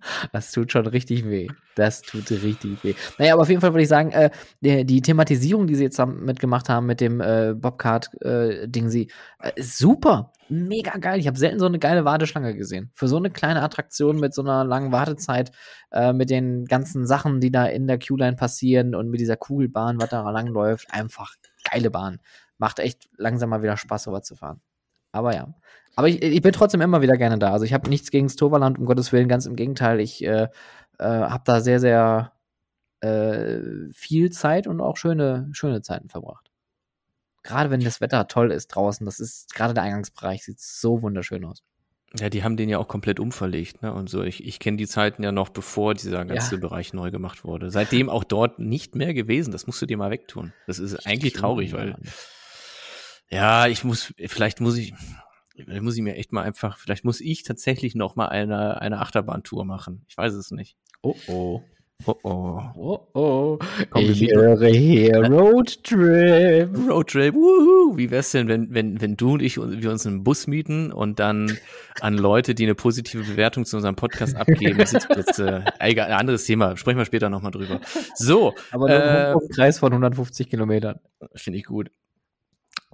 Das 0.32 0.52
tut 0.52 0.72
schon 0.72 0.86
richtig 0.86 1.24
weh. 1.28 1.48
Das 1.74 2.02
tut 2.02 2.30
richtig 2.30 2.82
weh. 2.84 2.94
Naja, 3.18 3.34
aber 3.34 3.42
auf 3.42 3.48
jeden 3.48 3.60
Fall 3.60 3.72
würde 3.72 3.82
ich 3.82 3.88
sagen, 3.88 4.10
äh, 4.12 4.30
die, 4.60 4.84
die 4.84 5.02
Thematisierung, 5.02 5.66
die 5.66 5.74
sie 5.74 5.84
jetzt 5.84 5.98
mitgemacht 5.98 6.68
haben 6.68 6.86
mit 6.86 7.00
dem 7.00 7.20
äh, 7.20 7.54
Bobcard-Ding, 7.54 8.88
sie 8.88 9.10
äh, 9.40 9.52
ist 9.56 9.78
super. 9.78 10.32
Mega 10.48 10.96
geil. 10.98 11.18
Ich 11.18 11.26
habe 11.26 11.38
selten 11.38 11.58
so 11.58 11.66
eine 11.66 11.78
geile 11.78 12.04
Warteschlange 12.04 12.54
gesehen. 12.54 12.90
Für 12.94 13.08
so 13.08 13.16
eine 13.16 13.30
kleine 13.30 13.62
Attraktion 13.62 14.18
mit 14.20 14.32
so 14.32 14.42
einer 14.42 14.64
langen 14.64 14.92
Wartezeit, 14.92 15.50
äh, 15.90 16.12
mit 16.12 16.30
den 16.30 16.66
ganzen 16.66 17.06
Sachen, 17.06 17.40
die 17.40 17.50
da 17.50 17.66
in 17.66 17.86
der 17.86 17.98
Q-Line 17.98 18.36
passieren 18.36 18.94
und 18.94 19.10
mit 19.10 19.20
dieser 19.20 19.36
Kugelbahn, 19.36 20.00
was 20.00 20.10
da 20.10 20.28
lang 20.30 20.46
läuft. 20.46 20.92
Einfach 20.92 21.34
geile 21.70 21.90
Bahn. 21.90 22.20
Macht 22.58 22.78
echt 22.78 23.08
langsam 23.16 23.50
mal 23.50 23.62
wieder 23.62 23.76
Spaß, 23.76 24.04
sowas 24.04 24.22
zu 24.22 24.36
fahren. 24.36 24.60
Aber 25.12 25.34
ja. 25.34 25.48
Aber 25.96 26.08
ich, 26.08 26.22
ich 26.22 26.42
bin 26.42 26.52
trotzdem 26.52 26.82
immer 26.82 27.00
wieder 27.00 27.16
gerne 27.16 27.38
da. 27.38 27.52
Also 27.52 27.64
ich 27.64 27.72
habe 27.72 27.88
nichts 27.88 28.10
gegen 28.10 28.26
das 28.26 28.36
Toverland, 28.36 28.78
um 28.78 28.84
Gottes 28.84 29.12
Willen, 29.12 29.28
ganz 29.28 29.46
im 29.46 29.56
Gegenteil. 29.56 29.98
Ich 29.98 30.22
äh, 30.22 30.48
äh, 30.98 31.04
habe 31.04 31.42
da 31.44 31.60
sehr, 31.60 31.80
sehr 31.80 32.32
äh, 33.00 33.60
viel 33.92 34.30
Zeit 34.30 34.66
und 34.66 34.80
auch 34.80 34.98
schöne, 34.98 35.48
schöne 35.52 35.80
Zeiten 35.82 36.08
verbracht. 36.08 36.50
Gerade 37.42 37.70
wenn 37.70 37.80
das 37.80 38.00
Wetter 38.00 38.28
toll 38.28 38.50
ist 38.52 38.68
draußen, 38.68 39.06
das 39.06 39.20
ist 39.20 39.54
gerade 39.54 39.72
der 39.72 39.84
Eingangsbereich, 39.84 40.44
sieht 40.44 40.60
so 40.60 41.00
wunderschön 41.02 41.44
aus. 41.44 41.62
Ja, 42.18 42.28
die 42.28 42.44
haben 42.44 42.56
den 42.56 42.68
ja 42.68 42.78
auch 42.78 42.88
komplett 42.88 43.20
umverlegt, 43.20 43.82
ne? 43.82 43.92
Und 43.92 44.08
so. 44.08 44.22
Ich, 44.22 44.44
ich 44.44 44.58
kenne 44.58 44.76
die 44.76 44.86
Zeiten 44.86 45.22
ja 45.22 45.32
noch, 45.32 45.48
bevor 45.48 45.94
dieser 45.94 46.24
ganze 46.24 46.54
Ja. 46.54 46.60
Bereich 46.60 46.92
neu 46.92 47.10
gemacht 47.10 47.44
wurde. 47.44 47.70
Seitdem 47.70 48.08
auch 48.08 48.24
dort 48.24 48.58
nicht 48.58 48.94
mehr 48.94 49.12
gewesen. 49.12 49.50
Das 49.50 49.66
musst 49.66 49.82
du 49.82 49.86
dir 49.86 49.96
mal 49.96 50.10
wegtun. 50.10 50.52
Das 50.66 50.78
ist 50.78 51.06
eigentlich 51.06 51.32
traurig, 51.34 51.72
weil 51.72 51.96
Ja, 53.28 53.66
ich 53.66 53.82
muss, 53.82 54.14
vielleicht 54.26 54.60
muss 54.60 54.76
ich, 54.76 54.94
vielleicht 55.56 55.82
muss 55.82 55.96
ich 55.96 56.02
mir 56.02 56.16
echt 56.16 56.32
mal 56.32 56.42
einfach, 56.42 56.78
vielleicht 56.78 57.04
muss 57.04 57.20
ich 57.20 57.42
tatsächlich 57.42 57.94
noch 57.94 58.16
mal 58.16 58.26
eine, 58.26 58.80
eine 58.80 59.00
Achterbahntour 59.00 59.64
machen. 59.64 60.04
Ich 60.08 60.16
weiß 60.16 60.34
es 60.34 60.50
nicht. 60.50 60.76
Oh 61.02 61.16
oh. 61.28 61.62
Oh 62.04 62.14
oh. 62.24 62.60
Oh 62.76 63.00
oh. 63.14 63.58
Komm, 63.90 64.02
ich 64.02 64.30
höre 64.30 64.68
hier 64.68 65.16
Roadtrip. 65.24 66.68
Roadtrip, 66.88 67.34
wuhu. 67.34 67.96
Wie 67.96 68.10
wär's 68.10 68.32
denn, 68.32 68.48
wenn, 68.48 68.72
wenn, 68.72 69.00
wenn 69.00 69.16
du 69.16 69.32
und 69.32 69.42
ich 69.42 69.56
wir 69.56 69.90
uns 69.90 70.06
einen 70.06 70.22
Bus 70.22 70.46
mieten 70.46 70.92
und 70.92 71.18
dann 71.18 71.56
an 72.00 72.18
Leute, 72.18 72.54
die 72.54 72.64
eine 72.64 72.74
positive 72.74 73.24
Bewertung 73.24 73.64
zu 73.64 73.76
unserem 73.76 73.96
Podcast 73.96 74.36
abgeben, 74.36 74.84
Sitzplätze, 74.84 75.64
egal, 75.80 76.08
ein 76.08 76.20
anderes 76.20 76.44
Thema, 76.44 76.76
sprechen 76.76 76.98
wir 76.98 77.06
später 77.06 77.30
nochmal 77.30 77.50
drüber. 77.50 77.80
So, 78.14 78.54
Aber 78.70 78.88
nur 78.88 79.42
Äh, 79.42 79.54
Kreis 79.54 79.78
von 79.78 79.90
150 79.92 80.50
Kilometern. 80.50 81.00
Finde 81.34 81.58
ich 81.58 81.64
gut. 81.64 81.90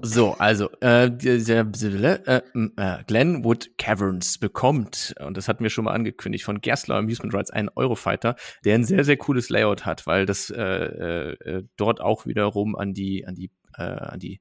So, 0.05 0.33
also, 0.33 0.69
äh, 0.81 1.07
äh, 1.07 2.43
äh, 2.77 3.05
Glenwood 3.07 3.79
Caverns 3.79 4.39
bekommt, 4.39 5.15
und 5.25 5.37
das 5.37 5.47
hatten 5.47 5.63
wir 5.63 5.71
schon 5.71 5.85
mal 5.85 5.93
angekündigt, 5.93 6.45
von 6.45 6.61
Gerstlauer 6.61 6.99
Amusement 6.99 7.33
Rides 7.33 7.51
einen 7.51 7.69
Eurofighter, 7.77 8.35
der 8.65 8.75
ein 8.75 8.85
sehr, 8.85 9.05
sehr 9.05 9.17
cooles 9.17 9.49
Layout 9.49 9.87
hat, 9.87 10.07
weil 10.09 10.27
das 10.27 10.51
äh, 10.51 10.65
äh, 10.65 11.65
dort 11.77 12.01
auch 12.01 12.27
wiederum 12.27 12.75
an 12.75 12.95
die, 12.95 13.25
an 13.27 13.37
die, 13.37 13.53
äh, 13.79 13.83
an 13.83 14.19
die, 14.19 14.41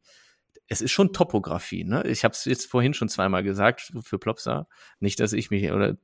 es 0.68 0.82
ist 0.82 0.91
schon 0.91 1.14
Topografie, 1.14 1.84
ne? 1.84 2.03
Ich 2.07 2.24
habe 2.24 2.32
es 2.32 2.45
jetzt 2.45 2.66
vorhin 2.66 2.95
schon 2.95 3.09
zweimal 3.09 3.43
gesagt 3.43 3.93
für 4.01 4.18
Plopsa. 4.18 4.68
Nicht, 4.99 5.20
dass 5.20 5.32
ich 5.32 5.51
mich, 5.51 5.72
oder 5.72 5.95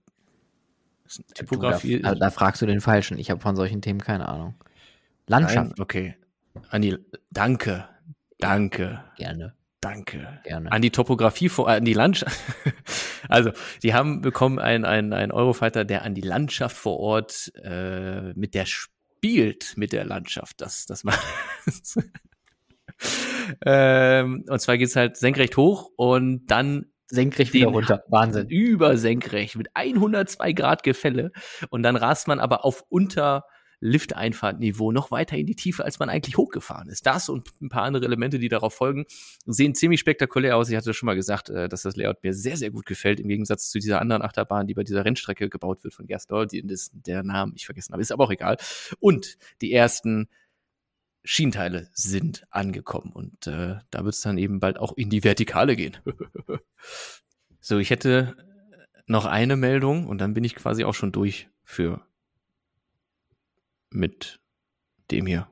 Typografie. 1.33 2.01
Da, 2.01 2.13
da 2.13 2.29
fragst 2.29 2.61
du 2.61 2.65
den 2.65 2.81
Falschen. 2.81 3.17
Ich 3.17 3.31
habe 3.31 3.41
von 3.41 3.55
solchen 3.55 3.81
Themen 3.81 4.01
keine 4.01 4.27
Ahnung. 4.27 4.55
Landschaft. 5.25 5.69
Nein? 5.71 5.79
Okay. 5.79 6.15
Andi, 6.69 6.97
danke. 7.31 7.87
Danke. 8.39 9.03
Gerne, 9.17 9.55
Danke. 9.81 10.39
gerne. 10.43 10.71
An 10.71 10.81
die 10.81 10.91
Topografie, 10.91 11.49
vor, 11.49 11.69
an 11.69 11.85
die 11.85 11.93
Landschaft. 11.93 12.35
Also, 13.29 13.51
die 13.83 13.93
haben 13.93 14.21
bekommen 14.21 14.57
einen, 14.57 14.85
einen, 14.85 15.11
einen 15.11 15.33
Eurofighter, 15.33 15.83
der 15.83 16.03
an 16.03 16.13
die 16.13 16.21
Landschaft 16.21 16.77
vor 16.77 16.97
Ort 16.97 17.51
äh, 17.61 18.31
mit 18.35 18.53
der 18.53 18.65
spielt, 18.65 19.73
mit 19.75 19.91
der 19.91 20.05
Landschaft. 20.05 20.61
Das, 20.61 20.85
das 20.85 21.03
macht. 21.03 21.19
ähm, 23.65 24.45
und 24.47 24.61
zwar 24.61 24.77
geht's 24.77 24.95
halt 24.95 25.17
senkrecht 25.17 25.57
hoch 25.57 25.91
und 25.97 26.45
dann 26.45 26.85
Senkrecht 27.09 27.53
wieder 27.53 27.67
runter. 27.67 28.03
Wahnsinn. 28.07 28.47
über 28.47 28.97
senkrecht 28.97 29.55
mit 29.55 29.69
102 29.73 30.53
Grad 30.53 30.83
Gefälle 30.83 31.31
und 31.69 31.83
dann 31.83 31.95
rast 31.95 32.27
man 32.27 32.39
aber 32.39 32.65
auf 32.65 32.83
unter 32.89 33.45
Lifteinfahrtniveau 33.79 34.91
noch 34.91 35.11
weiter 35.11 35.37
in 35.37 35.45
die 35.45 35.55
Tiefe, 35.55 35.85
als 35.85 35.99
man 35.99 36.09
eigentlich 36.09 36.37
hochgefahren 36.37 36.89
ist. 36.89 37.05
Das 37.05 37.29
und 37.29 37.49
ein 37.61 37.69
paar 37.69 37.83
andere 37.83 38.05
Elemente, 38.05 38.39
die 38.39 38.49
darauf 38.49 38.73
folgen, 38.73 39.05
sehen 39.45 39.75
ziemlich 39.75 39.99
spektakulär 39.99 40.57
aus. 40.57 40.69
Ich 40.69 40.75
hatte 40.75 40.93
schon 40.93 41.05
mal 41.05 41.15
gesagt, 41.15 41.49
äh, 41.49 41.69
dass 41.69 41.83
das 41.83 41.95
Layout 41.95 42.23
mir 42.23 42.33
sehr, 42.33 42.57
sehr 42.57 42.71
gut 42.71 42.85
gefällt, 42.85 43.19
im 43.19 43.27
Gegensatz 43.27 43.69
zu 43.69 43.79
dieser 43.79 44.01
anderen 44.01 44.21
Achterbahn, 44.21 44.67
die 44.67 44.73
bei 44.73 44.83
dieser 44.83 45.05
Rennstrecke 45.05 45.49
gebaut 45.49 45.83
wird 45.83 45.93
von 45.93 46.07
Gerstol, 46.07 46.47
die 46.47 46.65
das, 46.65 46.89
der 46.93 47.23
Namen 47.23 47.53
ich 47.55 47.65
vergessen 47.65 47.93
habe, 47.93 48.01
ist 48.01 48.11
aber 48.11 48.23
auch 48.23 48.31
egal. 48.31 48.57
Und 48.99 49.37
die 49.61 49.71
ersten 49.71 50.27
Schienenteile 51.23 51.89
sind 51.91 52.47
angekommen 52.51 53.11
und 53.13 53.47
äh, 53.47 53.75
da 53.89 54.05
wird 54.05 54.15
es 54.15 54.21
dann 54.21 54.37
eben 54.37 54.59
bald 54.61 54.79
auch 54.79 54.95
in 54.95 55.09
die 55.09 55.25
Vertikale 55.25 55.75
gehen. 55.75 55.97
so, 57.59 57.77
ich 57.79 57.89
hätte 57.89 58.35
noch 59.07 59.25
eine 59.25 59.57
Meldung 59.57 60.07
und 60.07 60.19
dann 60.19 60.33
bin 60.33 60.45
ich 60.45 60.55
quasi 60.55 60.85
auch 60.85 60.93
schon 60.93 61.11
durch 61.11 61.49
für 61.63 62.01
mit 63.89 64.39
dem 65.11 65.25
hier. 65.25 65.47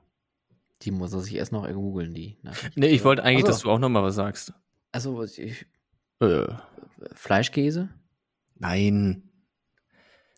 Die 0.81 0.91
muss 0.91 1.13
er 1.13 1.21
sich 1.21 1.35
erst 1.35 1.51
noch 1.51 1.67
googeln, 1.67 2.13
die. 2.13 2.37
Nachricht. 2.43 2.77
Nee, 2.77 2.87
ich 2.87 3.03
wollte 3.03 3.23
eigentlich, 3.23 3.45
also, 3.45 3.53
dass 3.53 3.61
du 3.61 3.71
auch 3.71 3.79
noch 3.79 3.89
mal 3.89 4.03
was 4.03 4.15
sagst. 4.15 4.53
Also, 4.91 5.23
ich, 5.23 5.65
äh. 6.19 6.47
Fleischkäse? 7.13 7.89
Nein. 8.55 9.29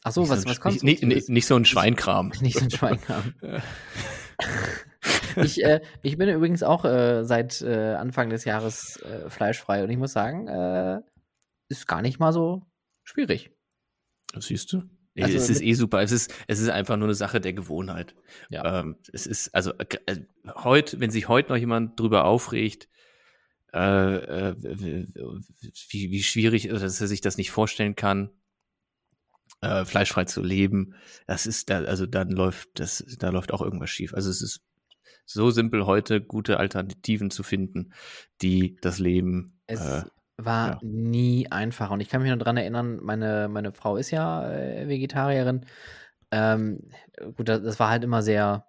Ach 0.04 0.12
so, 0.12 0.30
was, 0.30 0.42
so 0.42 0.50
was 0.50 0.60
kommt? 0.60 0.84
Nicht, 0.84 1.04
nicht, 1.04 1.30
nicht, 1.30 1.48
so 1.48 1.56
ein 1.56 1.66
Schweinkram. 1.66 2.32
Nicht 2.42 2.58
so 2.58 2.66
ein 2.66 2.72
Schweinkram. 2.72 3.34
ich, 5.36 5.64
äh, 5.64 5.82
ich 6.02 6.18
bin 6.18 6.30
übrigens 6.30 6.64
auch 6.64 6.86
äh, 6.86 7.24
seit 7.26 7.62
äh, 7.62 7.96
Anfang 7.96 8.30
des 8.30 8.46
Jahres 8.46 8.98
äh, 9.02 9.30
fleischfrei 9.30 9.84
und 9.84 9.90
ich 9.90 9.98
muss 9.98 10.14
sagen, 10.14 10.48
äh, 10.48 11.02
ist 11.70 11.88
gar 11.88 12.02
nicht 12.02 12.20
mal 12.20 12.32
so 12.32 12.64
schwierig. 13.04 13.52
Das 14.34 14.46
siehst 14.46 14.72
du? 14.74 14.84
Also, 15.24 15.38
es 15.38 15.50
ist 15.50 15.62
eh 15.62 15.74
super. 15.74 16.02
Es 16.02 16.12
ist, 16.12 16.34
es 16.48 16.60
ist 16.60 16.70
einfach 16.70 16.98
nur 16.98 17.08
eine 17.08 17.16
Sache 17.16 17.42
der 17.42 17.54
Gewohnheit. 17.54 18.16
Ja. 18.50 18.82
Ähm, 18.82 18.98
es 19.12 19.26
ist, 19.26 19.54
also, 19.56 19.74
äh, 19.78 20.18
heute, 20.56 21.00
wenn 21.00 21.12
sich 21.12 21.28
heute 21.28 21.50
noch 21.50 21.58
jemand 21.58 22.00
drüber 22.00 22.26
aufregt, 22.26 22.88
äh, 23.74 24.50
äh, 24.50 24.56
wie, 25.90 26.12
wie 26.12 26.24
schwierig, 26.24 26.66
ist, 26.66 26.82
dass 26.82 27.02
er 27.02 27.08
sich 27.08 27.22
das 27.22 27.38
nicht 27.38 27.52
vorstellen 27.52 27.96
kann, 27.96 28.30
äh, 29.62 29.86
fleischfrei 29.86 30.26
zu 30.26 30.42
leben, 30.42 30.96
das 31.26 31.46
ist 31.46 31.70
da, 31.70 31.84
also 31.84 32.06
dann 32.06 32.30
läuft 32.30 32.80
das, 32.80 33.04
da 33.20 33.30
läuft 33.30 33.52
auch 33.54 33.62
irgendwas 33.62 33.90
schief. 33.90 34.14
Also 34.14 34.30
es 34.30 34.42
ist 34.42 34.62
so 35.26 35.52
simpel 35.52 35.86
heute 35.86 36.22
gute 36.22 36.58
Alternativen 36.58 37.32
zu 37.32 37.44
finden, 37.44 37.94
die 38.42 38.78
das 38.82 39.00
Leben 39.00 39.60
es, 39.66 39.82
äh, 39.82 40.04
war 40.38 40.70
ja. 40.70 40.80
nie 40.84 41.52
einfach. 41.52 41.90
Und 41.92 42.00
ich 42.00 42.10
kann 42.10 42.22
mich 42.22 42.32
noch 42.32 42.38
daran 42.38 42.58
erinnern, 42.58 43.00
meine, 43.02 43.48
meine 43.50 43.74
Frau 43.74 43.98
ist 43.98 44.12
ja 44.12 44.50
äh, 44.52 44.88
Vegetarierin. 44.88 45.66
Ähm, 46.32 46.92
gut, 47.36 47.50
das, 47.50 47.64
das, 47.64 47.80
war 47.80 47.90
halt 47.90 48.04
immer 48.04 48.22
sehr 48.22 48.66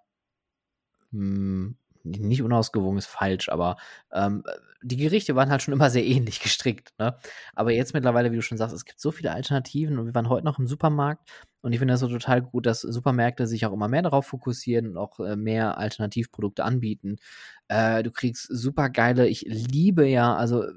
mh, 1.11 1.19
hm, 1.19 1.77
nicht 2.03 2.41
unausgewogen 2.41 2.97
ist 2.97 3.07
falsch, 3.07 3.49
aber 3.49 3.77
ähm, 4.13 4.43
die 4.81 4.97
Gerichte 4.97 5.35
waren 5.35 5.49
halt 5.49 5.61
schon 5.61 5.73
immer 5.73 5.89
sehr 5.89 6.05
ähnlich 6.05 6.39
gestrickt. 6.41 6.93
Ne? 6.97 7.17
Aber 7.53 7.71
jetzt 7.71 7.93
mittlerweile, 7.93 8.31
wie 8.31 8.37
du 8.37 8.41
schon 8.41 8.57
sagst, 8.57 8.75
es 8.75 8.85
gibt 8.85 8.99
so 8.99 9.11
viele 9.11 9.31
Alternativen 9.31 9.99
und 9.99 10.05
wir 10.05 10.15
waren 10.15 10.29
heute 10.29 10.45
noch 10.45 10.59
im 10.59 10.67
Supermarkt 10.67 11.29
und 11.61 11.73
ich 11.73 11.79
finde 11.79 11.93
das 11.93 11.99
so 11.99 12.07
total 12.07 12.41
gut, 12.41 12.65
dass 12.65 12.81
Supermärkte 12.81 13.45
sich 13.47 13.65
auch 13.65 13.73
immer 13.73 13.87
mehr 13.87 14.01
darauf 14.01 14.27
fokussieren 14.27 14.87
und 14.87 14.97
auch 14.97 15.19
äh, 15.19 15.35
mehr 15.35 15.77
Alternativprodukte 15.77 16.63
anbieten. 16.63 17.17
Äh, 17.67 18.01
du 18.03 18.11
kriegst 18.11 18.47
super 18.49 18.89
geile, 18.89 19.27
ich 19.27 19.41
liebe 19.41 20.07
ja, 20.07 20.35
also 20.35 20.63
äh, 20.63 20.71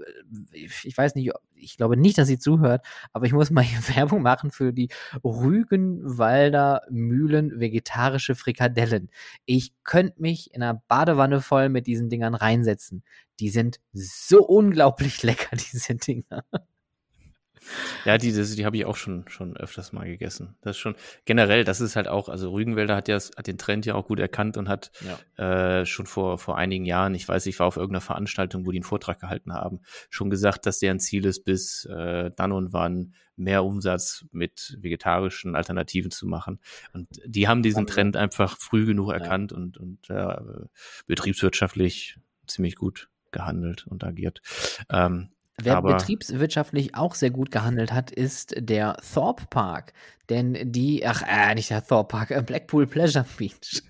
ich 0.53 0.97
weiß 0.97 1.15
nicht, 1.15 1.31
ich 1.55 1.77
glaube 1.77 1.97
nicht, 1.97 2.19
dass 2.19 2.29
sie 2.29 2.39
zuhört, 2.39 2.85
aber 3.13 3.27
ich 3.27 3.33
muss 3.33 3.51
mal 3.51 3.63
hier 3.63 3.79
Werbung 3.97 4.23
machen 4.23 4.51
für 4.51 4.73
die 4.73 4.89
Rügenwalder 5.25 6.83
Mühlen 6.91 7.61
vegetarische 7.61 8.35
Frikadellen. 8.35 9.11
Ich 9.47 9.73
könnte 9.85 10.21
mich 10.21 10.53
in 10.53 10.63
einer 10.63 10.83
Badewanne 10.89 11.41
voll 11.41 11.69
mit 11.69 11.87
diesen 11.87 12.09
Dingern 12.09 12.35
reinsetzen. 12.35 13.05
Die 13.41 13.51
sind 13.51 13.81
so 13.93 14.45
unglaublich 14.45 15.23
lecker, 15.23 15.57
diese 15.57 15.95
Dinger. 15.95 16.45
Ja, 18.05 18.19
die, 18.19 18.33
die, 18.33 18.57
die 18.57 18.65
habe 18.67 18.77
ich 18.77 18.85
auch 18.85 18.97
schon, 18.97 19.25
schon 19.29 19.57
öfters 19.57 19.93
mal 19.93 20.07
gegessen. 20.07 20.57
Das 20.61 20.77
ist 20.77 20.81
schon 20.81 20.95
generell, 21.25 21.65
das 21.65 21.81
ist 21.81 21.97
halt 21.97 22.09
auch, 22.09 22.29
also 22.29 22.51
Rügenwälder 22.51 22.97
hat 22.97 23.09
ja 23.09 23.17
hat 23.17 23.47
den 23.47 23.59
Trend 23.59 23.87
ja 23.87 23.95
auch 23.95 24.07
gut 24.07 24.19
erkannt 24.19 24.57
und 24.57 24.69
hat 24.69 24.91
ja. 25.39 25.81
äh, 25.81 25.87
schon 25.87 26.07
vor, 26.07 26.39
vor 26.39 26.57
einigen 26.59 26.85
Jahren, 26.85 27.15
ich 27.15 27.29
weiß, 27.29 27.47
ich 27.47 27.59
war 27.59 27.67
auf 27.67 27.77
irgendeiner 27.77 28.01
Veranstaltung, 28.01 28.67
wo 28.67 28.71
die 28.71 28.79
einen 28.79 28.85
Vortrag 28.85 29.21
gehalten 29.21 29.53
haben, 29.53 29.81
schon 30.11 30.31
gesagt, 30.31 30.67
dass 30.67 30.79
deren 30.79 31.01
Ziel 31.01 31.25
ist, 31.25 31.45
bis 31.45 31.85
äh, 31.87 32.31
dann 32.35 32.53
und 32.53 32.73
wann 32.73 33.15
mehr 33.37 33.65
Umsatz 33.65 34.25
mit 34.31 34.77
vegetarischen 34.81 35.57
Alternativen 35.57 36.11
zu 36.11 36.27
machen. 36.27 36.61
Und 36.93 37.09
die 37.25 37.49
haben 37.49 37.63
diesen 37.63 37.87
Trend 37.87 38.17
einfach 38.17 38.59
früh 38.59 38.85
genug 38.85 39.13
erkannt 39.13 39.53
ja. 39.53 39.57
und, 39.57 39.79
und 39.79 40.11
äh, 40.11 40.37
betriebswirtschaftlich 41.07 42.19
ziemlich 42.47 42.77
gut 42.77 43.09
gehandelt 43.31 43.87
und 43.87 44.05
agiert. 44.05 44.43
Ähm, 44.91 45.31
Wer 45.65 45.77
Aber 45.77 45.95
betriebswirtschaftlich 45.95 46.95
auch 46.95 47.15
sehr 47.15 47.31
gut 47.31 47.51
gehandelt 47.51 47.93
hat, 47.93 48.11
ist 48.11 48.55
der 48.57 48.97
Thorpe 49.15 49.45
Park. 49.51 49.93
Denn 50.29 50.73
die, 50.73 51.07
ach, 51.07 51.23
äh, 51.27 51.55
nicht 51.55 51.71
der 51.71 51.87
Thorpe 51.87 52.17
Park, 52.17 52.31
äh, 52.31 52.43
Blackpool 52.43 52.87
Pleasure 52.87 53.25
Beach. 53.37 53.83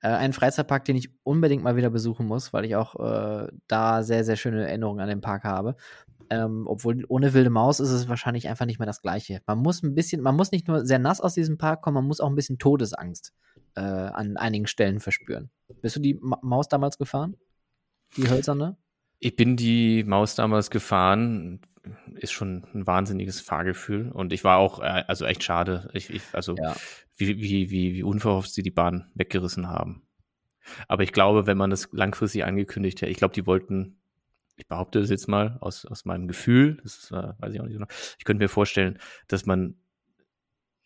Äh, 0.00 0.08
ein 0.08 0.32
Freizeitpark, 0.32 0.84
den 0.84 0.96
ich 0.96 1.10
unbedingt 1.24 1.62
mal 1.62 1.76
wieder 1.76 1.90
besuchen 1.90 2.26
muss, 2.26 2.52
weil 2.52 2.64
ich 2.64 2.76
auch 2.76 2.94
äh, 2.96 3.48
da 3.66 4.02
sehr, 4.02 4.24
sehr 4.24 4.36
schöne 4.36 4.66
Erinnerungen 4.66 5.00
an 5.00 5.08
den 5.08 5.20
Park 5.20 5.44
habe. 5.44 5.76
Ähm, 6.30 6.66
obwohl 6.66 7.04
ohne 7.08 7.32
wilde 7.32 7.50
Maus 7.50 7.80
ist 7.80 7.90
es 7.90 8.08
wahrscheinlich 8.08 8.48
einfach 8.48 8.66
nicht 8.66 8.78
mehr 8.78 8.86
das 8.86 9.00
Gleiche. 9.00 9.40
Man 9.46 9.58
muss 9.58 9.82
ein 9.82 9.94
bisschen, 9.94 10.20
man 10.20 10.36
muss 10.36 10.52
nicht 10.52 10.68
nur 10.68 10.84
sehr 10.84 10.98
nass 10.98 11.20
aus 11.20 11.34
diesem 11.34 11.56
Park 11.56 11.80
kommen, 11.80 11.94
man 11.94 12.06
muss 12.06 12.20
auch 12.20 12.28
ein 12.28 12.34
bisschen 12.34 12.58
Todesangst 12.58 13.32
äh, 13.76 13.80
an 13.80 14.36
einigen 14.36 14.66
Stellen 14.66 15.00
verspüren. 15.00 15.50
Bist 15.80 15.96
du 15.96 16.00
die 16.00 16.18
Ma 16.20 16.38
Maus 16.42 16.68
damals 16.68 16.98
gefahren? 16.98 17.36
Die 18.16 18.28
hölzerne? 18.28 18.76
Ich 19.20 19.36
bin 19.36 19.56
die 19.56 20.04
Maus 20.04 20.34
damals 20.34 20.70
gefahren, 20.70 21.60
ist 22.14 22.32
schon 22.32 22.66
ein 22.74 22.86
wahnsinniges 22.86 23.40
Fahrgefühl 23.40 24.10
und 24.12 24.32
ich 24.32 24.44
war 24.44 24.58
auch, 24.58 24.80
äh, 24.80 25.04
also 25.06 25.24
echt 25.24 25.42
schade, 25.42 25.88
ich, 25.92 26.10
ich 26.10 26.22
also 26.32 26.54
ja. 26.56 26.76
wie, 27.16 27.38
wie, 27.38 27.70
wie, 27.70 27.94
wie 27.94 28.02
unverhofft 28.02 28.52
sie 28.52 28.62
die 28.62 28.70
Bahn 28.70 29.10
weggerissen 29.14 29.68
haben. 29.68 30.02
Aber 30.86 31.02
ich 31.02 31.12
glaube, 31.12 31.46
wenn 31.46 31.56
man 31.56 31.70
das 31.70 31.88
langfristig 31.92 32.44
angekündigt 32.44 33.00
hätte, 33.00 33.10
ich 33.10 33.16
glaube, 33.16 33.34
die 33.34 33.46
wollten, 33.46 34.00
ich 34.56 34.66
behaupte 34.66 34.98
es 34.98 35.10
jetzt 35.10 35.28
mal 35.28 35.56
aus, 35.60 35.86
aus 35.86 36.04
meinem 36.04 36.28
Gefühl, 36.28 36.78
das 36.82 36.98
ist, 36.98 37.10
äh, 37.10 37.32
weiß 37.38 37.54
ich 37.54 37.60
auch 37.60 37.64
nicht 37.64 37.74
genau, 37.74 37.86
ich 38.18 38.24
könnte 38.24 38.44
mir 38.44 38.48
vorstellen, 38.48 38.98
dass 39.28 39.46
man 39.46 39.76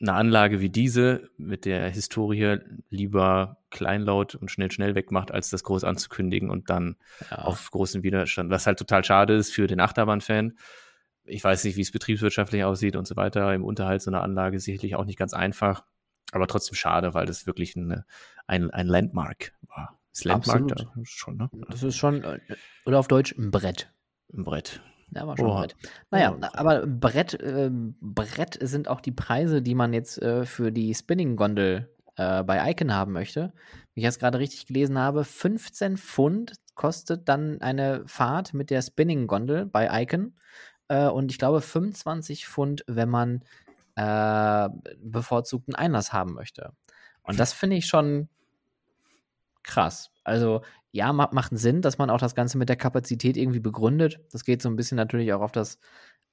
eine 0.00 0.14
Anlage 0.14 0.60
wie 0.60 0.70
diese 0.70 1.30
mit 1.36 1.64
der 1.64 1.88
Historie 1.88 2.58
lieber 2.90 3.61
kleinlaut 3.72 4.36
und 4.36 4.50
schnell 4.50 4.70
schnell 4.70 4.94
wegmacht, 4.94 5.32
als 5.32 5.50
das 5.50 5.64
groß 5.64 5.82
anzukündigen 5.82 6.50
und 6.50 6.70
dann 6.70 6.96
ja. 7.30 7.38
auf 7.38 7.70
großen 7.70 8.02
Widerstand, 8.04 8.50
was 8.50 8.66
halt 8.66 8.78
total 8.78 9.02
schade 9.02 9.34
ist 9.34 9.52
für 9.52 9.66
den 9.66 9.80
Achterbahn-Fan. 9.80 10.56
Ich 11.24 11.42
weiß 11.42 11.64
nicht, 11.64 11.76
wie 11.76 11.80
es 11.80 11.90
betriebswirtschaftlich 11.90 12.64
aussieht 12.64 12.96
und 12.96 13.06
so 13.06 13.16
weiter. 13.16 13.52
Im 13.54 13.64
Unterhalt 13.64 14.02
so 14.02 14.10
einer 14.10 14.22
Anlage 14.22 14.58
sicherlich 14.60 14.94
auch 14.94 15.04
nicht 15.04 15.18
ganz 15.18 15.34
einfach, 15.34 15.84
aber 16.32 16.46
trotzdem 16.46 16.74
schade, 16.74 17.14
weil 17.14 17.26
das 17.26 17.46
wirklich 17.46 17.76
eine, 17.76 18.04
ein, 18.46 18.70
ein 18.70 18.86
Landmark 18.86 19.52
war. 19.62 19.98
Das 20.12 20.24
Landmark, 20.24 20.72
Absolut. 20.72 20.96
ist 21.02 21.10
schon, 21.10 21.36
ne? 21.36 21.50
Das 21.68 21.82
ist 21.82 21.96
schon, 21.96 22.22
äh, 22.22 22.38
oder 22.84 22.98
auf 22.98 23.08
Deutsch 23.08 23.34
ein 23.38 23.50
Brett. 23.50 23.92
Ein 24.32 24.44
Brett. 24.44 24.82
Ja, 25.14 25.26
war 25.26 25.36
schon 25.36 25.46
oh. 25.46 25.54
Brett. 25.54 25.76
Naja, 26.10 26.36
aber 26.54 26.86
Brett, 26.86 27.34
äh, 27.34 27.70
Brett 27.70 28.58
sind 28.60 28.88
auch 28.88 29.00
die 29.00 29.12
Preise, 29.12 29.62
die 29.62 29.74
man 29.74 29.92
jetzt 29.92 30.20
äh, 30.20 30.44
für 30.46 30.72
die 30.72 30.94
Spinning-Gondel 30.94 31.91
äh, 32.16 32.42
bei 32.42 32.70
Icon 32.70 32.92
haben 32.92 33.12
möchte. 33.12 33.52
Wie 33.94 34.00
ich 34.00 34.04
jetzt 34.04 34.20
gerade 34.20 34.38
richtig 34.38 34.66
gelesen 34.66 34.98
habe, 34.98 35.24
15 35.24 35.96
Pfund 35.96 36.54
kostet 36.74 37.28
dann 37.28 37.60
eine 37.60 38.04
Fahrt 38.06 38.54
mit 38.54 38.70
der 38.70 38.82
Spinning-Gondel 38.82 39.66
bei 39.66 40.02
Icon. 40.02 40.34
Äh, 40.88 41.08
und 41.08 41.30
ich 41.30 41.38
glaube 41.38 41.60
25 41.60 42.46
Pfund, 42.46 42.84
wenn 42.86 43.08
man 43.08 43.44
äh, 43.96 44.68
bevorzugten 44.98 45.74
Einlass 45.74 46.12
haben 46.12 46.34
möchte. 46.34 46.72
Und 47.22 47.38
das 47.38 47.52
finde 47.52 47.76
ich 47.76 47.86
schon 47.86 48.28
krass. 49.62 50.10
Also 50.24 50.62
ja, 50.90 51.12
macht 51.12 51.56
Sinn, 51.56 51.80
dass 51.80 51.98
man 51.98 52.10
auch 52.10 52.18
das 52.18 52.34
Ganze 52.34 52.58
mit 52.58 52.68
der 52.68 52.76
Kapazität 52.76 53.36
irgendwie 53.36 53.60
begründet. 53.60 54.20
Das 54.30 54.44
geht 54.44 54.60
so 54.60 54.68
ein 54.68 54.76
bisschen 54.76 54.96
natürlich 54.96 55.32
auch 55.32 55.40
auf 55.40 55.52
das 55.52 55.78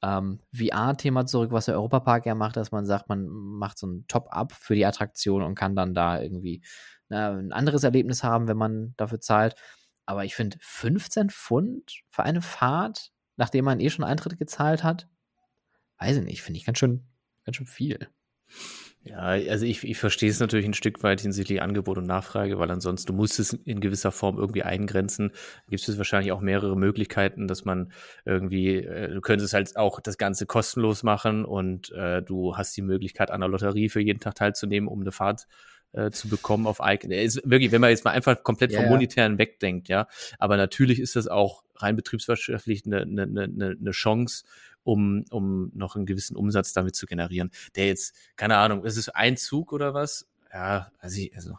ähm, 0.01 0.39
VR-Thema 0.53 1.25
zurück, 1.25 1.51
was 1.51 1.65
der 1.65 1.75
Europapark 1.75 2.25
ja 2.25 2.35
macht, 2.35 2.55
dass 2.55 2.71
man 2.71 2.85
sagt, 2.85 3.09
man 3.09 3.27
macht 3.27 3.77
so 3.77 3.87
ein 3.87 4.05
Top-Up 4.07 4.53
für 4.53 4.75
die 4.75 4.85
Attraktion 4.85 5.43
und 5.43 5.55
kann 5.55 5.75
dann 5.75 5.93
da 5.93 6.21
irgendwie 6.21 6.63
na, 7.09 7.31
ein 7.31 7.51
anderes 7.51 7.83
Erlebnis 7.83 8.23
haben, 8.23 8.47
wenn 8.47 8.57
man 8.57 8.93
dafür 8.97 9.19
zahlt. 9.19 9.55
Aber 10.05 10.25
ich 10.25 10.35
finde, 10.35 10.57
15 10.61 11.29
Pfund 11.29 12.01
für 12.09 12.23
eine 12.23 12.41
Fahrt, 12.41 13.11
nachdem 13.35 13.65
man 13.65 13.79
eh 13.79 13.89
schon 13.89 14.05
Eintritt 14.05 14.37
gezahlt 14.37 14.83
hat, 14.83 15.07
weiß 15.99 16.17
ich 16.17 16.23
nicht, 16.23 16.41
finde 16.41 16.59
ich 16.59 16.65
ganz 16.65 16.79
schön, 16.79 17.05
ganz 17.45 17.57
schön 17.57 17.67
viel. 17.67 18.09
Ja, 19.05 19.17
also 19.19 19.65
ich, 19.65 19.83
ich 19.85 19.97
verstehe 19.97 20.29
es 20.29 20.41
natürlich 20.41 20.65
ein 20.65 20.73
Stück 20.73 21.01
weit 21.03 21.21
hinsichtlich 21.21 21.61
Angebot 21.61 21.97
und 21.97 22.05
Nachfrage, 22.05 22.59
weil 22.59 22.69
ansonsten 22.69 23.07
du 23.07 23.13
musst 23.13 23.39
es 23.39 23.53
in 23.53 23.79
gewisser 23.79 24.11
Form 24.11 24.37
irgendwie 24.37 24.63
eingrenzen. 24.63 25.31
Gibt 25.69 25.87
es 25.87 25.97
wahrscheinlich 25.97 26.33
auch 26.33 26.41
mehrere 26.41 26.75
Möglichkeiten, 26.77 27.47
dass 27.47 27.63
man 27.63 27.93
irgendwie, 28.25 28.75
äh, 28.75 29.13
du 29.13 29.21
könntest 29.21 29.53
halt 29.53 29.77
auch 29.77 30.01
das 30.01 30.17
Ganze 30.17 30.45
kostenlos 30.45 31.03
machen 31.03 31.45
und 31.45 31.91
äh, 31.93 32.21
du 32.21 32.57
hast 32.57 32.75
die 32.75 32.81
Möglichkeit, 32.81 33.31
an 33.31 33.39
der 33.39 33.49
Lotterie 33.49 33.87
für 33.87 34.01
jeden 34.01 34.19
Tag 34.19 34.35
teilzunehmen, 34.35 34.89
um 34.89 34.99
eine 34.99 35.13
Fahrt 35.13 35.47
äh, 35.93 36.11
zu 36.11 36.29
bekommen 36.29 36.67
auf 36.67 36.79
Icon. 36.83 37.11
Ist 37.11 37.41
wirklich, 37.43 37.71
wenn 37.71 37.81
man 37.81 37.89
jetzt 37.89 38.05
mal 38.05 38.11
einfach 38.11 38.43
komplett 38.43 38.73
vom 38.73 38.85
Monetären 38.85 39.37
wegdenkt, 39.37 39.89
ja. 39.89 40.07
Aber 40.37 40.57
natürlich 40.57 40.99
ist 40.99 41.15
das 41.15 41.27
auch 41.27 41.63
rein 41.75 41.95
betriebswirtschaftlich 41.95 42.85
eine, 42.85 43.01
eine, 43.01 43.23
eine, 43.23 43.75
eine 43.79 43.91
Chance, 43.91 44.43
um, 44.83 45.25
um 45.29 45.71
noch 45.73 45.95
einen 45.95 46.05
gewissen 46.05 46.35
Umsatz 46.35 46.73
damit 46.73 46.95
zu 46.95 47.05
generieren. 47.05 47.51
Der 47.75 47.87
jetzt, 47.87 48.15
keine 48.35 48.57
Ahnung, 48.57 48.85
ist 48.85 48.97
es 48.97 49.09
ein 49.09 49.37
Zug 49.37 49.73
oder 49.73 49.93
was? 49.93 50.27
Ja, 50.53 50.91
also, 50.99 51.19
ich, 51.21 51.35
also 51.35 51.57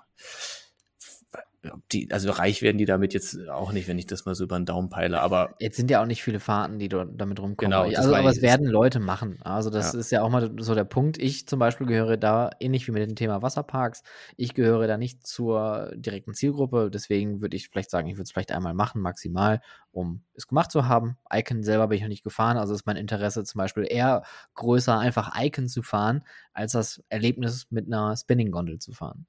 die, 1.92 2.10
also 2.10 2.30
reich 2.30 2.62
werden 2.62 2.78
die 2.78 2.86
damit 2.86 3.12
jetzt 3.12 3.48
auch 3.48 3.72
nicht, 3.72 3.86
wenn 3.86 3.98
ich 3.98 4.06
das 4.06 4.24
mal 4.24 4.34
so 4.34 4.44
über 4.44 4.58
den 4.58 4.64
Daumen 4.64 4.88
peile, 4.88 5.20
aber. 5.20 5.54
Jetzt 5.58 5.76
sind 5.76 5.90
ja 5.90 6.00
auch 6.00 6.06
nicht 6.06 6.22
viele 6.22 6.40
Fahrten, 6.40 6.78
die 6.78 6.88
dort 6.88 7.10
damit 7.20 7.38
rumkommen. 7.38 7.70
Genau. 7.70 7.96
Also, 7.96 8.14
aber 8.14 8.30
es 8.30 8.40
werden 8.40 8.66
Leute 8.66 8.98
machen. 8.98 9.38
Also, 9.42 9.68
das 9.68 9.92
ja. 9.92 9.98
ist 9.98 10.10
ja 10.10 10.22
auch 10.22 10.30
mal 10.30 10.50
so 10.58 10.74
der 10.74 10.84
Punkt. 10.84 11.18
Ich 11.18 11.46
zum 11.46 11.58
Beispiel 11.58 11.86
gehöre 11.86 12.16
da, 12.16 12.50
ähnlich 12.60 12.86
wie 12.88 12.92
mit 12.92 13.02
dem 13.02 13.14
Thema 13.14 13.42
Wasserparks, 13.42 14.02
ich 14.36 14.54
gehöre 14.54 14.86
da 14.86 14.96
nicht 14.96 15.26
zur 15.26 15.92
direkten 15.94 16.32
Zielgruppe. 16.32 16.90
Deswegen 16.90 17.42
würde 17.42 17.56
ich 17.56 17.68
vielleicht 17.68 17.90
sagen, 17.90 18.08
ich 18.08 18.14
würde 18.14 18.22
es 18.22 18.32
vielleicht 18.32 18.52
einmal 18.52 18.72
machen, 18.72 19.02
maximal, 19.02 19.60
um 19.92 20.22
es 20.34 20.46
gemacht 20.46 20.70
zu 20.70 20.88
haben. 20.88 21.18
Icon 21.30 21.62
selber 21.62 21.88
bin 21.88 21.96
ich 21.96 22.02
noch 22.02 22.08
nicht 22.08 22.24
gefahren. 22.24 22.56
Also 22.56 22.72
ist 22.72 22.86
mein 22.86 22.96
Interesse 22.96 23.44
zum 23.44 23.58
Beispiel 23.58 23.86
eher 23.86 24.22
größer, 24.54 24.98
einfach 24.98 25.38
Icon 25.38 25.68
zu 25.68 25.82
fahren, 25.82 26.22
als 26.54 26.72
das 26.72 27.02
Erlebnis 27.10 27.66
mit 27.68 27.86
einer 27.86 28.16
Spinning-Gondel 28.16 28.78
zu 28.78 28.92
fahren. 28.92 29.26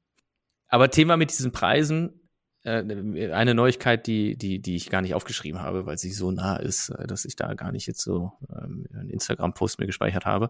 Aber 0.70 0.90
Thema 0.90 1.18
mit 1.18 1.32
diesen 1.32 1.52
Preisen, 1.52 2.21
äh, 2.64 3.32
eine 3.32 3.56
Neuigkeit, 3.56 4.06
die, 4.08 4.38
die, 4.38 4.62
die 4.62 4.76
ich 4.76 4.90
gar 4.90 5.02
nicht 5.02 5.16
aufgeschrieben 5.16 5.62
habe, 5.62 5.86
weil 5.86 5.98
sie 5.98 6.12
so 6.12 6.32
nah 6.32 6.58
ist, 6.58 6.90
äh, 6.90 7.08
dass 7.08 7.26
ich 7.26 7.36
da 7.36 7.54
gar 7.54 7.72
nicht 7.72 7.88
jetzt 7.88 8.02
so 8.02 8.34
ähm, 8.50 8.86
einen 8.94 9.10
Instagram-Post 9.10 9.80
mir 9.80 9.88
gespeichert 9.88 10.26
habe. 10.26 10.50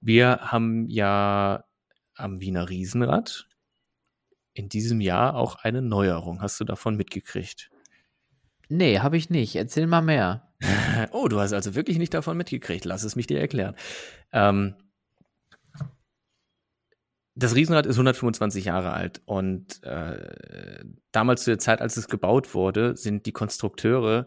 Wir 0.00 0.38
haben 0.42 0.86
ja 0.88 1.64
am 2.14 2.40
Wiener 2.40 2.68
Riesenrad 2.68 3.46
in 4.52 4.68
diesem 4.68 5.00
Jahr 5.00 5.34
auch 5.34 5.56
eine 5.56 5.82
Neuerung. 5.82 6.42
Hast 6.42 6.60
du 6.60 6.64
davon 6.64 6.96
mitgekriegt? 6.96 7.70
Nee, 8.68 9.00
habe 9.00 9.16
ich 9.16 9.30
nicht. 9.30 9.56
Erzähl 9.56 9.86
mal 9.86 10.02
mehr. 10.02 10.52
oh, 11.12 11.28
du 11.28 11.40
hast 11.40 11.52
also 11.52 11.74
wirklich 11.74 11.98
nicht 11.98 12.14
davon 12.14 12.36
mitgekriegt. 12.36 12.84
Lass 12.84 13.02
es 13.02 13.16
mich 13.16 13.26
dir 13.26 13.40
erklären. 13.40 13.74
Ähm, 14.32 14.74
das 17.34 17.54
Riesenrad 17.54 17.86
ist 17.86 17.96
125 17.96 18.64
Jahre 18.64 18.92
alt 18.92 19.22
und 19.24 19.82
äh, 19.84 20.84
damals 21.12 21.44
zu 21.44 21.50
der 21.50 21.58
Zeit, 21.58 21.80
als 21.80 21.96
es 21.96 22.08
gebaut 22.08 22.54
wurde, 22.54 22.96
sind 22.96 23.26
die 23.26 23.32
Konstrukteure 23.32 24.26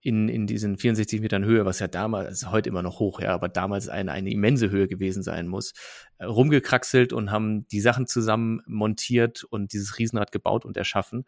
in, 0.00 0.28
in 0.28 0.46
diesen 0.46 0.76
64 0.76 1.20
Metern 1.20 1.44
Höhe, 1.44 1.64
was 1.64 1.78
ja 1.78 1.86
damals, 1.86 2.28
also 2.28 2.50
heute 2.50 2.70
immer 2.70 2.82
noch 2.82 2.98
hoch, 2.98 3.20
ja, 3.20 3.34
aber 3.34 3.48
damals 3.48 3.88
eine, 3.88 4.12
eine 4.12 4.30
immense 4.30 4.70
Höhe 4.70 4.88
gewesen 4.88 5.22
sein 5.22 5.46
muss, 5.46 5.74
äh, 6.18 6.24
rumgekraxelt 6.24 7.12
und 7.12 7.30
haben 7.30 7.68
die 7.68 7.80
Sachen 7.80 8.06
zusammen 8.06 8.62
montiert 8.66 9.44
und 9.44 9.72
dieses 9.72 9.98
Riesenrad 9.98 10.32
gebaut 10.32 10.64
und 10.64 10.76
erschaffen. 10.76 11.24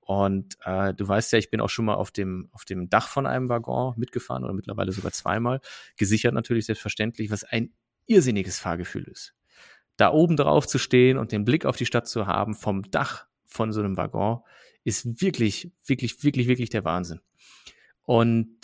Und 0.00 0.56
äh, 0.64 0.92
du 0.94 1.06
weißt 1.06 1.32
ja, 1.32 1.38
ich 1.38 1.50
bin 1.50 1.60
auch 1.60 1.70
schon 1.70 1.84
mal 1.84 1.94
auf 1.94 2.10
dem, 2.10 2.48
auf 2.52 2.64
dem 2.64 2.90
Dach 2.90 3.08
von 3.08 3.26
einem 3.26 3.48
Waggon 3.48 3.94
mitgefahren 3.96 4.44
oder 4.44 4.52
mittlerweile 4.52 4.92
sogar 4.92 5.12
zweimal. 5.12 5.60
Gesichert 5.96 6.34
natürlich 6.34 6.66
selbstverständlich, 6.66 7.30
was 7.30 7.44
ein 7.44 7.72
irrsinniges 8.06 8.58
Fahrgefühl 8.58 9.04
ist 9.04 9.34
da 10.00 10.12
oben 10.12 10.36
drauf 10.36 10.66
zu 10.66 10.78
stehen 10.78 11.18
und 11.18 11.32
den 11.32 11.44
Blick 11.44 11.66
auf 11.66 11.76
die 11.76 11.86
Stadt 11.86 12.08
zu 12.08 12.26
haben 12.26 12.54
vom 12.54 12.90
Dach 12.90 13.26
von 13.44 13.72
so 13.72 13.80
einem 13.80 13.96
Waggon, 13.96 14.40
ist 14.84 15.20
wirklich, 15.20 15.70
wirklich, 15.84 16.24
wirklich, 16.24 16.48
wirklich 16.48 16.70
der 16.70 16.84
Wahnsinn. 16.84 17.20
Und 18.02 18.56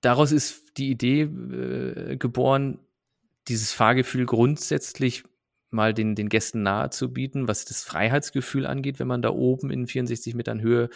daraus 0.00 0.32
ist 0.32 0.76
die 0.76 0.90
Idee 0.90 1.22
äh, 1.22 2.16
geboren, 2.16 2.80
dieses 3.46 3.72
Fahrgefühl 3.72 4.26
grundsätzlich 4.26 5.24
mal 5.70 5.94
den, 5.94 6.14
den 6.14 6.28
Gästen 6.28 6.62
nahe 6.62 6.90
zu 6.90 7.12
bieten, 7.12 7.48
was 7.48 7.64
das 7.64 7.84
Freiheitsgefühl 7.84 8.66
angeht, 8.66 8.98
wenn 8.98 9.08
man 9.08 9.22
da 9.22 9.30
oben 9.30 9.70
in 9.70 9.86
64 9.86 10.34
Metern 10.34 10.60
Höhe 10.60 10.88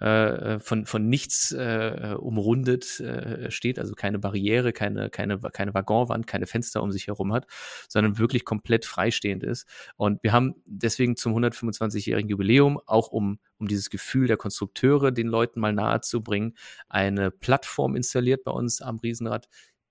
äh, 0.00 0.54
äh, 0.54 0.60
von, 0.60 0.86
von 0.86 1.08
nichts 1.08 1.50
äh, 1.50 2.14
umrundet 2.16 3.00
äh, 3.00 3.50
steht, 3.50 3.80
also 3.80 3.94
keine 3.94 4.20
Barriere, 4.20 4.72
keine, 4.72 5.10
keine, 5.10 5.40
keine 5.40 5.74
Waggonwand, 5.74 6.28
keine 6.28 6.46
Fenster 6.46 6.84
um 6.84 6.92
sich 6.92 7.08
herum 7.08 7.32
hat, 7.32 7.48
sondern 7.88 8.16
wirklich 8.16 8.44
komplett 8.44 8.84
freistehend 8.84 9.42
ist. 9.42 9.66
Und 9.96 10.22
wir 10.22 10.32
haben 10.32 10.54
deswegen 10.66 11.16
zum 11.16 11.36
125-jährigen 11.36 12.28
Jubiläum, 12.28 12.78
auch 12.86 13.08
um, 13.08 13.40
um 13.58 13.66
dieses 13.66 13.90
Gefühl 13.90 14.28
der 14.28 14.36
Konstrukteure 14.36 15.10
den 15.10 15.26
Leuten 15.26 15.58
mal 15.58 15.72
nahe 15.72 16.00
zu 16.00 16.22
bringen, 16.22 16.54
eine 16.88 17.32
Plattform 17.32 17.96
installiert 17.96 18.44
bei 18.44 18.52
uns 18.52 18.80
am 18.80 18.98
Riesenrad, 18.98 19.48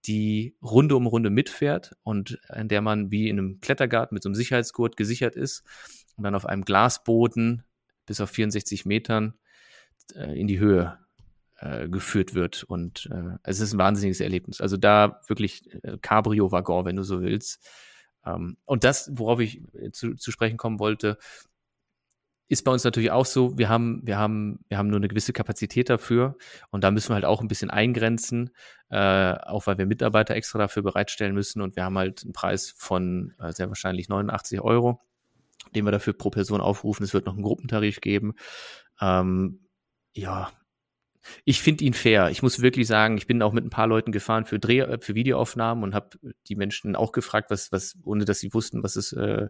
die 0.07 0.55
Runde 0.61 0.95
um 0.95 1.05
Runde 1.07 1.29
mitfährt 1.29 1.95
und 2.03 2.39
in 2.55 2.67
der 2.67 2.81
man 2.81 3.11
wie 3.11 3.29
in 3.29 3.37
einem 3.37 3.59
Klettergarten 3.59 4.15
mit 4.15 4.23
so 4.23 4.29
einem 4.29 4.35
Sicherheitsgurt 4.35 4.97
gesichert 4.97 5.35
ist 5.35 5.63
und 6.15 6.23
dann 6.23 6.35
auf 6.35 6.45
einem 6.45 6.63
Glasboden 6.63 7.63
bis 8.05 8.21
auf 8.21 8.29
64 8.29 8.85
Metern 8.85 9.33
äh, 10.15 10.39
in 10.39 10.47
die 10.47 10.59
Höhe 10.59 10.97
äh, 11.59 11.89
geführt 11.89 12.33
wird. 12.33 12.63
Und 12.63 13.09
äh, 13.11 13.37
es 13.43 13.59
ist 13.59 13.73
ein 13.73 13.79
wahnsinniges 13.79 14.21
Erlebnis. 14.21 14.61
Also 14.61 14.77
da 14.77 15.21
wirklich 15.27 15.73
äh, 15.83 15.97
Cabrio-Waggon, 16.01 16.85
wenn 16.85 16.95
du 16.95 17.03
so 17.03 17.21
willst. 17.21 17.67
Ähm, 18.25 18.57
und 18.65 18.83
das, 18.83 19.11
worauf 19.13 19.39
ich 19.39 19.61
äh, 19.73 19.91
zu, 19.91 20.15
zu 20.15 20.31
sprechen 20.31 20.57
kommen 20.57 20.79
wollte, 20.79 21.17
ist 22.47 22.63
bei 22.63 22.71
uns 22.71 22.83
natürlich 22.83 23.11
auch 23.11 23.25
so, 23.25 23.57
wir 23.57 23.69
haben, 23.69 24.01
wir 24.05 24.17
haben, 24.17 24.59
wir 24.69 24.77
haben 24.77 24.87
nur 24.87 24.97
eine 24.97 25.07
gewisse 25.07 25.33
Kapazität 25.33 25.89
dafür 25.89 26.37
und 26.69 26.83
da 26.83 26.91
müssen 26.91 27.09
wir 27.09 27.15
halt 27.15 27.25
auch 27.25 27.41
ein 27.41 27.47
bisschen 27.47 27.69
eingrenzen, 27.69 28.51
äh, 28.89 29.33
auch 29.33 29.67
weil 29.67 29.77
wir 29.77 29.85
Mitarbeiter 29.85 30.35
extra 30.35 30.59
dafür 30.59 30.83
bereitstellen 30.83 31.33
müssen 31.33 31.61
und 31.61 31.75
wir 31.75 31.83
haben 31.83 31.97
halt 31.97 32.23
einen 32.23 32.33
Preis 32.33 32.73
von 32.77 33.33
äh, 33.39 33.51
sehr 33.51 33.67
wahrscheinlich 33.67 34.07
89 34.07 34.61
Euro, 34.61 35.01
den 35.75 35.85
wir 35.85 35.91
dafür 35.91 36.13
pro 36.13 36.29
Person 36.29 36.61
aufrufen. 36.61 37.03
Es 37.03 37.13
wird 37.13 37.25
noch 37.25 37.33
einen 37.33 37.43
Gruppentarif 37.43 37.99
geben. 37.99 38.35
Ähm, 39.01 39.67
ja, 40.13 40.51
ich 41.43 41.61
finde 41.61 41.83
ihn 41.83 41.93
fair. 41.93 42.29
Ich 42.29 42.41
muss 42.41 42.61
wirklich 42.61 42.87
sagen, 42.87 43.17
ich 43.17 43.27
bin 43.27 43.41
auch 43.41 43.53
mit 43.53 43.65
ein 43.65 43.69
paar 43.69 43.87
Leuten 43.87 44.11
gefahren 44.11 44.45
für 44.45 44.59
Dreh, 44.59 44.79
äh, 44.79 44.99
für 45.01 45.15
Videoaufnahmen 45.15 45.83
und 45.83 45.93
habe 45.93 46.17
die 46.47 46.55
Menschen 46.55 46.95
auch 46.95 47.11
gefragt, 47.11 47.49
was, 47.49 47.71
was, 47.71 47.97
ohne 48.03 48.25
dass 48.25 48.39
sie 48.39 48.53
wussten, 48.53 48.83
was 48.83 48.95
es, 48.95 49.13
äh, 49.13 49.47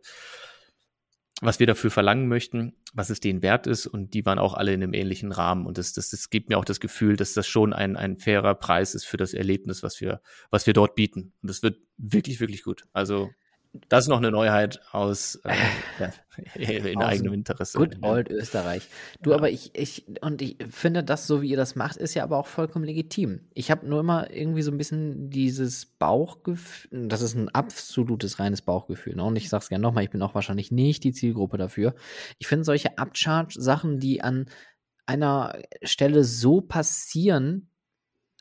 was 1.41 1.59
wir 1.59 1.67
dafür 1.67 1.91
verlangen 1.91 2.27
möchten, 2.27 2.73
was 2.93 3.09
es 3.09 3.19
denen 3.19 3.41
wert 3.41 3.67
ist. 3.67 3.85
Und 3.85 4.13
die 4.13 4.25
waren 4.25 4.39
auch 4.39 4.55
alle 4.55 4.73
in 4.73 4.81
einem 4.81 4.93
ähnlichen 4.93 5.31
Rahmen. 5.31 5.65
Und 5.65 5.77
das, 5.77 5.93
das, 5.93 6.09
das 6.09 6.29
gibt 6.29 6.49
mir 6.49 6.57
auch 6.57 6.65
das 6.65 6.79
Gefühl, 6.79 7.15
dass 7.15 7.33
das 7.33 7.47
schon 7.47 7.73
ein, 7.73 7.95
ein 7.95 8.17
fairer 8.17 8.55
Preis 8.55 8.95
ist 8.95 9.05
für 9.05 9.17
das 9.17 9.33
Erlebnis, 9.33 9.83
was 9.83 10.01
wir, 10.01 10.21
was 10.49 10.65
wir 10.65 10.73
dort 10.73 10.95
bieten. 10.95 11.33
Und 11.41 11.49
das 11.49 11.61
wird 11.61 11.79
wirklich, 11.97 12.39
wirklich 12.39 12.63
gut. 12.63 12.85
Also 12.93 13.29
das 13.89 14.05
ist 14.05 14.09
noch 14.09 14.17
eine 14.17 14.31
Neuheit 14.31 14.81
aus 14.91 15.35
äh, 15.43 15.53
ja, 15.99 16.13
in 16.55 16.97
aus 16.97 17.05
eigenem 17.05 17.33
Interesse. 17.33 17.77
Good 17.77 17.97
old 18.01 18.29
Österreich. 18.29 18.87
Du, 19.21 19.31
ja. 19.31 19.37
aber 19.37 19.49
ich, 19.49 19.71
ich, 19.75 20.05
und 20.21 20.41
ich 20.41 20.57
finde, 20.69 21.03
das, 21.03 21.27
so 21.27 21.41
wie 21.41 21.49
ihr 21.49 21.57
das 21.57 21.75
macht, 21.75 21.97
ist 21.97 22.13
ja 22.13 22.23
aber 22.23 22.37
auch 22.37 22.47
vollkommen 22.47 22.85
legitim. 22.85 23.47
Ich 23.53 23.71
habe 23.71 23.87
nur 23.87 23.99
immer 23.99 24.31
irgendwie 24.31 24.61
so 24.61 24.71
ein 24.71 24.77
bisschen 24.77 25.29
dieses 25.29 25.85
Bauchgefühl, 25.85 27.07
das 27.07 27.21
ist 27.21 27.35
ein 27.35 27.49
absolutes 27.49 28.39
reines 28.39 28.61
Bauchgefühl. 28.61 29.15
Ne? 29.15 29.23
Und 29.23 29.35
ich 29.35 29.49
sag's 29.49 29.69
gerne 29.69 29.83
nochmal, 29.83 30.03
ich 30.03 30.09
bin 30.09 30.21
auch 30.21 30.35
wahrscheinlich 30.35 30.71
nicht 30.71 31.03
die 31.03 31.13
Zielgruppe 31.13 31.57
dafür. 31.57 31.95
Ich 32.39 32.47
finde 32.47 32.65
solche 32.65 32.97
Upcharge-Sachen, 32.97 33.99
die 33.99 34.21
an 34.21 34.47
einer 35.05 35.57
Stelle 35.83 36.23
so 36.23 36.61
passieren, 36.61 37.69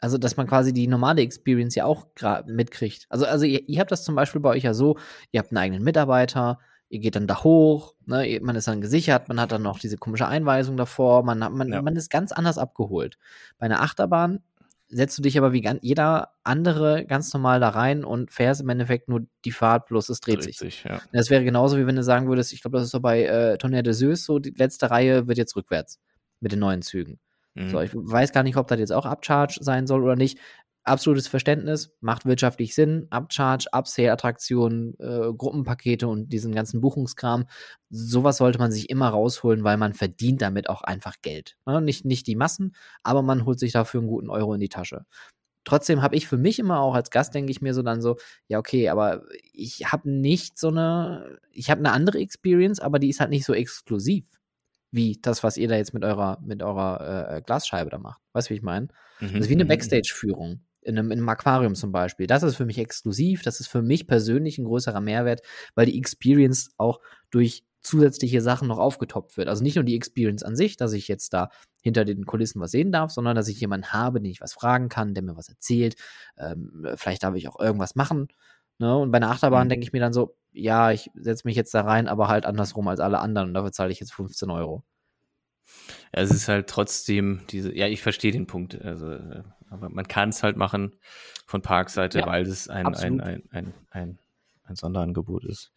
also, 0.06 0.18
dass 0.18 0.36
man 0.36 0.46
quasi 0.46 0.72
die 0.72 0.86
normale 0.86 1.20
Experience 1.20 1.74
ja 1.74 1.84
auch 1.84 2.06
mitkriegt. 2.46 3.06
Also, 3.08 3.26
also 3.26 3.44
ihr, 3.44 3.68
ihr, 3.68 3.80
habt 3.80 3.90
das 3.90 4.04
zum 4.04 4.14
Beispiel 4.14 4.40
bei 4.40 4.50
euch 4.50 4.62
ja 4.62 4.72
so, 4.72 4.98
ihr 5.32 5.40
habt 5.40 5.50
einen 5.50 5.58
eigenen 5.58 5.82
Mitarbeiter, 5.82 6.60
ihr 6.88 7.00
geht 7.00 7.16
dann 7.16 7.26
da 7.26 7.42
hoch, 7.42 7.96
ne, 8.04 8.38
man 8.40 8.54
ist 8.54 8.68
dann 8.68 8.80
gesichert, 8.80 9.26
man 9.26 9.40
hat 9.40 9.50
dann 9.50 9.62
noch 9.62 9.80
diese 9.80 9.96
komische 9.96 10.28
Einweisung 10.28 10.76
davor, 10.76 11.24
man, 11.24 11.40
man, 11.40 11.72
ja. 11.72 11.82
man 11.82 11.96
ist 11.96 12.08
ganz 12.08 12.30
anders 12.30 12.56
abgeholt. 12.56 13.18
Bei 13.58 13.66
einer 13.66 13.82
Achterbahn 13.82 14.44
setzt 14.88 15.18
du 15.18 15.22
dich 15.22 15.36
aber 15.38 15.52
wie 15.52 15.68
jeder 15.82 16.30
andere 16.44 17.04
ganz 17.04 17.34
normal 17.34 17.58
da 17.58 17.70
rein 17.70 18.04
und 18.04 18.30
fährst 18.30 18.60
im 18.60 18.68
Endeffekt 18.68 19.08
nur 19.08 19.26
die 19.44 19.50
Fahrt, 19.50 19.86
bloß 19.86 20.08
es 20.08 20.20
dreht, 20.20 20.44
dreht 20.44 20.56
sich. 20.56 20.84
ja. 20.84 21.00
Das 21.12 21.30
wäre 21.30 21.42
genauso, 21.42 21.78
wie 21.78 21.86
wenn 21.88 21.96
du 21.96 22.04
sagen 22.04 22.28
würdest, 22.28 22.52
ich 22.52 22.60
glaube, 22.60 22.76
das 22.76 22.84
ist 22.84 22.92
so 22.92 23.00
bei 23.00 23.24
äh, 23.24 23.58
Tonnerre 23.58 23.82
de 23.82 23.92
Süß, 23.92 24.24
so 24.24 24.38
die 24.38 24.54
letzte 24.56 24.88
Reihe 24.88 25.26
wird 25.26 25.36
jetzt 25.36 25.56
rückwärts 25.56 25.98
mit 26.38 26.52
den 26.52 26.60
neuen 26.60 26.82
Zügen. 26.82 27.18
Mhm. 27.56 27.68
So, 27.70 27.80
ich 27.80 27.90
weiß 27.94 28.32
gar 28.32 28.42
nicht, 28.42 28.56
ob 28.56 28.68
das 28.68 28.78
jetzt 28.78 28.92
auch 28.92 29.06
Upcharge 29.06 29.58
sein 29.60 29.86
soll 29.86 30.02
oder 30.02 30.16
nicht. 30.16 30.38
Absolutes 30.84 31.26
Verständnis, 31.26 31.96
macht 32.00 32.26
wirtschaftlich 32.26 32.74
Sinn. 32.74 33.08
Upcharge, 33.10 33.66
Upsale-Attraktionen, 33.72 34.94
äh, 35.00 35.32
Gruppenpakete 35.36 36.06
und 36.06 36.32
diesen 36.32 36.54
ganzen 36.54 36.80
Buchungskram. 36.80 37.46
Sowas 37.90 38.36
sollte 38.36 38.60
man 38.60 38.70
sich 38.70 38.88
immer 38.88 39.08
rausholen, 39.08 39.64
weil 39.64 39.78
man 39.78 39.94
verdient 39.94 40.42
damit 40.42 40.68
auch 40.68 40.82
einfach 40.82 41.16
Geld. 41.22 41.56
Ne? 41.66 41.80
nicht, 41.80 42.04
nicht 42.04 42.28
die 42.28 42.36
Massen, 42.36 42.76
aber 43.02 43.22
man 43.22 43.44
holt 43.46 43.58
sich 43.58 43.72
dafür 43.72 44.00
einen 44.00 44.08
guten 44.08 44.30
Euro 44.30 44.54
in 44.54 44.60
die 44.60 44.68
Tasche 44.68 45.06
trotzdem 45.66 46.00
habe 46.00 46.16
ich 46.16 46.26
für 46.26 46.38
mich 46.38 46.58
immer 46.58 46.80
auch 46.80 46.94
als 46.94 47.10
Gast, 47.10 47.34
denke 47.34 47.50
ich 47.50 47.60
mir 47.60 47.74
so 47.74 47.82
dann 47.82 48.00
so, 48.00 48.16
ja, 48.48 48.58
okay, 48.58 48.88
aber 48.88 49.24
ich 49.52 49.92
habe 49.92 50.08
nicht 50.08 50.58
so 50.58 50.68
eine, 50.68 51.38
ich 51.50 51.70
habe 51.70 51.80
eine 51.80 51.92
andere 51.92 52.18
Experience, 52.18 52.80
aber 52.80 52.98
die 52.98 53.10
ist 53.10 53.20
halt 53.20 53.30
nicht 53.30 53.44
so 53.44 53.52
exklusiv 53.52 54.24
wie 54.96 55.18
das, 55.22 55.44
was 55.44 55.56
ihr 55.56 55.68
da 55.68 55.76
jetzt 55.76 55.94
mit 55.94 56.04
eurer, 56.04 56.38
mit 56.42 56.62
eurer 56.62 57.36
äh, 57.36 57.42
Glasscheibe 57.42 57.90
da 57.90 57.98
macht. 57.98 58.20
Weißt 58.32 58.48
du, 58.48 58.50
wie 58.50 58.56
ich 58.56 58.62
meine? 58.62 58.88
Mhm. 59.20 59.32
Das 59.32 59.42
ist 59.42 59.48
wie 59.48 59.54
eine 59.54 59.64
mhm. 59.64 59.68
Backstage-Führung. 59.68 60.62
In 60.80 60.98
einem, 60.98 61.10
in 61.10 61.18
einem 61.18 61.28
Aquarium 61.28 61.74
zum 61.74 61.90
Beispiel. 61.90 62.28
Das 62.28 62.44
ist 62.44 62.54
für 62.56 62.64
mich 62.64 62.78
exklusiv. 62.78 63.42
Das 63.42 63.58
ist 63.58 63.66
für 63.66 63.82
mich 63.82 64.06
persönlich 64.06 64.58
ein 64.58 64.64
größerer 64.64 65.00
Mehrwert, 65.00 65.42
weil 65.74 65.86
die 65.86 65.98
Experience 65.98 66.70
auch 66.76 67.00
durch 67.30 67.64
zusätzliche 67.82 68.40
Sachen 68.40 68.68
noch 68.68 68.78
aufgetopft 68.78 69.36
wird. 69.36 69.48
Also 69.48 69.62
nicht 69.62 69.76
nur 69.76 69.84
die 69.84 69.96
Experience 69.96 70.42
an 70.42 70.56
sich, 70.56 70.76
dass 70.76 70.92
ich 70.92 71.08
jetzt 71.08 71.32
da 71.32 71.50
hinter 71.82 72.04
den 72.04 72.24
Kulissen 72.24 72.60
was 72.60 72.72
sehen 72.72 72.92
darf, 72.92 73.10
sondern 73.10 73.36
dass 73.36 73.48
ich 73.48 73.60
jemanden 73.60 73.92
habe, 73.92 74.20
den 74.20 74.30
ich 74.30 74.40
was 74.40 74.54
fragen 74.54 74.88
kann, 74.88 75.14
der 75.14 75.22
mir 75.22 75.36
was 75.36 75.48
erzählt. 75.48 75.96
Ähm, 76.36 76.86
vielleicht 76.96 77.22
darf 77.22 77.34
ich 77.34 77.48
auch 77.48 77.58
irgendwas 77.58 77.94
machen. 77.94 78.28
Ne? 78.78 78.96
Und 78.96 79.10
bei 79.10 79.16
einer 79.16 79.30
Achterbahn 79.30 79.66
mhm. 79.66 79.70
denke 79.70 79.84
ich 79.84 79.92
mir 79.92 80.00
dann 80.00 80.12
so, 80.12 80.36
ja, 80.56 80.90
ich 80.90 81.10
setze 81.14 81.46
mich 81.46 81.56
jetzt 81.56 81.74
da 81.74 81.82
rein, 81.82 82.08
aber 82.08 82.28
halt 82.28 82.46
andersrum 82.46 82.88
als 82.88 83.00
alle 83.00 83.18
anderen 83.18 83.48
und 83.48 83.54
dafür 83.54 83.72
zahle 83.72 83.92
ich 83.92 84.00
jetzt 84.00 84.14
15 84.14 84.50
Euro. 84.50 84.84
Ja, 86.14 86.22
es 86.22 86.30
ist 86.30 86.48
halt 86.48 86.68
trotzdem 86.68 87.42
diese, 87.50 87.74
ja, 87.74 87.86
ich 87.86 88.02
verstehe 88.02 88.32
den 88.32 88.46
Punkt. 88.46 88.80
Also, 88.80 89.12
äh, 89.12 89.42
aber 89.68 89.88
man 89.88 90.06
kann 90.06 90.30
es 90.30 90.42
halt 90.42 90.56
machen 90.56 90.96
von 91.46 91.62
Parkseite, 91.62 92.20
ja, 92.20 92.26
weil 92.26 92.46
es 92.46 92.68
ein, 92.68 92.86
ein, 92.86 93.20
ein, 93.20 93.42
ein, 93.50 93.74
ein, 93.90 94.18
ein 94.64 94.76
Sonderangebot 94.76 95.44
ist. 95.44 95.72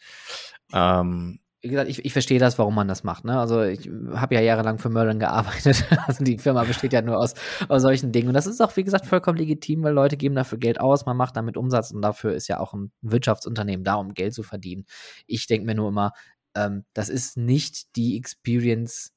Ähm, 0.73 1.39
wie 1.61 1.69
gesagt, 1.69 1.89
ich, 1.89 2.05
ich 2.05 2.13
verstehe 2.13 2.39
das, 2.39 2.57
warum 2.57 2.73
man 2.73 2.87
das 2.87 3.03
macht. 3.03 3.25
Ne? 3.25 3.37
Also 3.37 3.63
ich 3.63 3.89
habe 4.13 4.35
ja 4.35 4.41
jahrelang 4.41 4.77
für 4.79 4.89
Merlin 4.89 5.19
gearbeitet. 5.19 5.85
Also 6.07 6.23
die 6.23 6.37
Firma 6.37 6.63
besteht 6.63 6.93
ja 6.93 7.01
nur 7.01 7.17
aus, 7.17 7.33
aus 7.67 7.81
solchen 7.81 8.11
Dingen. 8.11 8.29
Und 8.29 8.33
das 8.33 8.47
ist 8.47 8.61
auch, 8.61 8.75
wie 8.77 8.83
gesagt, 8.83 9.05
vollkommen 9.05 9.37
legitim, 9.37 9.83
weil 9.83 9.93
Leute 9.93 10.17
geben 10.17 10.35
dafür 10.35 10.57
Geld 10.57 10.79
aus, 10.79 11.05
man 11.05 11.17
macht 11.17 11.35
damit 11.35 11.57
Umsatz 11.57 11.91
und 11.91 12.01
dafür 12.01 12.33
ist 12.33 12.47
ja 12.47 12.59
auch 12.59 12.73
ein 12.73 12.91
Wirtschaftsunternehmen 13.01 13.83
da, 13.83 13.95
um 13.95 14.13
Geld 14.13 14.33
zu 14.33 14.43
verdienen. 14.43 14.85
Ich 15.27 15.47
denke 15.47 15.65
mir 15.65 15.75
nur 15.75 15.89
immer, 15.89 16.13
ähm, 16.55 16.85
das 16.93 17.09
ist 17.09 17.37
nicht 17.37 17.95
die 17.95 18.17
Experience. 18.17 19.11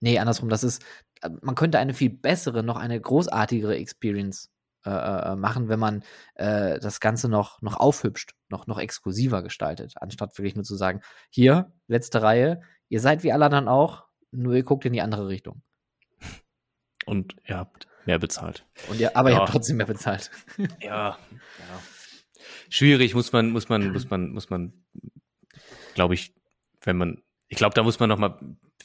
Nee, 0.00 0.18
andersrum, 0.18 0.48
das 0.48 0.62
ist, 0.62 0.84
man 1.42 1.54
könnte 1.54 1.78
eine 1.78 1.94
viel 1.94 2.10
bessere, 2.10 2.62
noch 2.62 2.76
eine 2.76 3.00
großartigere 3.00 3.76
Experience 3.76 4.50
äh, 4.84 4.90
äh, 5.32 5.36
machen, 5.36 5.68
wenn 5.68 5.80
man 5.80 6.04
äh, 6.34 6.78
das 6.78 7.00
Ganze 7.00 7.28
noch, 7.28 7.60
noch 7.62 7.76
aufhübscht, 7.76 8.34
noch, 8.48 8.66
noch 8.66 8.78
exklusiver 8.78 9.42
gestaltet, 9.42 9.94
anstatt 9.96 10.38
wirklich 10.38 10.54
nur 10.54 10.64
zu 10.64 10.76
sagen, 10.76 11.00
hier, 11.30 11.72
letzte 11.88 12.22
Reihe, 12.22 12.60
ihr 12.88 13.00
seid 13.00 13.22
wie 13.22 13.32
alle 13.32 13.46
anderen 13.46 13.68
auch, 13.68 14.04
nur 14.30 14.54
ihr 14.54 14.62
guckt 14.62 14.84
in 14.84 14.92
die 14.92 15.00
andere 15.00 15.28
Richtung. 15.28 15.62
Und 17.06 17.36
ihr 17.46 17.56
habt 17.56 17.88
mehr 18.06 18.18
bezahlt. 18.18 18.66
Und 18.88 19.00
ihr, 19.00 19.16
aber 19.16 19.30
ja. 19.30 19.36
ihr 19.36 19.40
habt 19.40 19.52
trotzdem 19.52 19.78
mehr 19.78 19.86
bezahlt. 19.86 20.30
Ja, 20.80 21.18
ja. 21.18 21.82
Schwierig, 22.70 23.14
muss 23.14 23.32
man, 23.32 23.50
muss 23.50 23.68
man, 23.68 23.92
muss 23.92 24.10
man, 24.10 24.30
muss 24.30 24.50
man, 24.50 24.72
glaube 25.94 26.14
ich, 26.14 26.34
wenn 26.82 26.96
man, 26.96 27.22
ich 27.48 27.56
glaube, 27.56 27.74
da 27.74 27.82
muss 27.82 27.98
man 27.98 28.08
noch 28.08 28.18
mal 28.18 28.38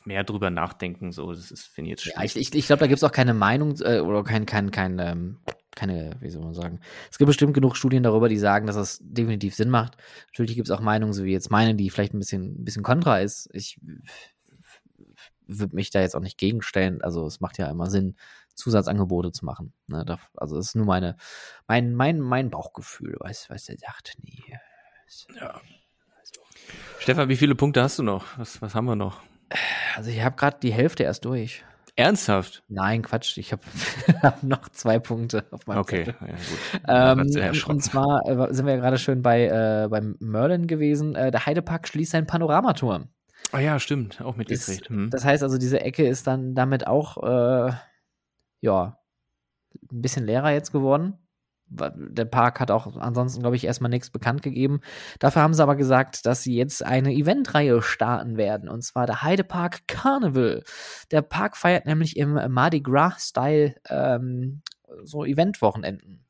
mehr 0.05 0.23
drüber 0.23 0.49
nachdenken. 0.49 1.11
So, 1.11 1.31
das 1.31 1.51
ist, 1.51 1.67
finde 1.67 1.89
ich 1.89 1.91
jetzt 1.91 2.03
schwierig. 2.03 2.17
Ja, 2.17 2.23
ich, 2.23 2.35
ich, 2.35 2.55
ich 2.55 2.65
glaube, 2.65 2.79
da 2.79 2.87
gibt 2.87 2.97
es 2.97 3.03
auch 3.03 3.11
keine 3.11 3.33
Meinung 3.33 3.75
äh, 3.81 3.99
oder 3.99 4.23
kein, 4.23 4.45
kein, 4.45 4.71
kein, 4.71 4.99
ähm, 4.99 5.39
keine, 5.75 6.15
wie 6.19 6.29
soll 6.29 6.43
man 6.43 6.53
sagen. 6.53 6.79
Es 7.11 7.17
gibt 7.17 7.27
bestimmt 7.27 7.53
genug 7.53 7.75
Studien 7.75 8.03
darüber, 8.03 8.29
die 8.29 8.37
sagen, 8.37 8.67
dass 8.67 8.75
das 8.75 8.99
definitiv 9.01 9.55
Sinn 9.55 9.69
macht. 9.69 9.97
Natürlich 10.27 10.55
gibt 10.55 10.67
es 10.67 10.71
auch 10.71 10.81
Meinungen, 10.81 11.13
so 11.13 11.23
wie 11.23 11.31
jetzt 11.31 11.51
meine, 11.51 11.75
die 11.75 11.89
vielleicht 11.89 12.13
ein 12.13 12.19
bisschen, 12.19 12.61
ein 12.61 12.65
bisschen 12.65 12.83
kontra 12.83 13.19
ist. 13.19 13.49
Ich 13.53 13.79
würde 15.47 15.75
mich 15.75 15.89
da 15.89 16.01
jetzt 16.01 16.15
auch 16.15 16.21
nicht 16.21 16.37
gegenstellen. 16.37 17.01
Also 17.01 17.25
es 17.25 17.41
macht 17.41 17.57
ja 17.57 17.69
immer 17.69 17.89
Sinn, 17.89 18.15
Zusatzangebote 18.55 19.31
zu 19.31 19.45
machen. 19.45 19.73
Ne, 19.87 20.05
also 20.35 20.57
es 20.57 20.67
ist 20.67 20.75
nur 20.75 20.85
meine, 20.85 21.17
mein, 21.67 21.93
mein, 21.93 22.19
mein 22.19 22.49
Bauchgefühl, 22.49 23.15
weiß, 23.19 23.49
weiß 23.49 23.65
der 23.65 23.77
sagt, 23.77 24.15
nee. 24.21 24.43
Ja. 25.39 25.61
Also. 26.19 26.41
Stefan, 26.99 27.29
wie 27.29 27.35
viele 27.35 27.55
Punkte 27.55 27.81
hast 27.81 27.99
du 27.99 28.03
noch? 28.03 28.37
Was, 28.37 28.61
was 28.61 28.75
haben 28.75 28.85
wir 28.85 28.95
noch? 28.95 29.21
Also 29.95 30.09
ich 30.09 30.23
habe 30.23 30.35
gerade 30.35 30.57
die 30.61 30.73
Hälfte 30.73 31.03
erst 31.03 31.25
durch. 31.25 31.63
Ernsthaft? 31.95 32.63
Nein, 32.67 33.03
Quatsch. 33.03 33.37
Ich 33.37 33.51
habe 33.51 33.61
hab 34.21 34.43
noch 34.43 34.69
zwei 34.69 34.99
Punkte 34.99 35.45
auf 35.51 35.67
meinem 35.67 35.79
Okay, 35.79 36.05
ja, 36.07 36.27
gut. 36.27 36.81
Ähm, 36.87 37.65
und 37.67 37.83
zwar 37.83 38.25
äh, 38.25 38.53
sind 38.53 38.65
wir 38.65 38.73
ja 38.73 38.79
gerade 38.79 38.97
schön 38.97 39.21
bei 39.21 39.45
äh, 39.45 39.87
beim 39.89 40.15
Merlin 40.19 40.67
gewesen. 40.67 41.15
Äh, 41.15 41.31
der 41.31 41.45
Heidepark 41.45 41.87
schließt 41.87 42.11
seinen 42.11 42.27
Panoramaturm. 42.27 43.09
Ah 43.51 43.59
ja, 43.59 43.79
stimmt, 43.79 44.21
auch 44.21 44.35
mitgekriegt. 44.35 44.89
Hm. 44.89 45.09
Das 45.11 45.23
heißt 45.23 45.43
also, 45.43 45.57
diese 45.57 45.81
Ecke 45.81 46.07
ist 46.07 46.25
dann 46.25 46.55
damit 46.55 46.87
auch 46.87 47.21
äh, 47.21 47.73
ja 48.61 48.97
ein 49.91 50.01
bisschen 50.01 50.25
leerer 50.25 50.51
jetzt 50.51 50.71
geworden 50.71 51.19
der 51.95 52.25
Park 52.25 52.59
hat 52.59 52.71
auch 52.71 52.95
ansonsten, 52.97 53.41
glaube 53.41 53.55
ich, 53.55 53.65
erstmal 53.65 53.89
nichts 53.89 54.09
bekannt 54.09 54.41
gegeben. 54.41 54.81
Dafür 55.19 55.41
haben 55.41 55.53
sie 55.53 55.63
aber 55.63 55.75
gesagt, 55.75 56.25
dass 56.25 56.43
sie 56.43 56.55
jetzt 56.55 56.85
eine 56.85 57.13
Eventreihe 57.13 57.81
starten 57.81 58.37
werden, 58.37 58.69
und 58.69 58.83
zwar 58.83 59.05
der 59.05 59.21
Heidepark 59.21 59.87
Carnival. 59.87 60.63
Der 61.11 61.21
Park 61.21 61.57
feiert 61.57 61.85
nämlich 61.85 62.17
im 62.17 62.33
Mardi 62.51 62.81
Gras-Style 62.81 63.75
ähm, 63.89 64.61
so 65.03 65.25
Eventwochenenden. 65.25 66.22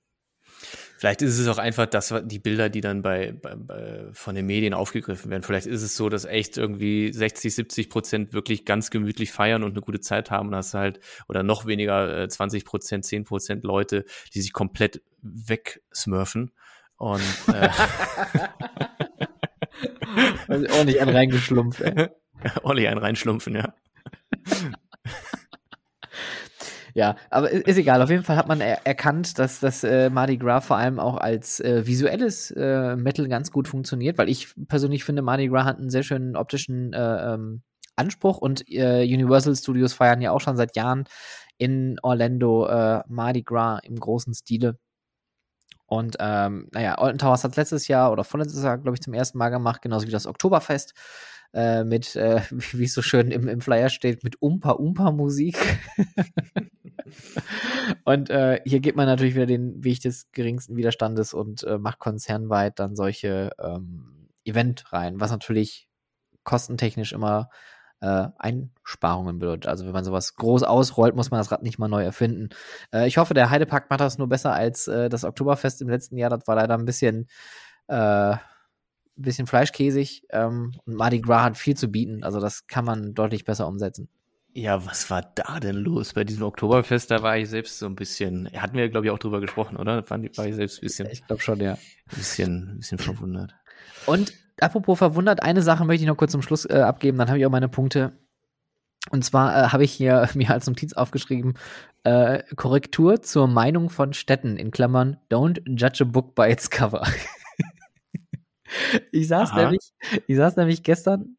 Vielleicht 1.04 1.22
ist 1.22 1.38
es 1.38 1.50
auch 1.50 1.58
einfach 1.58 1.86
das, 1.86 2.14
die 2.24 2.40
Bilder, 2.40 2.70
die 2.70 2.80
dann 2.80 3.02
bei, 3.02 3.34
bei, 3.34 3.56
bei, 3.56 4.06
von 4.14 4.36
den 4.36 4.46
Medien 4.46 4.74
aufgegriffen 4.74 5.30
werden. 5.30 5.44
Vielleicht 5.44 5.68
ist 5.68 5.82
es 5.82 5.98
so, 5.98 6.08
dass 6.08 6.24
echt 6.24 6.58
irgendwie 6.58 7.12
60, 7.12 7.56
70 7.56 7.90
Prozent 7.90 8.32
wirklich 8.32 8.64
ganz 8.64 8.90
gemütlich 8.90 9.34
feiern 9.34 9.66
und 9.66 9.72
eine 9.72 9.82
gute 9.82 10.00
Zeit 10.00 10.32
haben 10.32 10.48
und 10.48 10.56
hast 10.56 10.74
halt, 10.74 11.02
oder 11.28 11.44
noch 11.44 11.66
weniger, 11.66 12.30
20 12.30 12.62
äh, 12.62 12.66
Prozent, 12.66 13.04
10 13.04 13.26
Prozent 13.26 13.66
Leute, 13.66 14.06
die 14.34 14.40
sich 14.40 14.54
komplett 14.54 15.02
wegsmurfen. 15.22 16.54
Und 16.96 17.22
äh, 17.54 17.68
also 20.48 20.66
ordentlich 20.74 21.02
einen 21.02 21.14
reingeschlumpft, 21.14 21.82
ordentlich 22.64 22.88
einen 22.88 23.00
reinschlumpfen, 23.00 23.56
ja. 23.56 23.74
Ja, 26.96 27.16
aber 27.32 27.50
ist 27.50 27.78
egal. 27.78 28.02
Auf 28.02 28.10
jeden 28.12 28.24
Fall 28.24 28.36
hat 28.36 28.48
man 28.48 28.62
er 28.62 28.86
erkannt, 28.86 29.40
dass 29.40 29.60
das 29.60 29.84
äh, 29.84 30.10
Mardi 30.12 30.38
Gras 30.38 30.66
vor 30.66 30.78
allem 30.78 31.00
auch 31.00 31.18
als 31.18 31.60
äh, 31.60 31.88
visuelles 31.88 32.52
äh, 32.52 32.96
Metal 32.96 33.28
ganz 33.28 33.52
gut 33.52 33.68
funktioniert, 33.68 34.18
weil 34.20 34.30
ich 34.30 34.54
persönlich 34.68 35.04
finde, 35.04 35.24
Mardi 35.24 35.48
Gras 35.48 35.66
hat 35.66 35.80
einen 35.80 35.90
sehr 35.90 36.04
schönen 36.04 36.36
optischen 36.36 36.94
äh, 36.94 37.34
ähm, 37.34 37.64
Anspruch 37.96 38.38
und 38.38 38.70
äh, 38.70 39.04
Universal 39.04 39.56
Studios 39.56 39.94
feiern 39.94 40.22
ja 40.22 40.32
auch 40.32 40.42
schon 40.42 40.56
seit 40.58 40.76
Jahren 40.76 41.06
in 41.58 41.98
Orlando 42.04 42.68
äh, 42.68 43.02
Mardi 43.08 43.42
Gras 43.44 43.80
im 43.84 44.00
großen 44.00 44.34
Stile. 44.36 44.78
Und 45.86 46.16
ähm, 46.20 46.70
naja, 46.72 46.96
Alton 46.96 47.20
Towers 47.20 47.44
hat 47.44 47.56
letztes 47.56 47.88
Jahr 47.88 48.12
oder 48.12 48.24
vorletztes 48.24 48.64
Jahr, 48.64 48.78
glaube 48.78 48.96
ich, 48.96 49.02
zum 49.02 49.14
ersten 49.14 49.38
Mal 49.38 49.50
gemacht, 49.50 49.82
genauso 49.82 50.08
wie 50.08 50.12
das 50.12 50.26
Oktoberfest 50.28 50.94
äh, 51.54 51.84
mit, 51.84 52.16
äh, 52.16 52.42
wie 52.50 52.86
es 52.86 52.94
so 52.94 53.02
schön 53.02 53.32
im, 53.32 53.48
im 53.48 53.62
Flyer 53.62 53.90
steht, 53.90 54.24
mit 54.24 54.42
Umpa-Umpa-Musik. 54.42 55.58
und 58.06 58.30
äh, 58.30 58.62
hier 58.66 58.80
geht 58.80 58.96
man 58.96 59.06
natürlich 59.06 59.36
wieder 59.36 59.46
den 59.46 59.84
Weg 59.84 60.02
des 60.02 60.32
geringsten 60.32 60.76
Widerstandes 60.76 61.34
und 61.34 61.64
äh, 61.64 61.78
macht 61.78 62.00
konzernweit 62.00 62.80
dann 62.80 62.96
solche 62.96 63.52
ähm, 63.60 64.30
Event 64.46 64.92
rein, 64.92 65.20
was 65.20 65.32
natürlich 65.32 65.88
kostentechnisch 66.44 67.14
immer 67.14 67.50
äh, 68.02 68.28
Einsparungen 68.38 69.40
bedeutet. 69.40 69.68
Also 69.68 69.86
wenn 69.86 69.94
man 69.94 70.04
sowas 70.04 70.36
groß 70.36 70.64
ausrollt, 70.64 71.16
muss 71.16 71.32
man 71.32 71.40
das 71.40 71.52
Rad 71.52 71.64
nicht 71.64 71.80
mal 71.80 71.88
neu 71.88 72.04
erfinden. 72.04 72.50
Äh, 72.92 73.08
ich 73.08 73.18
hoffe, 73.18 73.34
der 73.34 73.50
Heidepark 73.50 73.90
macht 73.90 74.02
das 74.02 74.18
nur 74.18 74.28
besser 74.28 74.54
als 74.54 74.86
das 74.86 75.24
Oktoberfest 75.24 75.82
im 75.82 75.90
letzten 75.90 76.18
Jahr. 76.18 76.30
Das 76.30 76.46
war 76.48 76.56
leider 76.56 76.74
ein 76.74 76.86
bisschen 76.86 77.28
äh, 77.88 78.36
bisschen 79.16 79.48
fleischkäsig 79.48 80.24
ähm, 80.32 80.74
und 80.86 80.96
Mardi 80.96 81.22
Gras 81.22 81.44
hat 81.44 81.58
viel 81.58 81.78
zu 81.78 81.88
bieten. 81.88 82.24
Also 82.24 82.40
das 82.40 82.68
kann 82.68 82.86
man 82.86 83.14
deutlich 83.14 83.46
besser 83.46 83.68
umsetzen. 83.68 84.10
Ja, 84.56 84.86
was 84.86 85.10
war 85.10 85.24
da 85.36 85.60
denn 85.60 85.78
los 85.78 86.14
bei 86.14 86.24
diesem 86.24 86.44
Oktoberfest? 86.44 87.10
Da 87.10 87.24
war 87.24 87.38
ich 87.38 87.50
selbst 87.50 87.80
so 87.80 87.88
ein 87.88 87.96
bisschen, 87.96 88.50
hatten 88.56 88.78
wir, 88.78 88.88
glaube 88.90 89.08
ich, 89.08 89.12
auch 89.12 89.18
drüber 89.18 89.42
gesprochen, 89.42 89.78
oder? 89.78 90.02
Da 90.04 90.10
war 90.10 90.46
ich 90.46 90.56
selbst 90.56 90.78
ein 90.78 90.82
bisschen. 90.82 91.08
Ich 91.10 91.26
glaube 91.26 91.42
schon, 91.42 91.60
ja. 91.60 91.74
Ein 91.74 91.80
bisschen, 92.16 92.70
ein 92.74 92.78
bisschen 92.78 93.00
verwundert. 93.00 93.56
Und 94.06 94.34
apropos 94.60 95.00
verwundert, 95.00 95.42
eine 95.42 95.64
Sache 95.64 95.86
möchte 95.86 96.04
ich 96.04 96.08
noch 96.08 96.18
kurz 96.18 96.32
zum 96.32 96.44
Schluss 96.44 96.66
äh, 96.66 96.74
abgeben, 96.74 97.18
dann 97.18 97.30
habe 97.30 97.40
ich 97.40 97.46
auch 97.48 97.52
meine 97.52 97.70
Punkte. 97.70 98.14
Und 99.10 99.26
zwar 99.26 99.56
äh, 99.56 99.68
habe 99.70 99.84
ich 99.84 99.92
hier 99.92 100.30
mir 100.36 100.52
als 100.52 100.68
Notiz 100.68 100.94
aufgeschrieben, 100.94 101.56
äh, 102.04 102.44
Korrektur 102.56 103.24
zur 103.24 103.48
Meinung 103.48 103.90
von 103.90 104.14
Städten, 104.14 104.58
in 104.58 104.70
Klammern, 104.70 105.18
don't 105.32 105.62
judge 105.66 106.04
a 106.04 106.06
book 106.06 106.36
by 106.36 106.44
its 106.44 106.70
cover. 106.70 107.02
ich 109.12 109.28
saß 109.28 109.54
nämlich, 109.54 109.94
ich 110.28 110.36
saß 110.36 110.56
nämlich 110.56 110.84
gestern, 110.84 111.38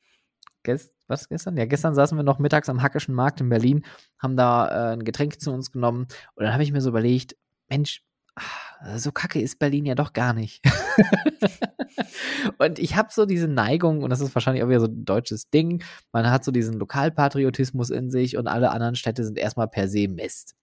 gest, 0.62 0.92
was 1.06 1.28
gestern? 1.28 1.56
Ja, 1.56 1.66
gestern 1.66 1.94
saßen 1.94 2.16
wir 2.16 2.22
noch 2.22 2.38
mittags 2.38 2.68
am 2.68 2.82
Hackischen 2.82 3.14
Markt 3.14 3.40
in 3.40 3.48
Berlin, 3.48 3.84
haben 4.18 4.36
da 4.36 4.68
äh, 4.68 4.92
ein 4.94 5.04
Getränk 5.04 5.40
zu 5.40 5.52
uns 5.52 5.70
genommen 5.70 6.06
und 6.34 6.44
dann 6.44 6.52
habe 6.52 6.62
ich 6.62 6.72
mir 6.72 6.80
so 6.80 6.90
überlegt, 6.90 7.36
Mensch, 7.68 8.02
ah, 8.36 8.98
so 8.98 9.12
kacke 9.12 9.40
ist 9.40 9.58
Berlin 9.58 9.86
ja 9.86 9.94
doch 9.94 10.12
gar 10.12 10.32
nicht. 10.32 10.62
und 12.58 12.78
ich 12.78 12.96
habe 12.96 13.08
so 13.12 13.26
diese 13.26 13.48
Neigung, 13.48 14.02
und 14.02 14.10
das 14.10 14.20
ist 14.20 14.34
wahrscheinlich 14.34 14.62
auch 14.62 14.68
wieder 14.68 14.80
so 14.80 14.86
ein 14.86 15.04
deutsches 15.04 15.50
Ding, 15.50 15.82
man 16.12 16.30
hat 16.30 16.44
so 16.44 16.52
diesen 16.52 16.74
Lokalpatriotismus 16.78 17.90
in 17.90 18.10
sich 18.10 18.36
und 18.36 18.46
alle 18.46 18.70
anderen 18.70 18.96
Städte 18.96 19.24
sind 19.24 19.38
erstmal 19.38 19.68
per 19.68 19.88
se 19.88 20.08
Mist. 20.08 20.56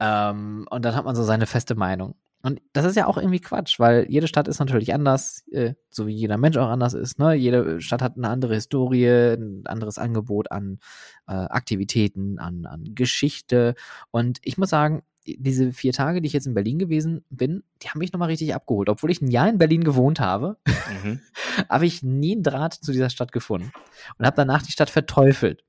Ähm, 0.00 0.66
und 0.70 0.84
dann 0.84 0.94
hat 0.94 1.04
man 1.04 1.16
so 1.16 1.22
seine 1.22 1.46
feste 1.46 1.74
Meinung. 1.74 2.16
Und 2.46 2.62
das 2.72 2.84
ist 2.84 2.94
ja 2.94 3.08
auch 3.08 3.16
irgendwie 3.16 3.40
Quatsch, 3.40 3.80
weil 3.80 4.06
jede 4.08 4.28
Stadt 4.28 4.46
ist 4.46 4.60
natürlich 4.60 4.94
anders, 4.94 5.42
äh, 5.50 5.74
so 5.90 6.06
wie 6.06 6.14
jeder 6.14 6.38
Mensch 6.38 6.56
auch 6.56 6.68
anders 6.68 6.94
ist. 6.94 7.18
Ne? 7.18 7.34
Jede 7.34 7.80
Stadt 7.80 8.02
hat 8.02 8.16
eine 8.16 8.28
andere 8.28 8.54
Historie, 8.54 9.34
ein 9.34 9.62
anderes 9.64 9.98
Angebot 9.98 10.52
an 10.52 10.78
äh, 11.26 11.32
Aktivitäten, 11.32 12.38
an, 12.38 12.64
an 12.66 12.94
Geschichte. 12.94 13.74
Und 14.12 14.38
ich 14.42 14.58
muss 14.58 14.70
sagen, 14.70 15.02
diese 15.26 15.72
vier 15.72 15.92
Tage, 15.92 16.20
die 16.20 16.28
ich 16.28 16.34
jetzt 16.34 16.46
in 16.46 16.54
Berlin 16.54 16.78
gewesen 16.78 17.24
bin, 17.30 17.64
die 17.82 17.88
haben 17.88 17.98
mich 17.98 18.12
nochmal 18.12 18.28
richtig 18.28 18.54
abgeholt. 18.54 18.90
Obwohl 18.90 19.10
ich 19.10 19.20
ein 19.20 19.30
Jahr 19.32 19.48
in 19.48 19.58
Berlin 19.58 19.82
gewohnt 19.82 20.20
habe, 20.20 20.56
mhm. 21.02 21.18
habe 21.68 21.86
ich 21.86 22.04
nie 22.04 22.34
einen 22.34 22.44
Draht 22.44 22.74
zu 22.74 22.92
dieser 22.92 23.10
Stadt 23.10 23.32
gefunden 23.32 23.72
und 24.18 24.24
habe 24.24 24.36
danach 24.36 24.62
die 24.62 24.70
Stadt 24.70 24.90
verteufelt 24.90 25.64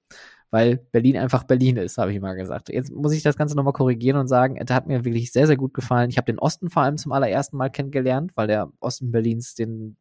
weil 0.49 0.77
Berlin 0.91 1.17
einfach 1.17 1.43
Berlin 1.43 1.77
ist, 1.77 1.97
habe 1.97 2.13
ich 2.13 2.19
mal 2.19 2.35
gesagt. 2.35 2.69
Jetzt 2.69 2.91
muss 2.91 3.13
ich 3.13 3.23
das 3.23 3.35
Ganze 3.35 3.55
nochmal 3.55 3.73
korrigieren 3.73 4.17
und 4.17 4.27
sagen, 4.27 4.57
es 4.57 4.73
hat 4.73 4.87
mir 4.87 5.03
wirklich 5.03 5.31
sehr, 5.31 5.47
sehr 5.47 5.57
gut 5.57 5.73
gefallen. 5.73 6.09
Ich 6.09 6.17
habe 6.17 6.25
den 6.25 6.39
Osten 6.39 6.69
vor 6.69 6.83
allem 6.83 6.97
zum 6.97 7.11
allerersten 7.11 7.57
Mal 7.57 7.69
kennengelernt, 7.69 8.31
weil 8.35 8.47
der 8.47 8.71
Osten 8.79 9.11
Berlins, 9.11 9.55
den 9.55 9.97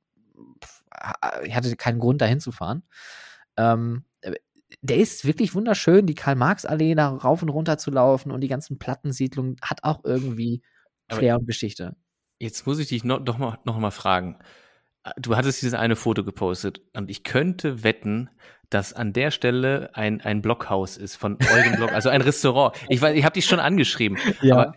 ich 1.44 1.54
hatte 1.54 1.76
keinen 1.76 1.98
Grund, 1.98 2.20
dahin 2.20 2.40
zu 2.40 2.52
fahren. 2.52 2.82
Ähm, 3.56 4.04
der 4.82 4.96
ist 4.96 5.24
wirklich 5.24 5.54
wunderschön, 5.54 6.06
die 6.06 6.14
Karl-Marx-Allee 6.14 6.94
da 6.94 7.08
rauf 7.08 7.42
und 7.42 7.48
runter 7.48 7.78
zu 7.78 7.90
laufen 7.90 8.30
und 8.30 8.40
die 8.40 8.48
ganzen 8.48 8.78
Plattensiedlungen 8.78 9.56
hat 9.62 9.84
auch 9.84 10.04
irgendwie 10.04 10.62
Flair 11.10 11.34
Aber 11.34 11.40
und 11.40 11.46
Geschichte. 11.46 11.96
Jetzt 12.38 12.66
muss 12.66 12.78
ich 12.78 12.88
dich 12.88 13.04
noch, 13.04 13.20
noch, 13.20 13.38
mal, 13.38 13.58
noch 13.64 13.78
mal 13.78 13.90
fragen. 13.90 14.38
Du 15.16 15.36
hattest 15.36 15.62
dieses 15.62 15.74
eine 15.74 15.96
Foto 15.96 16.24
gepostet 16.24 16.82
und 16.94 17.10
ich 17.10 17.22
könnte 17.22 17.84
wetten, 17.84 18.28
dass 18.70 18.92
an 18.92 19.12
der 19.12 19.30
Stelle 19.30 19.90
ein, 19.94 20.20
ein 20.20 20.42
Blockhaus 20.42 20.96
ist 20.96 21.16
von 21.16 21.38
Eugen 21.54 21.76
Block, 21.76 21.92
also 21.92 22.08
ein 22.08 22.20
Restaurant. 22.20 22.74
Ich 22.88 23.00
weiß, 23.00 23.16
ich 23.16 23.24
habe 23.24 23.34
dich 23.34 23.46
schon 23.46 23.60
angeschrieben. 23.60 24.18
Ja. 24.42 24.54
Aber 24.54 24.74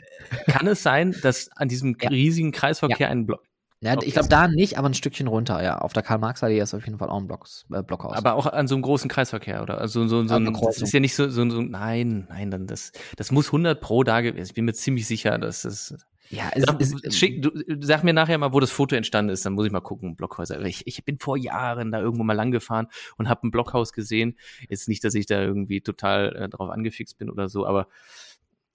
kann 0.47 0.67
es 0.67 0.83
sein, 0.83 1.15
dass 1.21 1.49
an 1.55 1.69
diesem 1.69 1.97
ja. 1.99 2.09
riesigen 2.09 2.51
Kreisverkehr 2.51 3.07
ja. 3.07 3.11
ein 3.11 3.25
Block. 3.25 3.43
Ja, 3.81 3.95
ich 4.01 4.11
glaube 4.11 4.27
da 4.27 4.49
nicht, 4.49 4.77
aber 4.77 4.89
ein 4.89 4.93
Stückchen 4.93 5.27
runter, 5.27 5.63
ja. 5.63 5.77
Auf 5.77 5.93
der 5.93 6.03
Karl-Marx-Allee 6.03 6.59
ist 6.59 6.73
auf 6.73 6.85
jeden 6.85 6.97
Fall 6.97 7.07
auch 7.07 7.17
ein 7.17 7.27
Blocks, 7.27 7.65
äh, 7.73 7.81
Blockhaus. 7.81 8.17
Aber 8.17 8.33
auch 8.33 8.45
an 8.45 8.67
so 8.67 8.75
einem 8.75 8.81
großen 8.81 9.09
Kreisverkehr, 9.09 9.63
oder? 9.63 9.77
Also 9.77 10.05
so, 10.05 10.27
so, 10.27 10.35
ein, 10.35 10.53
das 10.53 10.81
ist 10.81 10.91
ja 10.91 10.99
nicht 10.99 11.15
so, 11.15 11.29
so, 11.29 11.49
so 11.49 11.61
nein, 11.61 12.27
nein, 12.29 12.51
dann 12.51 12.67
das, 12.67 12.91
das 13.15 13.31
muss 13.31 13.47
100 13.47 13.79
pro 13.79 14.03
da 14.03 14.19
gewesen. 14.19 14.47
Ich 14.47 14.53
bin 14.53 14.65
mir 14.65 14.73
ziemlich 14.73 15.07
sicher, 15.07 15.37
dass 15.37 15.61
das 15.61 15.95
ja, 16.29 16.49
es, 16.53 16.63
sag, 16.63 16.79
es, 16.79 17.17
schick, 17.17 17.41
du, 17.41 17.51
sag 17.81 18.03
mir 18.03 18.13
nachher 18.13 18.37
mal, 18.37 18.53
wo 18.53 18.59
das 18.59 18.69
Foto 18.69 18.95
entstanden 18.95 19.31
ist, 19.31 19.45
dann 19.45 19.53
muss 19.53 19.65
ich 19.65 19.71
mal 19.71 19.79
gucken, 19.81 20.15
Blockhäuser. 20.15 20.61
Ich, 20.61 20.85
ich 20.85 21.03
bin 21.03 21.17
vor 21.17 21.37
Jahren 21.37 21.91
da 21.91 21.99
irgendwo 21.99 22.23
mal 22.23 22.33
lang 22.33 22.51
gefahren 22.51 22.87
und 23.17 23.29
habe 23.29 23.47
ein 23.47 23.51
Blockhaus 23.51 23.93
gesehen. 23.93 24.37
Jetzt 24.69 24.87
nicht, 24.87 25.03
dass 25.03 25.15
ich 25.15 25.25
da 25.25 25.41
irgendwie 25.41 25.81
total 25.81 26.35
äh, 26.35 26.49
drauf 26.49 26.69
angefixt 26.69 27.17
bin 27.17 27.31
oder 27.31 27.49
so, 27.49 27.65
aber 27.65 27.87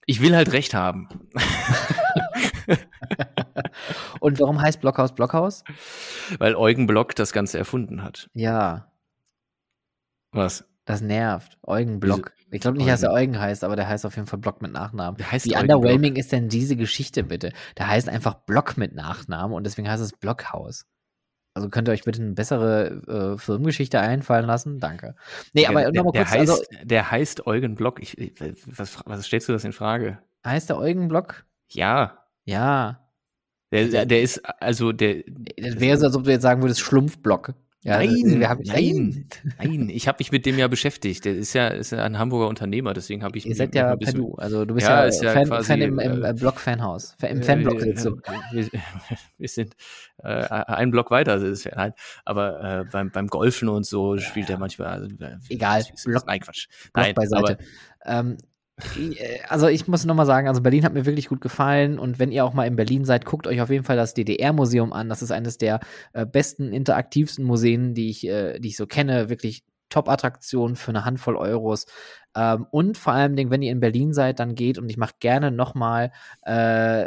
ich 0.06 0.20
will 0.20 0.34
halt 0.34 0.52
recht 0.52 0.74
haben. 0.74 1.08
und 4.20 4.40
warum 4.40 4.60
heißt 4.60 4.80
Blockhaus 4.80 5.14
Blockhaus? 5.14 5.62
Weil 6.38 6.56
Eugen 6.56 6.86
Block 6.86 7.14
das 7.14 7.32
Ganze 7.32 7.58
erfunden 7.58 8.02
hat. 8.02 8.28
Ja. 8.34 8.92
Was? 10.32 10.64
Das 10.84 11.00
nervt. 11.00 11.58
Eugen 11.62 11.98
Block. 11.98 12.32
Ich 12.50 12.60
glaube 12.60 12.76
nicht, 12.76 12.88
dass 12.88 13.02
er 13.02 13.12
Eugen 13.12 13.40
heißt, 13.40 13.64
aber 13.64 13.74
der 13.74 13.88
heißt 13.88 14.04
auf 14.06 14.16
jeden 14.16 14.28
Fall 14.28 14.38
Block 14.38 14.62
mit 14.62 14.72
Nachnamen. 14.72 15.16
Der 15.16 15.32
heißt 15.32 15.46
Wie 15.46 15.56
underwhelming 15.56 16.16
ist 16.16 16.30
denn 16.30 16.48
diese 16.48 16.76
Geschichte 16.76 17.24
bitte? 17.24 17.52
Der 17.78 17.88
heißt 17.88 18.08
einfach 18.08 18.34
Block 18.34 18.76
mit 18.76 18.94
Nachnamen 18.94 19.56
und 19.56 19.64
deswegen 19.64 19.88
heißt 19.88 20.02
es 20.02 20.12
Blockhaus. 20.12 20.86
Also 21.54 21.68
könnt 21.68 21.88
ihr 21.88 21.92
euch 21.92 22.04
bitte 22.04 22.20
eine 22.20 22.32
bessere 22.32 23.34
äh, 23.34 23.38
Filmgeschichte 23.38 24.00
einfallen 24.00 24.46
lassen? 24.46 24.80
Danke. 24.80 25.14
Nee, 25.52 25.66
aber 25.66 25.82
der, 25.82 26.02
nochmal 26.02 26.12
kurz. 26.12 26.30
Der 26.30 26.40
heißt, 26.40 26.50
also, 26.50 26.64
der 26.82 27.10
heißt 27.10 27.46
Eugen 27.46 27.76
Block. 27.76 28.02
Ich, 28.02 28.16
was, 28.66 28.98
was 29.06 29.24
stellst 29.24 29.48
du 29.48 29.52
das 29.52 29.64
in 29.64 29.72
Frage? 29.72 30.18
Heißt 30.44 30.68
der 30.68 30.78
Eugen 30.78 31.08
Block? 31.08 31.46
Ja. 31.70 32.24
Ja. 32.44 33.08
Der, 33.70 33.88
der, 33.88 34.06
der 34.06 34.22
ist, 34.22 34.40
also 34.60 34.92
der. 34.92 35.22
Das 35.56 35.80
wäre 35.80 35.96
so, 35.96 36.06
als 36.06 36.16
ob 36.16 36.24
du 36.24 36.30
jetzt 36.30 36.42
sagen 36.42 36.60
würdest, 36.62 36.80
Schlumpfblock. 36.80 37.54
Ja, 37.84 37.98
nein, 37.98 38.40
wir 38.40 38.48
haben, 38.48 38.62
nein, 38.64 39.26
nein, 39.58 39.90
ich 39.90 40.08
habe 40.08 40.16
mich 40.18 40.32
mit 40.32 40.46
dem 40.46 40.58
ja 40.58 40.68
beschäftigt. 40.68 41.26
Der 41.26 41.34
ist 41.34 41.52
ja, 41.52 41.68
ist 41.68 41.92
ja 41.92 42.02
ein 42.02 42.18
Hamburger 42.18 42.48
Unternehmer, 42.48 42.94
deswegen 42.94 43.22
habe 43.22 43.36
ich. 43.36 43.44
Ihr 43.44 43.54
seid 43.54 43.74
ja 43.74 43.94
per 43.94 44.12
Du, 44.14 44.34
also 44.36 44.64
du 44.64 44.72
bist 44.72 44.86
ja, 44.86 45.06
ja, 45.06 45.32
Fan, 45.32 45.46
quasi, 45.46 45.66
Fan 45.66 45.82
im, 45.82 45.98
im 45.98 46.24
äh, 46.24 46.32
Blog-Fanhaus, 46.32 47.14
im 47.20 47.42
Fanblock 47.42 47.82
sitzt 47.82 48.06
du. 48.06 48.16
Wir, 48.52 48.68
wir 49.38 49.48
sind 49.48 49.74
äh, 50.22 50.46
ein 50.48 50.92
Block 50.92 51.10
weiter, 51.10 51.36
ist 51.36 51.64
ja, 51.64 51.72
nein, 51.76 51.92
aber 52.24 52.80
äh, 52.80 52.84
beim, 52.90 53.10
beim 53.10 53.26
Golfen 53.26 53.68
und 53.68 53.84
so 53.84 54.16
spielt 54.16 54.48
er 54.48 54.56
manchmal. 54.56 54.88
Also, 54.88 55.08
Egal, 55.50 55.84
Block, 56.06 56.26
nein, 56.26 56.40
Quatsch. 56.40 56.68
Block 56.94 57.04
nein, 57.04 57.14
beiseite. 57.14 57.58
Aber, 58.00 58.18
ähm, 58.18 58.38
äh, 58.38 58.53
also 59.48 59.68
ich 59.68 59.86
muss 59.86 60.04
nochmal 60.04 60.26
sagen, 60.26 60.48
also 60.48 60.60
Berlin 60.60 60.84
hat 60.84 60.94
mir 60.94 61.06
wirklich 61.06 61.28
gut 61.28 61.40
gefallen 61.40 61.98
und 61.98 62.18
wenn 62.18 62.32
ihr 62.32 62.44
auch 62.44 62.54
mal 62.54 62.66
in 62.66 62.76
Berlin 62.76 63.04
seid, 63.04 63.24
guckt 63.24 63.46
euch 63.46 63.60
auf 63.60 63.70
jeden 63.70 63.84
Fall 63.84 63.96
das 63.96 64.14
DDR-Museum 64.14 64.92
an. 64.92 65.08
Das 65.08 65.22
ist 65.22 65.30
eines 65.30 65.58
der 65.58 65.80
äh, 66.12 66.26
besten, 66.26 66.72
interaktivsten 66.72 67.44
Museen, 67.44 67.94
die 67.94 68.10
ich, 68.10 68.26
äh, 68.26 68.58
die 68.58 68.68
ich 68.68 68.76
so 68.76 68.86
kenne. 68.86 69.28
Wirklich 69.28 69.64
Top-Attraktion 69.90 70.74
für 70.74 70.90
eine 70.90 71.04
Handvoll 71.04 71.36
Euros. 71.36 71.86
Ähm, 72.34 72.66
und 72.72 72.98
vor 72.98 73.12
allem, 73.12 73.36
wenn 73.36 73.62
ihr 73.62 73.70
in 73.70 73.78
Berlin 73.78 74.12
seid, 74.12 74.40
dann 74.40 74.56
geht 74.56 74.76
und 74.78 74.88
ich 74.88 74.96
mache 74.96 75.14
gerne 75.20 75.52
nochmal 75.52 76.10
äh, 76.42 77.06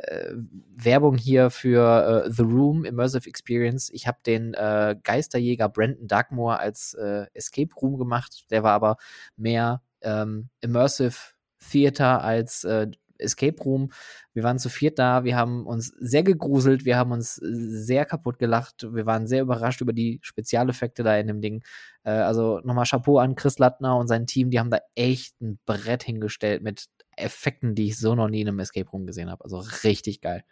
Werbung 0.73 1.18
hier 1.18 1.49
für 1.49 2.26
äh, 2.27 2.31
The 2.31 2.44
Room 2.44 2.85
Immersive 2.85 3.27
Experience. 3.27 3.89
Ich 3.89 4.07
habe 4.07 4.19
den 4.26 4.53
äh, 4.53 4.95
Geisterjäger 5.03 5.68
Brandon 5.68 6.07
Dugmore 6.07 6.60
als 6.60 6.94
äh, 6.94 7.26
Escape 7.34 7.76
Room 7.76 7.98
gemacht. 7.98 8.45
Der 8.52 8.64
war 8.64 8.72
aber 8.72 8.95
mehr 9.35 9.81
ähm, 10.02 10.48
Immersive 10.61 11.36
Theater 11.69 12.23
als 12.23 12.64
äh, 12.64 12.88
Escape 13.19 13.61
Room. 13.64 13.89
Wir 14.34 14.44
waren 14.44 14.60
zu 14.60 14.69
viert 14.69 14.99
da, 14.99 15.23
wir 15.23 15.35
haben 15.35 15.65
uns 15.65 15.88
sehr 15.99 16.23
gegruselt, 16.23 16.85
wir 16.85 16.98
haben 16.98 17.11
uns 17.11 17.35
sehr 17.35 18.06
kaputt 18.06 18.39
gelacht, 18.39 18.88
wir 18.94 19.06
waren 19.06 19.27
sehr 19.27 19.41
überrascht 19.41 19.81
über 19.81 19.94
die 19.94 20.19
Spezialeffekte 20.22 21.03
da 21.03 21.18
in 21.18 21.27
dem 21.27 21.41
Ding. 21.41 21.64
Äh, 22.03 22.11
also 22.11 22.60
nochmal 22.64 22.85
Chapeau 22.85 23.18
an 23.18 23.35
Chris 23.35 23.60
Lattner 23.60 23.98
und 23.98 24.07
sein 24.07 24.27
Team, 24.27 24.49
die 24.52 24.60
haben 24.60 24.69
da 24.69 24.80
echt 24.95 25.39
ein 25.41 25.60
Brett 25.65 26.03
hingestellt 26.03 26.61
mit 26.61 26.85
Effekten, 27.15 27.76
die 27.76 27.88
ich 27.88 27.98
so 27.98 28.15
noch 28.15 28.30
nie 28.30 28.41
in 28.41 28.48
einem 28.48 28.60
Escape 28.60 28.89
Room 28.89 29.06
gesehen 29.06 29.31
habe. 29.31 29.44
Also 29.44 29.64
richtig 29.84 30.22
geil. 30.22 30.44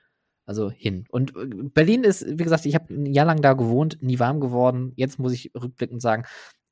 Also 0.48 0.70
hin. 0.72 1.06
Und 1.10 1.36
äh, 1.36 1.46
Berlin 1.74 2.04
ist, 2.04 2.26
wie 2.28 2.44
gesagt, 2.44 2.66
ich 2.66 2.76
habe 2.76 2.94
ein 2.94 3.14
Jahr 3.14 3.26
lang 3.26 3.42
da 3.42 3.54
gewohnt, 3.54 3.98
nie 4.02 4.20
warm 4.20 4.40
geworden. 4.40 4.94
Jetzt 4.96 5.20
muss 5.20 5.34
ich 5.34 5.52
rückblickend 5.56 6.02
sagen, 6.02 6.26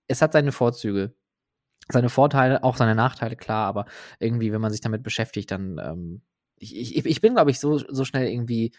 es 0.07 0.22
hat 0.22 0.34
seine 0.34 0.52
Vorzüge 0.52 1.15
seine 1.91 2.10
Vorteile, 2.10 2.64
auch 2.64 2.77
seine 2.77 2.95
Nachteile, 2.95 3.35
klar, 3.35 3.68
aber 3.68 3.85
irgendwie, 4.19 4.51
wenn 4.51 4.61
man 4.61 4.72
sich 4.72 4.81
damit 4.81 5.03
beschäftigt, 5.03 5.51
dann 5.51 5.80
ähm, 5.80 6.22
ich, 6.64 6.97
ich, 6.97 7.05
ich 7.05 7.22
bin, 7.22 7.35
glaube 7.35 7.51
ich, 7.51 7.60
so, 7.60 7.77
so 7.77 8.05
schnell 8.05 8.27
irgendwie 8.27 8.73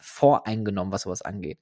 voreingenommen, 0.00 0.92
was 0.92 1.02
sowas 1.02 1.22
angeht. 1.22 1.58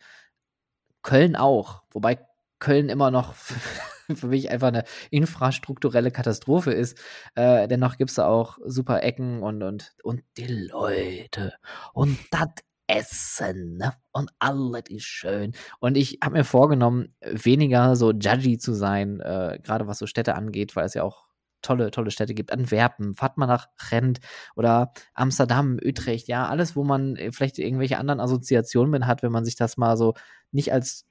Köln 1.02 1.36
auch, 1.36 1.82
wobei 1.90 2.18
Köln 2.58 2.88
immer 2.88 3.10
noch 3.10 3.34
für 4.14 4.28
mich 4.28 4.50
einfach 4.50 4.68
eine 4.68 4.84
infrastrukturelle 5.10 6.10
Katastrophe 6.10 6.72
ist. 6.72 6.98
Äh, 7.34 7.68
dennoch 7.68 7.96
gibt 7.96 8.10
es 8.10 8.16
da 8.16 8.26
auch 8.26 8.58
super 8.64 9.02
Ecken 9.02 9.42
und, 9.42 9.62
und, 9.62 9.94
und 10.02 10.22
die 10.36 10.46
Leute. 10.46 11.54
Und 11.92 12.18
das 12.30 12.48
Essen 12.86 13.76
ne? 13.76 13.94
und 14.12 14.30
alles 14.38 14.84
ist 14.88 15.04
schön. 15.04 15.52
Und 15.80 15.96
ich 15.96 16.18
habe 16.22 16.36
mir 16.36 16.44
vorgenommen, 16.44 17.14
weniger 17.20 17.96
so 17.96 18.12
judgy 18.12 18.58
zu 18.58 18.74
sein, 18.74 19.20
äh, 19.20 19.58
gerade 19.62 19.86
was 19.86 19.98
so 19.98 20.06
Städte 20.06 20.34
angeht, 20.34 20.76
weil 20.76 20.86
es 20.86 20.94
ja 20.94 21.02
auch 21.02 21.26
tolle, 21.62 21.90
tolle 21.90 22.10
Städte 22.10 22.34
gibt. 22.34 22.52
Antwerpen, 22.52 23.14
fahrt 23.14 23.38
mal 23.38 23.46
nach 23.46 23.68
Rent 23.90 24.20
oder 24.56 24.92
Amsterdam, 25.14 25.78
Utrecht, 25.82 26.28
ja, 26.28 26.48
alles, 26.48 26.76
wo 26.76 26.84
man 26.84 27.16
äh, 27.16 27.32
vielleicht 27.32 27.58
irgendwelche 27.58 27.98
anderen 27.98 28.20
Assoziationen 28.20 28.90
mit 28.90 29.06
hat, 29.06 29.22
wenn 29.22 29.32
man 29.32 29.44
sich 29.44 29.56
das 29.56 29.76
mal 29.76 29.96
so 29.96 30.14
nicht 30.50 30.72
als 30.72 31.06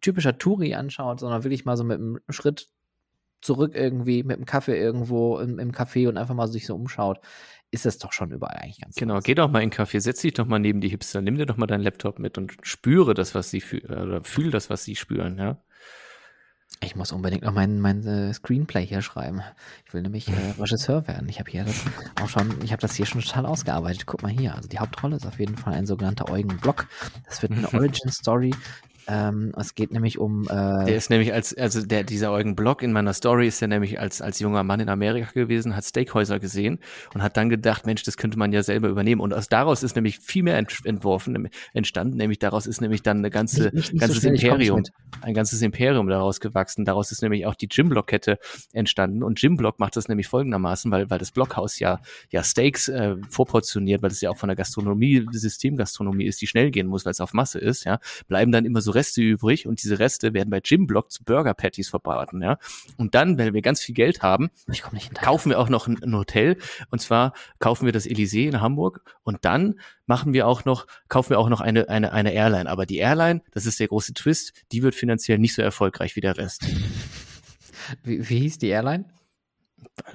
typischer 0.00 0.38
Touri 0.38 0.74
anschaut, 0.74 1.20
sondern 1.20 1.44
wirklich 1.44 1.64
mal 1.64 1.76
so 1.76 1.84
mit 1.84 1.98
einem 1.98 2.18
Schritt 2.30 2.68
zurück 3.42 3.72
irgendwie, 3.74 4.22
mit 4.22 4.36
einem 4.36 4.46
Kaffee 4.46 4.78
irgendwo 4.78 5.38
im, 5.38 5.58
im 5.58 5.72
Café 5.72 6.08
und 6.08 6.18
einfach 6.18 6.34
mal 6.34 6.48
sich 6.48 6.66
so 6.66 6.74
umschaut 6.74 7.20
ist 7.70 7.86
es 7.86 7.98
doch 7.98 8.12
schon 8.12 8.30
überall 8.32 8.56
eigentlich 8.56 8.80
ganz 8.80 8.96
Genau, 8.96 9.20
geh 9.20 9.34
doch 9.34 9.50
mal 9.50 9.62
in 9.62 9.70
den 9.70 9.78
Café, 9.78 10.00
setz 10.00 10.20
dich 10.22 10.34
doch 10.34 10.46
mal 10.46 10.58
neben 10.58 10.80
die 10.80 10.88
Hipster, 10.88 11.20
nimm 11.20 11.36
dir 11.36 11.46
doch 11.46 11.56
mal 11.56 11.66
deinen 11.66 11.82
Laptop 11.82 12.18
mit 12.18 12.36
und 12.38 12.54
spüre 12.62 13.14
das, 13.14 13.34
was 13.34 13.50
sie 13.50 13.60
fühlen, 13.60 13.86
oder 13.90 14.22
fühl 14.22 14.50
das, 14.50 14.70
was 14.70 14.84
sie 14.84 14.96
spüren, 14.96 15.38
ja. 15.38 15.58
Ich 16.82 16.96
muss 16.96 17.12
unbedingt 17.12 17.42
noch 17.42 17.52
meinen 17.52 17.80
mein, 17.80 18.06
äh, 18.06 18.32
Screenplay 18.32 18.86
hier 18.86 19.02
schreiben. 19.02 19.42
Ich 19.86 19.92
will 19.92 20.00
nämlich 20.00 20.28
äh, 20.28 20.32
Regisseur 20.58 21.06
werden. 21.06 21.28
Ich 21.28 21.38
habe 21.38 21.50
hier 21.50 21.64
das 21.64 21.84
auch 22.22 22.28
schon, 22.28 22.62
ich 22.64 22.72
habe 22.72 22.80
das 22.80 22.94
hier 22.94 23.04
schon 23.04 23.20
total 23.20 23.44
ausgearbeitet. 23.44 24.06
Guck 24.06 24.22
mal 24.22 24.30
hier. 24.30 24.54
Also 24.54 24.68
die 24.68 24.78
Hauptrolle 24.78 25.16
ist 25.16 25.26
auf 25.26 25.38
jeden 25.38 25.58
Fall 25.58 25.74
ein 25.74 25.86
sogenannter 25.86 26.30
Eugen 26.30 26.56
Block. 26.56 26.86
Das 27.26 27.42
wird 27.42 27.52
eine 27.52 27.68
Origin 27.74 28.10
Story 28.10 28.54
Ähm, 29.10 29.52
es 29.56 29.74
geht 29.74 29.92
nämlich 29.92 30.18
um. 30.18 30.44
Äh, 30.44 30.84
Der 30.86 30.94
ist 30.96 31.10
nämlich 31.10 31.32
als, 31.32 31.56
also 31.56 31.84
der, 31.84 32.04
dieser 32.04 32.30
Eugen 32.32 32.54
Block 32.54 32.82
in 32.82 32.92
meiner 32.92 33.12
Story 33.12 33.48
ist 33.48 33.60
ja 33.60 33.66
nämlich 33.66 33.98
als, 33.98 34.22
als 34.22 34.38
junger 34.38 34.62
Mann 34.62 34.78
in 34.80 34.88
Amerika 34.88 35.30
gewesen, 35.32 35.74
hat 35.74 35.84
Steakhäuser 35.84 36.38
gesehen 36.38 36.78
und 37.14 37.22
hat 37.22 37.36
dann 37.36 37.48
gedacht, 37.48 37.86
Mensch, 37.86 38.02
das 38.04 38.16
könnte 38.16 38.38
man 38.38 38.52
ja 38.52 38.62
selber 38.62 38.88
übernehmen. 38.88 39.20
Und 39.20 39.34
aus 39.34 39.48
daraus 39.48 39.82
ist 39.82 39.96
nämlich 39.96 40.18
viel 40.20 40.42
mehr 40.44 40.56
ent, 40.58 40.78
entworfen, 40.84 41.48
entstanden, 41.72 42.16
nämlich 42.18 42.38
daraus 42.38 42.66
ist 42.66 42.80
nämlich 42.80 43.02
dann 43.02 43.18
eine 43.18 43.30
ganze, 43.30 43.64
Nicht- 43.64 43.74
nicht- 43.74 43.92
nicht 43.94 44.00
ganzes 44.00 44.22
so 44.22 44.28
Imperium, 44.28 44.82
ein 45.22 45.34
ganzes 45.34 45.60
Imperium 45.62 46.06
daraus 46.08 46.38
gewachsen. 46.40 46.84
Daraus 46.84 47.10
ist 47.10 47.22
nämlich 47.22 47.46
auch 47.46 47.54
die 47.56 47.68
Gym-Block-Kette 47.68 48.38
entstanden. 48.72 49.22
Und 49.22 49.38
Gym-Block 49.40 49.78
macht 49.80 49.96
das 49.96 50.08
nämlich 50.08 50.28
folgendermaßen, 50.28 50.90
weil, 50.90 51.10
weil 51.10 51.18
das 51.18 51.32
Blockhaus 51.32 51.78
ja, 51.80 52.00
ja 52.30 52.44
Steaks 52.44 52.88
äh, 52.88 53.16
vorportioniert, 53.28 54.02
weil 54.02 54.10
es 54.10 54.20
ja 54.20 54.30
auch 54.30 54.36
von 54.36 54.48
der 54.48 54.56
Gastronomie, 54.56 55.26
Systemgastronomie 55.32 56.26
ist, 56.26 56.40
die 56.40 56.46
schnell 56.46 56.70
gehen 56.70 56.86
muss, 56.86 57.04
weil 57.04 57.12
es 57.12 57.20
auf 57.20 57.32
Masse 57.32 57.58
ist, 57.58 57.84
ja, 57.84 57.98
bleiben 58.28 58.52
dann 58.52 58.64
immer 58.64 58.80
so 58.80 58.90
Reste 59.00 59.22
übrig 59.22 59.66
und 59.66 59.82
diese 59.82 59.98
Reste 59.98 60.34
werden 60.34 60.50
bei 60.50 60.60
Gym-Block 60.60 61.10
zu 61.10 61.24
Burger 61.24 61.54
Patties 61.54 61.88
verbraten, 61.88 62.42
ja. 62.42 62.58
Und 62.98 63.14
dann, 63.14 63.38
wenn 63.38 63.54
wir 63.54 63.62
ganz 63.62 63.80
viel 63.80 63.94
Geld 63.94 64.22
haben, 64.22 64.50
kaufen 65.14 65.48
wir 65.48 65.58
auch 65.58 65.70
noch 65.70 65.88
ein, 65.88 66.02
ein 66.02 66.14
Hotel 66.14 66.58
und 66.90 67.00
zwar 67.00 67.32
kaufen 67.58 67.86
wir 67.86 67.92
das 67.92 68.06
Elysee 68.06 68.46
in 68.46 68.60
Hamburg 68.60 69.00
und 69.22 69.38
dann 69.46 69.80
machen 70.06 70.34
wir 70.34 70.46
auch 70.46 70.66
noch 70.66 70.86
kaufen 71.08 71.30
wir 71.30 71.38
auch 71.38 71.48
noch 71.48 71.62
eine 71.62 71.88
eine 71.88 72.12
eine 72.12 72.32
Airline, 72.32 72.68
aber 72.68 72.84
die 72.84 72.98
Airline, 72.98 73.40
das 73.52 73.64
ist 73.64 73.80
der 73.80 73.88
große 73.88 74.12
Twist, 74.12 74.52
die 74.72 74.82
wird 74.82 74.94
finanziell 74.94 75.38
nicht 75.38 75.54
so 75.54 75.62
erfolgreich 75.62 76.16
wie 76.16 76.20
der 76.20 76.36
Rest. 76.36 76.66
Wie, 78.04 78.28
wie 78.28 78.40
hieß 78.40 78.58
die 78.58 78.68
Airline? 78.68 79.06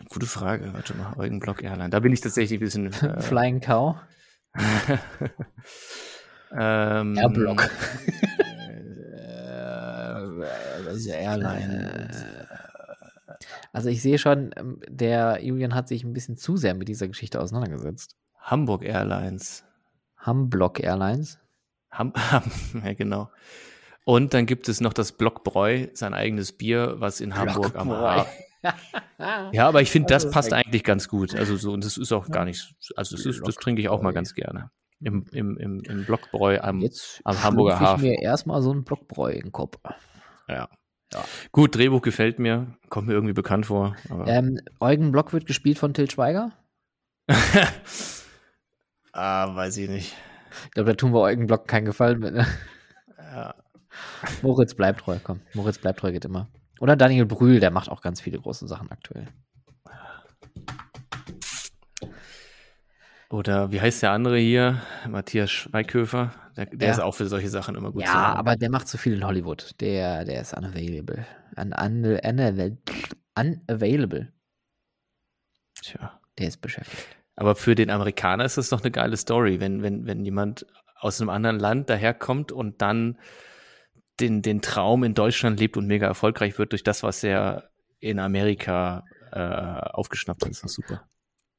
Gute 0.10 0.28
Frage, 0.28 0.74
warte 0.74 0.95
mal, 0.95 1.14
Eugen 1.18 1.40
Block 1.40 1.64
Airline. 1.64 1.90
Da 1.90 1.99
bin 1.99 2.14
ich 2.14 2.22
tatsächlich 2.22 2.60
ein 2.60 2.64
bisschen 2.64 2.94
äh, 3.03 3.22
Flying 3.22 3.60
Cow. 3.60 3.98
ähm, 6.57 7.18
Airblock. 7.18 7.70
Ist 10.96 11.08
Airline? 11.08 12.10
Also 13.74 13.90
ich 13.90 14.02
sehe 14.02 14.18
schon, 14.18 14.52
ähm, 14.56 14.80
der 14.88 15.40
Julian 15.44 15.76
hat 15.76 15.88
sich 15.88 16.04
ein 16.04 16.14
bisschen 16.14 16.38
zu 16.38 16.58
sehr 16.58 16.74
mit 16.74 16.88
dieser 16.88 17.08
Geschichte 17.08 17.40
auseinandergesetzt. 17.42 18.16
Hamburg 18.40 18.84
Airlines. 18.84 19.64
Hamblock 20.18 20.80
Airlines. 20.80 21.40
Ham, 21.92 22.14
Ham, 22.32 22.44
ja, 22.84 22.94
genau. 22.94 23.30
Und 24.06 24.34
dann 24.34 24.46
gibt 24.46 24.70
es 24.70 24.82
noch 24.82 24.94
das 24.94 25.12
Blockbräu, 25.14 25.88
sein 25.94 26.14
eigenes 26.14 26.52
Bier, 26.52 26.96
was 27.00 27.20
in 27.22 27.36
Hamburg 27.36 27.76
am 27.76 27.88
Blockbräu. 27.90 28.24
Ha 28.24 28.26
Ja, 29.52 29.68
aber 29.68 29.82
ich 29.82 29.92
finde, 29.92 30.08
das 30.08 30.24
Das 30.24 30.30
ist 30.30 30.34
passt 30.34 30.52
echt- 30.54 30.66
eigentlich 30.66 30.84
ganz 30.84 31.08
gut. 31.08 31.36
Also 31.36 31.56
so, 31.58 31.72
und 31.74 31.84
das 31.84 31.98
ist 31.98 32.12
auch 32.12 32.30
gar 32.30 32.46
nicht, 32.46 32.76
also 32.96 33.16
das, 33.16 33.26
ist, 33.26 33.42
das 33.46 33.56
trinke 33.56 33.82
ich 33.82 33.90
auch 33.90 34.02
mal 34.02 34.14
ganz 34.14 34.34
gerne. 34.34 34.72
Im, 35.02 35.26
im, 35.34 35.58
im, 35.58 35.82
im 35.82 36.06
Blockbräu 36.06 36.60
am, 36.62 36.80
Jetzt 36.80 37.20
am 37.26 37.44
Hamburger 37.44 37.78
schlupfe 37.78 37.84
ich 37.84 37.90
Hafen. 37.94 38.04
mir 38.10 38.22
erstmal 38.22 38.62
so 38.62 38.72
ein 38.74 38.84
Blockbräu 38.84 39.32
in 39.32 39.42
den 39.44 39.52
Kopf. 39.52 39.78
ja. 40.48 40.68
Ja. 41.14 41.23
Gut, 41.52 41.76
Drehbuch 41.76 42.02
gefällt 42.02 42.40
mir, 42.40 42.76
kommt 42.90 43.07
mir 43.07 43.14
irgendwie 43.14 43.34
bekannt 43.34 43.68
vor. 43.68 43.95
Aber 44.10 44.27
Ähm, 44.27 44.60
Eugen 44.80 45.11
Block 45.11 45.34
wird 45.34 45.45
gespielt 45.45 45.77
von 45.77 45.94
Til 45.94 46.10
Schweiger. 46.10 46.52
ah, 49.14 49.56
weiß 49.56 49.77
ich 49.77 49.90
nicht. 49.90 50.15
Ich 50.65 50.72
glaube, 50.72 50.91
da 50.91 50.95
tun 50.95 51.14
wir 51.14 51.22
Eugen 51.22 51.48
Block 51.48 51.68
keinen 51.68 51.86
Gefallen 51.86 52.19
mit. 52.19 52.34
Ne? 52.34 52.45
Ja. 53.18 53.56
Moritz 54.41 54.73
bleibt 54.73 55.02
treu, 55.02 55.18
komm. 55.23 55.41
Moritz 55.53 55.77
bleibt 55.77 55.99
treu 55.99 56.11
geht 56.11 56.26
immer. 56.26 56.49
Oder 56.80 56.95
Daniel 56.95 57.26
Brühl, 57.26 57.60
der 57.60 57.72
macht 57.72 57.90
auch 57.90 58.02
ganz 58.02 58.22
viele 58.22 58.40
große 58.40 58.68
Sachen 58.68 58.91
aktuell. 58.91 59.27
Oder 63.30 63.72
wie 63.72 63.81
heißt 63.81 64.03
der 64.03 64.11
andere 64.11 64.38
hier? 64.38 64.81
Matthias 65.07 65.52
Schweighöfer. 65.52 66.31
Der, 66.56 66.68
der 66.68 66.88
Ja. 66.88 66.93
ist 66.93 66.99
auch 66.99 67.15
für 67.15 67.26
solche 67.27 67.49
Sachen 67.49 67.76
immer 67.76 67.91
gut 67.91 68.06
zu 68.06 68.11
ja, 68.11 68.14
haben. 68.14 68.38
aber 68.39 68.56
der 68.56 68.69
macht 68.69 68.88
zu 68.88 68.97
viel 68.97 69.14
in 69.14 69.26
Hollywood. 69.26 69.72
Der, 69.80 70.23
der 70.26 70.41
ist 70.41 70.56
unavailable. 70.56 71.26
Un, 71.57 71.73
un, 71.73 72.19
un, 72.23 72.77
unavailable. 73.38 74.31
Tja. 75.81 76.19
Der 76.38 76.47
ist 76.47 76.61
beschäftigt. 76.61 77.07
Aber 77.35 77.56
für 77.56 77.76
den 77.76 77.89
Amerikaner 77.89 78.45
ist 78.45 78.57
das 78.57 78.69
doch 78.69 78.81
eine 78.81 78.91
geile 78.91 79.18
Story, 79.18 79.60
wenn, 79.60 79.81
wenn, 79.84 80.06
wenn 80.06 80.23
jemand 80.23 80.65
aus 80.99 81.19
einem 81.19 81.30
anderen 81.30 81.60
Land 81.60 81.89
daherkommt 81.89 82.52
und 82.52 82.81
dann 82.81 83.18
den, 84.19 84.41
den 84.41 84.61
Traum 84.61 85.03
in 85.03 85.14
Deutschland 85.14 85.60
lebt 85.60 85.76
und 85.76 85.88
mega 85.88 86.07
erfolgreich 86.07 86.57
wird 86.57 86.72
durch 86.72 86.84
das, 86.84 87.03
was 87.03 87.23
er 87.23 87.69
in 87.99 88.19
Amerika 88.19 89.03
äh, 89.31 89.39
aufgeschnappt 89.39 90.43
hat. 90.43 90.52
Das 90.52 90.57
ist 90.57 90.64
doch 90.64 90.69
super. 90.69 91.07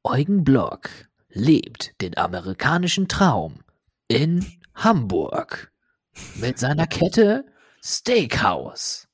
Eugen 0.03 0.43
Block 0.43 0.89
lebt 1.37 1.93
den 2.01 2.17
amerikanischen 2.17 3.07
Traum 3.07 3.59
in 4.07 4.45
Hamburg 4.73 5.71
mit 6.35 6.57
seiner 6.57 6.87
Kette 6.87 7.45
Steakhouse. 7.83 9.07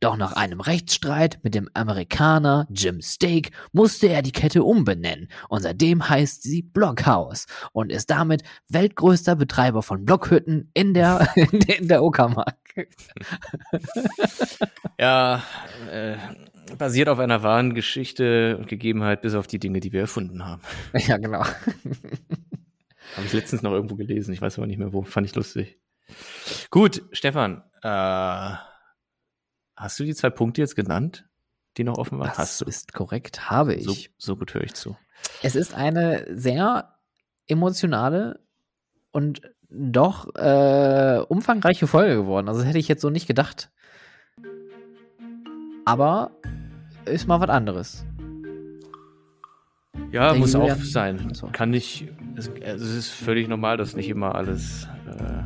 Doch 0.00 0.16
nach 0.16 0.32
einem 0.32 0.60
Rechtsstreit 0.60 1.40
mit 1.42 1.54
dem 1.54 1.68
Amerikaner 1.74 2.66
Jim 2.70 3.02
Steak 3.02 3.50
musste 3.72 4.08
er 4.08 4.22
die 4.22 4.32
Kette 4.32 4.62
umbenennen 4.62 5.28
und 5.50 5.62
seitdem 5.62 6.08
heißt 6.08 6.42
sie 6.42 6.62
Blockhaus 6.62 7.46
und 7.72 7.92
ist 7.92 8.08
damit 8.08 8.42
weltgrößter 8.68 9.36
Betreiber 9.36 9.82
von 9.82 10.06
Blockhütten 10.06 10.70
in 10.72 10.94
der, 10.94 11.28
in 11.36 11.88
der 11.88 12.02
Uckermark. 12.02 12.56
Ja, 14.98 15.42
äh, 15.90 16.16
basiert 16.78 17.08
auf 17.08 17.18
einer 17.18 17.42
wahren 17.42 17.74
Geschichte 17.74 18.56
und 18.58 18.68
Gegebenheit, 18.68 19.22
bis 19.22 19.34
auf 19.34 19.46
die 19.46 19.58
Dinge, 19.58 19.80
die 19.80 19.92
wir 19.92 20.00
erfunden 20.00 20.44
haben. 20.44 20.62
Ja, 20.94 21.16
genau. 21.18 21.44
Habe 23.16 23.26
ich 23.26 23.32
letztens 23.32 23.62
noch 23.62 23.72
irgendwo 23.72 23.96
gelesen, 23.96 24.32
ich 24.32 24.40
weiß 24.40 24.58
aber 24.58 24.66
nicht 24.66 24.78
mehr 24.78 24.92
wo. 24.92 25.02
Fand 25.02 25.26
ich 25.26 25.34
lustig. 25.34 25.78
Gut, 26.70 27.02
Stefan, 27.12 27.64
äh, 27.82 28.54
hast 29.76 29.98
du 29.98 30.04
die 30.04 30.14
zwei 30.14 30.30
Punkte 30.30 30.60
jetzt 30.60 30.76
genannt, 30.76 31.28
die 31.76 31.84
noch 31.84 31.98
offen 31.98 32.18
waren? 32.18 32.28
Das 32.28 32.38
hast 32.38 32.60
du. 32.60 32.66
ist 32.66 32.92
korrekt, 32.92 33.50
habe 33.50 33.74
ich. 33.74 33.84
So, 33.84 33.96
so 34.16 34.36
gut 34.36 34.54
höre 34.54 34.62
ich 34.62 34.74
zu. 34.74 34.96
Es 35.42 35.56
ist 35.56 35.74
eine 35.74 36.26
sehr 36.30 36.94
emotionale 37.48 38.40
und 39.10 39.42
doch 39.70 40.34
äh, 40.34 41.20
umfangreiche 41.28 41.86
Folge 41.86 42.16
geworden. 42.16 42.48
Also 42.48 42.60
das 42.60 42.68
hätte 42.68 42.78
ich 42.78 42.88
jetzt 42.88 43.02
so 43.02 43.10
nicht 43.10 43.26
gedacht. 43.26 43.70
Aber 45.84 46.30
ist 47.04 47.26
mal 47.26 47.40
was 47.40 47.50
anderes. 47.50 48.04
Ja, 50.12 50.34
muss 50.34 50.54
auch 50.54 50.74
sein. 50.76 51.32
So. 51.34 51.48
Kann 51.52 51.70
nicht, 51.70 52.08
es, 52.36 52.50
also 52.64 52.84
es 52.84 52.94
ist 52.94 53.08
völlig 53.10 53.48
normal, 53.48 53.76
dass 53.76 53.94
nicht 53.94 54.08
immer 54.08 54.34
alles, 54.34 54.88
äh, 55.06 55.42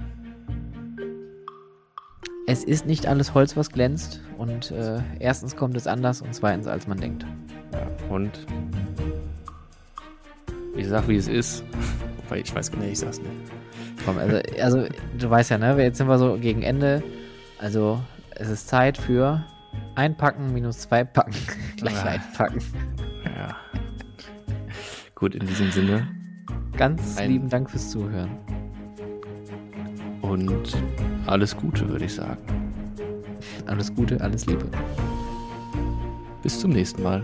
Es 2.46 2.62
ist 2.62 2.86
nicht 2.86 3.06
alles 3.06 3.32
Holz, 3.34 3.56
was 3.56 3.70
glänzt. 3.70 4.20
Und 4.36 4.70
äh, 4.70 5.00
erstens 5.18 5.56
kommt 5.56 5.76
es 5.76 5.86
anders 5.86 6.20
und 6.20 6.34
zweitens, 6.34 6.66
als 6.66 6.86
man 6.86 6.98
denkt. 6.98 7.24
ja, 7.72 7.86
und 8.10 8.46
ich 10.76 10.88
sag, 10.88 11.08
wie 11.08 11.16
es 11.16 11.28
ist. 11.28 11.64
Wobei 12.16 12.40
ich 12.40 12.54
weiß 12.54 12.70
genau, 12.70 12.84
ich 12.84 12.98
sag's 12.98 13.18
nicht. 13.18 13.30
Komm, 14.04 14.18
also, 14.18 14.38
also 14.60 14.86
du 15.18 15.30
weißt 15.30 15.50
ja, 15.50 15.58
ne? 15.58 15.82
Jetzt 15.82 15.98
sind 15.98 16.08
wir 16.08 16.18
so 16.18 16.36
gegen 16.38 16.62
Ende. 16.62 17.02
Also 17.58 18.00
es 18.30 18.48
ist 18.50 18.68
Zeit 18.68 18.98
für 18.98 19.44
einpacken 19.94 20.52
minus 20.52 20.80
zwei 20.80 21.04
packen. 21.04 21.34
Gleich 21.76 21.96
Ah. 22.04 22.08
einpacken. 22.08 22.60
Ja. 23.24 23.56
Gut, 25.14 25.34
in 25.34 25.46
diesem 25.46 25.70
Sinne. 25.70 26.08
Ganz 26.76 27.16
Ein- 27.18 27.30
lieben 27.30 27.48
Dank 27.48 27.70
fürs 27.70 27.90
Zuhören. 27.90 28.30
Und 30.22 30.76
alles 31.26 31.56
Gute, 31.56 31.88
würde 31.88 32.04
ich 32.06 32.14
sagen. 32.14 32.38
Alles 33.66 33.94
Gute, 33.94 34.20
alles 34.20 34.46
Liebe. 34.46 34.66
Bis 36.42 36.58
zum 36.60 36.70
nächsten 36.72 37.02
Mal. 37.02 37.22